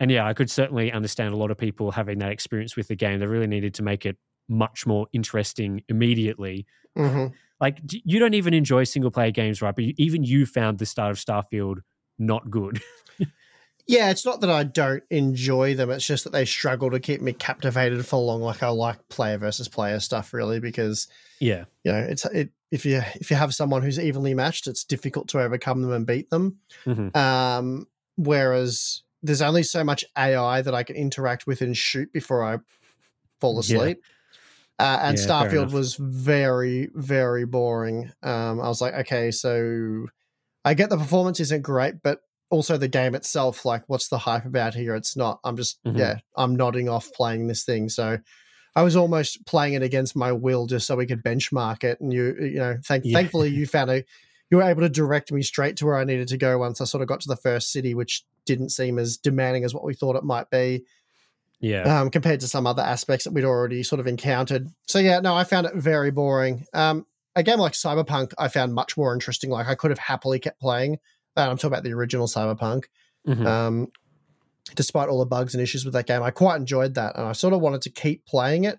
And 0.00 0.10
yeah, 0.10 0.26
I 0.26 0.34
could 0.34 0.50
certainly 0.50 0.90
understand 0.90 1.32
a 1.32 1.36
lot 1.36 1.52
of 1.52 1.58
people 1.58 1.92
having 1.92 2.18
that 2.18 2.32
experience 2.32 2.74
with 2.74 2.88
the 2.88 2.96
game. 2.96 3.20
They 3.20 3.26
really 3.26 3.46
needed 3.46 3.74
to 3.74 3.84
make 3.84 4.04
it 4.04 4.16
much 4.48 4.86
more 4.86 5.06
interesting 5.12 5.82
immediately. 5.88 6.66
Mm-hmm. 6.98 7.32
Like, 7.60 7.78
you 7.84 8.18
don't 8.18 8.34
even 8.34 8.54
enjoy 8.54 8.84
single 8.84 9.12
player 9.12 9.30
games, 9.30 9.62
right? 9.62 9.74
But 9.74 9.84
you, 9.84 9.94
even 9.98 10.24
you 10.24 10.46
found 10.46 10.78
the 10.78 10.86
start 10.86 11.12
of 11.12 11.18
Starfield 11.18 11.76
not 12.18 12.50
good. 12.50 12.82
Yeah, 13.86 14.10
it's 14.10 14.24
not 14.24 14.40
that 14.40 14.50
I 14.50 14.64
don't 14.64 15.02
enjoy 15.10 15.74
them. 15.74 15.90
It's 15.90 16.06
just 16.06 16.24
that 16.24 16.32
they 16.32 16.44
struggle 16.44 16.90
to 16.90 17.00
keep 17.00 17.20
me 17.20 17.32
captivated 17.32 18.04
for 18.06 18.20
long. 18.20 18.40
Like 18.40 18.62
I 18.62 18.68
like 18.68 19.08
player 19.08 19.38
versus 19.38 19.68
player 19.68 20.00
stuff, 20.00 20.32
really, 20.32 20.60
because 20.60 21.08
yeah, 21.40 21.64
you 21.84 21.92
know, 21.92 21.98
it's 21.98 22.24
it 22.26 22.50
if 22.70 22.86
you 22.86 23.02
if 23.14 23.30
you 23.30 23.36
have 23.36 23.54
someone 23.54 23.82
who's 23.82 23.98
evenly 23.98 24.34
matched, 24.34 24.66
it's 24.66 24.84
difficult 24.84 25.28
to 25.28 25.40
overcome 25.40 25.82
them 25.82 25.92
and 25.92 26.06
beat 26.06 26.30
them. 26.30 26.58
Mm-hmm. 26.86 27.16
Um, 27.16 27.86
whereas 28.16 29.02
there's 29.22 29.42
only 29.42 29.62
so 29.62 29.84
much 29.84 30.04
AI 30.16 30.62
that 30.62 30.74
I 30.74 30.82
can 30.82 30.96
interact 30.96 31.46
with 31.46 31.60
and 31.60 31.76
shoot 31.76 32.12
before 32.12 32.44
I 32.44 32.58
fall 33.40 33.58
asleep. 33.58 33.98
Yeah. 34.00 34.06
Uh, 34.80 34.98
and 35.02 35.18
yeah, 35.18 35.24
Starfield 35.24 35.72
was 35.72 35.96
very, 35.96 36.88
very 36.94 37.44
boring. 37.44 38.10
Um, 38.22 38.60
I 38.60 38.68
was 38.68 38.80
like, 38.80 38.94
okay, 38.94 39.30
so 39.30 40.06
I 40.64 40.72
get 40.72 40.88
the 40.88 40.96
performance 40.96 41.38
isn't 41.40 41.62
great, 41.62 42.02
but 42.02 42.22
also 42.50 42.76
the 42.76 42.88
game 42.88 43.14
itself, 43.14 43.64
like 43.64 43.84
what's 43.86 44.08
the 44.08 44.18
hype 44.18 44.44
about 44.44 44.74
here? 44.74 44.94
It's 44.94 45.16
not. 45.16 45.40
I'm 45.44 45.56
just 45.56 45.82
mm-hmm. 45.84 45.98
yeah, 45.98 46.18
I'm 46.36 46.56
nodding 46.56 46.88
off 46.88 47.10
playing 47.12 47.46
this 47.46 47.64
thing. 47.64 47.88
So 47.88 48.18
I 48.76 48.82
was 48.82 48.96
almost 48.96 49.46
playing 49.46 49.74
it 49.74 49.82
against 49.82 50.16
my 50.16 50.32
will 50.32 50.66
just 50.66 50.86
so 50.86 50.96
we 50.96 51.06
could 51.06 51.22
benchmark 51.22 51.84
it. 51.84 52.00
And 52.00 52.12
you 52.12 52.36
you 52.40 52.58
know, 52.58 52.76
thank, 52.84 53.04
yeah. 53.04 53.14
thankfully 53.14 53.50
you 53.50 53.66
found 53.66 53.90
a 53.90 54.04
you 54.50 54.56
were 54.56 54.64
able 54.64 54.82
to 54.82 54.88
direct 54.88 55.30
me 55.30 55.42
straight 55.42 55.76
to 55.76 55.86
where 55.86 55.96
I 55.96 56.04
needed 56.04 56.28
to 56.28 56.36
go 56.36 56.58
once 56.58 56.80
I 56.80 56.84
sort 56.84 57.02
of 57.02 57.08
got 57.08 57.20
to 57.20 57.28
the 57.28 57.36
first 57.36 57.72
city, 57.72 57.94
which 57.94 58.24
didn't 58.46 58.70
seem 58.70 58.98
as 58.98 59.16
demanding 59.16 59.64
as 59.64 59.72
what 59.72 59.84
we 59.84 59.94
thought 59.94 60.16
it 60.16 60.24
might 60.24 60.50
be. 60.50 60.84
Yeah. 61.60 62.00
Um, 62.00 62.10
compared 62.10 62.40
to 62.40 62.48
some 62.48 62.66
other 62.66 62.82
aspects 62.82 63.24
that 63.24 63.32
we'd 63.32 63.44
already 63.44 63.82
sort 63.82 64.00
of 64.00 64.06
encountered. 64.06 64.68
So 64.88 64.98
yeah, 64.98 65.20
no, 65.20 65.36
I 65.36 65.44
found 65.44 65.66
it 65.66 65.74
very 65.74 66.10
boring. 66.10 66.64
Um, 66.72 67.06
a 67.36 67.42
game 67.42 67.58
like 67.58 67.74
Cyberpunk, 67.74 68.32
I 68.38 68.48
found 68.48 68.74
much 68.74 68.96
more 68.96 69.12
interesting. 69.12 69.50
Like 69.50 69.68
I 69.68 69.74
could 69.76 69.90
have 69.90 69.98
happily 69.98 70.40
kept 70.40 70.60
playing 70.60 70.98
I'm 71.36 71.56
talking 71.56 71.68
about 71.68 71.84
the 71.84 71.92
original 71.92 72.26
Cyberpunk. 72.26 72.84
Mm-hmm. 73.26 73.46
Um, 73.46 73.88
despite 74.74 75.08
all 75.08 75.18
the 75.18 75.26
bugs 75.26 75.54
and 75.54 75.62
issues 75.62 75.84
with 75.84 75.94
that 75.94 76.06
game, 76.06 76.22
I 76.22 76.30
quite 76.30 76.56
enjoyed 76.56 76.94
that, 76.94 77.16
and 77.16 77.26
I 77.26 77.32
sort 77.32 77.54
of 77.54 77.60
wanted 77.60 77.82
to 77.82 77.90
keep 77.90 78.26
playing 78.26 78.64
it. 78.64 78.78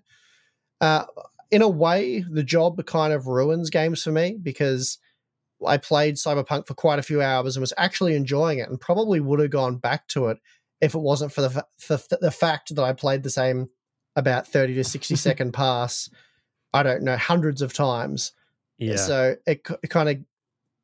Uh, 0.80 1.06
in 1.49 1.62
a 1.62 1.70
way, 1.70 2.24
the 2.30 2.43
job 2.43 2.84
kind 2.86 3.14
of 3.14 3.28
ruins 3.28 3.70
games 3.70 4.02
for 4.04 4.12
me 4.12 4.38
because 4.41 4.97
I 5.66 5.78
played 5.78 6.16
Cyberpunk 6.16 6.66
for 6.66 6.74
quite 6.74 6.99
a 6.99 7.04
few 7.04 7.22
hours 7.22 7.56
and 7.56 7.61
was 7.61 7.73
actually 7.78 8.15
enjoying 8.15 8.60
it, 8.60 8.69
and 8.69 8.80
probably 8.80 9.19
would 9.19 9.40
have 9.40 9.52
gone 9.52 9.78
back 9.78 10.07
to 10.10 10.28
it 10.28 10.38
if 10.80 10.95
it 10.95 10.99
wasn't 10.99 11.32
for 11.32 11.41
the 11.41 11.65
for 11.78 11.99
the 12.19 12.32
fact 12.32 12.76
that 12.76 12.84
I 12.84 12.94
played 12.94 13.23
the 13.23 13.30
same 13.30 13.69
about 14.15 14.48
thirty 14.48 14.73
to 14.76 14.84
sixty 14.84 15.15
second 15.18 15.53
pass. 15.53 16.10
I 16.73 16.84
don't 16.84 17.03
know 17.03 17.18
hundreds 17.18 17.61
of 17.61 17.73
times. 17.73 18.32
Yeah. 18.78 18.95
So 18.95 19.36
it, 19.45 19.65
it 19.84 19.90
kind 19.90 20.10
of 20.10 20.18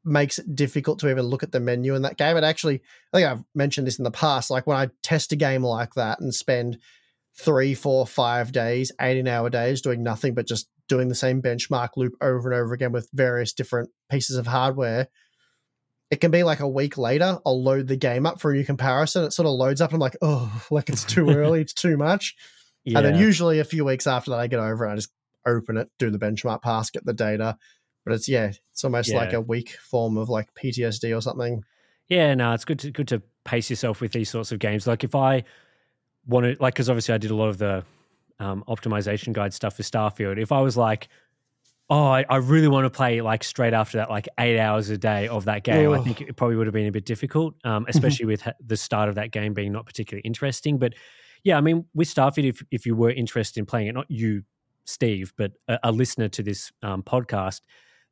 makes 0.07 0.39
it 0.39 0.55
difficult 0.55 0.99
to 0.99 1.09
even 1.09 1.25
look 1.25 1.43
at 1.43 1.51
the 1.51 1.59
menu 1.59 1.95
in 1.95 2.01
that 2.03 2.17
game. 2.17 2.37
It 2.37 2.43
actually, 2.43 2.81
I 3.13 3.17
think 3.17 3.29
I've 3.29 3.43
mentioned 3.53 3.85
this 3.85 3.99
in 3.99 4.03
the 4.03 4.11
past. 4.11 4.49
Like 4.49 4.65
when 4.65 4.77
I 4.77 4.89
test 5.03 5.31
a 5.31 5.35
game 5.35 5.63
like 5.63 5.93
that 5.95 6.19
and 6.19 6.33
spend 6.33 6.79
three, 7.39 7.73
four, 7.73 8.07
five 8.07 8.51
days, 8.51 8.91
18 8.99 9.27
hour 9.27 9.49
days 9.49 9.81
doing 9.81 10.03
nothing 10.03 10.33
but 10.33 10.47
just 10.47 10.69
doing 10.87 11.09
the 11.09 11.15
same 11.15 11.41
benchmark 11.41 11.89
loop 11.95 12.13
over 12.21 12.51
and 12.51 12.59
over 12.59 12.73
again 12.73 12.91
with 12.91 13.09
various 13.13 13.53
different 13.53 13.89
pieces 14.09 14.37
of 14.37 14.47
hardware, 14.47 15.07
it 16.09 16.21
can 16.21 16.31
be 16.31 16.43
like 16.43 16.61
a 16.61 16.67
week 16.67 16.97
later, 16.97 17.39
I'll 17.45 17.61
load 17.61 17.87
the 17.87 17.97
game 17.97 18.25
up 18.25 18.39
for 18.39 18.51
a 18.51 18.55
new 18.55 18.63
comparison. 18.63 19.25
It 19.25 19.33
sort 19.33 19.45
of 19.45 19.53
loads 19.53 19.81
up 19.81 19.91
and 19.91 19.97
I'm 19.97 20.01
like, 20.01 20.17
oh, 20.21 20.65
like 20.71 20.89
it's 20.89 21.03
too 21.03 21.29
early, 21.35 21.61
it's 21.61 21.73
too 21.73 21.97
much. 21.97 22.35
Yeah. 22.85 22.99
And 22.99 23.05
then 23.05 23.17
usually 23.17 23.59
a 23.59 23.65
few 23.65 23.83
weeks 23.83 24.07
after 24.07 24.31
that, 24.31 24.39
I 24.39 24.47
get 24.47 24.59
over 24.59 24.85
and 24.85 24.93
I 24.93 24.95
just 24.95 25.11
open 25.45 25.77
it, 25.77 25.89
do 25.99 26.09
the 26.09 26.17
benchmark 26.19 26.61
pass, 26.61 26.89
get 26.89 27.05
the 27.05 27.13
data, 27.13 27.57
but 28.07 28.15
it's 28.15 28.29
yeah, 28.29 28.51
it's 28.71 28.83
almost 28.83 29.09
yeah. 29.09 29.17
like 29.17 29.33
a 29.33 29.41
weak 29.41 29.77
form 29.81 30.17
of 30.17 30.29
like 30.29 30.53
PTSD 30.53 31.15
or 31.15 31.21
something. 31.21 31.63
Yeah, 32.07 32.33
no, 32.35 32.53
it's 32.53 32.63
good 32.63 32.79
to 32.79 32.91
good 32.91 33.07
to 33.09 33.21
pace 33.43 33.69
yourself 33.69 33.99
with 33.99 34.13
these 34.13 34.29
sorts 34.29 34.51
of 34.51 34.59
games. 34.59 34.87
Like 34.87 35.03
if 35.03 35.13
I 35.13 35.43
wanted, 36.25 36.59
like, 36.59 36.73
because 36.73 36.89
obviously 36.89 37.13
I 37.13 37.17
did 37.17 37.31
a 37.31 37.35
lot 37.35 37.49
of 37.49 37.57
the 37.57 37.83
um, 38.39 38.63
optimization 38.67 39.33
guide 39.33 39.53
stuff 39.53 39.75
for 39.75 39.83
Starfield. 39.83 40.39
If 40.39 40.51
I 40.51 40.61
was 40.61 40.77
like, 40.77 41.09
oh, 41.89 42.07
I, 42.07 42.25
I, 42.29 42.37
really 42.37 42.67
want 42.67 42.85
to 42.85 42.89
play 42.89 43.21
like 43.21 43.43
straight 43.43 43.73
after 43.73 43.97
that, 43.97 44.09
like 44.09 44.27
eight 44.39 44.59
hours 44.59 44.89
a 44.89 44.97
day 44.97 45.27
of 45.27 45.45
that 45.45 45.63
game, 45.63 45.91
I 45.91 45.99
think 45.99 46.21
it 46.21 46.35
probably 46.35 46.57
would 46.57 46.67
have 46.67 46.73
been 46.73 46.87
a 46.87 46.91
bit 46.91 47.05
difficult, 47.05 47.55
um, 47.63 47.85
especially 47.87 48.25
with 48.25 48.47
the 48.65 48.77
start 48.77 49.09
of 49.09 49.15
that 49.15 49.31
game 49.31 49.53
being 49.53 49.71
not 49.71 49.85
particularly 49.85 50.21
interesting. 50.23 50.77
But 50.77 50.93
Yeah, 51.43 51.57
I 51.57 51.61
mean, 51.61 51.85
with 51.93 52.13
Starfield, 52.13 52.49
if 52.49 52.63
if 52.71 52.85
you 52.85 52.95
were 52.95 53.11
interested 53.11 53.59
in 53.59 53.65
playing 53.65 53.87
it, 53.87 53.93
not 53.93 54.09
you, 54.09 54.43
Steve, 54.85 55.33
but 55.37 55.53
a, 55.67 55.79
a 55.83 55.91
listener 55.91 56.29
to 56.29 56.43
this 56.43 56.71
um, 56.83 57.03
podcast, 57.03 57.61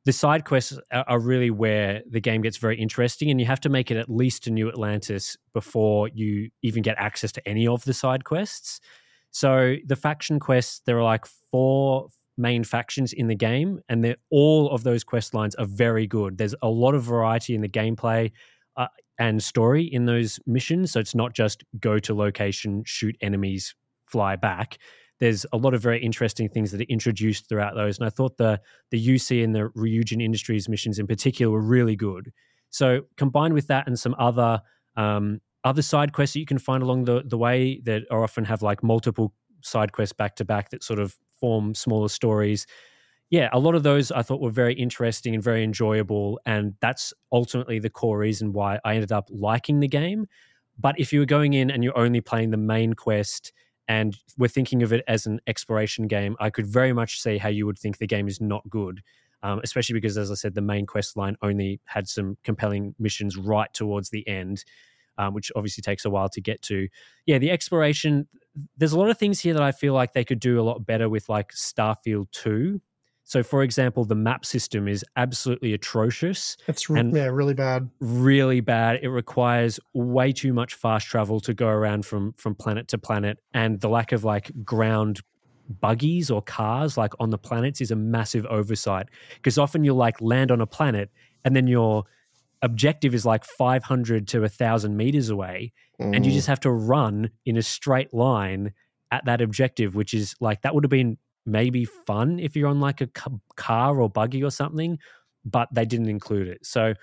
the 0.06 0.12
side 0.12 0.44
quests 0.44 0.78
are, 0.92 1.18
really 1.18 1.50
where 1.50 2.00
the 2.08 2.20
game 2.20 2.40
gets 2.40 2.58
very 2.58 2.80
interesting, 2.80 3.28
and 3.28 3.40
you 3.40 3.46
have 3.46 3.60
to 3.60 3.68
make 3.68 3.90
it 3.90 3.96
at 3.96 4.08
least 4.08 4.44
to 4.44 4.52
New 4.52 4.68
Atlantis 4.68 5.36
before 5.52 6.08
you 6.14 6.48
even 6.62 6.80
get 6.84 6.96
access 6.96 7.32
to 7.32 7.48
any 7.48 7.66
of 7.66 7.84
the 7.84 7.92
side 7.92 8.22
quests. 8.22 8.80
So 9.32 9.74
the 9.84 9.96
faction 9.96 10.38
quests, 10.38 10.80
there 10.86 10.96
are 10.96 11.02
like 11.02 11.26
four 11.26 12.06
main 12.38 12.62
factions 12.62 13.12
in 13.12 13.26
the 13.26 13.34
game, 13.34 13.80
and 13.88 14.14
all 14.30 14.70
of 14.70 14.84
those 14.84 15.02
quest 15.02 15.34
lines 15.34 15.56
are 15.56 15.66
very 15.66 16.06
good. 16.06 16.38
There's 16.38 16.54
a 16.62 16.68
lot 16.68 16.94
of 16.94 17.02
variety 17.02 17.56
in 17.56 17.60
the 17.60 17.68
gameplay 17.68 18.30
uh, 18.76 18.86
and 19.18 19.42
story 19.42 19.82
in 19.82 20.06
those 20.06 20.38
missions. 20.46 20.92
So 20.92 21.00
it's 21.00 21.16
not 21.16 21.34
just 21.34 21.64
go 21.80 21.98
to 21.98 22.14
location, 22.14 22.84
shoot 22.86 23.16
enemies, 23.20 23.74
fly 24.06 24.36
back. 24.36 24.78
There's 25.18 25.46
a 25.52 25.56
lot 25.56 25.74
of 25.74 25.82
very 25.82 26.02
interesting 26.02 26.48
things 26.48 26.72
that 26.72 26.80
are 26.80 26.84
introduced 26.84 27.48
throughout 27.48 27.74
those, 27.74 27.98
and 27.98 28.06
I 28.06 28.10
thought 28.10 28.36
the 28.36 28.60
the 28.90 29.08
UC 29.08 29.42
and 29.42 29.54
the 29.54 29.70
Ryujin 29.76 30.22
Industries 30.22 30.68
missions 30.68 30.98
in 30.98 31.06
particular 31.06 31.52
were 31.52 31.62
really 31.62 31.96
good. 31.96 32.32
So 32.70 33.02
combined 33.16 33.54
with 33.54 33.68
that 33.68 33.86
and 33.86 33.98
some 33.98 34.14
other 34.18 34.60
um, 34.96 35.40
other 35.64 35.82
side 35.82 36.12
quests 36.12 36.34
that 36.34 36.40
you 36.40 36.46
can 36.46 36.58
find 36.58 36.82
along 36.82 37.04
the 37.04 37.22
the 37.24 37.38
way 37.38 37.80
that 37.84 38.02
are 38.10 38.22
often 38.22 38.44
have 38.44 38.62
like 38.62 38.82
multiple 38.82 39.32
side 39.62 39.92
quests 39.92 40.12
back 40.12 40.36
to 40.36 40.44
back 40.44 40.70
that 40.70 40.82
sort 40.82 40.98
of 40.98 41.16
form 41.40 41.74
smaller 41.74 42.08
stories. 42.08 42.66
Yeah, 43.30 43.48
a 43.52 43.58
lot 43.58 43.74
of 43.74 43.82
those 43.82 44.12
I 44.12 44.22
thought 44.22 44.40
were 44.40 44.50
very 44.50 44.74
interesting 44.74 45.34
and 45.34 45.42
very 45.42 45.64
enjoyable. 45.64 46.40
And 46.46 46.74
that's 46.80 47.12
ultimately 47.32 47.78
the 47.78 47.90
core 47.90 48.18
reason 48.18 48.52
why 48.52 48.78
I 48.84 48.94
ended 48.94 49.12
up 49.12 49.28
liking 49.30 49.80
the 49.80 49.88
game. 49.88 50.26
But 50.78 50.98
if 50.98 51.12
you 51.12 51.20
were 51.20 51.26
going 51.26 51.54
in 51.54 51.70
and 51.70 51.82
you're 51.82 51.98
only 51.98 52.20
playing 52.20 52.50
the 52.50 52.56
main 52.56 52.92
quest 52.92 53.52
and 53.88 54.16
we're 54.36 54.48
thinking 54.48 54.82
of 54.82 54.92
it 54.92 55.04
as 55.06 55.26
an 55.26 55.40
exploration 55.46 56.06
game, 56.06 56.36
I 56.40 56.50
could 56.50 56.66
very 56.66 56.92
much 56.92 57.20
see 57.20 57.38
how 57.38 57.48
you 57.48 57.66
would 57.66 57.78
think 57.78 57.98
the 57.98 58.06
game 58.06 58.28
is 58.28 58.40
not 58.40 58.68
good. 58.68 59.02
Um, 59.42 59.60
especially 59.62 59.92
because, 59.92 60.18
as 60.18 60.30
I 60.30 60.34
said, 60.34 60.54
the 60.54 60.62
main 60.62 60.86
quest 60.86 61.16
line 61.16 61.36
only 61.42 61.78
had 61.84 62.08
some 62.08 62.36
compelling 62.42 62.94
missions 62.98 63.36
right 63.36 63.72
towards 63.72 64.10
the 64.10 64.26
end, 64.26 64.64
um, 65.18 65.34
which 65.34 65.52
obviously 65.54 65.82
takes 65.82 66.04
a 66.04 66.10
while 66.10 66.28
to 66.30 66.40
get 66.40 66.62
to. 66.62 66.88
Yeah, 67.26 67.38
the 67.38 67.50
exploration, 67.50 68.26
there's 68.76 68.92
a 68.92 68.98
lot 68.98 69.10
of 69.10 69.18
things 69.18 69.38
here 69.40 69.54
that 69.54 69.62
I 69.62 69.72
feel 69.72 69.92
like 69.92 70.14
they 70.14 70.24
could 70.24 70.40
do 70.40 70.58
a 70.58 70.64
lot 70.64 70.84
better 70.84 71.08
with 71.08 71.28
like 71.28 71.52
Starfield 71.52 72.30
2. 72.32 72.80
So, 73.26 73.42
for 73.42 73.64
example, 73.64 74.04
the 74.04 74.14
map 74.14 74.46
system 74.46 74.86
is 74.86 75.04
absolutely 75.16 75.74
atrocious. 75.74 76.56
It's 76.68 76.88
re- 76.88 77.02
yeah, 77.12 77.26
really 77.26 77.54
bad. 77.54 77.90
Really 77.98 78.60
bad. 78.60 79.00
It 79.02 79.08
requires 79.08 79.80
way 79.94 80.30
too 80.30 80.52
much 80.52 80.74
fast 80.74 81.08
travel 81.08 81.40
to 81.40 81.52
go 81.52 81.66
around 81.66 82.06
from 82.06 82.34
from 82.34 82.54
planet 82.54 82.86
to 82.88 82.98
planet, 82.98 83.38
and 83.52 83.80
the 83.80 83.88
lack 83.88 84.12
of 84.12 84.22
like 84.22 84.52
ground 84.64 85.20
buggies 85.68 86.30
or 86.30 86.40
cars 86.40 86.96
like 86.96 87.12
on 87.18 87.30
the 87.30 87.38
planets 87.38 87.80
is 87.80 87.90
a 87.90 87.96
massive 87.96 88.46
oversight 88.46 89.08
because 89.34 89.58
often 89.58 89.82
you'll 89.82 89.96
like 89.96 90.20
land 90.20 90.52
on 90.52 90.60
a 90.60 90.66
planet 90.66 91.10
and 91.44 91.56
then 91.56 91.66
your 91.66 92.04
objective 92.62 93.12
is 93.12 93.26
like 93.26 93.44
500 93.44 94.28
to 94.28 94.42
1000 94.42 94.96
meters 94.96 95.28
away 95.28 95.72
mm. 96.00 96.14
and 96.14 96.24
you 96.24 96.30
just 96.30 96.46
mm. 96.46 96.50
have 96.50 96.60
to 96.60 96.70
run 96.70 97.30
in 97.44 97.56
a 97.56 97.62
straight 97.62 98.14
line 98.14 98.72
at 99.10 99.24
that 99.24 99.40
objective 99.40 99.96
which 99.96 100.14
is 100.14 100.36
like 100.38 100.62
that 100.62 100.72
would 100.72 100.84
have 100.84 100.90
been 100.90 101.18
maybe 101.46 101.84
fun 101.84 102.38
if 102.38 102.56
you're 102.56 102.68
on 102.68 102.80
like 102.80 103.00
a 103.00 103.08
car 103.56 104.00
or 104.00 104.10
buggy 104.10 104.42
or 104.42 104.50
something 104.50 104.98
but 105.44 105.68
they 105.72 105.84
didn't 105.84 106.08
include 106.08 106.48
it. 106.48 106.66
So 106.66 106.94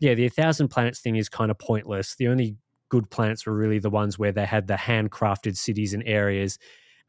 yeah 0.00 0.14
the 0.14 0.24
1000 0.24 0.68
planets 0.68 1.00
thing 1.00 1.16
is 1.16 1.28
kind 1.28 1.50
of 1.50 1.58
pointless. 1.58 2.16
The 2.16 2.28
only 2.28 2.56
good 2.88 3.08
planets 3.10 3.46
were 3.46 3.54
really 3.54 3.78
the 3.78 3.90
ones 3.90 4.18
where 4.18 4.32
they 4.32 4.44
had 4.44 4.66
the 4.66 4.74
handcrafted 4.74 5.56
cities 5.56 5.94
and 5.94 6.02
areas. 6.06 6.58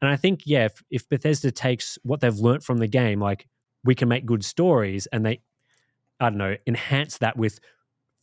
And 0.00 0.10
i 0.10 0.16
think 0.16 0.42
yeah 0.44 0.66
if, 0.66 0.82
if 0.90 1.08
bethesda 1.08 1.50
takes 1.50 1.98
what 2.02 2.20
they've 2.20 2.36
learnt 2.36 2.62
from 2.62 2.78
the 2.78 2.86
game 2.86 3.20
like 3.20 3.46
we 3.84 3.94
can 3.94 4.08
make 4.08 4.26
good 4.26 4.44
stories 4.44 5.06
and 5.12 5.24
they 5.24 5.40
i 6.20 6.28
don't 6.28 6.36
know 6.36 6.56
enhance 6.66 7.16
that 7.18 7.38
with 7.38 7.58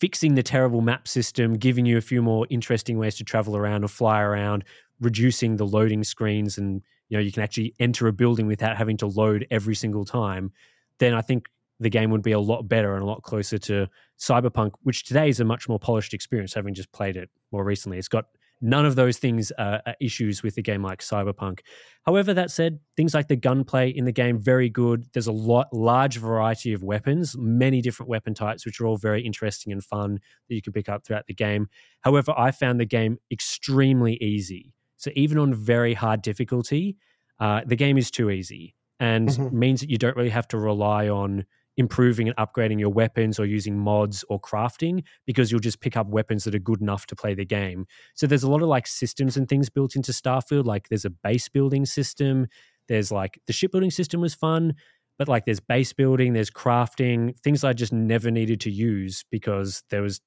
fixing 0.01 0.33
the 0.33 0.41
terrible 0.41 0.81
map 0.81 1.07
system, 1.07 1.53
giving 1.53 1.85
you 1.85 1.95
a 1.95 2.01
few 2.01 2.23
more 2.23 2.47
interesting 2.49 2.97
ways 2.97 3.15
to 3.15 3.23
travel 3.23 3.55
around 3.55 3.83
or 3.83 3.87
fly 3.87 4.19
around, 4.19 4.63
reducing 4.99 5.57
the 5.57 5.65
loading 5.65 6.03
screens, 6.03 6.57
and 6.57 6.81
you 7.11 7.17
know 7.17 7.21
you 7.21 7.31
can 7.31 7.43
actually 7.43 7.75
enter 7.79 8.07
a 8.07 8.13
building 8.13 8.47
without 8.47 8.77
having 8.77 8.97
to 8.97 9.05
load 9.05 9.45
every 9.51 9.75
single 9.75 10.05
time. 10.05 10.51
Then 10.97 11.13
I 11.13 11.21
think 11.21 11.49
the 11.79 11.89
game 11.89 12.09
would 12.11 12.23
be 12.23 12.31
a 12.31 12.39
lot 12.39 12.63
better 12.63 12.93
and 12.93 13.03
a 13.03 13.05
lot 13.05 13.21
closer 13.21 13.57
to 13.57 13.87
Cyberpunk, 14.17 14.71
which 14.83 15.03
today 15.03 15.29
is 15.29 15.39
a 15.39 15.45
much 15.45 15.67
more 15.67 15.77
polished 15.77 16.13
experience, 16.13 16.53
having 16.53 16.73
just 16.73 16.91
played 16.91 17.17
it 17.17 17.29
more 17.51 17.63
recently. 17.63 17.97
It's 17.97 18.07
got 18.07 18.25
None 18.61 18.85
of 18.85 18.95
those 18.95 19.17
things 19.17 19.51
are, 19.57 19.81
are 19.87 19.95
issues 19.99 20.43
with 20.43 20.55
a 20.57 20.61
game 20.61 20.83
like 20.83 20.99
Cyberpunk. 20.99 21.61
However, 22.05 22.33
that 22.35 22.51
said, 22.51 22.79
things 22.95 23.13
like 23.15 23.27
the 23.27 23.35
gunplay 23.35 23.89
in 23.89 24.05
the 24.05 24.11
game 24.11 24.39
very 24.39 24.69
good. 24.69 25.07
There's 25.13 25.27
a 25.27 25.31
lot 25.31 25.73
large 25.73 26.17
variety 26.17 26.71
of 26.73 26.83
weapons, 26.83 27.35
many 27.37 27.81
different 27.81 28.07
weapon 28.09 28.35
types, 28.35 28.63
which 28.63 28.79
are 28.79 28.85
all 28.85 28.97
very 28.97 29.25
interesting 29.25 29.73
and 29.73 29.83
fun 29.83 30.19
that 30.47 30.55
you 30.55 30.61
can 30.61 30.73
pick 30.73 30.89
up 30.89 31.03
throughout 31.03 31.25
the 31.25 31.33
game. 31.33 31.69
However, 32.01 32.33
I 32.37 32.51
found 32.51 32.79
the 32.79 32.85
game 32.85 33.17
extremely 33.31 34.15
easy. 34.21 34.73
So 35.01 35.09
even 35.15 35.39
on 35.39 35.53
very 35.53 35.95
hard 35.95 36.21
difficulty, 36.21 36.95
uh, 37.39 37.61
the 37.65 37.75
game 37.75 37.97
is 37.97 38.11
too 38.11 38.29
easy 38.29 38.75
and 38.99 39.29
mm-hmm. 39.29 39.57
means 39.57 39.81
that 39.81 39.89
you 39.89 39.97
don't 39.97 40.15
really 40.15 40.29
have 40.29 40.47
to 40.49 40.59
rely 40.59 41.09
on 41.09 41.45
improving 41.75 42.27
and 42.27 42.37
upgrading 42.37 42.79
your 42.79 42.91
weapons 42.91 43.39
or 43.39 43.45
using 43.45 43.79
mods 43.79 44.23
or 44.29 44.39
crafting 44.39 45.03
because 45.25 45.51
you'll 45.51 45.59
just 45.59 45.79
pick 45.79 45.97
up 45.97 46.05
weapons 46.07 46.43
that 46.43 46.53
are 46.53 46.59
good 46.59 46.81
enough 46.81 47.07
to 47.07 47.15
play 47.15 47.33
the 47.33 47.45
game. 47.45 47.87
So 48.13 48.27
there's 48.27 48.43
a 48.43 48.49
lot 48.49 48.61
of 48.61 48.67
like 48.67 48.85
systems 48.85 49.37
and 49.37 49.49
things 49.49 49.71
built 49.71 49.95
into 49.95 50.11
Starfield. 50.11 50.65
Like 50.65 50.89
there's 50.89 51.05
a 51.05 51.09
base 51.09 51.49
building 51.49 51.87
system. 51.87 52.45
There's 52.87 53.11
like 53.11 53.41
the 53.47 53.53
shipbuilding 53.53 53.89
system 53.89 54.21
was 54.21 54.35
fun, 54.35 54.75
but 55.17 55.27
like 55.27 55.45
there's 55.45 55.59
base 55.59 55.93
building, 55.93 56.33
there's 56.33 56.51
crafting, 56.51 57.35
things 57.39 57.63
I 57.63 57.73
just 57.73 57.91
never 57.91 58.29
needed 58.29 58.61
to 58.61 58.69
use 58.69 59.25
because 59.31 59.83
there 59.89 60.03
was 60.03 60.21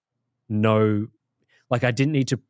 no, 0.48 1.06
like 1.70 1.84
I 1.84 1.92
didn't 1.92 2.12
need 2.12 2.28
to, 2.28 2.40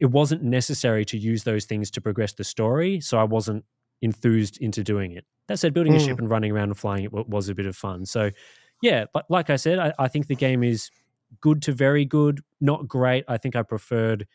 it 0.00 0.10
wasn't 0.10 0.42
necessary 0.42 1.04
to 1.06 1.18
use 1.18 1.44
those 1.44 1.64
things 1.64 1.90
to 1.92 2.00
progress 2.00 2.32
the 2.32 2.44
story. 2.44 3.00
So 3.00 3.18
I 3.18 3.24
wasn't 3.24 3.64
enthused 4.00 4.58
into 4.60 4.82
doing 4.82 5.12
it. 5.12 5.24
That 5.48 5.58
said, 5.58 5.74
building 5.74 5.92
mm. 5.92 5.96
a 5.96 6.00
ship 6.00 6.18
hmm. 6.18 6.24
and 6.24 6.30
running 6.30 6.52
around 6.52 6.68
and 6.68 6.78
flying 6.78 7.04
it 7.04 7.12
was 7.12 7.48
a 7.48 7.54
bit 7.54 7.66
of 7.66 7.76
fun. 7.76 8.06
So, 8.06 8.30
yeah, 8.80 9.06
but 9.12 9.30
like 9.30 9.50
I 9.50 9.56
said, 9.56 9.78
I, 9.78 9.92
I, 9.98 10.08
think 10.08 10.26
the 10.26 10.34
game 10.34 10.62
is 10.62 10.90
good 11.40 11.62
to 11.62 11.72
very 11.72 12.04
good, 12.04 12.40
not 12.60 12.86
great. 12.88 13.24
I 13.28 13.38
think 13.38 13.56
I 13.56 13.62
preferred 13.62 14.26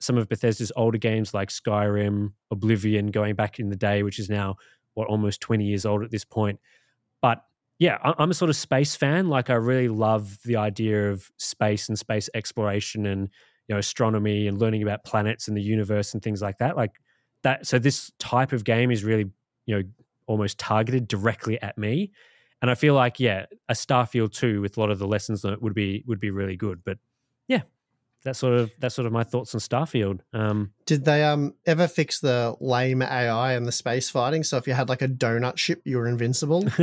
some 0.00 0.18
of 0.18 0.28
Bethesda's 0.28 0.72
older 0.74 0.98
games 0.98 1.34
like 1.34 1.50
Skyrim, 1.50 2.32
Oblivion, 2.50 3.08
going 3.08 3.34
back 3.36 3.60
in 3.60 3.68
the 3.68 3.76
day, 3.76 4.02
which 4.02 4.18
is 4.18 4.28
now 4.28 4.56
what 4.94 5.08
almost 5.08 5.40
twenty 5.40 5.64
years 5.64 5.86
old 5.86 6.02
at 6.02 6.10
this 6.10 6.24
point. 6.24 6.58
But 7.20 7.44
yeah, 7.78 7.98
I'm 8.02 8.30
a 8.30 8.34
sort 8.34 8.48
of 8.48 8.56
space 8.56 8.94
fan. 8.96 9.28
Like 9.28 9.50
I 9.50 9.54
really 9.54 9.88
love 9.88 10.38
the 10.44 10.56
idea 10.56 11.10
of 11.10 11.30
space 11.36 11.88
and 11.88 11.98
space 11.98 12.28
exploration 12.34 13.06
and 13.06 13.28
you 13.68 13.74
know 13.74 13.78
astronomy 13.78 14.48
and 14.48 14.58
learning 14.58 14.82
about 14.82 15.04
planets 15.04 15.48
and 15.48 15.56
the 15.56 15.62
universe 15.62 16.14
and 16.14 16.22
things 16.22 16.42
like 16.42 16.58
that. 16.58 16.76
Like 16.76 16.92
that 17.42 17.66
so 17.66 17.78
this 17.78 18.12
type 18.18 18.52
of 18.52 18.64
game 18.64 18.90
is 18.90 19.04
really 19.04 19.30
you 19.66 19.76
know 19.76 19.82
almost 20.26 20.58
targeted 20.58 21.08
directly 21.08 21.60
at 21.62 21.76
me. 21.76 22.10
And 22.60 22.70
i 22.70 22.74
feel 22.74 22.94
like 22.94 23.18
yeah 23.18 23.46
a 23.68 23.74
starfield 23.74 24.32
2 24.32 24.60
with 24.60 24.76
a 24.76 24.80
lot 24.80 24.90
of 24.90 24.98
the 24.98 25.06
lessons 25.06 25.44
learned 25.44 25.60
would 25.62 25.74
be 25.74 26.04
would 26.06 26.20
be 26.20 26.30
really 26.30 26.56
good. 26.56 26.82
But 26.84 26.98
yeah 27.48 27.62
that's 28.24 28.38
sort 28.38 28.54
of 28.54 28.70
that's 28.78 28.94
sort 28.94 29.06
of 29.06 29.12
my 29.12 29.24
thoughts 29.24 29.54
on 29.54 29.60
starfield. 29.60 30.20
Um 30.32 30.72
did 30.86 31.04
they 31.04 31.24
um 31.24 31.54
ever 31.66 31.88
fix 31.88 32.20
the 32.20 32.54
lame 32.60 33.02
ai 33.02 33.54
and 33.54 33.66
the 33.66 33.72
space 33.72 34.10
fighting? 34.10 34.44
So 34.44 34.56
if 34.58 34.66
you 34.66 34.74
had 34.74 34.88
like 34.88 35.02
a 35.02 35.08
donut 35.08 35.58
ship 35.58 35.82
you 35.84 35.98
were 35.98 36.08
invincible? 36.08 36.64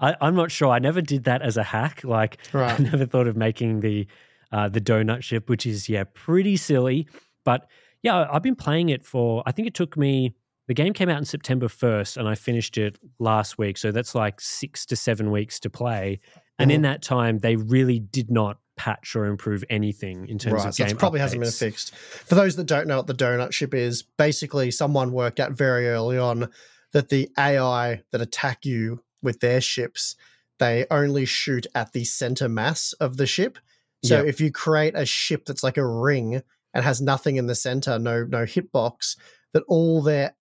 I, 0.00 0.14
i'm 0.20 0.34
not 0.34 0.50
sure. 0.50 0.68
I 0.68 0.78
never 0.78 1.00
did 1.00 1.24
that 1.24 1.42
as 1.42 1.56
a 1.56 1.62
hack. 1.62 2.04
Like 2.04 2.38
right. 2.52 2.78
i 2.78 2.82
never 2.82 3.06
thought 3.06 3.28
of 3.28 3.36
making 3.36 3.80
the 3.80 4.06
uh 4.52 4.68
the 4.68 4.80
donut 4.80 5.22
ship 5.22 5.48
which 5.48 5.66
is 5.66 5.88
yeah 5.88 6.04
pretty 6.14 6.56
silly 6.56 7.06
but 7.44 7.68
yeah, 8.02 8.26
I've 8.30 8.42
been 8.42 8.56
playing 8.56 8.90
it 8.90 9.04
for, 9.04 9.42
I 9.46 9.52
think 9.52 9.68
it 9.68 9.74
took 9.74 9.96
me, 9.96 10.34
the 10.66 10.74
game 10.74 10.92
came 10.92 11.08
out 11.08 11.18
in 11.18 11.24
September 11.24 11.66
1st 11.66 12.18
and 12.18 12.28
I 12.28 12.34
finished 12.34 12.76
it 12.76 12.98
last 13.18 13.58
week. 13.58 13.78
So 13.78 13.90
that's 13.90 14.14
like 14.14 14.40
six 14.40 14.84
to 14.86 14.96
seven 14.96 15.30
weeks 15.30 15.58
to 15.60 15.70
play. 15.70 16.20
And 16.58 16.70
mm-hmm. 16.70 16.76
in 16.76 16.82
that 16.82 17.02
time, 17.02 17.38
they 17.38 17.56
really 17.56 17.98
did 17.98 18.30
not 18.30 18.58
patch 18.76 19.16
or 19.16 19.24
improve 19.24 19.64
anything 19.70 20.28
in 20.28 20.38
terms 20.38 20.54
right, 20.54 20.66
of 20.66 20.74
so 20.74 20.84
game. 20.84 20.92
It 20.92 20.98
probably 20.98 21.18
updates. 21.18 21.22
hasn't 21.22 21.42
been 21.42 21.50
fixed. 21.50 21.94
For 21.94 22.34
those 22.34 22.56
that 22.56 22.64
don't 22.64 22.86
know 22.86 22.98
what 22.98 23.06
the 23.06 23.14
donut 23.14 23.52
ship 23.52 23.74
is, 23.74 24.02
basically 24.02 24.70
someone 24.70 25.12
worked 25.12 25.40
out 25.40 25.52
very 25.52 25.88
early 25.88 26.18
on 26.18 26.50
that 26.92 27.08
the 27.08 27.28
AI 27.38 28.02
that 28.12 28.20
attack 28.20 28.64
you 28.64 29.02
with 29.22 29.40
their 29.40 29.60
ships, 29.60 30.14
they 30.58 30.86
only 30.90 31.24
shoot 31.24 31.66
at 31.74 31.92
the 31.92 32.04
center 32.04 32.48
mass 32.48 32.92
of 32.94 33.16
the 33.16 33.26
ship. 33.26 33.58
So 34.04 34.18
yep. 34.18 34.26
if 34.26 34.40
you 34.40 34.52
create 34.52 34.94
a 34.96 35.04
ship 35.04 35.44
that's 35.44 35.62
like 35.62 35.76
a 35.76 35.86
ring 35.86 36.42
and 36.74 36.84
has 36.84 37.00
nothing 37.00 37.36
in 37.36 37.46
the 37.46 37.54
center, 37.54 37.98
no 37.98 38.24
no 38.24 38.44
hitbox, 38.44 39.16
that 39.52 39.64
all 39.66 40.02
their 40.02 40.34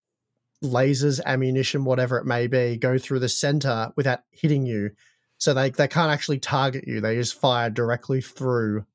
lasers, 0.64 1.20
ammunition, 1.26 1.86
whatever 1.86 2.18
it 2.18 2.26
may 2.26 2.48
be, 2.48 2.78
go 2.78 2.98
through 2.98 3.20
the 3.20 3.30
center 3.30 3.92
without 3.96 4.22
hitting 4.32 4.66
you. 4.66 4.92
So 5.40 5.54
they, 5.54 5.70
they 5.70 5.88
can't 5.88 6.12
actually 6.12 6.40
target 6.40 6.88
you. 6.88 7.00
They 7.00 7.16
just 7.16 7.40
fire 7.40 7.70
directly 7.70 8.22
through 8.22 8.86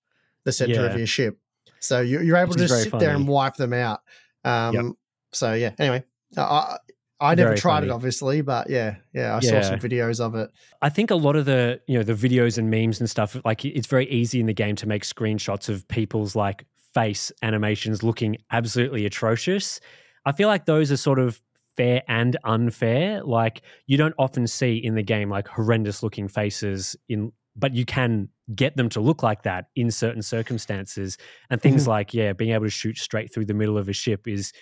the 0.45 0.53
center 0.53 0.75
yeah. 0.75 0.91
of 0.91 0.99
your 0.99 1.07
ship. 1.07 1.39
So 1.79 2.01
you, 2.01 2.35
are 2.35 2.39
able 2.39 2.51
Which 2.51 2.59
to 2.59 2.67
just 2.67 2.83
sit 2.83 2.91
funny. 2.91 3.05
there 3.05 3.15
and 3.15 3.29
wipe 3.29 3.55
them 3.55 3.73
out. 3.73 4.01
Um, 4.45 4.75
yep. 4.75 4.85
so 5.33 5.55
yeah. 5.55 5.73
Anyway, 5.79 6.05
I 6.37 6.79
I 7.23 7.35
never 7.35 7.51
Very 7.51 7.59
tried 7.61 7.74
funny. 7.81 7.86
it, 7.86 7.90
obviously, 7.93 8.40
but 8.40 8.69
yeah, 8.69 8.97
yeah, 9.15 9.36
I 9.36 9.40
Yeah. 9.40 9.62
saw 9.62 9.70
some 9.70 9.78
videos 9.78 10.20
of 10.20 10.35
it. 10.35 10.51
I 10.82 10.89
think 10.89 11.11
a 11.11 11.15
lot 11.15 11.36
of 11.36 11.44
the 11.44 11.81
you 11.86 11.97
know 11.97 12.03
the 12.03 12.15
videos 12.15 12.59
and 12.59 12.70
memes 12.70 13.01
and 13.01 13.09
stuff 13.09 13.36
like 13.44 13.65
it's 13.65 13.86
very 13.86 14.09
easy 14.11 14.40
in 14.40 14.47
the 14.47 14.53
game 14.55 14.77
to 14.77 14.86
make 14.89 15.05
screenshots 15.05 15.69
of 15.69 15.86
people's 15.89 16.35
like 16.35 16.65
face 16.94 17.32
animations 17.43 18.03
looking 18.03 18.36
absolutely 18.51 19.07
atrocious. 19.07 19.81
I 20.27 20.32
feel 20.32 20.49
like 20.49 20.66
those 20.66 20.90
are 20.93 20.97
sort 20.97 21.19
of 21.19 21.40
fair 21.77 22.03
and 22.09 22.36
unfair. 22.44 23.23
Like 23.24 23.62
you 23.86 23.97
don't 23.97 24.15
often 24.19 24.47
see 24.47 24.77
in 24.77 24.94
the 24.94 25.03
game 25.03 25.31
like 25.31 25.49
horrendous 25.49 26.03
looking 26.03 26.28
faces 26.28 26.97
in 27.09 27.32
but 27.55 27.74
you 27.74 27.85
can 27.85 28.28
get 28.55 28.77
them 28.77 28.89
to 28.89 29.01
look 29.01 29.23
like 29.23 29.43
that 29.43 29.66
in 29.77 29.90
certain 29.90 30.23
circumstances 30.23 31.19
and 31.51 31.61
things 31.61 31.86
like 31.97 32.12
yeah 32.15 32.32
being 32.32 32.53
able 32.53 32.65
to 32.65 32.70
shoot 32.70 32.99
straight 32.99 33.32
through 33.32 33.44
the 33.44 33.55
middle 33.55 33.78
of 33.78 33.89
a 33.89 33.93
ship 33.93 34.27
is 34.27 34.53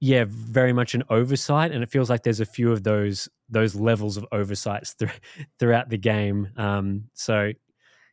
yeah 0.00 0.24
very 0.28 0.72
much 0.72 0.94
an 0.94 1.02
oversight 1.10 1.72
and 1.72 1.82
it 1.82 1.88
feels 1.88 2.08
like 2.08 2.22
there's 2.22 2.40
a 2.40 2.46
few 2.46 2.70
of 2.70 2.84
those 2.84 3.28
those 3.48 3.74
levels 3.74 4.16
of 4.16 4.24
oversights 4.32 4.94
thr- 4.94 5.06
throughout 5.58 5.88
the 5.88 5.98
game 5.98 6.48
um 6.56 7.04
so 7.14 7.52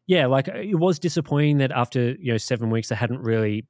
yeah 0.08 0.26
like 0.26 0.48
it 0.48 0.76
was 0.76 1.00
disappointing 1.00 1.58
that 1.60 1.72
after 1.72 2.16
you 2.20 2.32
know 2.32 2.38
seven 2.38 2.70
weeks 2.70 2.92
I 2.92 2.96
hadn't 2.96 3.22
really 3.22 3.68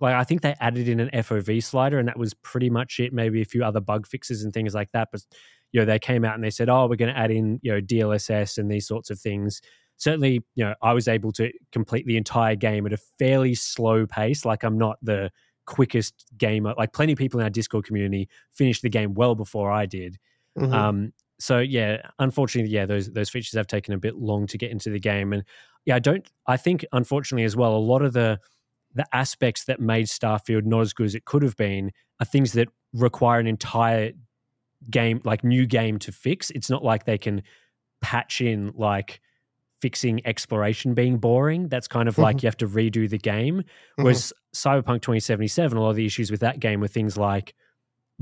like 0.00 0.14
i 0.14 0.24
think 0.24 0.42
they 0.42 0.54
added 0.60 0.88
in 0.88 1.00
an 1.00 1.10
fov 1.14 1.62
slider 1.62 1.98
and 1.98 2.08
that 2.08 2.18
was 2.18 2.34
pretty 2.34 2.68
much 2.68 2.98
it 2.98 3.12
maybe 3.12 3.40
a 3.40 3.46
few 3.46 3.64
other 3.64 3.80
bug 3.80 4.06
fixes 4.06 4.42
and 4.42 4.52
things 4.52 4.74
like 4.74 4.90
that 4.92 5.08
but 5.12 5.22
you 5.70 5.80
know 5.80 5.86
they 5.86 5.98
came 5.98 6.24
out 6.24 6.34
and 6.34 6.42
they 6.42 6.50
said 6.50 6.68
oh 6.68 6.86
we're 6.86 6.96
going 6.96 7.12
to 7.12 7.18
add 7.18 7.30
in 7.30 7.60
you 7.62 7.72
know 7.72 7.80
dlss 7.80 8.58
and 8.58 8.70
these 8.70 8.86
sorts 8.86 9.10
of 9.10 9.18
things. 9.18 9.60
Certainly 9.98 10.42
you 10.56 10.64
know 10.64 10.74
i 10.82 10.92
was 10.92 11.06
able 11.06 11.30
to 11.32 11.52
complete 11.70 12.06
the 12.06 12.16
entire 12.16 12.56
game 12.56 12.86
at 12.86 12.92
a 12.92 12.98
fairly 13.20 13.54
slow 13.54 14.04
pace 14.04 14.44
like 14.44 14.64
i'm 14.64 14.76
not 14.76 14.96
the 15.00 15.30
quickest 15.66 16.24
gamer 16.36 16.74
like 16.76 16.92
plenty 16.92 17.12
of 17.12 17.18
people 17.18 17.38
in 17.40 17.44
our 17.44 17.50
discord 17.50 17.84
community 17.84 18.28
finished 18.52 18.82
the 18.82 18.88
game 18.88 19.14
well 19.14 19.34
before 19.34 19.70
i 19.70 19.86
did 19.86 20.18
Mhm. 20.58 20.72
um, 20.72 21.12
so 21.38 21.58
yeah, 21.58 22.02
unfortunately, 22.20 22.70
yeah, 22.72 22.86
those 22.86 23.10
those 23.10 23.28
features 23.28 23.54
have 23.54 23.66
taken 23.66 23.94
a 23.94 23.98
bit 23.98 24.14
long 24.16 24.46
to 24.46 24.56
get 24.56 24.70
into 24.70 24.90
the 24.90 25.00
game, 25.00 25.32
and 25.32 25.42
yeah, 25.86 25.96
I 25.96 25.98
don't. 25.98 26.24
I 26.46 26.56
think 26.56 26.84
unfortunately 26.92 27.42
as 27.44 27.56
well, 27.56 27.74
a 27.74 27.78
lot 27.78 28.02
of 28.02 28.12
the 28.12 28.38
the 28.94 29.04
aspects 29.12 29.64
that 29.64 29.80
made 29.80 30.06
Starfield 30.06 30.64
not 30.64 30.82
as 30.82 30.92
good 30.92 31.06
as 31.06 31.16
it 31.16 31.24
could 31.24 31.42
have 31.42 31.56
been 31.56 31.90
are 32.20 32.26
things 32.26 32.52
that 32.52 32.68
require 32.92 33.40
an 33.40 33.48
entire 33.48 34.12
game, 34.90 35.20
like 35.24 35.42
new 35.42 35.66
game, 35.66 35.98
to 36.00 36.12
fix. 36.12 36.50
It's 36.50 36.70
not 36.70 36.84
like 36.84 37.06
they 37.06 37.18
can 37.18 37.42
patch 38.00 38.40
in 38.40 38.72
like 38.76 39.20
fixing 39.82 40.24
exploration 40.24 40.94
being 40.94 41.18
boring. 41.18 41.66
That's 41.66 41.88
kind 41.88 42.08
of 42.08 42.16
like 42.16 42.36
mm-hmm. 42.36 42.44
you 42.44 42.46
have 42.46 42.56
to 42.58 42.68
redo 42.68 43.10
the 43.10 43.18
game. 43.18 43.56
Mm-hmm. 43.56 44.02
Whereas 44.04 44.32
Cyberpunk 44.54 45.02
2077, 45.02 45.76
a 45.76 45.80
lot 45.80 45.90
of 45.90 45.96
the 45.96 46.06
issues 46.06 46.30
with 46.30 46.40
that 46.40 46.60
game 46.60 46.80
were 46.80 46.86
things 46.88 47.16
like 47.16 47.54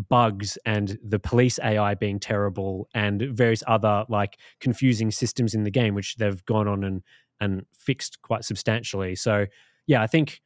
bugs 0.08 0.56
and 0.64 0.98
the 1.04 1.18
police 1.18 1.58
AI 1.62 1.94
being 1.94 2.18
terrible 2.18 2.88
and 2.94 3.20
various 3.20 3.62
other 3.66 4.06
like 4.08 4.38
confusing 4.58 5.10
systems 5.10 5.54
in 5.54 5.64
the 5.64 5.70
game, 5.70 5.94
which 5.94 6.16
they've 6.16 6.42
gone 6.46 6.66
on 6.66 6.82
and 6.82 7.02
and 7.42 7.66
fixed 7.74 8.22
quite 8.22 8.44
substantially. 8.44 9.14
So 9.14 9.46
yeah, 9.86 10.02
I 10.02 10.06
think 10.06 10.40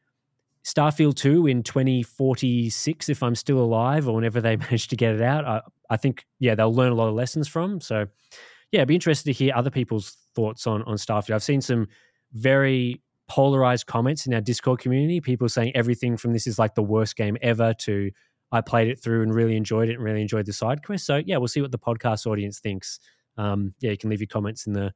Starfield 0.65 1.15
2 1.15 1.47
in 1.47 1.63
2046, 1.63 3.09
if 3.09 3.23
I'm 3.23 3.37
still 3.37 3.59
alive 3.59 4.09
or 4.09 4.17
whenever 4.17 4.41
they 4.41 4.57
manage 4.67 4.89
to 4.89 4.97
get 4.97 5.15
it 5.15 5.23
out, 5.23 5.45
I, 5.45 5.61
I 5.91 5.97
think 5.97 6.25
yeah, 6.41 6.57
they'll 6.57 6.75
learn 6.75 6.91
a 6.91 6.97
lot 6.97 7.09
of 7.09 7.15
lessons 7.15 7.47
from. 7.47 7.81
So 7.81 8.09
yeah, 8.73 8.83
I'd 8.83 8.89
be 8.89 8.97
interested 8.97 9.27
to 9.27 9.33
hear 9.33 9.53
other 9.55 9.71
people's 9.71 10.17
thoughts 10.35 10.67
on 10.67 10.83
on 10.83 10.97
Starfield. 10.97 11.35
I've 11.35 11.43
seen 11.43 11.61
some 11.61 11.89
very 12.33 13.01
polarized 13.29 13.87
comments 13.87 14.27
in 14.27 14.35
our 14.35 14.41
Discord 14.41 14.81
community. 14.81 15.21
People 15.21 15.49
saying 15.49 15.73
everything 15.75 16.17
from 16.17 16.33
this 16.33 16.47
is 16.47 16.59
like 16.59 16.75
the 16.75 16.83
worst 16.83 17.17
game 17.17 17.37
ever 17.43 17.73
to 17.75 18.11
I 18.53 18.61
played 18.61 18.89
it 18.89 19.01
through 19.03 19.23
and 19.23 19.35
really 19.35 19.57
enjoyed 19.57 19.89
it 19.89 19.95
and 19.95 20.03
really 20.03 20.23
enjoyed 20.23 20.47
the 20.47 20.53
side 20.53 20.85
quest. 20.85 21.07
So 21.07 21.21
yeah, 21.25 21.39
we'll 21.39 21.49
see 21.49 21.61
what 21.61 21.73
the 21.73 21.79
podcast 21.79 22.27
audience 22.27 22.61
thinks. 22.61 23.01
Um, 23.37 23.75
yeah, 23.81 23.91
you 23.91 23.99
can 23.99 24.11
leave 24.11 24.21
your 24.21 24.29
comments 24.29 24.67
in 24.67 24.73
the 24.73 24.93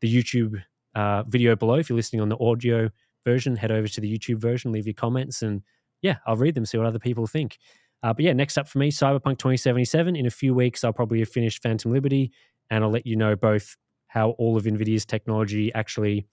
the 0.00 0.12
YouTube 0.12 0.62
uh, 0.94 1.22
video 1.24 1.54
below. 1.54 1.74
If 1.74 1.88
you're 1.88 1.96
listening 1.96 2.22
on 2.22 2.28
the 2.28 2.38
audio 2.38 2.90
version, 3.24 3.56
head 3.56 3.70
over 3.70 3.86
to 3.86 4.00
the 4.00 4.18
YouTube 4.18 4.38
version, 4.38 4.72
leave 4.72 4.86
your 4.86 4.94
comments, 4.94 5.42
and 5.42 5.62
yeah, 6.00 6.16
I'll 6.26 6.36
read 6.36 6.54
them, 6.54 6.64
see 6.64 6.78
what 6.78 6.86
other 6.86 6.98
people 6.98 7.26
think. 7.26 7.58
Uh, 8.02 8.12
but 8.12 8.24
yeah, 8.24 8.32
next 8.32 8.58
up 8.58 8.66
for 8.66 8.78
me, 8.78 8.90
Cyberpunk 8.90 9.38
2077. 9.38 10.16
In 10.16 10.26
a 10.26 10.30
few 10.30 10.54
weeks, 10.54 10.82
I'll 10.82 10.92
probably 10.92 11.20
have 11.20 11.28
finished 11.28 11.62
Phantom 11.62 11.92
Liberty, 11.92 12.32
and 12.70 12.82
I'll 12.82 12.90
let 12.90 13.06
you 13.06 13.14
know 13.14 13.36
both 13.36 13.76
how 14.12 14.30
all 14.32 14.58
of 14.58 14.64
NVIDIA's 14.64 15.06
technology 15.06 15.72
actually 15.74 16.26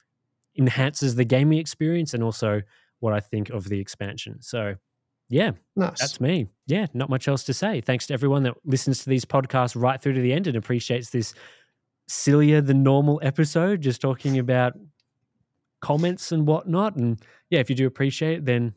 enhances 0.58 1.16
the 1.16 1.24
gaming 1.24 1.60
experience 1.60 2.14
and 2.14 2.22
also 2.22 2.62
what 3.00 3.14
I 3.14 3.22
think 3.22 3.50
of 3.50 3.70
the 3.70 3.80
expansion. 3.80 4.42
So 4.42 4.76
yeah, 5.30 5.52
Nice. 5.78 6.00
that's 6.00 6.20
me. 6.20 6.48
Yeah, 6.68 6.88
not 6.94 7.10
much 7.10 7.28
else 7.30 7.44
to 7.46 7.54
say. 7.54 7.80
Thanks 7.80 8.08
to 8.08 8.14
everyone 8.14 8.44
that 8.44 8.56
listens 8.66 9.04
to 9.04 9.10
these 9.10 9.24
podcasts 9.24 9.80
right 9.82 10.02
through 10.02 10.14
to 10.14 10.22
the 10.22 10.34
end 10.34 10.48
and 10.48 10.58
appreciates 10.58 11.12
this 11.12 11.34
sillier 12.10 12.60
than 12.60 12.84
normal 12.84 13.20
episode, 13.24 13.80
just 13.82 14.02
talking 14.02 14.38
about 14.46 14.74
comments 15.80 16.34
and 16.34 16.46
whatnot. 16.48 16.98
And 16.98 17.22
yeah, 17.50 17.60
if 17.60 17.70
you 17.70 17.76
do 17.76 17.88
appreciate 17.88 18.40
it, 18.40 18.46
then 18.46 18.74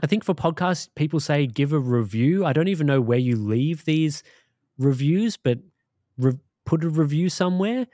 I 0.00 0.06
think 0.06 0.22
for 0.22 0.34
podcasts, 0.34 0.88
people 0.94 1.18
say 1.18 1.46
give 1.48 1.72
a 1.72 1.78
review. 1.80 2.44
I 2.46 2.52
don't 2.52 2.68
even 2.68 2.86
know 2.86 3.00
where 3.00 3.18
you 3.18 3.34
leave 3.34 3.84
these 3.84 4.22
reviews, 4.78 5.36
but 5.36 5.58
re- 6.16 6.38
put 6.64 6.84
a 6.84 6.88
review 6.88 7.28
somewhere. 7.30 7.86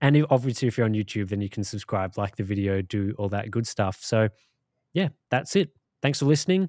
And 0.00 0.26
obviously, 0.30 0.68
if 0.68 0.76
you're 0.76 0.86
on 0.86 0.92
YouTube, 0.92 1.28
then 1.30 1.40
you 1.40 1.48
can 1.48 1.64
subscribe, 1.64 2.18
like 2.18 2.36
the 2.36 2.44
video, 2.44 2.82
do 2.82 3.14
all 3.18 3.28
that 3.30 3.50
good 3.50 3.66
stuff. 3.66 3.98
So 4.02 4.28
yeah, 4.92 5.08
that's 5.30 5.56
it. 5.56 5.70
Thanks 6.02 6.18
for 6.18 6.26
listening 6.26 6.68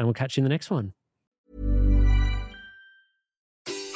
and 0.00 0.06
we'll 0.06 0.14
catch 0.14 0.36
you 0.36 0.40
in 0.40 0.44
the 0.44 0.48
next 0.48 0.70
one. 0.70 0.94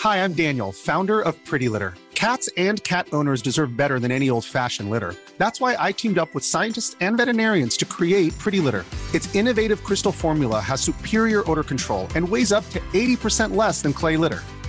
Hi, 0.01 0.23
I'm 0.23 0.35
Daniel, 0.35 0.71
founder 0.71 1.23
of 1.23 1.43
Pretty 1.47 1.71
Litter. 1.71 1.95
Cats 2.15 2.51
and 2.59 2.85
cat 2.85 3.09
owners 3.15 3.41
deserve 3.41 3.75
better 3.75 3.99
than 3.99 4.11
any 4.11 4.29
old 4.29 4.45
fashioned 4.45 4.91
litter. 4.91 5.15
That's 5.39 5.63
why 5.63 5.77
I 5.79 5.93
teamed 5.93 6.19
up 6.19 6.35
with 6.35 6.45
scientists 6.45 6.95
and 7.01 7.17
veterinarians 7.17 7.79
to 7.79 7.87
create 7.87 8.39
Pretty 8.39 8.61
Litter. 8.61 8.85
Its 9.15 9.35
innovative 9.35 9.83
crystal 9.83 10.13
formula 10.13 10.61
has 10.61 10.83
superior 10.83 11.51
odor 11.51 11.63
control 11.63 12.07
and 12.15 12.29
weighs 12.29 12.53
up 12.53 12.69
to 12.71 12.81
80% 12.93 13.57
less 13.57 13.81
than 13.81 13.95
clay 13.95 14.19
litter. 14.19 14.43